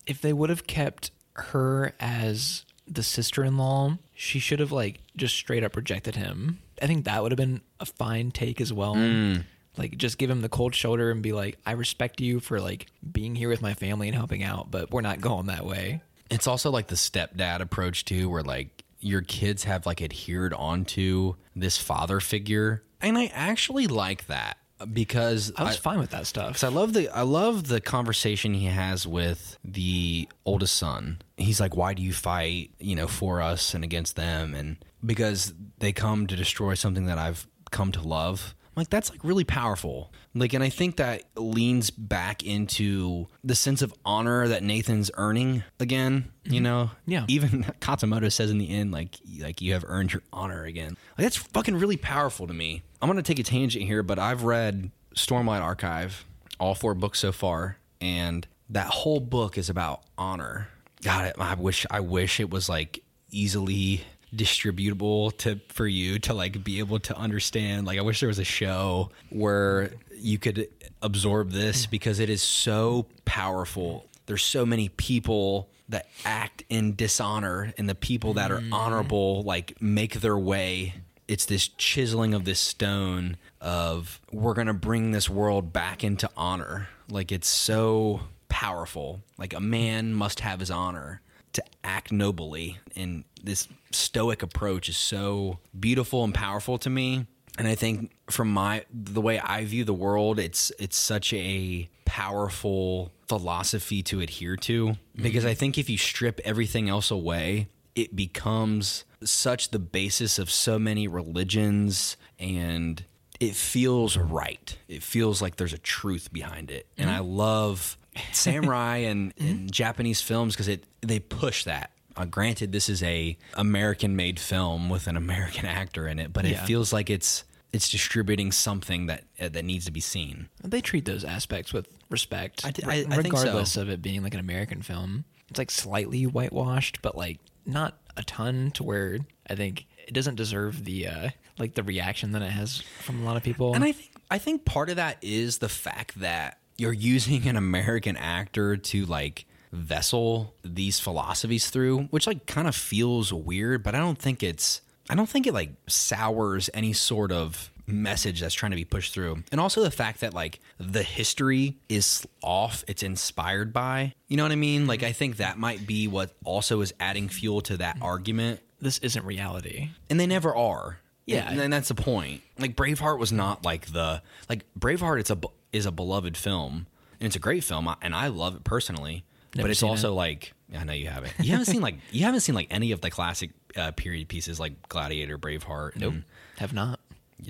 If 0.07 0.21
they 0.21 0.33
would 0.33 0.51
have 0.51 0.67
kept 0.67 1.11
her 1.35 1.93
as 1.99 2.65
the 2.87 3.03
sister-in-law, 3.03 3.99
she 4.15 4.39
should 4.39 4.61
have 4.61 4.71
like 4.73 5.01
just 5.17 5.35
straight 5.35 5.65
up 5.65 5.75
rejected 5.77 6.15
him. 6.17 6.61
I 6.81 6.87
think 6.87 7.05
that 7.05 7.23
would 7.23 7.33
have 7.33 7.37
been 7.39 7.61
a 7.81 7.87
fine 7.87 8.31
take 8.31 8.61
as 8.61 8.73
well. 8.73 8.95
Mm. 8.95 9.45
Like 9.77 9.97
just 9.99 10.19
give 10.19 10.31
him 10.31 10.41
the 10.41 10.49
cold 10.49 10.75
shoulder 10.75 11.11
and 11.11 11.23
be 11.23 11.33
like, 11.33 11.59
"I 11.67 11.73
respect 11.73 12.21
you 12.21 12.41
for 12.41 12.61
like 12.61 12.87
being 13.13 13.35
here 13.35 13.49
with 13.49 13.63
my 13.63 13.75
family 13.75 14.09
and 14.09 14.17
helping 14.17 14.43
out, 14.43 14.71
but 14.71 14.91
we're 14.91 15.03
not 15.03 15.21
going 15.21 15.47
that 15.47 15.65
way." 15.67 16.03
It's 16.31 16.47
also 16.47 16.71
like 16.71 16.89
the 16.89 16.97
stepdad 16.97 17.61
approach 17.61 18.05
too, 18.05 18.29
where 18.29 18.43
like 18.43 18.85
your 19.01 19.21
kids 19.21 19.65
have 19.65 19.87
like 19.87 20.01
adhered 20.03 20.55
onto 20.55 21.35
this 21.55 21.77
father 21.79 22.21
figure, 22.21 22.83
and 23.01 23.19
I 23.19 23.27
actually 23.27 23.87
like 23.87 24.27
that 24.27 24.57
because 24.93 25.53
I 25.57 25.65
was 25.65 25.77
fine 25.77 25.99
with 25.99 26.11
that 26.11 26.27
stuff. 26.27 26.49
because 26.49 26.65
I 26.65 26.69
love 26.69 26.93
the 26.93 27.09
I 27.11 27.23
love 27.23 27.69
the 27.69 27.81
conversation 27.81 28.55
he 28.55 28.67
has 28.67 29.07
with 29.07 29.59
the 29.65 30.29
oldest 30.45 30.75
son. 30.77 31.21
He's 31.37 31.61
like, 31.61 31.77
"Why 31.77 31.95
do 31.95 32.03
you 32.03 32.13
fight? 32.13 32.71
You 32.79 32.97
know, 32.97 33.07
for 33.07 33.41
us 33.43 33.75
and 33.75 33.85
against 33.85 34.17
them?" 34.17 34.55
And 34.55 34.77
because 35.05 35.55
they 35.79 35.93
come 35.93 36.27
to 36.27 36.37
destroy 36.37 36.75
something 36.75 37.07
that 37.07 37.19
I've 37.19 37.47
come 37.71 37.93
to 37.93 38.03
love. 38.03 38.55
Like 38.77 38.91
that's 38.91 39.11
like 39.11 39.25
really 39.25 39.45
powerful. 39.45 40.13
Like, 40.35 40.53
and 40.53 40.63
I 40.63 40.69
think 40.69 40.97
that 40.97 41.23
leans 41.35 41.89
back 41.91 42.43
into 42.45 43.27
the 43.43 43.55
sense 43.55 43.81
of 43.81 43.95
honor 44.05 44.49
that 44.49 44.63
Nathan's 44.63 45.11
earning 45.15 45.65
again. 45.81 46.31
You 46.45 46.57
mm-hmm. 46.57 46.63
know, 46.63 46.91
Yeah. 47.07 47.25
Even 47.27 47.65
Katsumoto 47.81 48.31
says 48.31 48.51
in 48.51 48.59
the 48.59 48.69
end, 48.69 48.93
like, 48.93 49.17
like 49.41 49.63
you 49.63 49.73
have 49.73 49.85
earned 49.89 50.13
your 50.13 50.23
honor 50.33 50.65
again. 50.65 50.97
Like 51.17 51.25
that's 51.25 51.37
fucking 51.37 51.77
really 51.77 51.97
powerful 51.97 52.47
to 52.47 52.53
me. 52.53 52.83
I'm 53.01 53.09
gonna 53.09 53.23
take 53.23 53.39
a 53.39 53.43
tangent 53.43 53.85
here, 53.87 54.03
but 54.03 54.19
I've 54.19 54.43
read 54.43 54.91
Stormlight 55.15 55.63
Archive, 55.63 56.27
all 56.61 56.75
four 56.75 56.95
books 56.95 57.19
so 57.19 57.33
far, 57.33 57.79
and 58.01 58.47
that 58.69 58.89
whole 58.89 59.21
book 59.21 59.57
is 59.57 59.71
about 59.71 60.03
honor. 60.19 60.69
God, 61.03 61.27
it, 61.27 61.37
I 61.39 61.55
wish 61.55 61.87
I 61.91 62.01
wish 62.01 62.41
it 62.41 62.51
was 62.51 62.69
like 62.69 63.03
easily 63.31 64.05
distributable 64.37 65.37
to 65.39 65.61
for 65.69 65.87
you 65.87 66.19
to 66.21 66.35
like 66.35 66.63
be 66.63 66.79
able 66.79 66.99
to 67.01 67.17
understand. 67.17 67.87
Like 67.87 67.99
I 67.99 68.03
wish 68.03 68.21
there 68.21 68.29
was 68.29 68.39
a 68.39 68.45
show 68.45 69.11
where 69.31 69.93
you 70.17 70.39
could 70.39 70.69
absorb 71.03 71.51
this 71.51 71.87
because 71.87 72.21
it 72.21 72.31
is 72.31 72.43
so 72.43 73.07
powerful. 73.25 74.07
There's 74.27 74.43
so 74.43 74.67
many 74.67 74.89
people 74.89 75.69
that 75.89 76.07
act 76.25 76.65
in 76.69 76.97
dishonor 76.97 77.73
and 77.79 77.89
the 77.89 77.95
people 77.95 78.35
that 78.35 78.51
are 78.51 78.59
mm-hmm. 78.59 78.73
honorable 78.73 79.43
like 79.43 79.81
make 79.81 80.21
their 80.21 80.37
way. 80.37 80.95
It's 81.29 81.45
this 81.47 81.69
chiseling 81.69 82.35
of 82.35 82.45
this 82.45 82.61
stone 82.61 83.37
of 83.61 84.21
we're 84.33 84.55
going 84.55 84.69
to 84.69 84.75
bring 84.75 85.11
this 85.13 85.29
world 85.29 85.73
back 85.73 86.05
into 86.05 86.31
honor. 86.37 86.89
Like 87.09 87.33
it's 87.33 87.49
so 87.49 88.21
powerful. 88.49 89.23
Like 89.39 89.55
a 89.55 89.61
man 89.61 90.13
must 90.13 90.41
have 90.41 90.61
his 90.61 90.71
honor 90.71 91.21
to 91.57 91.65
act 91.83 92.13
nobly 92.13 92.79
and 92.95 93.25
this 93.43 93.69
stoic 93.91 94.43
approach 94.43 94.89
is 94.89 94.97
so 94.97 95.59
beautiful 95.79 96.23
and 96.23 96.35
powerful 96.35 96.79
to 96.79 96.91
me. 96.91 97.27
And 97.59 97.67
i 97.67 97.75
think 97.75 98.13
from 98.31 98.53
my 98.53 98.85
the 98.93 99.23
way 99.23 99.41
i 99.41 99.65
view 99.65 99.85
the 99.85 99.95
world 99.95 100.39
it's 100.39 100.71
it's 100.79 100.97
such 100.97 101.33
a 101.33 101.89
powerful 102.05 103.13
philosophy 103.29 104.03
to 104.05 104.21
adhere 104.21 104.57
to. 104.57 104.89
Mm-hmm. 104.89 105.23
Because 105.23 105.47
i 105.47 105.55
think 105.55 105.79
if 105.79 105.89
you 105.89 105.97
strip 105.97 106.41
everything 106.45 106.89
else 106.89 107.11
away 107.11 107.69
it 107.95 108.15
becomes 108.15 109.05
such 109.25 109.71
the 109.71 109.79
basis 109.79 110.39
of 110.39 110.51
so 110.51 110.79
many 110.79 111.09
religions 111.09 112.19
and 112.39 113.05
it 113.41 113.55
feels 113.55 114.17
right. 114.17 114.77
It 114.89 115.03
feels 115.03 115.41
like 115.41 115.57
there's 115.57 115.73
a 115.73 115.79
truth 115.79 116.33
behind 116.33 116.71
it. 116.71 116.87
And 116.99 117.09
mm-hmm. 117.09 117.17
i 117.17 117.21
love 117.21 117.97
samurai 118.33 118.99
and, 118.99 119.33
and 119.39 119.73
Japanese 119.73 120.21
films 120.21 120.55
because 120.55 120.69
it 120.69 120.85
they 121.03 121.19
push 121.19 121.65
that. 121.65 121.91
Uh, 122.17 122.25
granted, 122.25 122.73
this 122.73 122.89
is 122.89 123.03
a 123.03 123.37
American 123.55 124.17
made 124.17 124.41
film 124.41 124.89
with 124.89 125.07
an 125.07 125.17
American 125.17 125.67
actor 125.67 126.09
in 126.09 126.19
it, 126.19 126.33
but 126.33 126.45
it 126.47 126.59
feels 126.61 126.93
like 126.93 127.11
it's 127.11 127.45
it's 127.73 127.91
distributing 127.91 128.53
something 128.53 129.07
that 129.07 129.25
uh, 129.41 129.49
that 129.51 129.65
needs 129.65 129.85
to 129.85 129.91
be 129.93 130.01
seen. 130.01 130.49
They 130.65 130.81
treat 130.81 131.05
those 131.05 131.25
aspects 131.25 131.73
with 131.73 131.89
respect, 132.09 132.65
I 132.65 132.69
I- 132.69 132.93
I 133.11 133.23
think 133.23 133.37
so. 133.37 133.41
regardless 133.43 133.77
of 133.77 133.89
it 133.91 134.01
being 134.01 134.23
like 134.23 134.35
an 134.35 134.41
American 134.41 134.81
film. 134.83 135.25
It's 135.49 135.59
like 135.59 135.71
slightly 135.71 136.25
whitewashed, 136.27 137.03
but 137.03 137.17
like 137.17 137.39
not 137.67 137.99
a 138.17 138.23
ton 138.25 138.71
to 138.73 138.83
where 138.83 139.19
I 139.51 139.55
think 139.55 139.87
it 140.09 140.13
doesn't 140.15 140.37
deserve 140.37 140.85
the 140.85 141.07
uh, 141.09 141.29
like 141.59 141.75
the 141.75 141.83
reaction 141.83 142.33
that 142.33 142.41
it 142.43 142.51
has 142.51 142.81
from 143.03 143.21
a 143.21 143.25
lot 143.25 143.37
of 143.37 143.43
people. 143.43 143.75
And 143.75 143.85
I 143.85 143.93
think 143.93 144.11
I 144.31 144.39
think 144.39 144.65
part 144.65 144.89
of 144.89 144.97
that 144.97 145.19
is 145.23 145.59
the 145.59 145.69
fact 145.69 146.19
that 146.21 146.59
you're 146.79 146.93
using 146.93 147.47
an 147.49 147.57
American 147.57 148.17
actor 148.17 148.77
to 148.77 149.07
like 149.07 149.47
vessel 149.73 150.55
these 150.65 151.01
philosophies 151.01 151.71
through, 151.71 152.05
which 152.05 152.27
like 152.27 152.47
kind 152.47 152.69
of 152.69 152.75
feels 152.75 153.33
weird, 153.33 153.83
but 153.83 153.95
I 153.95 153.99
don't 153.99 154.19
think 154.19 154.43
it's 154.43 154.81
I 155.09 155.15
don't 155.15 155.29
think 155.29 155.47
it 155.47 155.55
like 155.55 155.71
sours 155.87 156.69
any 156.75 156.93
sort 156.93 157.31
of 157.33 157.71
message 157.87 158.41
that's 158.41 158.55
trying 158.55 158.73
to 158.73 158.77
be 158.77 158.85
pushed 158.85 159.15
through. 159.15 159.45
And 159.53 159.61
also 159.61 159.83
the 159.83 159.91
fact 159.91 160.21
that 160.21 160.35
like 160.35 160.61
the 160.79 161.03
history 161.03 161.77
is 161.89 162.27
off, 162.43 162.85
it's 162.89 163.03
inspired 163.03 163.73
by. 163.73 164.15
You 164.29 164.37
know 164.37 164.43
what 164.43 164.53
I 164.53 164.57
mean? 164.57 164.87
Like 164.87 165.03
I 165.03 165.13
think 165.13 165.37
that 165.37 165.59
might 165.59 165.87
be 165.87 166.09
what 166.09 166.33
also 166.45 166.81
is 166.81 166.93
adding 166.99 167.29
fuel 167.29 167.61
to 167.63 167.77
that 167.79 167.99
argument 168.03 168.61
this 168.81 168.99
isn't 168.99 169.25
reality. 169.25 169.91
and 170.11 170.21
they 170.21 170.27
never 170.27 170.55
are. 170.55 170.99
Yeah. 171.25 171.51
and, 171.51 171.61
and 171.61 171.73
that's 171.73 171.89
the 171.89 171.95
point. 171.95 172.43
Like 172.59 172.77
Braveheart 172.77 173.19
was 173.19 173.33
not 173.33 173.65
like 173.65 173.87
the 173.87 174.23
like 174.49 174.65
Braveheart. 174.79 175.21
It's 175.21 175.31
a 175.31 175.39
is 175.73 175.87
a 175.87 175.93
beloved 175.93 176.37
film, 176.37 176.87
and 177.21 177.27
it's 177.27 177.37
a 177.37 177.41
great 177.41 177.65
film, 177.65 177.89
and 178.03 178.15
I 178.15 178.29
love 178.29 178.55
it 178.57 178.65
personally. 178.65 179.25
Never 179.55 179.65
but 179.69 179.71
it's 179.71 179.83
also 179.83 180.15
like 180.15 180.53
I 180.77 180.85
know 180.85 180.93
you 180.93 181.09
haven't. 181.09 181.33
You 181.41 181.53
haven't 181.53 181.67
seen 181.67 181.81
like 181.81 181.97
you 182.11 182.25
haven't 182.25 182.41
seen 182.41 182.55
like 182.55 182.67
any 182.71 182.93
of 182.93 183.01
the 183.01 183.11
classic 183.11 183.51
uh, 183.77 183.93
period 183.93 184.29
pieces 184.29 184.61
like 184.61 184.89
Gladiator, 184.89 185.39
Braveheart. 185.39 185.97
Nope, 185.97 186.15
have 186.59 186.73
not. 186.73 187.01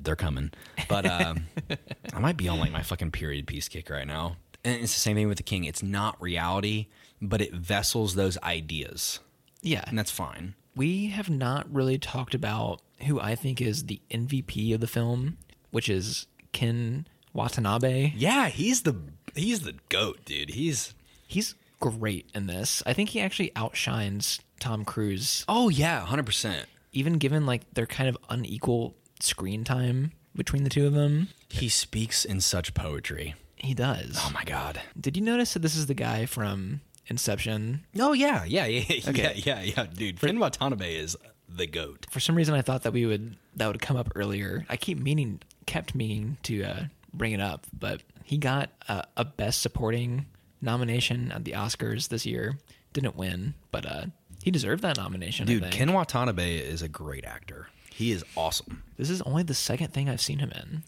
they're 0.02 0.14
coming. 0.16 0.52
But 0.88 1.06
um, 1.06 1.46
I 2.14 2.18
might 2.20 2.36
be 2.36 2.48
on 2.48 2.58
like 2.60 2.72
my 2.72 2.82
fucking 2.82 3.10
period 3.12 3.46
piece 3.46 3.68
kick 3.68 3.90
right 3.90 4.06
now. 4.06 4.36
And 4.64 4.82
it's 4.82 4.94
the 4.94 5.00
same 5.00 5.16
thing 5.16 5.28
with 5.28 5.36
the 5.38 5.42
King. 5.44 5.64
It's 5.64 5.82
not 5.82 6.20
reality, 6.20 6.86
but 7.22 7.40
it 7.40 7.52
vessels 7.54 8.14
those 8.16 8.36
ideas, 8.42 9.20
Yeah, 9.62 9.84
and 9.86 9.96
that's 9.98 10.10
fine. 10.10 10.54
we 10.74 11.06
have 11.06 11.30
not 11.30 11.72
really 11.72 11.98
talked 11.98 12.34
about 12.34 12.82
who 13.06 13.20
I 13.20 13.34
think 13.36 13.60
is 13.60 13.84
the 13.86 14.00
MVP 14.10 14.74
of 14.74 14.80
the 14.80 14.86
film, 14.88 15.38
which 15.70 15.88
is 15.88 16.26
Ken 16.52 17.06
Watanabe. 17.36 18.12
Yeah, 18.16 18.48
he's 18.48 18.82
the 18.82 18.96
he's 19.34 19.60
the 19.60 19.74
goat, 19.88 20.24
dude. 20.24 20.50
He's 20.50 20.94
He's 21.28 21.54
great 21.80 22.28
in 22.34 22.46
this. 22.46 22.82
I 22.86 22.92
think 22.92 23.10
he 23.10 23.20
actually 23.20 23.52
outshines 23.56 24.40
Tom 24.60 24.84
Cruise, 24.84 25.44
oh 25.48 25.68
yeah, 25.68 26.00
hundred 26.06 26.26
percent. 26.26 26.66
even 26.92 27.14
given 27.18 27.44
like 27.46 27.62
their 27.74 27.86
kind 27.86 28.08
of 28.08 28.16
unequal 28.30 28.94
screen 29.20 29.64
time 29.64 30.12
between 30.34 30.64
the 30.64 30.70
two 30.70 30.86
of 30.86 30.92
them. 30.94 31.28
He 31.48 31.68
speaks 31.68 32.24
in 32.24 32.40
such 32.40 32.74
poetry. 32.74 33.34
He 33.56 33.74
does. 33.74 34.16
Oh 34.18 34.30
my 34.34 34.44
god. 34.44 34.80
Did 35.00 35.16
you 35.16 35.22
notice 35.22 35.52
that 35.54 35.60
this 35.60 35.76
is 35.76 35.86
the 35.86 35.94
guy 35.94 36.26
from 36.26 36.80
Inception? 37.08 37.84
Oh 37.98 38.12
yeah, 38.12 38.44
yeah, 38.44 38.66
yeah, 38.66 38.84
yeah, 38.88 39.10
Okay. 39.10 39.42
yeah, 39.44 39.62
yeah, 39.62 39.86
dude. 39.92 40.20
Ken 40.20 40.38
Watanabe 40.38 40.94
is 40.96 41.16
the 41.48 41.66
goat. 41.66 42.06
For 42.10 42.20
some 42.20 42.34
reason, 42.36 42.54
I 42.54 42.62
thought 42.62 42.82
that 42.82 42.92
we 42.92 43.06
would 43.06 43.36
that 43.56 43.66
would 43.68 43.80
come 43.80 43.96
up 43.96 44.10
earlier. 44.14 44.64
I 44.68 44.76
keep 44.76 44.98
meaning, 44.98 45.40
kept 45.66 45.94
meaning 45.94 46.36
to 46.44 46.62
uh, 46.64 46.82
bring 47.16 47.32
it 47.32 47.40
up, 47.40 47.66
but 47.78 48.02
he 48.24 48.38
got 48.38 48.70
a, 48.88 49.04
a 49.16 49.24
Best 49.24 49.62
Supporting 49.62 50.26
nomination 50.60 51.32
at 51.32 51.44
the 51.44 51.52
Oscars 51.52 52.08
this 52.08 52.26
year. 52.26 52.58
Didn't 52.92 53.16
win, 53.16 53.54
but 53.70 53.86
uh, 53.86 54.06
he 54.42 54.50
deserved 54.50 54.82
that 54.82 54.96
nomination. 54.96 55.44
I 55.44 55.46
Dude. 55.46 55.70
Ken 55.70 55.92
Watanabe 55.92 56.56
is 56.56 56.82
a 56.82 56.88
great 56.88 57.24
actor. 57.24 57.68
He 57.92 58.12
is 58.12 58.24
awesome. 58.36 58.82
this 58.98 59.08
is 59.08 59.22
only 59.22 59.42
the 59.42 59.54
second 59.54 59.92
thing 59.92 60.08
I've 60.10 60.20
seen 60.20 60.38
him 60.38 60.52
in. 60.52 60.82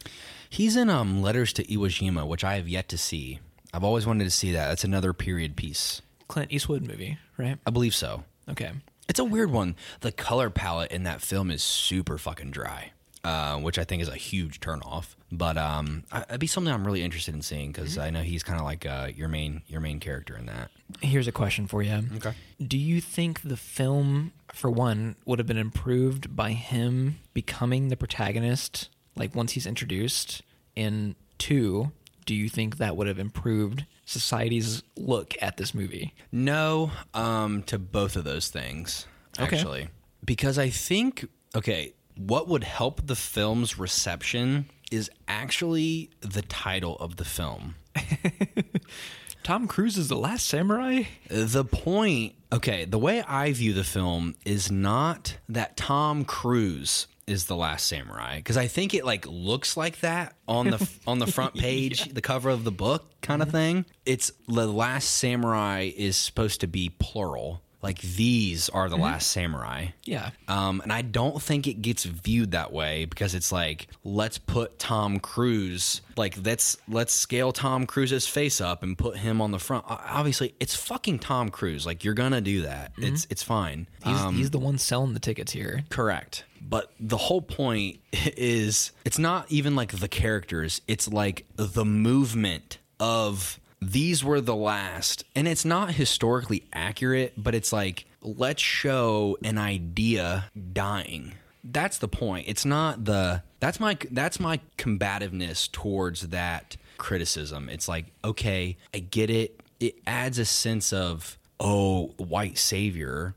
He's 0.50 0.76
in 0.76 0.90
um 0.90 1.22
Letters 1.22 1.52
to 1.54 1.64
Iwo 1.64 1.88
Jima, 1.88 2.26
which 2.26 2.44
I 2.44 2.56
have 2.56 2.68
yet 2.68 2.88
to 2.90 2.98
see. 2.98 3.40
I've 3.72 3.84
always 3.84 4.06
wanted 4.06 4.24
to 4.24 4.30
see 4.30 4.52
that. 4.52 4.68
That's 4.68 4.84
another 4.84 5.12
period 5.12 5.56
piece. 5.56 6.02
Clint 6.28 6.52
Eastwood 6.52 6.86
movie, 6.86 7.18
right? 7.38 7.58
I 7.66 7.70
believe 7.70 7.94
so. 7.94 8.24
Okay. 8.48 8.72
It's 9.08 9.18
a 9.18 9.24
weird 9.24 9.50
one. 9.50 9.74
The 10.00 10.12
color 10.12 10.50
palette 10.50 10.90
in 10.90 11.04
that 11.04 11.22
film 11.22 11.50
is 11.50 11.62
super 11.62 12.18
fucking 12.18 12.50
dry, 12.50 12.92
uh, 13.24 13.56
which 13.58 13.78
I 13.78 13.84
think 13.84 14.02
is 14.02 14.08
a 14.08 14.16
huge 14.16 14.60
turnoff. 14.60 15.14
But 15.32 15.56
um, 15.58 16.04
I- 16.12 16.22
it'd 16.28 16.40
be 16.40 16.46
something 16.46 16.72
I'm 16.72 16.86
really 16.86 17.02
interested 17.02 17.34
in 17.34 17.42
seeing 17.42 17.72
because 17.72 17.98
I 17.98 18.10
know 18.10 18.22
he's 18.22 18.42
kind 18.42 18.58
of 18.58 18.64
like 18.64 18.86
uh, 18.86 19.08
your 19.14 19.28
main 19.28 19.62
your 19.66 19.80
main 19.80 20.00
character 20.00 20.36
in 20.36 20.46
that. 20.46 20.70
Here's 21.02 21.28
a 21.28 21.32
question 21.32 21.66
for 21.66 21.82
you. 21.82 22.02
Okay. 22.16 22.32
Do 22.64 22.78
you 22.78 23.00
think 23.00 23.42
the 23.42 23.56
film, 23.56 24.32
for 24.54 24.70
one, 24.70 25.16
would 25.26 25.38
have 25.38 25.46
been 25.46 25.58
improved 25.58 26.34
by 26.34 26.52
him 26.52 27.18
becoming 27.34 27.88
the 27.88 27.96
protagonist, 27.96 28.88
like 29.16 29.34
once 29.34 29.52
he's 29.52 29.66
introduced? 29.66 30.42
And 30.76 31.14
two, 31.38 31.92
do 32.24 32.34
you 32.34 32.48
think 32.48 32.78
that 32.78 32.96
would 32.96 33.06
have 33.08 33.18
improved 33.18 33.84
society's 34.04 34.82
look 34.96 35.34
at 35.42 35.56
this 35.58 35.74
movie? 35.74 36.14
No, 36.32 36.90
um, 37.14 37.62
to 37.64 37.78
both 37.78 38.16
of 38.16 38.24
those 38.24 38.48
things 38.48 39.06
Okay. 39.38 39.56
actually, 39.56 39.88
because 40.24 40.58
I 40.58 40.70
think 40.70 41.28
okay, 41.54 41.92
what 42.18 42.48
would 42.48 42.64
help 42.64 43.06
the 43.06 43.16
film's 43.16 43.78
reception 43.78 44.70
is 44.90 45.10
actually 45.26 46.10
the 46.20 46.42
title 46.42 46.96
of 46.96 47.16
the 47.16 47.24
film. 47.24 47.76
Tom 49.42 49.66
Cruise 49.66 49.96
is 49.96 50.08
the 50.08 50.16
last 50.16 50.46
samurai? 50.46 51.04
The 51.28 51.64
point, 51.64 52.34
okay, 52.52 52.84
the 52.84 52.98
way 52.98 53.22
I 53.22 53.52
view 53.52 53.72
the 53.72 53.84
film 53.84 54.34
is 54.44 54.70
not 54.70 55.38
that 55.48 55.76
Tom 55.76 56.24
Cruise 56.24 57.06
is 57.26 57.44
the 57.44 57.56
last 57.56 57.86
samurai 57.86 58.36
because 58.36 58.56
I 58.56 58.66
think 58.66 58.94
it 58.94 59.04
like 59.04 59.26
looks 59.26 59.76
like 59.76 60.00
that 60.00 60.34
on 60.48 60.70
the 60.70 60.88
on 61.06 61.18
the 61.18 61.26
front 61.26 61.54
page, 61.56 62.12
the 62.12 62.22
cover 62.22 62.48
of 62.50 62.64
the 62.64 62.70
book 62.70 63.20
kind 63.20 63.42
of 63.42 63.48
mm-hmm. 63.48 63.56
thing. 63.56 63.84
It's 64.06 64.32
the 64.48 64.66
last 64.66 65.10
samurai 65.10 65.90
is 65.94 66.16
supposed 66.16 66.60
to 66.60 66.66
be 66.66 66.90
plural. 66.98 67.62
Like 67.80 68.00
these 68.00 68.68
are 68.70 68.88
the 68.88 68.96
last 68.96 69.30
samurai. 69.30 69.88
Yeah. 70.04 70.30
Um, 70.48 70.80
and 70.82 70.92
I 70.92 71.02
don't 71.02 71.40
think 71.40 71.66
it 71.68 71.80
gets 71.80 72.04
viewed 72.04 72.50
that 72.50 72.72
way 72.72 73.04
because 73.04 73.34
it's 73.36 73.52
like 73.52 73.86
let's 74.02 74.36
put 74.38 74.78
Tom 74.80 75.20
Cruise 75.20 76.00
like 76.16 76.36
let's 76.44 76.76
let's 76.88 77.14
scale 77.14 77.52
Tom 77.52 77.86
Cruise's 77.86 78.26
face 78.26 78.60
up 78.60 78.82
and 78.82 78.98
put 78.98 79.16
him 79.18 79.40
on 79.40 79.52
the 79.52 79.60
front. 79.60 79.84
Obviously, 79.88 80.54
it's 80.58 80.74
fucking 80.74 81.20
Tom 81.20 81.50
Cruise. 81.50 81.86
Like 81.86 82.02
you're 82.04 82.14
gonna 82.14 82.40
do 82.40 82.62
that. 82.62 82.92
It's 82.98 83.26
it's 83.30 83.42
fine. 83.44 83.86
He's, 84.04 84.20
Um, 84.20 84.34
he's 84.36 84.50
the 84.50 84.58
one 84.58 84.78
selling 84.78 85.14
the 85.14 85.20
tickets 85.20 85.52
here. 85.52 85.84
correct. 85.88 86.44
But 86.60 86.90
the 86.98 87.16
whole 87.16 87.40
point 87.42 88.00
is 88.12 88.90
it's 89.04 89.18
not 89.20 89.46
even 89.52 89.76
like 89.76 89.92
the 89.92 90.08
characters. 90.08 90.80
It's 90.88 91.06
like 91.08 91.46
the 91.54 91.84
movement 91.84 92.78
of 92.98 93.60
these 93.80 94.24
were 94.24 94.40
the 94.40 94.56
last. 94.56 95.24
And 95.34 95.46
it's 95.46 95.64
not 95.64 95.92
historically 95.92 96.64
accurate, 96.72 97.34
but 97.36 97.54
it's 97.54 97.72
like 97.72 98.06
let's 98.22 98.62
show 98.62 99.36
an 99.44 99.58
idea 99.58 100.50
dying. 100.72 101.34
That's 101.64 101.98
the 101.98 102.08
point. 102.08 102.46
It's 102.48 102.64
not 102.64 103.04
the 103.04 103.42
that's 103.60 103.80
my 103.80 103.98
that's 104.10 104.40
my 104.40 104.60
combativeness 104.76 105.68
towards 105.68 106.28
that 106.28 106.76
criticism. 106.96 107.68
It's 107.68 107.88
like, 107.88 108.06
okay, 108.24 108.76
I 108.94 108.98
get 109.00 109.30
it. 109.30 109.60
It 109.80 109.96
adds 110.06 110.38
a 110.38 110.44
sense 110.44 110.92
of 110.92 111.38
oh, 111.60 112.14
white 112.18 112.58
savior 112.58 113.34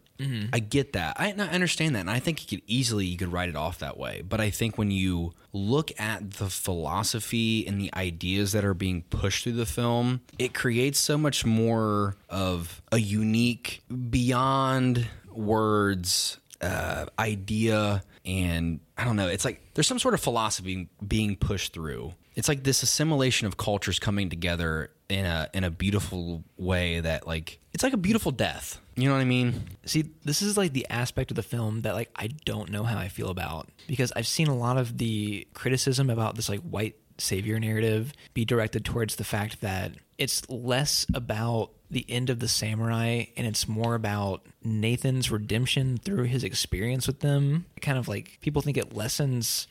I 0.53 0.59
get 0.59 0.93
that. 0.93 1.19
I, 1.19 1.33
I 1.37 1.47
understand 1.49 1.95
that, 1.95 2.01
and 2.01 2.09
I 2.09 2.19
think 2.19 2.41
you 2.41 2.57
could 2.57 2.65
easily 2.67 3.05
you 3.05 3.17
could 3.17 3.31
write 3.31 3.49
it 3.49 3.55
off 3.55 3.79
that 3.79 3.97
way. 3.97 4.21
But 4.27 4.41
I 4.41 4.49
think 4.49 4.77
when 4.77 4.91
you 4.91 5.33
look 5.53 5.91
at 5.99 6.31
the 6.31 6.49
philosophy 6.49 7.67
and 7.67 7.79
the 7.79 7.93
ideas 7.93 8.51
that 8.53 8.63
are 8.63 8.73
being 8.73 9.03
pushed 9.03 9.43
through 9.43 9.53
the 9.53 9.65
film, 9.65 10.21
it 10.39 10.53
creates 10.53 10.99
so 10.99 11.17
much 11.17 11.45
more 11.45 12.15
of 12.29 12.81
a 12.91 12.99
unique, 12.99 13.81
beyond 14.09 15.07
words 15.29 16.37
uh, 16.61 17.05
idea 17.17 18.03
and 18.25 18.79
I 18.97 19.03
don't 19.03 19.15
know. 19.15 19.27
It's 19.27 19.45
like 19.45 19.61
there's 19.73 19.87
some 19.87 19.99
sort 19.99 20.13
of 20.13 20.21
philosophy 20.21 20.89
being 21.05 21.35
pushed 21.35 21.73
through. 21.73 22.13
It's 22.35 22.47
like 22.47 22.63
this 22.63 22.83
assimilation 22.83 23.47
of 23.47 23.57
cultures 23.57 23.99
coming 23.99 24.29
together 24.29 24.91
in 25.11 25.25
a 25.25 25.49
in 25.53 25.63
a 25.63 25.71
beautiful 25.71 26.43
way 26.57 26.99
that 26.99 27.27
like 27.27 27.59
it's 27.73 27.83
like 27.83 27.93
a 27.93 27.97
beautiful 27.97 28.31
death. 28.31 28.79
You 28.95 29.07
know 29.07 29.15
what 29.15 29.21
I 29.21 29.25
mean? 29.25 29.63
See, 29.85 30.09
this 30.23 30.41
is 30.41 30.57
like 30.57 30.73
the 30.73 30.87
aspect 30.89 31.31
of 31.31 31.35
the 31.35 31.43
film 31.43 31.81
that 31.81 31.95
like 31.95 32.09
I 32.15 32.27
don't 32.45 32.69
know 32.69 32.83
how 32.83 32.97
I 32.97 33.07
feel 33.07 33.29
about 33.29 33.69
because 33.87 34.11
I've 34.15 34.27
seen 34.27 34.47
a 34.47 34.55
lot 34.55 34.77
of 34.77 34.97
the 34.97 35.47
criticism 35.53 36.09
about 36.09 36.35
this 36.35 36.49
like 36.49 36.61
white 36.61 36.95
savior 37.17 37.59
narrative 37.59 38.13
be 38.33 38.45
directed 38.45 38.83
towards 38.83 39.15
the 39.15 39.23
fact 39.23 39.61
that 39.61 39.91
it's 40.17 40.47
less 40.49 41.05
about 41.13 41.71
the 41.89 42.05
end 42.07 42.29
of 42.29 42.39
the 42.39 42.47
samurai 42.47 43.25
and 43.35 43.45
it's 43.45 43.67
more 43.67 43.95
about 43.95 44.45
Nathan's 44.63 45.29
redemption 45.29 45.97
through 45.97 46.23
his 46.23 46.43
experience 46.43 47.05
with 47.07 47.19
them. 47.19 47.65
Kind 47.81 47.97
of 47.97 48.07
like 48.07 48.37
people 48.41 48.61
think 48.61 48.77
it 48.77 48.93
lessens 48.93 49.67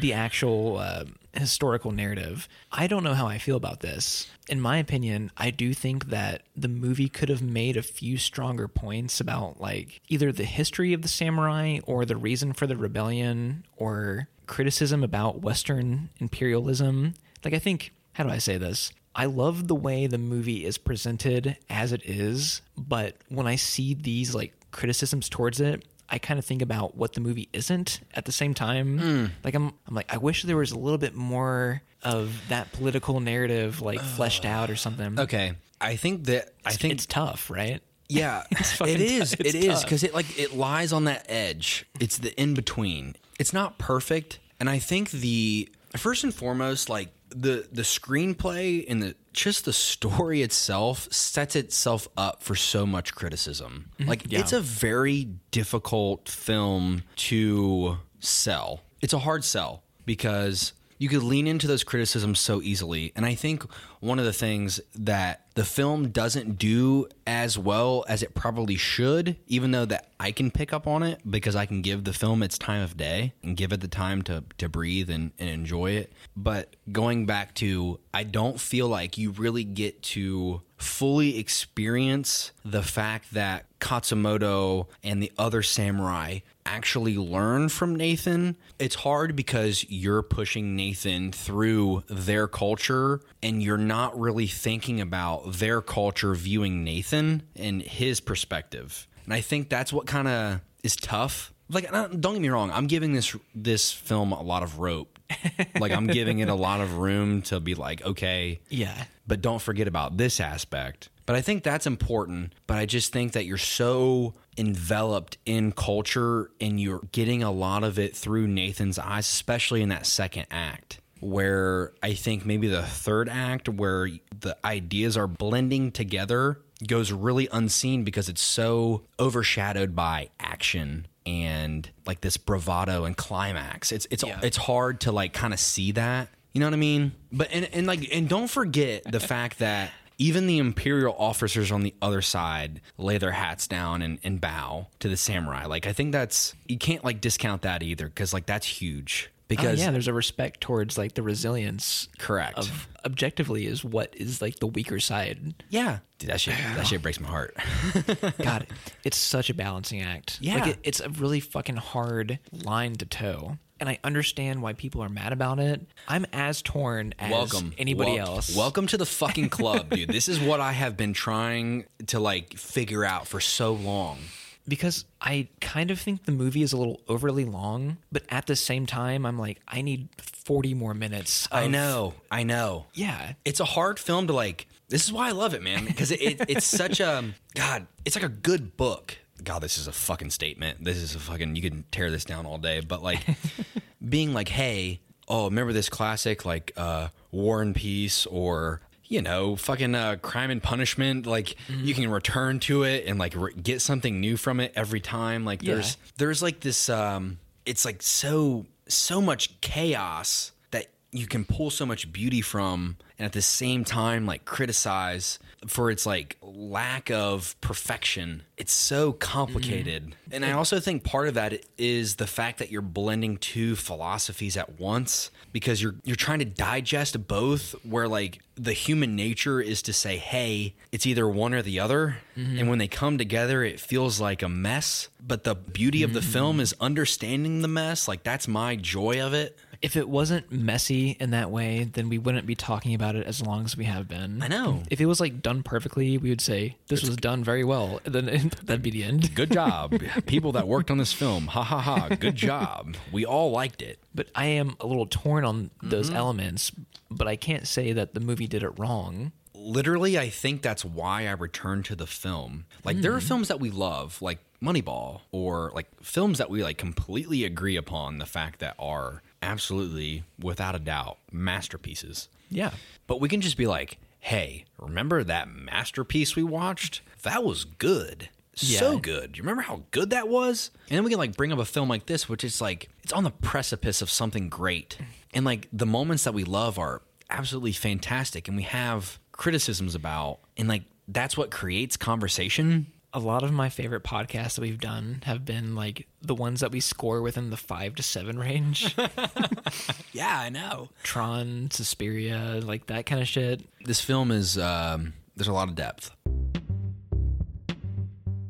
the 0.00 0.12
actual 0.12 0.78
uh, 0.78 1.04
historical 1.38 1.90
narrative. 1.90 2.48
I 2.70 2.86
don't 2.86 3.04
know 3.04 3.14
how 3.14 3.26
I 3.26 3.38
feel 3.38 3.56
about 3.56 3.80
this. 3.80 4.28
In 4.48 4.60
my 4.60 4.78
opinion, 4.78 5.30
I 5.36 5.50
do 5.50 5.74
think 5.74 6.06
that 6.06 6.42
the 6.56 6.68
movie 6.68 7.08
could 7.08 7.28
have 7.28 7.42
made 7.42 7.76
a 7.76 7.82
few 7.82 8.18
stronger 8.18 8.68
points 8.68 9.20
about 9.20 9.60
like 9.60 10.00
either 10.08 10.32
the 10.32 10.44
history 10.44 10.92
of 10.92 11.02
the 11.02 11.08
samurai 11.08 11.78
or 11.86 12.04
the 12.04 12.16
reason 12.16 12.52
for 12.52 12.66
the 12.66 12.76
rebellion 12.76 13.64
or 13.76 14.28
criticism 14.46 15.02
about 15.02 15.40
Western 15.40 16.10
imperialism. 16.18 17.14
Like, 17.44 17.54
I 17.54 17.58
think, 17.58 17.92
how 18.12 18.24
do 18.24 18.30
I 18.30 18.38
say 18.38 18.58
this? 18.58 18.92
I 19.14 19.26
love 19.26 19.68
the 19.68 19.74
way 19.74 20.06
the 20.06 20.18
movie 20.18 20.64
is 20.64 20.76
presented 20.76 21.56
as 21.70 21.92
it 21.92 22.02
is, 22.04 22.62
but 22.76 23.16
when 23.28 23.46
I 23.46 23.56
see 23.56 23.94
these 23.94 24.34
like 24.34 24.52
criticisms 24.72 25.28
towards 25.28 25.60
it, 25.60 25.84
I 26.14 26.18
kind 26.18 26.38
of 26.38 26.44
think 26.44 26.62
about 26.62 26.96
what 26.96 27.14
the 27.14 27.20
movie 27.20 27.48
isn't 27.52 28.00
at 28.14 28.24
the 28.24 28.30
same 28.32 28.54
time. 28.54 28.98
Mm. 29.00 29.30
Like 29.42 29.54
I'm 29.56 29.72
I'm 29.88 29.94
like 29.94 30.12
I 30.14 30.18
wish 30.18 30.44
there 30.44 30.56
was 30.56 30.70
a 30.70 30.78
little 30.78 30.98
bit 30.98 31.14
more 31.14 31.82
of 32.02 32.40
that 32.50 32.70
political 32.72 33.18
narrative 33.18 33.80
like 33.82 34.00
fleshed 34.00 34.44
out 34.44 34.70
or 34.70 34.76
something. 34.76 35.18
Okay. 35.18 35.54
I 35.80 35.96
think 35.96 36.24
that 36.26 36.50
I 36.64 36.68
It's- 36.70 36.76
think 36.76 36.94
it's 36.94 37.06
tough, 37.06 37.50
right? 37.50 37.82
Yeah, 38.08 38.44
fucking 38.54 38.94
it 38.94 39.00
is. 39.00 39.30
tough. 39.30 39.40
It's 39.40 39.54
It 39.54 39.64
is 39.64 39.82
because 39.82 40.04
it 40.04 40.14
like 40.14 40.38
it 40.38 40.54
lies 40.54 40.92
on 40.92 41.04
that 41.04 41.26
edge. 41.28 41.84
It's 41.98 42.18
the 42.18 42.38
in 42.40 42.54
between. 42.54 43.16
It's 43.40 43.52
not 43.52 43.78
perfect, 43.78 44.38
and 44.60 44.70
I 44.70 44.78
think 44.78 45.10
the 45.10 45.68
first 45.96 46.22
and 46.22 46.32
foremost, 46.32 46.88
like 46.88 47.08
the 47.34 47.66
the 47.72 47.82
screenplay 47.82 48.84
and 48.88 49.02
the 49.02 49.14
just 49.32 49.64
the 49.64 49.72
story 49.72 50.42
itself 50.42 51.08
sets 51.12 51.56
itself 51.56 52.06
up 52.16 52.42
for 52.42 52.54
so 52.54 52.86
much 52.86 53.14
criticism. 53.14 53.90
Like 53.98 54.22
Mm-hmm. 54.24 54.32
Yeah. 54.32 54.40
it's 54.40 54.52
a 54.52 54.60
very 54.60 55.28
difficult 55.50 56.28
film 56.28 57.02
to 57.16 57.98
sell. 58.20 58.82
It's 59.00 59.12
a 59.12 59.18
hard 59.18 59.44
sell 59.44 59.82
because 60.06 60.72
you 60.98 61.08
could 61.08 61.24
lean 61.24 61.46
into 61.48 61.66
those 61.66 61.82
criticisms 61.82 62.38
so 62.38 62.62
easily. 62.62 63.12
And 63.16 63.26
I 63.26 63.34
think 63.34 63.64
one 64.04 64.18
of 64.18 64.26
the 64.26 64.32
things 64.32 64.80
that 64.94 65.40
the 65.54 65.64
film 65.64 66.10
doesn't 66.10 66.58
do 66.58 67.08
as 67.26 67.56
well 67.56 68.04
as 68.06 68.22
it 68.22 68.34
probably 68.34 68.76
should, 68.76 69.36
even 69.46 69.70
though 69.70 69.86
that 69.86 70.08
I 70.20 70.30
can 70.30 70.50
pick 70.50 70.72
up 70.72 70.86
on 70.86 71.02
it 71.02 71.20
because 71.28 71.56
I 71.56 71.64
can 71.64 71.80
give 71.80 72.04
the 72.04 72.12
film 72.12 72.42
its 72.42 72.58
time 72.58 72.82
of 72.82 72.96
day 72.96 73.32
and 73.42 73.56
give 73.56 73.72
it 73.72 73.80
the 73.80 73.88
time 73.88 74.22
to, 74.22 74.44
to 74.58 74.68
breathe 74.68 75.08
and, 75.08 75.32
and 75.38 75.48
enjoy 75.48 75.92
it. 75.92 76.12
But 76.36 76.76
going 76.92 77.24
back 77.24 77.54
to, 77.56 77.98
I 78.12 78.24
don't 78.24 78.60
feel 78.60 78.88
like 78.88 79.16
you 79.16 79.30
really 79.30 79.64
get 79.64 80.02
to 80.02 80.60
fully 80.76 81.38
experience 81.38 82.52
the 82.64 82.82
fact 82.82 83.32
that 83.32 83.66
Katsumoto 83.80 84.86
and 85.02 85.22
the 85.22 85.32
other 85.38 85.62
samurai 85.62 86.40
actually 86.66 87.16
learn 87.16 87.68
from 87.68 87.94
Nathan. 87.94 88.56
It's 88.78 88.94
hard 88.94 89.36
because 89.36 89.84
you're 89.88 90.22
pushing 90.22 90.74
Nathan 90.74 91.32
through 91.32 92.04
their 92.08 92.48
culture 92.48 93.20
and 93.42 93.62
you're 93.62 93.76
not 93.76 93.93
really 94.18 94.46
thinking 94.46 95.00
about 95.00 95.52
their 95.54 95.80
culture 95.80 96.34
viewing 96.34 96.84
Nathan 96.84 97.42
and 97.56 97.82
his 97.82 98.20
perspective. 98.20 99.06
And 99.24 99.32
I 99.34 99.40
think 99.40 99.68
that's 99.68 99.92
what 99.92 100.06
kind 100.06 100.28
of 100.28 100.60
is 100.82 100.96
tough. 100.96 101.52
Like 101.70 101.90
don't 101.90 102.20
get 102.34 102.40
me 102.40 102.48
wrong, 102.50 102.70
I'm 102.70 102.86
giving 102.86 103.12
this 103.12 103.34
this 103.54 103.90
film 103.92 104.32
a 104.32 104.42
lot 104.42 104.62
of 104.62 104.78
rope. 104.78 105.18
like 105.80 105.92
I'm 105.92 106.06
giving 106.06 106.40
it 106.40 106.48
a 106.48 106.54
lot 106.54 106.80
of 106.80 106.98
room 106.98 107.40
to 107.42 107.58
be 107.60 107.74
like, 107.74 108.04
okay, 108.04 108.60
Yeah. 108.68 109.04
but 109.26 109.40
don't 109.40 109.62
forget 109.62 109.88
about 109.88 110.18
this 110.18 110.38
aspect. 110.40 111.08
But 111.26 111.36
I 111.36 111.40
think 111.40 111.62
that's 111.62 111.86
important. 111.86 112.52
But 112.66 112.76
I 112.76 112.84
just 112.84 113.10
think 113.12 113.32
that 113.32 113.46
you're 113.46 113.56
so 113.56 114.34
enveloped 114.58 115.38
in 115.46 115.72
culture 115.72 116.50
and 116.60 116.78
you're 116.78 117.00
getting 117.12 117.42
a 117.42 117.50
lot 117.50 117.82
of 117.84 117.98
it 117.98 118.14
through 118.14 118.46
Nathan's 118.48 118.98
eyes, 118.98 119.26
especially 119.26 119.80
in 119.80 119.88
that 119.88 120.04
second 120.04 120.46
act. 120.50 121.00
Where 121.24 121.92
I 122.02 122.12
think 122.12 122.44
maybe 122.44 122.68
the 122.68 122.82
third 122.82 123.28
act, 123.30 123.68
where 123.68 124.10
the 124.40 124.56
ideas 124.64 125.16
are 125.16 125.26
blending 125.26 125.90
together, 125.90 126.60
goes 126.86 127.12
really 127.12 127.48
unseen 127.50 128.04
because 128.04 128.28
it's 128.28 128.42
so 128.42 129.02
overshadowed 129.18 129.96
by 129.96 130.28
action 130.38 131.06
and 131.24 131.88
like 132.06 132.20
this 132.20 132.36
bravado 132.36 133.04
and 133.04 133.16
climax. 133.16 133.90
It's 133.90 134.06
it's 134.10 134.22
Yeah. 134.22 134.38
it's 134.42 134.58
hard 134.58 135.00
to 135.02 135.12
like 135.12 135.32
kind 135.32 135.54
of 135.54 135.60
see 135.60 135.92
that. 135.92 136.28
You 136.52 136.60
know 136.60 136.66
what 136.66 136.74
I 136.74 136.76
mean? 136.76 137.12
But 137.32 137.48
and, 137.52 137.68
and 137.72 137.86
like 137.86 138.06
and 138.14 138.28
don't 138.28 138.48
forget 138.50 139.10
the 139.10 139.20
fact 139.34 139.60
that 139.60 139.90
even 140.18 140.46
the 140.46 140.58
imperial 140.58 141.14
officers 141.18 141.72
on 141.72 141.82
the 141.82 141.94
other 142.02 142.22
side 142.22 142.80
lay 142.98 143.18
their 143.18 143.32
hats 143.32 143.66
down 143.66 144.00
and, 144.02 144.18
and 144.22 144.40
bow 144.40 144.86
to 145.00 145.08
the 145.08 145.16
samurai. 145.16 145.64
Like 145.66 145.86
I 145.86 145.92
think 145.92 146.12
that's 146.12 146.54
you 146.68 146.76
can't 146.78 147.02
like 147.02 147.20
discount 147.20 147.62
that 147.62 147.82
either 147.82 148.06
because 148.08 148.32
like 148.34 148.46
that's 148.46 148.66
huge. 148.66 149.30
Oh, 149.44 149.46
Because 149.48 149.78
yeah, 149.78 149.90
there's 149.90 150.08
a 150.08 150.12
respect 150.14 150.60
towards 150.62 150.96
like 150.96 151.14
the 151.14 151.22
resilience 151.22 152.08
correct. 152.18 152.56
of 152.58 152.88
objectively 153.04 153.66
is 153.66 153.84
what 153.84 154.14
is 154.16 154.40
like 154.40 154.58
the 154.58 154.66
weaker 154.66 154.98
side. 155.00 155.62
yeah. 155.68 155.98
Dude, 156.18 156.30
that 156.30 156.40
shit 156.40 156.54
that 156.76 156.86
shit 156.86 157.02
breaks 157.02 157.20
my 157.20 157.28
heart. 157.28 157.54
God, 158.42 158.66
it's 159.04 159.16
such 159.18 159.50
a 159.50 159.54
balancing 159.54 160.00
act. 160.00 160.38
Yeah. 160.40 160.54
like 160.54 160.66
it, 160.68 160.78
it's 160.82 161.00
a 161.00 161.10
really 161.10 161.40
fucking 161.40 161.76
hard 161.76 162.38
line 162.64 162.94
to 162.94 163.04
toe, 163.04 163.58
and 163.80 163.88
I 163.88 163.98
understand 164.02 164.62
why 164.62 164.72
people 164.72 165.02
are 165.02 165.08
mad 165.10 165.32
about 165.34 165.58
it. 165.60 165.82
I'm 166.08 166.24
as 166.32 166.62
torn 166.62 167.12
as 167.18 167.30
welcome 167.30 167.74
anybody 167.76 168.12
Wel- 168.12 168.26
else. 168.36 168.56
welcome 168.56 168.86
to 168.86 168.96
the 168.96 169.04
fucking 169.06 169.50
club 169.50 169.90
dude 169.90 170.08
this 170.18 170.28
is 170.28 170.40
what 170.40 170.60
i 170.60 170.72
have 170.72 170.96
been 170.96 171.12
trying 171.12 171.84
to 172.06 172.18
like 172.20 172.54
figure 172.56 173.04
out 173.04 173.26
for 173.28 173.40
so 173.40 173.72
long 173.74 174.18
because 174.66 175.04
I 175.20 175.48
kind 175.60 175.90
of 175.90 176.00
think 176.00 176.24
the 176.24 176.32
movie 176.32 176.62
is 176.62 176.72
a 176.72 176.76
little 176.76 177.00
overly 177.08 177.44
long, 177.44 177.98
but 178.10 178.22
at 178.28 178.46
the 178.46 178.56
same 178.56 178.86
time, 178.86 179.26
I'm 179.26 179.38
like, 179.38 179.60
I 179.68 179.82
need 179.82 180.08
40 180.18 180.74
more 180.74 180.94
minutes. 180.94 181.48
i 181.50 181.66
know 181.66 182.14
i 182.30 182.42
know. 182.42 182.86
Yeah, 182.92 183.32
it's 183.44 183.60
a 183.60 183.64
hard 183.64 183.98
film 183.98 184.26
to 184.26 184.32
like 184.32 184.66
this 184.88 185.04
is 185.04 185.12
why 185.12 185.28
i 185.28 185.32
love 185.32 185.54
it 185.54 185.62
man 185.62 185.86
because 185.86 186.10
it, 186.12 186.20
it, 186.20 186.40
it's 186.48 186.66
such 186.66 187.00
a 187.00 187.24
god 187.54 187.86
it's 188.04 188.14
like 188.14 188.24
a 188.24 188.28
good 188.28 188.76
book. 188.76 189.16
God 189.42 189.60
this 189.62 189.78
is 189.78 189.88
a 189.88 189.92
fucking 189.92 190.30
statement. 190.30 190.84
This 190.84 190.98
is 190.98 191.14
a 191.14 191.18
fucking 191.18 191.56
you 191.56 191.62
can 191.62 191.84
tear 191.90 192.10
this 192.10 192.24
down 192.24 192.46
all 192.46 192.58
day 192.58 192.80
but 192.80 193.02
like 193.02 193.20
being 194.08 194.32
like 194.34 194.48
hey 194.48 195.00
oh 195.28 195.46
remember 195.46 195.72
this 195.72 195.88
classic 195.88 196.44
like 196.44 196.72
uh 196.76 197.08
war 197.30 197.62
and 197.62 197.74
peace 197.74 198.26
or 198.26 198.80
you 199.06 199.20
know 199.22 199.54
fucking 199.56 199.94
uh 199.94 200.16
crime 200.22 200.50
and 200.50 200.62
punishment 200.62 201.26
like 201.26 201.56
you 201.68 201.94
can 201.94 202.10
return 202.10 202.58
to 202.60 202.82
it 202.84 203.04
and 203.06 203.18
like 203.18 203.34
re- 203.36 203.52
get 203.54 203.80
something 203.82 204.20
new 204.20 204.36
from 204.36 204.60
it 204.60 204.72
every 204.74 205.00
time 205.00 205.44
like 205.44 205.62
Yeah. 205.62 205.74
there's 205.74 205.96
there's 206.16 206.42
like 206.42 206.60
this 206.60 206.88
um 206.88 207.38
it's 207.66 207.84
like 207.84 208.02
so 208.02 208.66
so 208.88 209.20
much 209.20 209.60
chaos 209.60 210.52
that 210.70 210.86
you 211.12 211.26
can 211.26 211.44
pull 211.44 211.70
so 211.70 211.84
much 211.86 212.12
beauty 212.12 212.40
from 212.40 212.96
and 213.18 213.26
at 213.26 213.32
the 213.32 213.42
same 213.42 213.84
time 213.84 214.26
like 214.26 214.44
criticize 214.44 215.38
for 215.66 215.90
its 215.90 216.06
like 216.06 216.36
lack 216.42 217.10
of 217.10 217.56
perfection. 217.60 218.42
It's 218.56 218.72
so 218.72 219.12
complicated. 219.12 220.04
Mm-hmm. 220.04 220.32
And 220.32 220.44
i 220.44 220.52
also 220.52 220.80
think 220.80 221.04
part 221.04 221.28
of 221.28 221.34
that 221.34 221.64
is 221.78 222.16
the 222.16 222.26
fact 222.26 222.58
that 222.58 222.70
you're 222.70 222.82
blending 222.82 223.36
two 223.36 223.76
philosophies 223.76 224.56
at 224.56 224.78
once 224.78 225.30
because 225.52 225.82
you're 225.82 225.94
you're 226.04 226.16
trying 226.16 226.38
to 226.40 226.44
digest 226.44 227.26
both 227.26 227.74
where 227.84 228.08
like 228.08 228.40
the 228.56 228.72
human 228.72 229.16
nature 229.16 229.60
is 229.60 229.82
to 229.82 229.92
say 229.92 230.16
hey 230.16 230.74
it's 230.92 231.06
either 231.06 231.28
one 231.28 231.54
or 231.54 231.62
the 231.62 231.80
other. 231.80 232.18
Mm-hmm. 232.36 232.58
And 232.58 232.68
when 232.68 232.78
they 232.78 232.88
come 232.88 233.18
together 233.18 233.64
it 233.64 233.80
feels 233.80 234.20
like 234.20 234.42
a 234.42 234.48
mess. 234.48 235.08
But 235.26 235.44
the 235.44 235.54
beauty 235.54 236.02
of 236.02 236.12
the 236.12 236.20
mm-hmm. 236.20 236.30
film 236.30 236.60
is 236.60 236.74
understanding 236.80 237.62
the 237.62 237.68
mess. 237.68 238.06
Like 238.06 238.22
that's 238.22 238.46
my 238.46 238.76
joy 238.76 239.24
of 239.24 239.32
it 239.34 239.58
if 239.84 239.96
it 239.96 240.08
wasn't 240.08 240.50
messy 240.50 241.16
in 241.20 241.30
that 241.30 241.50
way, 241.50 241.84
then 241.84 242.08
we 242.08 242.16
wouldn't 242.18 242.46
be 242.46 242.54
talking 242.54 242.94
about 242.94 243.14
it 243.16 243.26
as 243.26 243.42
long 243.42 243.64
as 243.66 243.76
we 243.76 243.84
have 243.84 244.08
been. 244.08 244.42
I 244.42 244.48
know. 244.48 244.82
If 244.90 245.00
it 245.00 245.06
was 245.06 245.20
like 245.20 245.42
done 245.42 245.62
perfectly, 245.62 246.16
we 246.18 246.30
would 246.30 246.40
say 246.40 246.76
this 246.88 247.02
was 247.02 247.16
done 247.16 247.44
very 247.44 247.64
well. 247.64 248.00
And 248.04 248.14
then 248.14 248.50
that'd 248.64 248.82
be 248.82 248.90
the 248.90 249.04
end. 249.04 249.34
Good 249.40 249.52
job, 249.52 249.94
people 250.26 250.52
that 250.52 250.66
worked 250.66 250.90
on 250.90 250.98
this 250.98 251.12
film. 251.12 251.48
Ha 251.48 251.62
ha 251.62 251.80
ha! 251.80 252.08
Good 252.18 252.36
job. 252.36 252.96
We 253.12 253.24
all 253.26 253.50
liked 253.50 253.82
it. 253.82 253.98
But 254.14 254.28
I 254.34 254.46
am 254.46 254.76
a 254.80 254.86
little 254.86 255.06
torn 255.06 255.44
on 255.44 255.70
those 255.82 256.08
Mm-hmm. 256.08 256.16
elements. 256.16 256.72
But 257.10 257.28
I 257.28 257.36
can't 257.36 257.66
say 257.66 257.92
that 257.92 258.14
the 258.14 258.20
movie 258.20 258.46
did 258.48 258.62
it 258.62 258.78
wrong. 258.78 259.32
literally 259.54 260.18
i 260.18 260.28
think 260.28 260.60
that's 260.62 260.84
why 260.84 261.26
i 261.26 261.30
returned 261.30 261.84
to 261.86 261.94
the 261.96 262.06
film 262.06 262.64
like 262.84 263.00
there 263.00 263.14
are 263.14 263.20
films 263.20 263.48
that 263.48 263.60
we 263.60 263.70
love 263.70 264.20
like 264.20 264.38
moneyball 264.62 265.20
or 265.32 265.70
like 265.74 265.86
films 266.02 266.36
that 266.38 266.50
we 266.50 266.62
like 266.62 266.76
completely 266.76 267.44
agree 267.44 267.76
upon 267.76 268.18
the 268.18 268.26
fact 268.26 268.58
that 268.60 268.74
are 268.78 269.22
absolutely 269.44 270.24
without 270.40 270.74
a 270.74 270.78
doubt 270.78 271.18
masterpieces. 271.30 272.28
Yeah. 272.50 272.70
but 273.06 273.20
we 273.20 273.28
can 273.28 273.40
just 273.40 273.56
be 273.56 273.66
like 273.66 273.98
hey 274.20 274.64
remember 274.78 275.22
that 275.24 275.48
masterpiece 275.48 276.34
we 276.34 276.42
watched? 276.42 277.02
That 277.22 277.44
was 277.44 277.64
good. 277.64 278.28
So 278.56 278.98
good. 278.98 279.32
Do 279.32 279.38
you 279.38 279.42
remember 279.42 279.62
how 279.62 279.82
good 279.90 280.10
that 280.10 280.28
was? 280.28 280.70
And 280.88 280.96
then 280.96 281.04
we 281.04 281.10
can 281.10 281.18
like 281.18 281.36
bring 281.36 281.52
up 281.52 281.58
a 281.58 281.64
film 281.64 281.88
like 281.88 282.06
this 282.06 282.28
which 282.28 282.44
is 282.44 282.60
like 282.60 282.88
it's 283.02 283.12
on 283.12 283.24
the 283.24 283.30
precipice 283.30 284.00
of 284.02 284.10
something 284.10 284.48
great. 284.48 284.98
And 285.32 285.44
like 285.44 285.68
the 285.72 285.86
moments 285.86 286.24
that 286.24 286.34
we 286.34 286.44
love 286.44 286.78
are 286.78 287.02
absolutely 287.30 287.72
fantastic. 287.72 288.46
And 288.48 288.56
we 288.56 288.62
have 288.62 289.18
criticisms 289.32 289.94
about 289.94 290.38
and 290.56 290.68
like 290.68 290.84
that's 291.08 291.36
what 291.36 291.50
creates 291.50 291.96
conversation 291.96 292.86
A 293.16 293.20
lot 293.20 293.44
of 293.44 293.52
my 293.52 293.68
favorite 293.68 294.02
podcasts 294.02 294.56
that 294.56 294.62
we've 294.62 294.80
done 294.80 295.22
have 295.24 295.44
been 295.44 295.76
like 295.76 296.08
the 296.20 296.34
ones 296.34 296.58
that 296.60 296.72
we 296.72 296.80
score 296.80 297.22
within 297.22 297.50
the 297.50 297.56
five 297.56 297.94
to 297.94 298.02
seven 298.02 298.36
range. 298.40 298.92
yeah 300.12 300.40
i 300.40 300.48
know 300.48 300.88
Tron, 301.04 301.70
Suspiria, 301.70 302.60
like 302.64 302.86
that 302.86 303.06
kind 303.06 303.22
of 303.22 303.28
shit. 303.28 303.62
this 303.84 304.00
film 304.00 304.32
is 304.32 304.58
um 304.58 305.12
there's 305.36 305.46
a 305.48 305.52
lot 305.52 305.68
of 305.68 305.76
depth 305.76 306.10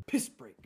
Piss 0.07 0.29
break. 0.31 0.57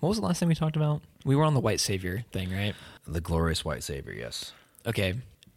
What 0.00 0.08
was 0.10 0.18
the 0.18 0.24
last 0.24 0.38
thing 0.38 0.48
we 0.48 0.54
talked 0.54 0.76
about? 0.76 1.00
We 1.24 1.34
were 1.34 1.44
on 1.44 1.54
the 1.54 1.60
white 1.60 1.80
savior 1.80 2.24
thing, 2.32 2.50
right? 2.52 2.74
the 3.06 3.20
glorious 3.20 3.64
white 3.66 3.82
savior 3.82 4.14
yes 4.14 4.52
Okay. 4.86 5.14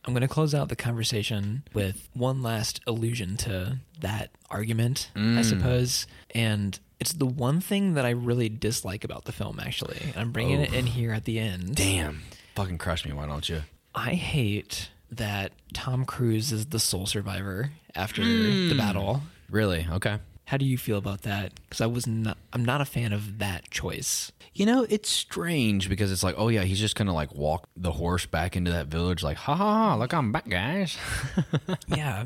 I'm 0.08 0.14
going 0.14 0.22
to 0.22 0.28
close 0.28 0.56
out 0.56 0.70
the 0.70 0.76
conversation 0.76 1.64
with 1.74 2.08
one 2.14 2.42
last 2.42 2.80
allusion 2.88 3.38
to 3.38 3.80
that 4.00 4.32
argument, 4.50 5.12
I 5.16 5.20
mm. 5.20 5.46
suppose. 5.46 6.08
And 6.34 6.80
it's 7.00 7.14
the 7.14 7.26
one 7.26 7.60
thing 7.60 7.96
that 7.96 8.06
I 8.06 8.12
really 8.12 8.48
dislike 8.48 9.04
about 9.04 9.26
the 9.26 9.34
film, 9.34 9.60
actually. 9.60 10.00
And 10.02 10.16
I'm 10.16 10.32
bringing 10.32 10.62
it 10.62 10.74
in 10.74 10.86
oh. 10.86 10.92
here 10.92 11.12
at 11.12 11.26
the 11.26 11.40
end. 11.40 11.76
damn 11.76 12.22
fucking 12.58 12.80
crush 12.80 13.06
me 13.06 13.14
why 13.14 13.28
don't 13.28 13.48
you 13.48 13.62
I 13.94 14.16
hate 14.16 14.90
that 15.12 15.52
Tom 15.76 16.06
Cruise 16.06 16.52
is 16.52 16.66
the 16.66 16.80
sole 16.80 17.06
survivor 17.06 17.70
after 17.94 18.24
the 18.24 18.74
mm. 18.74 18.78
battle. 18.78 19.22
really 19.48 19.88
okay 19.92 20.18
How 20.48 20.56
do 20.56 20.64
you 20.64 20.78
feel 20.78 20.98
about 20.98 21.24
that? 21.24 21.52
Because 21.68 21.82
I 21.82 21.88
was 21.88 22.08
not, 22.08 22.38
I'm 22.54 22.64
not 22.64 22.80
a 22.80 22.86
fan 22.86 23.12
of 23.12 23.40
that 23.40 23.70
choice. 23.70 24.32
You 24.54 24.66
know, 24.66 24.88
it's 24.90 25.10
strange 25.10 25.90
because 25.90 26.10
it's 26.10 26.24
like, 26.24 26.36
oh 26.38 26.48
yeah, 26.48 26.64
he's 26.64 26.80
just 26.80 26.96
gonna 26.96 27.14
like 27.14 27.36
walk 27.36 27.68
the 27.76 27.92
horse 27.92 28.26
back 28.26 28.56
into 28.56 28.72
that 28.72 28.88
village, 28.88 29.24
like, 29.24 29.36
ha 29.36 29.56
ha 29.56 29.74
ha, 29.74 29.96
look, 29.96 30.14
I'm 30.14 30.32
back, 30.32 30.48
guys. 30.48 30.98
yeah, 31.88 32.24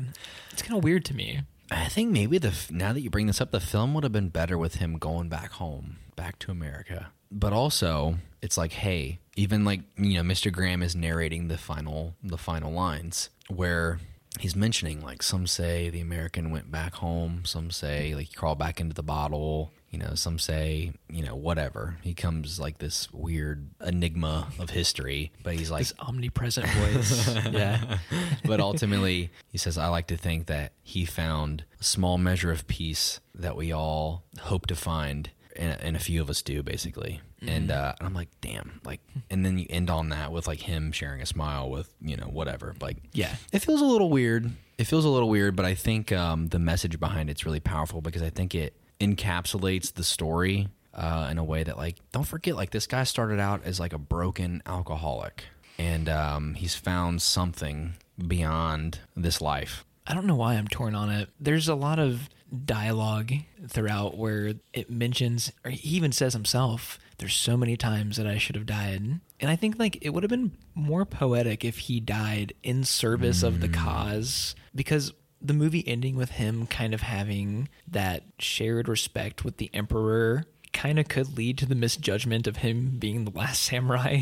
it's 0.52 0.62
kind 0.62 0.78
of 0.78 0.84
weird 0.84 1.04
to 1.06 1.14
me. 1.14 1.40
I 1.72 1.88
think 1.88 2.12
maybe 2.12 2.38
the 2.38 2.54
now 2.70 2.92
that 2.92 3.00
you 3.00 3.10
bring 3.10 3.26
this 3.26 3.40
up, 3.40 3.50
the 3.50 3.58
film 3.58 3.92
would 3.94 4.04
have 4.04 4.12
been 4.12 4.28
better 4.28 4.56
with 4.56 4.76
him 4.76 4.98
going 4.98 5.28
back 5.28 5.50
home, 5.54 5.96
back 6.14 6.38
to 6.40 6.52
America. 6.52 7.08
But 7.32 7.52
also, 7.52 8.18
it's 8.40 8.56
like, 8.56 8.72
hey, 8.72 9.18
even 9.34 9.64
like 9.64 9.80
you 9.96 10.22
know, 10.22 10.22
Mr. 10.22 10.52
Graham 10.52 10.80
is 10.80 10.94
narrating 10.94 11.48
the 11.48 11.58
final 11.58 12.14
the 12.22 12.38
final 12.38 12.70
lines 12.70 13.30
where 13.48 13.98
he's 14.40 14.56
mentioning 14.56 15.02
like 15.02 15.22
some 15.22 15.46
say 15.46 15.90
the 15.90 16.00
American 16.00 16.50
went 16.50 16.70
back 16.70 16.94
home, 16.94 17.42
some 17.44 17.70
say 17.70 18.14
like 18.14 18.28
he 18.28 18.34
crawled 18.34 18.58
back 18.58 18.80
into 18.80 18.94
the 18.94 19.02
bottle. 19.02 19.72
You 19.90 19.98
know, 19.98 20.14
some 20.14 20.38
say, 20.38 20.92
you 21.10 21.22
know, 21.22 21.36
whatever. 21.36 21.98
He 22.00 22.14
comes 22.14 22.58
like 22.58 22.78
this 22.78 23.12
weird 23.12 23.68
enigma 23.78 24.48
of 24.58 24.70
history, 24.70 25.32
but 25.42 25.54
he's 25.54 25.70
like, 25.70 25.80
This 25.80 25.92
omnipresent 26.00 26.66
voice. 26.66 27.34
yeah. 27.52 27.98
but 28.46 28.58
ultimately, 28.58 29.30
he 29.50 29.58
says, 29.58 29.76
I 29.76 29.88
like 29.88 30.06
to 30.06 30.16
think 30.16 30.46
that 30.46 30.72
he 30.82 31.04
found 31.04 31.64
a 31.78 31.84
small 31.84 32.16
measure 32.16 32.50
of 32.50 32.66
peace 32.66 33.20
that 33.34 33.54
we 33.54 33.70
all 33.70 34.24
hope 34.40 34.66
to 34.68 34.74
find, 34.74 35.30
and, 35.56 35.80
and 35.80 35.96
a 35.96 36.00
few 36.00 36.20
of 36.20 36.28
us 36.30 36.42
do, 36.42 36.62
basically. 36.62 37.20
And, 37.46 37.70
uh, 37.70 37.94
and 37.98 38.06
I'm 38.06 38.14
like, 38.14 38.28
damn, 38.40 38.80
like, 38.84 39.00
and 39.30 39.44
then 39.44 39.58
you 39.58 39.66
end 39.68 39.90
on 39.90 40.10
that 40.10 40.30
with 40.32 40.46
like 40.46 40.60
him 40.60 40.92
sharing 40.92 41.20
a 41.20 41.26
smile 41.26 41.68
with, 41.70 41.92
you 42.00 42.16
know, 42.16 42.26
whatever. 42.26 42.74
Like, 42.80 42.98
Yeah. 43.12 43.34
it 43.52 43.60
feels 43.60 43.80
a 43.80 43.84
little 43.84 44.10
weird. 44.10 44.50
It 44.78 44.84
feels 44.84 45.04
a 45.04 45.08
little 45.08 45.28
weird, 45.28 45.54
but 45.56 45.64
I 45.64 45.74
think 45.74 46.12
um, 46.12 46.48
the 46.48 46.58
message 46.58 46.98
behind 47.00 47.30
it's 47.30 47.44
really 47.44 47.60
powerful 47.60 48.00
because 48.00 48.22
I 48.22 48.30
think 48.30 48.54
it 48.54 48.74
encapsulates 49.00 49.92
the 49.94 50.04
story 50.04 50.68
uh, 50.94 51.28
in 51.30 51.38
a 51.38 51.44
way 51.44 51.62
that, 51.62 51.76
like, 51.76 51.96
don't 52.12 52.24
forget, 52.26 52.54
like, 52.56 52.70
this 52.70 52.86
guy 52.86 53.04
started 53.04 53.38
out 53.40 53.62
as 53.64 53.78
like 53.80 53.92
a 53.92 53.98
broken 53.98 54.62
alcoholic, 54.66 55.44
and 55.78 56.08
um, 56.08 56.54
he's 56.54 56.74
found 56.74 57.22
something 57.22 57.94
beyond 58.28 59.00
this 59.16 59.40
life. 59.40 59.84
I 60.06 60.14
don't 60.14 60.26
know 60.26 60.34
why 60.36 60.54
I'm 60.54 60.68
torn 60.68 60.94
on 60.94 61.10
it. 61.10 61.28
There's 61.40 61.68
a 61.68 61.74
lot 61.74 61.98
of 61.98 62.28
dialogue 62.52 63.32
throughout 63.66 64.16
where 64.16 64.54
it 64.72 64.90
mentions, 64.90 65.52
or 65.64 65.70
he 65.70 65.96
even 65.96 66.12
says 66.12 66.32
himself, 66.32 66.98
there's 67.18 67.34
so 67.34 67.56
many 67.56 67.76
times 67.76 68.16
that 68.16 68.26
I 68.26 68.38
should 68.38 68.56
have 68.56 68.66
died. 68.66 69.20
And 69.40 69.50
I 69.50 69.56
think 69.56 69.78
like 69.78 69.98
it 70.02 70.10
would 70.10 70.22
have 70.22 70.30
been 70.30 70.56
more 70.74 71.04
poetic 71.04 71.64
if 71.64 71.78
he 71.78 72.00
died 72.00 72.52
in 72.62 72.84
service 72.84 73.42
of 73.42 73.60
the 73.60 73.68
hmm. 73.68 73.74
cause 73.74 74.54
because 74.74 75.12
the 75.40 75.54
movie 75.54 75.86
ending 75.86 76.16
with 76.16 76.30
him 76.30 76.66
kind 76.66 76.94
of 76.94 77.00
having 77.00 77.68
that 77.88 78.22
shared 78.38 78.88
respect 78.88 79.44
with 79.44 79.56
the 79.56 79.70
emperor 79.74 80.44
kind 80.72 80.98
of 80.98 81.08
could 81.08 81.36
lead 81.36 81.58
to 81.58 81.66
the 81.66 81.74
misjudgment 81.74 82.46
of 82.46 82.58
him 82.58 82.96
being 82.98 83.24
the 83.24 83.36
last 83.36 83.62
samurai. 83.64 84.20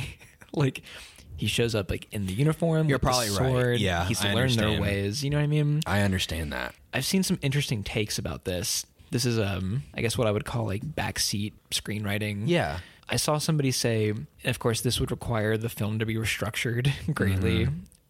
like 0.52 0.82
he 1.40 1.46
shows 1.46 1.74
up 1.74 1.90
like 1.90 2.06
in 2.12 2.26
the 2.26 2.32
uniform. 2.32 2.88
You're 2.88 2.98
probably 2.98 3.28
right. 3.30 3.36
sword. 3.38 3.80
Yeah, 3.80 4.04
he's 4.04 4.22
I 4.24 4.34
learned 4.34 4.52
their 4.52 4.80
ways. 4.80 5.24
You 5.24 5.30
know 5.30 5.38
what 5.38 5.44
I 5.44 5.48
mean? 5.48 5.80
I 5.86 6.02
understand 6.02 6.52
that. 6.52 6.74
I've 6.92 7.04
seen 7.04 7.22
some 7.22 7.38
interesting 7.42 7.82
takes 7.82 8.18
about 8.18 8.44
this. 8.44 8.84
This 9.10 9.24
is 9.24 9.38
um 9.38 9.82
I 9.94 10.02
guess 10.02 10.16
what 10.18 10.26
I 10.26 10.30
would 10.30 10.44
call 10.44 10.66
like 10.66 10.82
backseat 10.82 11.54
screenwriting. 11.70 12.42
Yeah. 12.46 12.78
I 13.08 13.16
saw 13.16 13.38
somebody 13.38 13.72
say, 13.72 14.10
and 14.10 14.26
of 14.44 14.58
course 14.60 14.82
this 14.82 15.00
would 15.00 15.10
require 15.10 15.56
the 15.56 15.68
film 15.68 15.98
to 15.98 16.06
be 16.06 16.14
restructured 16.14 16.92
greatly, 17.14 17.66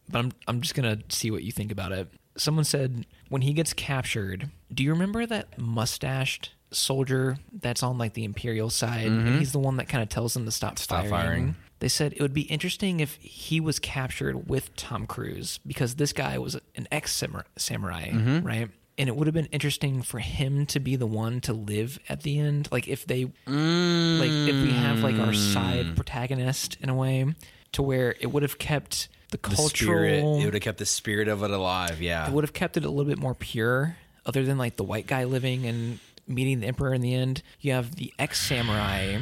but 0.09 0.19
I'm 0.19 0.31
I'm 0.47 0.61
just 0.61 0.75
going 0.75 0.97
to 0.97 1.03
see 1.15 1.31
what 1.31 1.43
you 1.43 1.51
think 1.51 1.71
about 1.71 1.91
it. 1.91 2.07
Someone 2.37 2.65
said 2.65 3.05
when 3.29 3.41
he 3.41 3.53
gets 3.53 3.73
captured, 3.73 4.49
do 4.73 4.83
you 4.83 4.91
remember 4.91 5.25
that 5.25 5.57
mustached 5.57 6.51
soldier 6.71 7.37
that's 7.51 7.81
on 7.83 7.97
like 7.97 8.13
the 8.13 8.23
imperial 8.23 8.69
side? 8.69 9.07
And 9.07 9.39
he's 9.39 9.51
the 9.53 9.59
one 9.59 9.77
that 9.77 9.89
kind 9.89 10.03
of 10.03 10.09
tells 10.09 10.33
them 10.33 10.45
to 10.45 10.51
stop, 10.51 10.77
Stop 10.77 11.05
firing. 11.07 11.11
firing. 11.11 11.55
They 11.81 11.87
said 11.87 12.13
it 12.13 12.21
would 12.21 12.33
be 12.33 12.43
interesting 12.43 12.99
if 12.99 13.15
he 13.15 13.59
was 13.59 13.79
captured 13.79 14.47
with 14.47 14.73
Tom 14.75 15.07
Cruise 15.07 15.59
because 15.65 15.95
this 15.95 16.13
guy 16.13 16.37
was 16.37 16.55
an 16.75 16.87
ex 16.91 17.11
samurai, 17.57 18.09
mm-hmm. 18.09 18.45
right? 18.45 18.69
And 18.99 19.09
it 19.09 19.15
would 19.15 19.25
have 19.25 19.33
been 19.33 19.47
interesting 19.47 20.03
for 20.03 20.19
him 20.19 20.67
to 20.67 20.79
be 20.79 20.95
the 20.95 21.07
one 21.07 21.41
to 21.41 21.53
live 21.53 21.97
at 22.07 22.21
the 22.21 22.37
end. 22.37 22.69
Like 22.71 22.87
if 22.87 23.07
they, 23.07 23.23
like 23.25 23.33
if 23.47 24.55
we 24.61 24.71
have 24.73 24.99
like 24.99 25.15
our 25.15 25.33
side 25.33 25.87
mm. 25.87 25.95
protagonist 25.95 26.77
in 26.81 26.89
a 26.89 26.93
way, 26.93 27.33
to 27.71 27.81
where 27.81 28.13
it 28.19 28.27
would 28.27 28.43
have 28.43 28.59
kept 28.59 29.09
the 29.31 29.37
The 29.37 29.39
cultural, 29.39 29.71
spirit, 29.71 30.19
it 30.19 30.45
would 30.45 30.53
have 30.53 30.61
kept 30.61 30.77
the 30.77 30.85
spirit 30.85 31.27
of 31.29 31.41
it 31.41 31.49
alive. 31.49 31.99
Yeah. 31.99 32.27
it 32.27 32.33
would 32.33 32.43
have 32.43 32.53
kept 32.53 32.77
it 32.77 32.85
a 32.85 32.89
little 32.89 33.09
bit 33.09 33.17
more 33.17 33.33
pure 33.33 33.97
other 34.23 34.43
than 34.43 34.59
like 34.59 34.75
the 34.75 34.83
white 34.83 35.07
guy 35.07 35.23
living 35.23 35.65
and 35.65 35.99
meeting 36.27 36.59
the 36.59 36.67
emperor 36.67 36.93
in 36.93 37.01
the 37.01 37.15
end 37.15 37.41
you 37.59 37.71
have 37.71 37.95
the 37.95 38.13
ex-samurai 38.19 39.17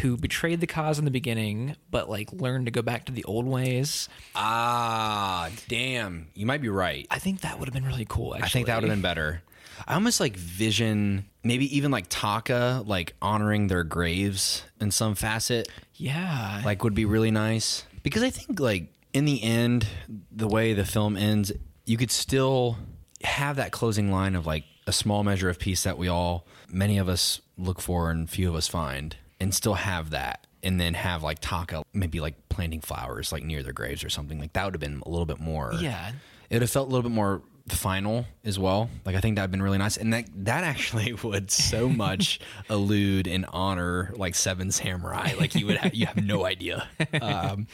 who 0.00 0.16
betrayed 0.16 0.60
the 0.60 0.66
cause 0.66 0.98
in 0.98 1.04
the 1.04 1.10
beginning 1.10 1.76
but 1.90 2.08
like 2.08 2.32
learned 2.32 2.66
to 2.66 2.70
go 2.72 2.82
back 2.82 3.04
to 3.06 3.12
the 3.12 3.24
old 3.24 3.46
ways 3.46 4.08
Ah, 4.34 5.48
damn. 5.68 6.28
You 6.34 6.46
might 6.46 6.60
be 6.62 6.68
right. 6.68 7.06
i 7.10 7.18
think 7.18 7.40
that 7.42 7.58
would 7.58 7.68
have 7.68 7.74
been 7.74 7.84
really 7.86 8.06
cool 8.08 8.34
actually 8.34 8.46
I 8.46 8.48
think 8.50 8.66
that 8.66 8.74
would 8.76 8.84
have 8.84 8.92
been 8.92 9.02
better. 9.02 9.42
I 9.88 9.94
almost 9.94 10.20
like 10.20 10.36
vision, 10.36 11.24
maybe 11.42 11.74
even 11.76 11.90
like 11.90 12.04
Taka, 12.10 12.82
like 12.86 13.14
honoring 13.22 13.68
their 13.68 13.82
graves 13.84 14.62
in 14.80 14.90
some 14.90 15.14
facet, 15.14 15.68
yeah 15.94 16.60
like 16.64 16.84
would 16.84 16.94
be 16.94 17.04
really 17.06 17.30
nice. 17.30 17.84
Because 18.02 18.22
I 18.22 18.30
think 18.30 18.60
like 18.60 18.92
in 19.12 19.24
the 19.24 19.42
end, 19.42 19.86
the 20.30 20.46
way 20.48 20.72
the 20.74 20.84
film 20.84 21.16
ends, 21.16 21.50
you 21.86 21.96
could 21.96 22.10
still 22.10 22.76
have 23.24 23.56
that 23.56 23.72
closing 23.72 24.10
line 24.12 24.34
of 24.36 24.46
like 24.46 24.64
a 24.86 24.92
small 24.92 25.22
measure 25.24 25.48
of 25.48 25.58
peace 25.58 25.82
that 25.84 25.96
we 25.98 26.08
all, 26.08 26.46
many 26.68 26.98
of 26.98 27.08
us 27.08 27.40
look 27.58 27.80
for 27.80 28.10
and 28.10 28.28
few 28.28 28.48
of 28.48 28.54
us 28.54 28.68
find, 28.68 29.16
and 29.40 29.54
still 29.54 29.74
have 29.74 30.10
that. 30.10 30.46
And 30.62 30.78
then 30.78 30.92
have 30.92 31.22
like 31.22 31.38
Taka 31.40 31.84
maybe 31.94 32.20
like 32.20 32.50
planting 32.50 32.82
flowers 32.82 33.32
like 33.32 33.42
near 33.42 33.62
their 33.62 33.72
graves 33.72 34.04
or 34.04 34.10
something 34.10 34.38
like 34.38 34.52
that 34.52 34.66
would 34.66 34.74
have 34.74 34.80
been 34.80 35.02
a 35.06 35.08
little 35.08 35.24
bit 35.24 35.40
more 35.40 35.72
yeah 35.80 36.12
it 36.50 36.56
would 36.56 36.60
have 36.60 36.70
felt 36.70 36.86
a 36.86 36.90
little 36.90 37.08
bit 37.08 37.14
more 37.14 37.40
final 37.68 38.26
as 38.44 38.58
well. 38.58 38.90
Like 39.04 39.16
I 39.16 39.20
think 39.20 39.36
that'd 39.36 39.50
been 39.50 39.62
really 39.62 39.78
nice, 39.78 39.96
and 39.96 40.12
that 40.12 40.26
that 40.44 40.64
actually 40.64 41.12
would 41.22 41.50
so 41.50 41.88
much 41.88 42.40
allude 42.68 43.26
and 43.26 43.46
honor 43.52 44.12
like 44.16 44.34
Seven 44.34 44.70
Samurai. 44.70 45.32
Like 45.38 45.54
you 45.54 45.66
would 45.66 45.76
ha- 45.76 45.90
you 45.92 46.06
have 46.06 46.22
no 46.22 46.44
idea. 46.44 46.88
Um, 47.20 47.66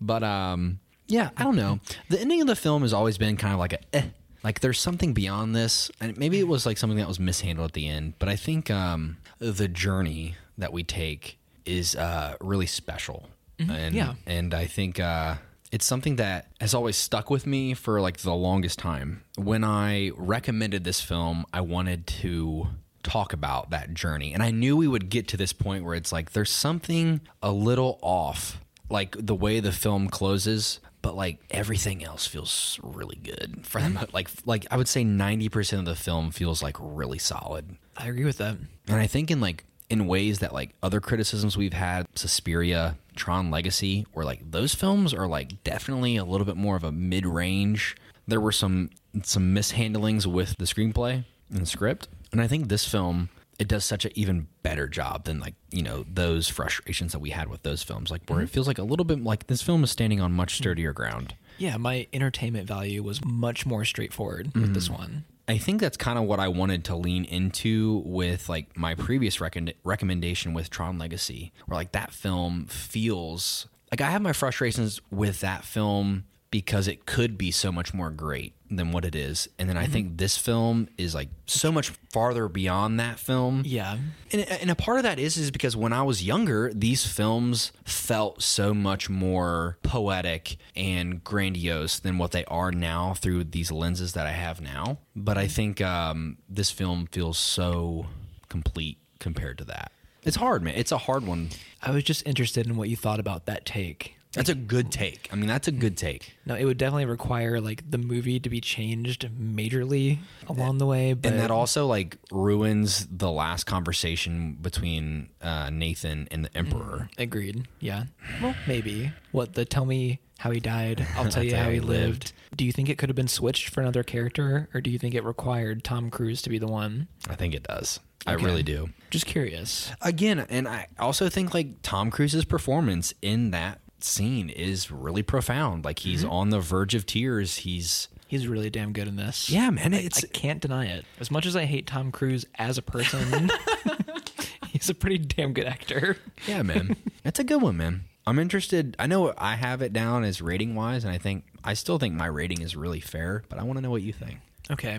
but 0.00 0.22
um, 0.22 0.80
yeah, 1.08 1.30
I 1.36 1.44
don't 1.44 1.56
know. 1.56 1.80
The 2.08 2.20
ending 2.20 2.40
of 2.40 2.46
the 2.46 2.56
film 2.56 2.82
has 2.82 2.92
always 2.92 3.18
been 3.18 3.36
kind 3.36 3.52
of 3.52 3.58
like 3.58 3.74
a. 3.74 3.96
Eh. 3.96 4.04
Like 4.44 4.58
there's 4.58 4.80
something 4.80 5.12
beyond 5.12 5.54
this, 5.54 5.88
and 6.00 6.18
maybe 6.18 6.40
it 6.40 6.48
was 6.48 6.66
like 6.66 6.76
something 6.76 6.98
that 6.98 7.06
was 7.06 7.20
mishandled 7.20 7.70
at 7.70 7.74
the 7.74 7.86
end. 7.86 8.14
But 8.18 8.28
I 8.28 8.34
think 8.34 8.72
um, 8.72 9.18
the 9.38 9.68
journey 9.68 10.34
that 10.58 10.72
we 10.72 10.82
take 10.82 11.38
is 11.64 11.96
uh, 11.96 12.36
really 12.40 12.66
special, 12.66 13.28
and 13.58 13.94
yeah. 13.94 14.14
and 14.26 14.54
I 14.54 14.66
think 14.66 14.98
uh, 15.00 15.36
it's 15.70 15.86
something 15.86 16.16
that 16.16 16.48
has 16.60 16.74
always 16.74 16.96
stuck 16.96 17.30
with 17.30 17.46
me 17.46 17.74
for 17.74 18.00
like 18.00 18.18
the 18.18 18.34
longest 18.34 18.78
time. 18.78 19.22
When 19.36 19.64
I 19.64 20.10
recommended 20.16 20.84
this 20.84 21.00
film, 21.00 21.46
I 21.52 21.62
wanted 21.62 22.06
to 22.08 22.68
talk 23.02 23.32
about 23.32 23.70
that 23.70 23.94
journey, 23.94 24.34
and 24.34 24.42
I 24.42 24.50
knew 24.50 24.76
we 24.76 24.86
would 24.86 25.08
get 25.08 25.28
to 25.28 25.36
this 25.36 25.52
point 25.52 25.84
where 25.84 25.94
it's 25.94 26.12
like 26.12 26.32
there's 26.32 26.50
something 26.50 27.20
a 27.42 27.50
little 27.50 27.98
off, 28.02 28.60
like 28.90 29.16
the 29.18 29.34
way 29.34 29.60
the 29.60 29.72
film 29.72 30.08
closes. 30.08 30.78
But 31.00 31.16
like 31.16 31.40
everything 31.50 32.04
else 32.04 32.28
feels 32.28 32.78
really 32.80 33.16
good 33.16 33.66
for 33.66 33.80
them. 33.80 33.98
Like 34.12 34.28
like 34.44 34.66
I 34.70 34.76
would 34.76 34.86
say 34.86 35.02
ninety 35.02 35.48
percent 35.48 35.80
of 35.80 35.86
the 35.86 36.00
film 36.00 36.30
feels 36.30 36.62
like 36.62 36.76
really 36.78 37.18
solid. 37.18 37.76
I 37.96 38.06
agree 38.06 38.24
with 38.24 38.38
that. 38.38 38.56
And 38.86 39.00
I 39.00 39.08
think 39.08 39.28
in 39.32 39.40
like 39.40 39.64
in 39.92 40.06
ways 40.06 40.38
that 40.38 40.54
like 40.54 40.70
other 40.82 41.00
criticisms 41.00 41.54
we've 41.54 41.74
had, 41.74 42.06
Suspiria, 42.14 42.96
Tron 43.14 43.50
Legacy, 43.50 44.06
or 44.14 44.24
like 44.24 44.50
those 44.50 44.74
films 44.74 45.12
are 45.12 45.26
like 45.26 45.62
definitely 45.64 46.16
a 46.16 46.24
little 46.24 46.46
bit 46.46 46.56
more 46.56 46.76
of 46.76 46.82
a 46.82 46.90
mid 46.90 47.26
range. 47.26 47.94
There 48.26 48.40
were 48.40 48.52
some 48.52 48.88
some 49.22 49.54
mishandlings 49.54 50.26
with 50.26 50.56
the 50.56 50.64
screenplay 50.64 51.24
and 51.50 51.60
the 51.60 51.66
script. 51.66 52.08
And 52.32 52.40
I 52.40 52.48
think 52.48 52.68
this 52.68 52.88
film 52.88 53.28
it 53.58 53.68
does 53.68 53.84
such 53.84 54.06
an 54.06 54.12
even 54.14 54.48
better 54.62 54.88
job 54.88 55.24
than 55.24 55.38
like, 55.38 55.54
you 55.70 55.82
know, 55.82 56.06
those 56.10 56.48
frustrations 56.48 57.12
that 57.12 57.18
we 57.18 57.30
had 57.30 57.48
with 57.48 57.62
those 57.62 57.82
films. 57.82 58.10
Like 58.10 58.22
where 58.28 58.40
it 58.40 58.44
mm-hmm. 58.44 58.52
feels 58.52 58.66
like 58.66 58.78
a 58.78 58.82
little 58.82 59.04
bit 59.04 59.22
like 59.22 59.46
this 59.46 59.60
film 59.60 59.84
is 59.84 59.90
standing 59.90 60.22
on 60.22 60.32
much 60.32 60.56
sturdier 60.56 60.94
ground. 60.94 61.34
Yeah, 61.58 61.76
my 61.76 62.08
entertainment 62.14 62.66
value 62.66 63.02
was 63.02 63.22
much 63.24 63.66
more 63.66 63.84
straightforward 63.84 64.52
with 64.54 64.72
this 64.72 64.88
mm-hmm. 64.88 64.98
one. 65.02 65.24
I 65.52 65.58
think 65.58 65.82
that's 65.82 65.98
kind 65.98 66.18
of 66.18 66.24
what 66.24 66.40
I 66.40 66.48
wanted 66.48 66.82
to 66.86 66.96
lean 66.96 67.26
into 67.26 68.02
with 68.06 68.48
like 68.48 68.74
my 68.74 68.94
previous 68.94 69.38
recommendation 69.38 70.54
with 70.54 70.70
Tron 70.70 70.98
Legacy, 70.98 71.52
where 71.66 71.76
like 71.76 71.92
that 71.92 72.10
film 72.10 72.64
feels 72.64 73.68
like 73.90 74.00
I 74.00 74.10
have 74.10 74.22
my 74.22 74.32
frustrations 74.32 75.02
with 75.10 75.40
that 75.40 75.62
film 75.62 76.24
because 76.52 76.86
it 76.86 77.06
could 77.06 77.36
be 77.38 77.50
so 77.50 77.72
much 77.72 77.94
more 77.94 78.10
great 78.10 78.52
than 78.70 78.92
what 78.92 79.06
it 79.06 79.14
is. 79.14 79.48
And 79.58 79.68
then 79.68 79.78
I 79.78 79.86
think 79.86 80.18
this 80.18 80.36
film 80.36 80.86
is 80.98 81.14
like 81.14 81.30
so 81.46 81.72
much 81.72 81.88
farther 82.10 82.46
beyond 82.46 83.00
that 83.00 83.18
film. 83.18 83.62
Yeah. 83.64 83.96
And, 84.30 84.42
and 84.42 84.70
a 84.70 84.74
part 84.74 84.98
of 84.98 85.02
that 85.04 85.18
is 85.18 85.38
is 85.38 85.50
because 85.50 85.74
when 85.76 85.94
I 85.94 86.02
was 86.02 86.22
younger, 86.22 86.70
these 86.74 87.06
films 87.06 87.72
felt 87.84 88.42
so 88.42 88.74
much 88.74 89.08
more 89.08 89.78
poetic 89.82 90.58
and 90.76 91.24
grandiose 91.24 91.98
than 91.98 92.18
what 92.18 92.32
they 92.32 92.44
are 92.44 92.70
now 92.70 93.14
through 93.14 93.44
these 93.44 93.72
lenses 93.72 94.12
that 94.12 94.26
I 94.26 94.32
have 94.32 94.60
now. 94.60 94.98
But 95.16 95.38
I 95.38 95.46
think 95.48 95.80
um, 95.80 96.36
this 96.48 96.70
film 96.70 97.08
feels 97.10 97.38
so 97.38 98.06
complete 98.50 98.98
compared 99.18 99.56
to 99.58 99.64
that. 99.64 99.90
It's 100.22 100.36
hard, 100.36 100.62
man. 100.62 100.74
It's 100.76 100.92
a 100.92 100.98
hard 100.98 101.26
one. 101.26 101.48
I 101.82 101.90
was 101.92 102.04
just 102.04 102.26
interested 102.26 102.66
in 102.66 102.76
what 102.76 102.90
you 102.90 102.96
thought 102.96 103.20
about 103.20 103.46
that 103.46 103.64
take. 103.64 104.16
That's 104.32 104.48
a 104.48 104.54
good 104.54 104.90
take. 104.90 105.28
I 105.30 105.36
mean, 105.36 105.46
that's 105.46 105.68
a 105.68 105.72
good 105.72 105.96
take. 105.96 106.34
No, 106.46 106.54
it 106.54 106.64
would 106.64 106.78
definitely 106.78 107.04
require 107.04 107.60
like 107.60 107.88
the 107.90 107.98
movie 107.98 108.40
to 108.40 108.48
be 108.48 108.60
changed 108.62 109.28
majorly 109.38 110.18
along 110.48 110.78
the 110.78 110.86
way. 110.86 111.12
But 111.12 111.32
and 111.32 111.40
that 111.40 111.50
also 111.50 111.86
like 111.86 112.16
ruins 112.30 113.06
the 113.10 113.30
last 113.30 113.64
conversation 113.64 114.54
between 114.60 115.28
uh, 115.42 115.68
Nathan 115.70 116.28
and 116.30 116.46
the 116.46 116.56
Emperor. 116.56 117.10
agreed. 117.18 117.68
Yeah. 117.80 118.04
Well, 118.42 118.54
maybe. 118.66 119.12
What 119.32 119.52
the 119.54 119.64
tell 119.66 119.84
me 119.84 120.20
how 120.38 120.50
he 120.50 120.60
died, 120.60 121.06
I'll 121.16 121.28
tell 121.28 121.42
you 121.44 121.54
how 121.54 121.68
he 121.70 121.80
lived. 121.80 122.32
Do 122.56 122.64
you 122.64 122.72
think 122.72 122.88
it 122.88 122.96
could 122.98 123.08
have 123.08 123.16
been 123.16 123.28
switched 123.28 123.68
for 123.68 123.80
another 123.80 124.02
character, 124.02 124.68
or 124.74 124.80
do 124.80 124.90
you 124.90 124.98
think 124.98 125.14
it 125.14 125.24
required 125.24 125.84
Tom 125.84 126.10
Cruise 126.10 126.42
to 126.42 126.50
be 126.50 126.58
the 126.58 126.66
one? 126.66 127.06
I 127.28 127.34
think 127.34 127.54
it 127.54 127.62
does. 127.62 128.00
I 128.26 128.34
Okay. 128.34 128.44
really 128.44 128.62
do. 128.62 128.88
Just 129.10 129.26
curious. 129.26 129.90
Again, 130.00 130.38
and 130.48 130.66
I 130.68 130.86
also 130.98 131.28
think 131.28 131.52
like 131.54 131.82
Tom 131.82 132.10
Cruise's 132.10 132.44
performance 132.44 133.12
in 133.20 133.50
that 133.50 133.80
scene 134.04 134.50
is 134.50 134.90
really 134.90 135.22
profound. 135.22 135.84
Like 135.84 136.00
he's 136.00 136.22
mm-hmm. 136.22 136.32
on 136.32 136.50
the 136.50 136.60
verge 136.60 136.94
of 136.94 137.06
tears. 137.06 137.58
He's 137.58 138.08
He's 138.32 138.48
really 138.48 138.70
damn 138.70 138.94
good 138.94 139.08
in 139.08 139.16
this. 139.16 139.50
yeah, 139.50 139.68
man. 139.68 139.92
I, 139.92 139.98
It's 139.98 140.24
I 140.24 140.26
can't 140.26 140.58
deny 140.58 140.86
it. 140.86 141.04
As 141.20 141.30
much 141.30 141.44
as 141.44 141.54
I 141.54 141.66
hate 141.66 141.86
Tom 141.86 142.10
Cruise 142.10 142.46
as 142.54 142.78
a 142.78 142.82
person, 142.82 143.50
he's 144.68 144.88
a 144.88 144.94
pretty 144.94 145.18
damn 145.18 145.52
good 145.52 145.66
actor. 145.66 146.16
yeah, 146.46 146.62
man. 146.62 146.96
That's 147.24 147.40
a 147.40 147.44
good 147.44 147.60
one, 147.60 147.76
man. 147.76 148.04
I'm 148.26 148.38
interested. 148.38 148.96
I 148.98 149.06
know 149.06 149.34
I 149.36 149.56
have 149.56 149.82
it 149.82 149.92
down 149.92 150.24
as 150.24 150.40
rating 150.40 150.74
wise, 150.74 151.04
and 151.04 151.12
I 151.12 151.18
think 151.18 151.44
I 151.62 151.74
still 151.74 151.98
think 151.98 152.14
my 152.14 152.24
rating 152.24 152.62
is 152.62 152.74
really 152.74 153.00
fair. 153.00 153.42
But 153.50 153.58
I 153.58 153.64
want 153.64 153.76
to 153.76 153.82
know 153.82 153.90
what 153.90 154.00
you 154.00 154.14
think. 154.14 154.38
Okay. 154.70 154.98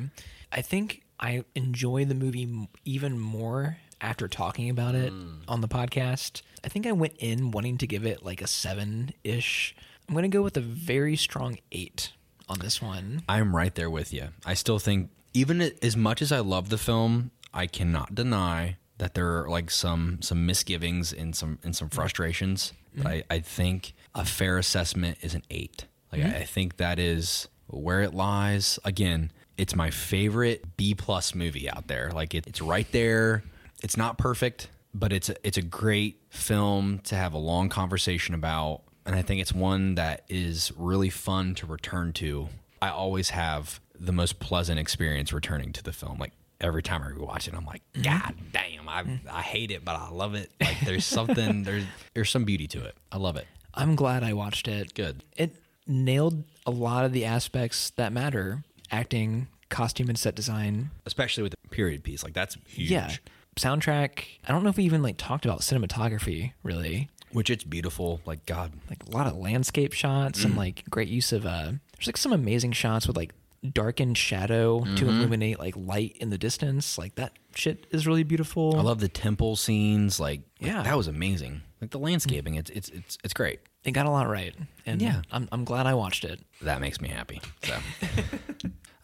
I 0.52 0.62
think 0.62 1.02
I 1.20 1.44
enjoy 1.56 2.06
the 2.06 2.14
movie 2.14 2.68
even 2.86 3.18
more 3.18 3.78
after 4.00 4.28
talking 4.28 4.70
about 4.70 4.94
it 4.94 5.12
mm. 5.12 5.40
on 5.48 5.62
the 5.62 5.68
podcast. 5.68 6.44
I 6.64 6.69
think 6.69 6.88
I 6.88 6.91
went 6.91 7.15
in 7.19 7.52
wanting 7.52 7.77
to 7.80 7.88
give 7.88 8.06
it 8.06 8.23
like 8.23 8.41
a 8.41 8.48
seven 8.48 9.14
ish. 9.23 9.76
I'm 10.07 10.14
going 10.14 10.23
to 10.23 10.30
go 10.30 10.41
with 10.41 10.57
a 10.57 10.61
very 10.61 11.15
strong 11.15 11.57
eight 11.72 12.11
on 12.48 12.60
this 12.60 12.81
one. 12.81 13.23
I'm 13.27 13.56
right 13.56 13.73
there 13.73 13.90
with 13.90 14.14
you. 14.14 14.30
I 14.45 14.53
still 14.53 14.80
think, 14.80 15.10
even 15.34 15.61
as 15.81 15.98
much 15.98 16.22
as 16.22 16.31
I 16.31 16.40
love 16.40 16.69
the 16.69 16.77
film, 16.77 17.31
I 17.53 17.68
cannot 17.68 18.15
deny 18.15 18.77
that 18.98 19.14
there 19.14 19.41
are 19.41 19.49
like 19.49 19.72
some 19.72 20.22
some 20.22 20.45
misgivings 20.45 21.11
and 21.14 21.35
some 21.35 21.60
and 21.64 21.76
some 21.76 21.90
frustrations. 21.90 22.73
But 22.95 23.06
mm-hmm. 23.06 23.31
I, 23.31 23.35
I 23.35 23.40
think 23.40 23.94
a 24.14 24.23
fair 24.23 24.57
assessment 24.57 25.18
is 25.22 25.34
an 25.34 25.44
eight. 25.49 25.85
Like 26.11 26.22
I, 26.22 26.26
mm-hmm. 26.26 26.35
I 26.38 26.44
think 26.44 26.77
that 26.77 26.99
is 26.99 27.48
where 27.68 28.02
it 28.02 28.14
lies. 28.14 28.77
Again, 28.85 29.31
it's 29.57 29.76
my 29.76 29.90
favorite 29.90 30.77
B 30.77 30.94
plus 30.94 31.34
movie 31.34 31.69
out 31.69 31.88
there. 31.88 32.11
Like 32.14 32.35
it, 32.35 32.45
it's 32.48 32.61
right 32.61 32.90
there. 32.91 33.44
It's 33.81 33.98
not 33.98 34.18
perfect, 34.18 34.69
but 34.94 35.11
it's 35.11 35.30
a, 35.30 35.36
it's 35.45 35.57
a 35.57 35.61
great 35.61 36.20
film 36.30 36.99
to 37.06 37.15
have 37.15 37.34
a 37.34 37.38
long 37.38 37.70
conversation 37.70 38.36
about, 38.36 38.82
and 39.06 39.15
I 39.15 39.22
think 39.22 39.41
it's 39.41 39.53
one 39.53 39.95
that 39.95 40.24
is 40.30 40.72
really 40.78 41.10
fun 41.10 41.56
to 41.56 41.65
return 41.65 42.14
to. 42.14 42.49
I 42.82 42.90
always 42.90 43.32
have 43.32 43.80
the 43.99 44.11
most 44.11 44.40
pleasant 44.40 44.80
experience 44.80 45.34
returning 45.34 45.72
to 45.74 45.84
the 45.84 45.94
film. 45.94 46.18
Like 46.20 46.34
every 46.60 46.84
time 46.84 47.02
I 47.03 47.07
rewatch 47.07 47.48
it, 47.48 47.53
I'm 47.53 47.65
like, 47.65 47.82
mm-hmm. 47.94 48.03
God 48.03 48.36
damn, 48.52 48.90
I 48.90 49.03
mm. 49.03 49.20
I 49.32 49.41
hate 49.41 49.72
it, 49.72 49.84
but 49.86 49.95
I 49.95 50.10
love 50.10 50.36
it. 50.36 50.52
Like 50.60 50.80
there's 50.82 51.06
something 51.06 51.64
there's 51.64 51.86
there's 52.14 52.30
some 52.30 52.45
beauty 52.45 52.68
to 52.68 52.84
it. 52.84 52.95
I 53.11 53.18
love 53.18 53.36
it. 53.36 53.48
I'm 53.74 53.95
glad 53.95 54.24
I 54.24 54.34
watched 54.34 54.68
it. 54.68 54.94
Good. 54.94 55.24
It 55.36 55.56
nailed 55.88 56.44
a 56.65 56.72
lot 56.72 57.06
of 57.06 57.11
the 57.11 57.26
aspects 57.26 57.90
that 57.91 58.14
matter 58.14 58.64
acting, 58.91 59.48
costume, 59.70 60.10
and 60.10 60.18
set 60.18 60.36
design. 60.36 60.91
Especially 61.06 61.44
with 61.44 61.52
the 61.52 61.70
period 61.70 62.03
piece, 62.03 62.24
like 62.24 62.34
that's 62.34 62.57
huge. 62.68 62.91
Yeah. 62.91 63.10
Soundtrack. 63.56 64.24
I 64.48 64.52
don't 64.52 64.64
know 64.64 64.70
if 64.70 64.78
we 64.78 64.84
even 64.86 65.04
like 65.04 65.18
talked 65.18 65.46
about 65.46 65.60
cinematography 65.62 66.54
really. 66.64 67.10
Which 67.32 67.50
it's 67.50 67.64
beautiful. 67.64 68.22
Like 68.26 68.46
God, 68.46 68.74
like 68.90 69.04
a 69.08 69.12
lot 69.12 69.26
of 69.28 69.36
landscape 69.36 69.94
shots 69.94 70.44
and 70.44 70.56
like 70.56 70.84
great 70.90 71.08
use 71.10 71.32
of 71.32 71.46
uh 71.46 71.72
there's 71.98 72.08
like 72.08 72.18
some 72.18 72.34
amazing 72.34 72.72
shots 72.74 73.08
with 73.08 73.18
like 73.18 73.34
darkened 73.72 74.18
shadow 74.18 74.84
to 74.98 75.08
illuminate 75.08 75.58
like 75.58 75.74
light 75.78 76.18
in 76.20 76.30
the 76.30 76.38
distance 76.38 76.98
like 76.98 77.16
that 77.16 77.32
shit 77.56 77.88
is 77.92 78.06
really 78.06 78.24
beautiful 78.24 78.76
I 78.78 78.82
love 78.82 79.00
the 79.00 79.08
temple 79.08 79.56
scenes. 79.56 80.20
Like, 80.20 80.42
like, 80.62 80.70
Yeah. 80.72 80.84
that 80.84 80.98
was 80.98 81.08
amazing. 81.08 81.62
Like 81.80 81.92
the 81.92 82.00
landscaping, 82.00 82.56
it's 82.56 82.70
it's 82.72 82.90
it's 82.90 83.18
it's 83.24 83.34
great. 83.34 83.62
it 83.86 83.92
got 83.92 84.06
a 84.06 84.10
lot 84.12 84.28
right 84.30 84.54
and 84.86 85.02
Yeah. 85.02 85.22
i'm, 85.32 85.48
I'm 85.52 85.64
glad 85.64 85.86
i 85.88 85.94
watched 85.94 86.24
it 86.26 86.40
That 86.62 86.82
makes 86.82 87.00
me 87.02 87.08
happy. 87.10 87.42
So, 87.64 87.74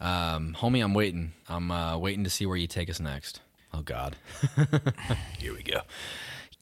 um, 0.00 0.54
homie, 0.58 0.82
I'm 0.82 0.94
waiting. 0.94 1.32
I'm 1.48 1.70
uh, 1.70 1.96
waiting 1.98 2.24
to 2.24 2.30
see 2.30 2.46
where 2.46 2.56
you 2.56 2.66
take 2.66 2.88
us 2.90 3.00
next. 3.00 3.40
Oh 3.72 3.82
God, 3.82 4.16
here 5.38 5.54
we 5.54 5.62
go. 5.62 5.80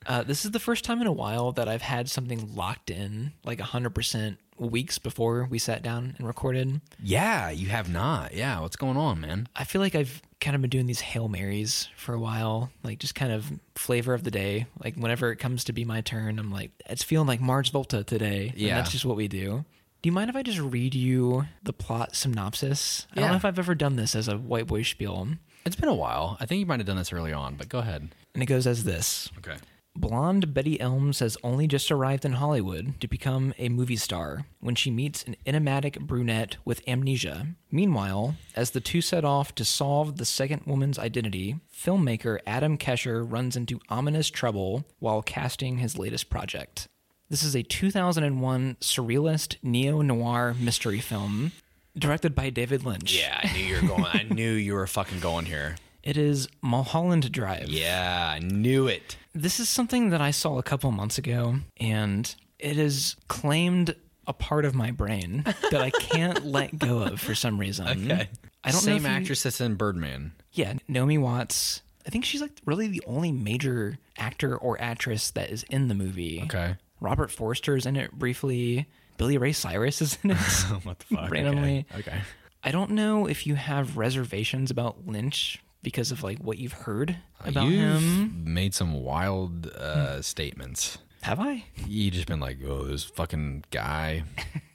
uh, 0.06 0.22
this 0.22 0.44
is 0.44 0.50
the 0.52 0.60
first 0.60 0.84
time 0.84 1.00
in 1.00 1.06
a 1.06 1.12
while 1.12 1.52
that 1.52 1.68
i've 1.68 1.82
had 1.82 2.08
something 2.08 2.54
locked 2.54 2.90
in 2.90 3.32
like 3.44 3.58
100% 3.58 4.36
weeks 4.58 4.98
before 4.98 5.46
we 5.50 5.58
sat 5.58 5.82
down 5.82 6.14
and 6.18 6.26
recorded 6.26 6.80
Yeah, 7.02 7.50
you 7.50 7.68
have 7.68 7.88
not. 7.90 8.34
Yeah, 8.34 8.60
what's 8.60 8.76
going 8.76 8.96
on, 8.96 9.20
man? 9.20 9.48
i 9.56 9.64
feel 9.64 9.80
like 9.80 9.94
i've 9.94 10.22
kind 10.40 10.54
of 10.54 10.60
been 10.62 10.70
doing 10.70 10.86
these 10.86 11.00
hail 11.00 11.28
marys 11.28 11.88
for 11.96 12.14
a 12.14 12.18
while 12.20 12.70
like 12.84 12.98
just 13.00 13.14
kind 13.16 13.32
of 13.32 13.50
flavor 13.74 14.14
of 14.14 14.22
the 14.24 14.30
day 14.30 14.66
like 14.84 14.94
whenever 14.96 15.32
it 15.32 15.36
comes 15.36 15.64
to 15.64 15.72
be 15.72 15.84
my 15.84 16.00
turn 16.00 16.38
i'm 16.38 16.50
like 16.52 16.70
it's 16.88 17.02
feeling 17.02 17.26
like 17.26 17.40
mars 17.40 17.68
volta 17.70 18.04
today 18.04 18.48
and 18.50 18.58
Yeah. 18.58 18.76
that's 18.76 18.92
just 18.92 19.04
what 19.04 19.16
we 19.16 19.26
do 19.28 19.64
do 20.00 20.08
you 20.08 20.12
mind 20.12 20.30
if 20.30 20.36
i 20.36 20.42
just 20.44 20.60
read 20.60 20.94
you 20.94 21.46
the 21.64 21.72
plot 21.72 22.14
synopsis 22.14 23.06
Yeah. 23.14 23.18
i 23.18 23.20
don't 23.22 23.30
know 23.32 23.36
if 23.36 23.44
i've 23.44 23.58
ever 23.58 23.74
done 23.74 23.96
this 23.96 24.14
as 24.14 24.28
a 24.28 24.38
white 24.38 24.68
boy 24.68 24.82
spiel 24.84 25.26
It's 25.68 25.76
been 25.76 25.90
a 25.90 25.94
while. 25.94 26.38
I 26.40 26.46
think 26.46 26.60
you 26.60 26.64
might 26.64 26.80
have 26.80 26.86
done 26.86 26.96
this 26.96 27.12
early 27.12 27.30
on, 27.30 27.56
but 27.56 27.68
go 27.68 27.80
ahead. 27.80 28.08
and 28.32 28.42
it 28.42 28.46
goes 28.46 28.66
as 28.66 28.84
this 28.84 29.28
Okay. 29.36 29.58
Blonde 29.94 30.54
Betty 30.54 30.80
Elms 30.80 31.18
has 31.18 31.36
only 31.44 31.66
just 31.66 31.90
arrived 31.90 32.24
in 32.24 32.32
Hollywood 32.32 32.98
to 33.02 33.06
become 33.06 33.52
a 33.58 33.68
movie 33.68 33.96
star 33.96 34.46
when 34.60 34.74
she 34.74 34.90
meets 34.90 35.24
an 35.24 35.36
enigmatic 35.44 36.00
brunette 36.00 36.56
with 36.64 36.80
amnesia. 36.88 37.48
Meanwhile, 37.70 38.36
as 38.56 38.70
the 38.70 38.80
two 38.80 39.02
set 39.02 39.26
off 39.26 39.54
to 39.56 39.64
solve 39.66 40.16
the 40.16 40.24
second 40.24 40.62
woman's 40.64 40.98
identity, 40.98 41.56
filmmaker 41.70 42.38
Adam 42.46 42.78
Kesher 42.78 43.30
runs 43.30 43.54
into 43.54 43.78
ominous 43.90 44.30
trouble 44.30 44.86
while 45.00 45.20
casting 45.20 45.76
his 45.76 45.98
latest 45.98 46.30
project. 46.30 46.88
This 47.28 47.42
is 47.42 47.54
a 47.54 47.62
2001 47.62 48.78
surrealist 48.80 49.56
neo 49.62 50.00
noir 50.00 50.56
mystery 50.58 51.00
film 51.00 51.52
directed 51.98 52.34
by 52.34 52.50
David 52.50 52.84
Lynch. 52.84 53.18
Yeah, 53.18 53.40
I 53.42 53.52
knew 53.52 53.64
you 53.64 53.74
were 53.82 53.88
going. 53.88 54.04
I 54.06 54.22
knew 54.30 54.50
you 54.52 54.74
were 54.74 54.86
fucking 54.86 55.20
going 55.20 55.46
here. 55.46 55.76
It 56.02 56.16
is 56.16 56.48
Mulholland 56.62 57.30
Drive. 57.32 57.68
Yeah, 57.68 58.32
I 58.34 58.38
knew 58.38 58.86
it. 58.86 59.16
This 59.34 59.60
is 59.60 59.68
something 59.68 60.10
that 60.10 60.20
I 60.20 60.30
saw 60.30 60.58
a 60.58 60.62
couple 60.62 60.90
months 60.90 61.18
ago, 61.18 61.56
and 61.78 62.34
it 62.58 62.78
is 62.78 63.16
claimed 63.28 63.94
a 64.26 64.32
part 64.32 64.64
of 64.64 64.74
my 64.74 64.90
brain 64.90 65.42
that 65.70 65.80
I 65.80 65.90
can't 65.90 66.44
let 66.46 66.78
go 66.78 66.98
of 67.02 67.20
for 67.20 67.34
some 67.34 67.58
reason. 67.58 67.86
Okay. 68.10 68.28
I 68.64 68.70
don't 68.70 68.80
Same 68.80 69.02
know 69.02 69.08
you- 69.10 69.14
actress 69.16 69.42
that's 69.42 69.60
in 69.60 69.74
Birdman. 69.76 70.32
Yeah, 70.52 70.74
Naomi 70.88 71.18
Watts. 71.18 71.82
I 72.06 72.10
think 72.10 72.24
she's 72.24 72.40
like 72.40 72.52
really 72.64 72.88
the 72.88 73.02
only 73.06 73.32
major 73.32 73.98
actor 74.16 74.56
or 74.56 74.80
actress 74.80 75.30
that 75.32 75.50
is 75.50 75.62
in 75.64 75.88
the 75.88 75.94
movie. 75.94 76.40
Okay. 76.44 76.76
Robert 77.00 77.30
Forster 77.30 77.76
is 77.76 77.86
in 77.86 77.96
it 77.96 78.12
briefly. 78.12 78.86
Billy 79.18 79.36
Ray 79.36 79.52
Cyrus 79.52 80.00
is 80.00 80.16
in 80.24 80.30
it. 80.32 80.36
what 80.84 80.98
the 81.00 81.16
fuck? 81.16 81.30
Randomly. 81.30 81.84
Okay. 81.92 82.00
okay. 82.10 82.20
I 82.64 82.70
don't 82.70 82.92
know 82.92 83.26
if 83.26 83.46
you 83.46 83.54
have 83.54 83.96
reservations 83.98 84.70
about 84.70 85.06
Lynch 85.06 85.62
because 85.82 86.10
of 86.10 86.22
like 86.22 86.38
what 86.38 86.58
you've 86.58 86.72
heard 86.72 87.16
about 87.44 87.66
You've 87.68 88.00
him. 88.02 88.52
made 88.52 88.74
some 88.74 88.94
wild 89.04 89.66
uh, 89.68 90.22
statements. 90.22 90.98
Have 91.22 91.40
I? 91.40 91.64
You 91.86 92.10
just 92.10 92.26
been 92.26 92.40
like, 92.40 92.58
oh, 92.66 92.84
this 92.84 93.04
fucking 93.04 93.64
guy 93.70 94.22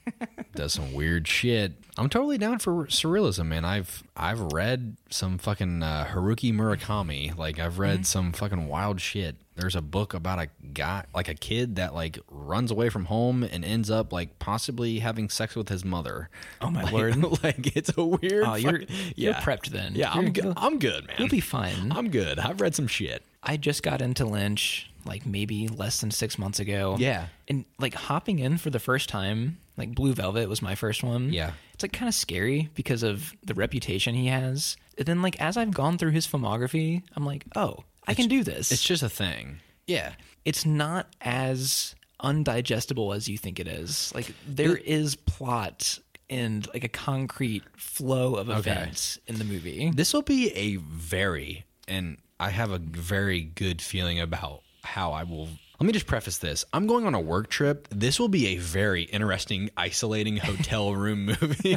does 0.54 0.72
some 0.74 0.92
weird 0.92 1.26
shit. 1.26 1.72
I'm 1.96 2.08
totally 2.08 2.36
down 2.38 2.58
for 2.58 2.86
surrealism, 2.86 3.46
man. 3.46 3.64
I've 3.64 4.02
I've 4.16 4.40
read 4.52 4.96
some 5.10 5.38
fucking 5.38 5.82
uh, 5.82 6.06
Haruki 6.12 6.52
Murakami. 6.52 7.36
Like 7.36 7.58
I've 7.58 7.78
read 7.78 8.06
some 8.06 8.32
fucking 8.32 8.66
wild 8.68 9.00
shit. 9.00 9.36
There's 9.56 9.76
a 9.76 9.80
book 9.82 10.14
about 10.14 10.40
a 10.40 10.48
guy, 10.72 11.04
like 11.14 11.28
a 11.28 11.34
kid 11.34 11.76
that 11.76 11.94
like 11.94 12.18
runs 12.28 12.70
away 12.72 12.88
from 12.88 13.04
home 13.04 13.44
and 13.44 13.64
ends 13.64 13.90
up 13.90 14.12
like 14.12 14.38
possibly 14.40 14.98
having 14.98 15.28
sex 15.28 15.54
with 15.54 15.68
his 15.68 15.84
mother. 15.84 16.28
Oh 16.60 16.70
my 16.70 16.82
Like- 16.84 16.92
word! 16.92 17.16
like 17.44 17.76
it's 17.76 17.92
a 17.96 18.04
weird. 18.04 18.44
Oh, 18.46 18.54
you're 18.54 18.80
fucking- 18.80 19.12
you're 19.16 19.34
prepped 19.34 19.68
then. 19.68 19.92
Yeah, 19.94 20.10
I'm 20.12 20.32
good. 20.32 20.54
I'm 20.56 20.78
good, 20.78 21.06
man. 21.06 21.16
You'll 21.18 21.28
be 21.28 21.40
fine. 21.40 21.92
I'm 21.96 22.10
good. 22.10 22.38
I've 22.38 22.60
read 22.60 22.74
some 22.74 22.86
shit. 22.88 23.22
I 23.42 23.56
just 23.56 23.82
got 23.82 24.00
into 24.02 24.24
Lynch 24.24 24.90
like 25.06 25.26
maybe 25.26 25.68
less 25.68 26.00
than 26.00 26.10
six 26.10 26.38
months 26.38 26.58
ago. 26.58 26.96
Yeah. 26.98 27.26
And 27.46 27.64
like 27.78 27.92
hopping 27.94 28.38
in 28.38 28.56
for 28.56 28.70
the 28.70 28.78
first 28.78 29.08
time, 29.10 29.58
like 29.76 29.94
Blue 29.94 30.14
Velvet 30.14 30.48
was 30.48 30.62
my 30.62 30.74
first 30.74 31.04
one. 31.04 31.30
Yeah. 31.32 31.52
It's 31.74 31.82
like 31.84 31.92
kind 31.92 32.08
of 32.08 32.14
scary 32.14 32.70
because 32.74 33.02
of 33.02 33.34
the 33.44 33.52
reputation 33.54 34.14
he 34.14 34.28
has. 34.28 34.76
And 34.96 35.06
then 35.06 35.20
like 35.22 35.38
as 35.42 35.56
I've 35.58 35.72
gone 35.74 35.98
through 35.98 36.12
his 36.12 36.26
filmography, 36.26 37.02
I'm 37.14 37.26
like, 37.26 37.44
oh, 37.54 37.84
I 38.06 38.14
can 38.14 38.28
do 38.28 38.44
this. 38.44 38.70
It's 38.72 38.82
just 38.82 39.02
a 39.02 39.08
thing. 39.08 39.60
Yeah. 39.86 40.12
it's 40.44 40.64
not 40.64 41.08
as 41.20 41.94
undigestible 42.22 43.14
as 43.14 43.28
you 43.28 43.36
think 43.38 43.60
it 43.60 43.68
is. 43.68 44.12
Like 44.14 44.32
there 44.46 44.76
is 44.76 45.14
plot 45.14 45.98
and 46.30 46.66
like 46.72 46.84
a 46.84 46.88
concrete 46.88 47.62
flow 47.76 48.34
of 48.36 48.48
events 48.48 49.18
in 49.26 49.38
the 49.38 49.44
movie. 49.44 49.90
This 49.94 50.12
will 50.14 50.22
be 50.22 50.50
a 50.54 50.76
very, 50.76 51.64
and 51.86 52.16
I 52.40 52.48
have 52.50 52.70
a 52.70 52.78
very 52.78 53.42
good 53.42 53.82
feeling 53.82 54.20
about 54.20 54.62
how 54.82 55.12
I 55.12 55.24
will. 55.24 55.48
Let 55.80 55.86
me 55.86 55.92
just 55.92 56.06
preface 56.06 56.38
this. 56.38 56.64
I'm 56.72 56.86
going 56.86 57.04
on 57.06 57.14
a 57.14 57.20
work 57.20 57.50
trip. 57.50 57.88
This 57.90 58.18
will 58.18 58.28
be 58.28 58.48
a 58.48 58.56
very 58.58 59.02
interesting, 59.02 59.70
isolating 59.76 60.38
hotel 60.38 60.94
room 60.96 61.26
movie. 61.26 61.76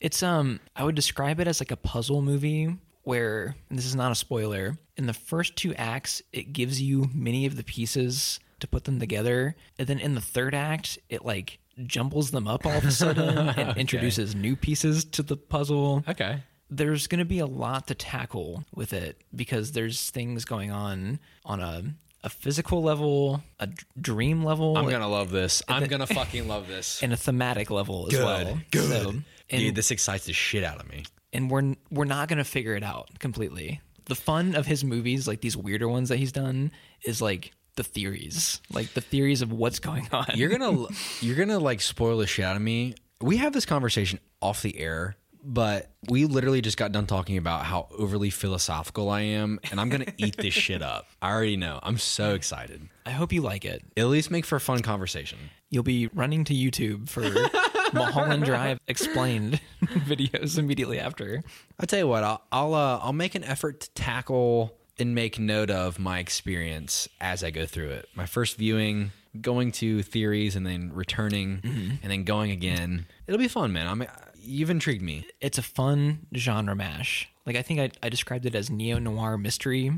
It's 0.00 0.22
um 0.22 0.60
I 0.76 0.84
would 0.84 0.94
describe 0.94 1.40
it 1.40 1.48
as 1.48 1.60
like 1.60 1.70
a 1.72 1.76
puzzle 1.76 2.22
movie 2.22 2.74
where 3.02 3.56
and 3.68 3.78
this 3.78 3.84
is 3.86 3.96
not 3.96 4.12
a 4.12 4.14
spoiler. 4.14 4.78
In 4.98 5.06
the 5.06 5.14
first 5.14 5.56
two 5.56 5.74
acts, 5.76 6.20
it 6.32 6.52
gives 6.52 6.82
you 6.82 7.08
many 7.14 7.46
of 7.46 7.56
the 7.56 7.64
pieces 7.64 8.40
to 8.60 8.66
put 8.68 8.84
them 8.84 8.98
together, 8.98 9.54
and 9.78 9.86
then 9.88 9.98
in 10.00 10.14
the 10.16 10.20
third 10.20 10.54
act, 10.54 10.98
it 11.08 11.24
like 11.24 11.60
jumbles 11.86 12.32
them 12.32 12.48
up 12.48 12.66
all 12.66 12.72
of 12.72 12.84
a 12.84 12.90
sudden 12.90 13.48
and 13.56 13.78
introduces 13.78 14.34
new 14.34 14.56
pieces 14.56 15.04
to 15.04 15.22
the 15.22 15.36
puzzle. 15.36 16.02
okay. 16.08 16.42
there's 16.68 17.06
going 17.06 17.20
to 17.20 17.24
be 17.24 17.38
a 17.38 17.46
lot 17.46 17.86
to 17.86 17.94
tackle 17.94 18.64
with 18.74 18.92
it 18.92 19.20
because 19.34 19.70
there's 19.72 20.10
things 20.10 20.44
going 20.44 20.70
on 20.72 21.20
on 21.44 21.60
a 21.60 21.84
a 22.24 22.28
physical 22.28 22.82
level, 22.82 23.40
a 23.60 23.68
dream 24.00 24.42
level, 24.42 24.76
I'm 24.76 24.86
going 24.88 25.00
to 25.00 25.06
love 25.06 25.30
this. 25.30 25.62
I'm 25.68 25.86
going 25.86 26.00
to 26.06 26.12
fucking 26.12 26.48
love 26.48 26.66
this. 26.66 27.00
and 27.00 27.12
a 27.12 27.16
thematic 27.16 27.70
level 27.70 28.08
as 28.08 28.14
Good. 28.14 28.24
well. 28.24 28.58
Good. 28.72 29.02
So, 29.04 29.08
and, 29.10 29.60
Dude, 29.60 29.76
this 29.76 29.92
excites 29.92 30.26
the 30.26 30.32
shit 30.32 30.64
out 30.64 30.80
of 30.80 30.88
me. 30.90 31.04
and 31.32 31.48
we're 31.48 31.76
we're 31.92 32.04
not 32.06 32.26
going 32.28 32.38
to 32.38 32.44
figure 32.44 32.74
it 32.74 32.82
out 32.82 33.20
completely. 33.20 33.80
The 34.08 34.14
fun 34.14 34.54
of 34.54 34.66
his 34.66 34.84
movies, 34.84 35.28
like 35.28 35.40
these 35.40 35.56
weirder 35.56 35.88
ones 35.88 36.08
that 36.08 36.16
he's 36.16 36.32
done, 36.32 36.72
is 37.04 37.20
like 37.22 37.52
the 37.76 37.84
theories, 37.84 38.60
like 38.70 38.92
the 38.94 39.00
theories 39.00 39.42
of 39.42 39.52
what's 39.52 39.78
going 39.78 40.08
on. 40.12 40.26
You're 40.34 40.48
gonna 40.50 40.86
you're 41.20 41.36
gonna 41.36 41.58
like 41.58 41.80
spoil 41.80 42.18
the 42.18 42.26
shit 42.26 42.44
out 42.44 42.56
of 42.56 42.62
me. 42.62 42.94
We 43.20 43.36
have 43.38 43.52
this 43.52 43.66
conversation 43.66 44.18
off 44.40 44.62
the 44.62 44.78
air, 44.78 45.16
but 45.44 45.90
we 46.08 46.24
literally 46.24 46.60
just 46.60 46.76
got 46.76 46.92
done 46.92 47.06
talking 47.06 47.36
about 47.36 47.64
how 47.64 47.88
overly 47.96 48.30
philosophical 48.30 49.10
I 49.10 49.20
am, 49.22 49.60
and 49.70 49.80
I'm 49.80 49.88
gonna 49.90 50.06
eat 50.18 50.36
this 50.36 50.54
shit 50.54 50.82
up. 50.82 51.06
I 51.22 51.30
already 51.30 51.56
know. 51.56 51.78
I'm 51.82 51.98
so 51.98 52.34
excited. 52.34 52.88
I 53.06 53.10
hope 53.10 53.32
you 53.32 53.42
like 53.42 53.64
it. 53.64 53.82
At 53.96 54.06
least 54.06 54.30
make 54.30 54.44
for 54.44 54.56
a 54.56 54.60
fun 54.60 54.80
conversation. 54.82 55.38
You'll 55.70 55.82
be 55.82 56.08
running 56.08 56.44
to 56.44 56.54
YouTube 56.54 57.08
for 57.08 57.22
Mulholland 57.92 58.44
Drive 58.44 58.78
explained 58.88 59.60
videos 59.82 60.58
immediately 60.58 60.98
after. 60.98 61.42
I'll 61.78 61.86
tell 61.86 61.98
you 61.98 62.08
what. 62.08 62.24
I'll 62.24 62.42
I'll, 62.52 62.74
uh, 62.74 62.98
I'll 63.02 63.12
make 63.12 63.34
an 63.34 63.44
effort 63.44 63.80
to 63.80 63.90
tackle 63.90 64.74
and 64.98 65.14
make 65.14 65.38
note 65.38 65.70
of 65.70 65.98
my 65.98 66.18
experience 66.18 67.08
as 67.20 67.44
I 67.44 67.50
go 67.50 67.66
through 67.66 67.90
it. 67.90 68.08
My 68.14 68.26
first 68.26 68.56
viewing, 68.56 69.12
going 69.40 69.70
to 69.72 70.02
theories, 70.02 70.56
and 70.56 70.66
then 70.66 70.90
returning, 70.92 71.60
and 72.02 72.10
then 72.10 72.24
going 72.24 72.50
again. 72.50 73.06
It'll 73.26 73.38
be 73.38 73.48
fun, 73.48 73.72
man. 73.72 73.86
I'm 73.86 74.04
you've 74.40 74.70
intrigued 74.70 75.02
me. 75.02 75.26
It's 75.40 75.58
a 75.58 75.62
fun 75.62 76.26
genre 76.34 76.74
mash. 76.74 77.28
Like 77.46 77.56
I 77.56 77.62
think 77.62 77.80
I, 77.80 77.90
I 78.04 78.08
described 78.08 78.46
it 78.46 78.54
as 78.54 78.70
neo 78.70 78.98
noir 78.98 79.38
mystery. 79.38 79.90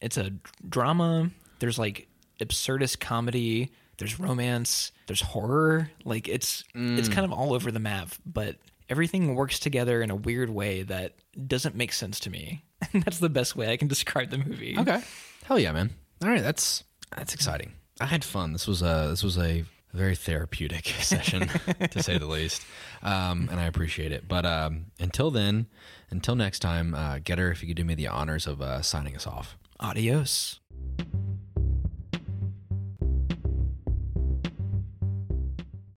It's 0.00 0.16
a 0.16 0.30
drama. 0.68 1.30
There's 1.58 1.78
like 1.78 2.06
absurdist 2.40 3.00
comedy. 3.00 3.70
There's 3.98 4.20
romance. 4.20 4.92
There's 5.08 5.22
horror. 5.22 5.90
Like 6.04 6.28
it's 6.28 6.62
it's 6.74 7.08
kind 7.08 7.24
of 7.24 7.32
all 7.32 7.52
over 7.52 7.72
the 7.72 7.80
map, 7.80 8.10
but 8.24 8.56
everything 8.88 9.34
works 9.34 9.58
together 9.58 10.00
in 10.02 10.10
a 10.10 10.14
weird 10.16 10.50
way 10.50 10.82
that 10.84 11.14
doesn't 11.46 11.74
make 11.74 11.92
sense 11.92 12.20
to 12.20 12.30
me. 12.30 12.64
And 12.92 13.02
that's 13.02 13.18
the 13.18 13.28
best 13.28 13.56
way 13.56 13.72
I 13.72 13.76
can 13.76 13.88
describe 13.96 14.30
the 14.30 14.38
movie. 14.38 14.76
Okay. 14.78 15.02
Hell 15.44 15.58
yeah, 15.58 15.72
man. 15.72 15.90
All 16.22 16.28
right, 16.28 16.42
that's 16.42 16.84
that's 17.16 17.34
exciting. 17.34 17.72
I 18.00 18.06
had 18.06 18.22
fun. 18.22 18.52
This 18.52 18.68
was 18.68 18.82
a 18.82 19.08
this 19.10 19.24
was 19.24 19.36
a 19.36 19.64
very 19.92 20.14
therapeutic 20.14 20.86
session, 21.00 21.48
to 21.90 22.02
say 22.02 22.18
the 22.18 22.26
least, 22.26 22.62
um, 23.02 23.48
and 23.50 23.58
I 23.58 23.64
appreciate 23.64 24.12
it. 24.12 24.28
But 24.28 24.46
um, 24.46 24.86
until 25.00 25.30
then, 25.32 25.66
until 26.10 26.36
next 26.36 26.60
time, 26.60 26.94
uh, 26.94 27.18
Getter, 27.18 27.50
if 27.50 27.62
you 27.62 27.68
could 27.68 27.76
do 27.76 27.84
me 27.84 27.94
the 27.94 28.06
honors 28.06 28.46
of 28.46 28.60
uh, 28.62 28.82
signing 28.82 29.16
us 29.16 29.26
off. 29.26 29.56
Adios. 29.80 30.60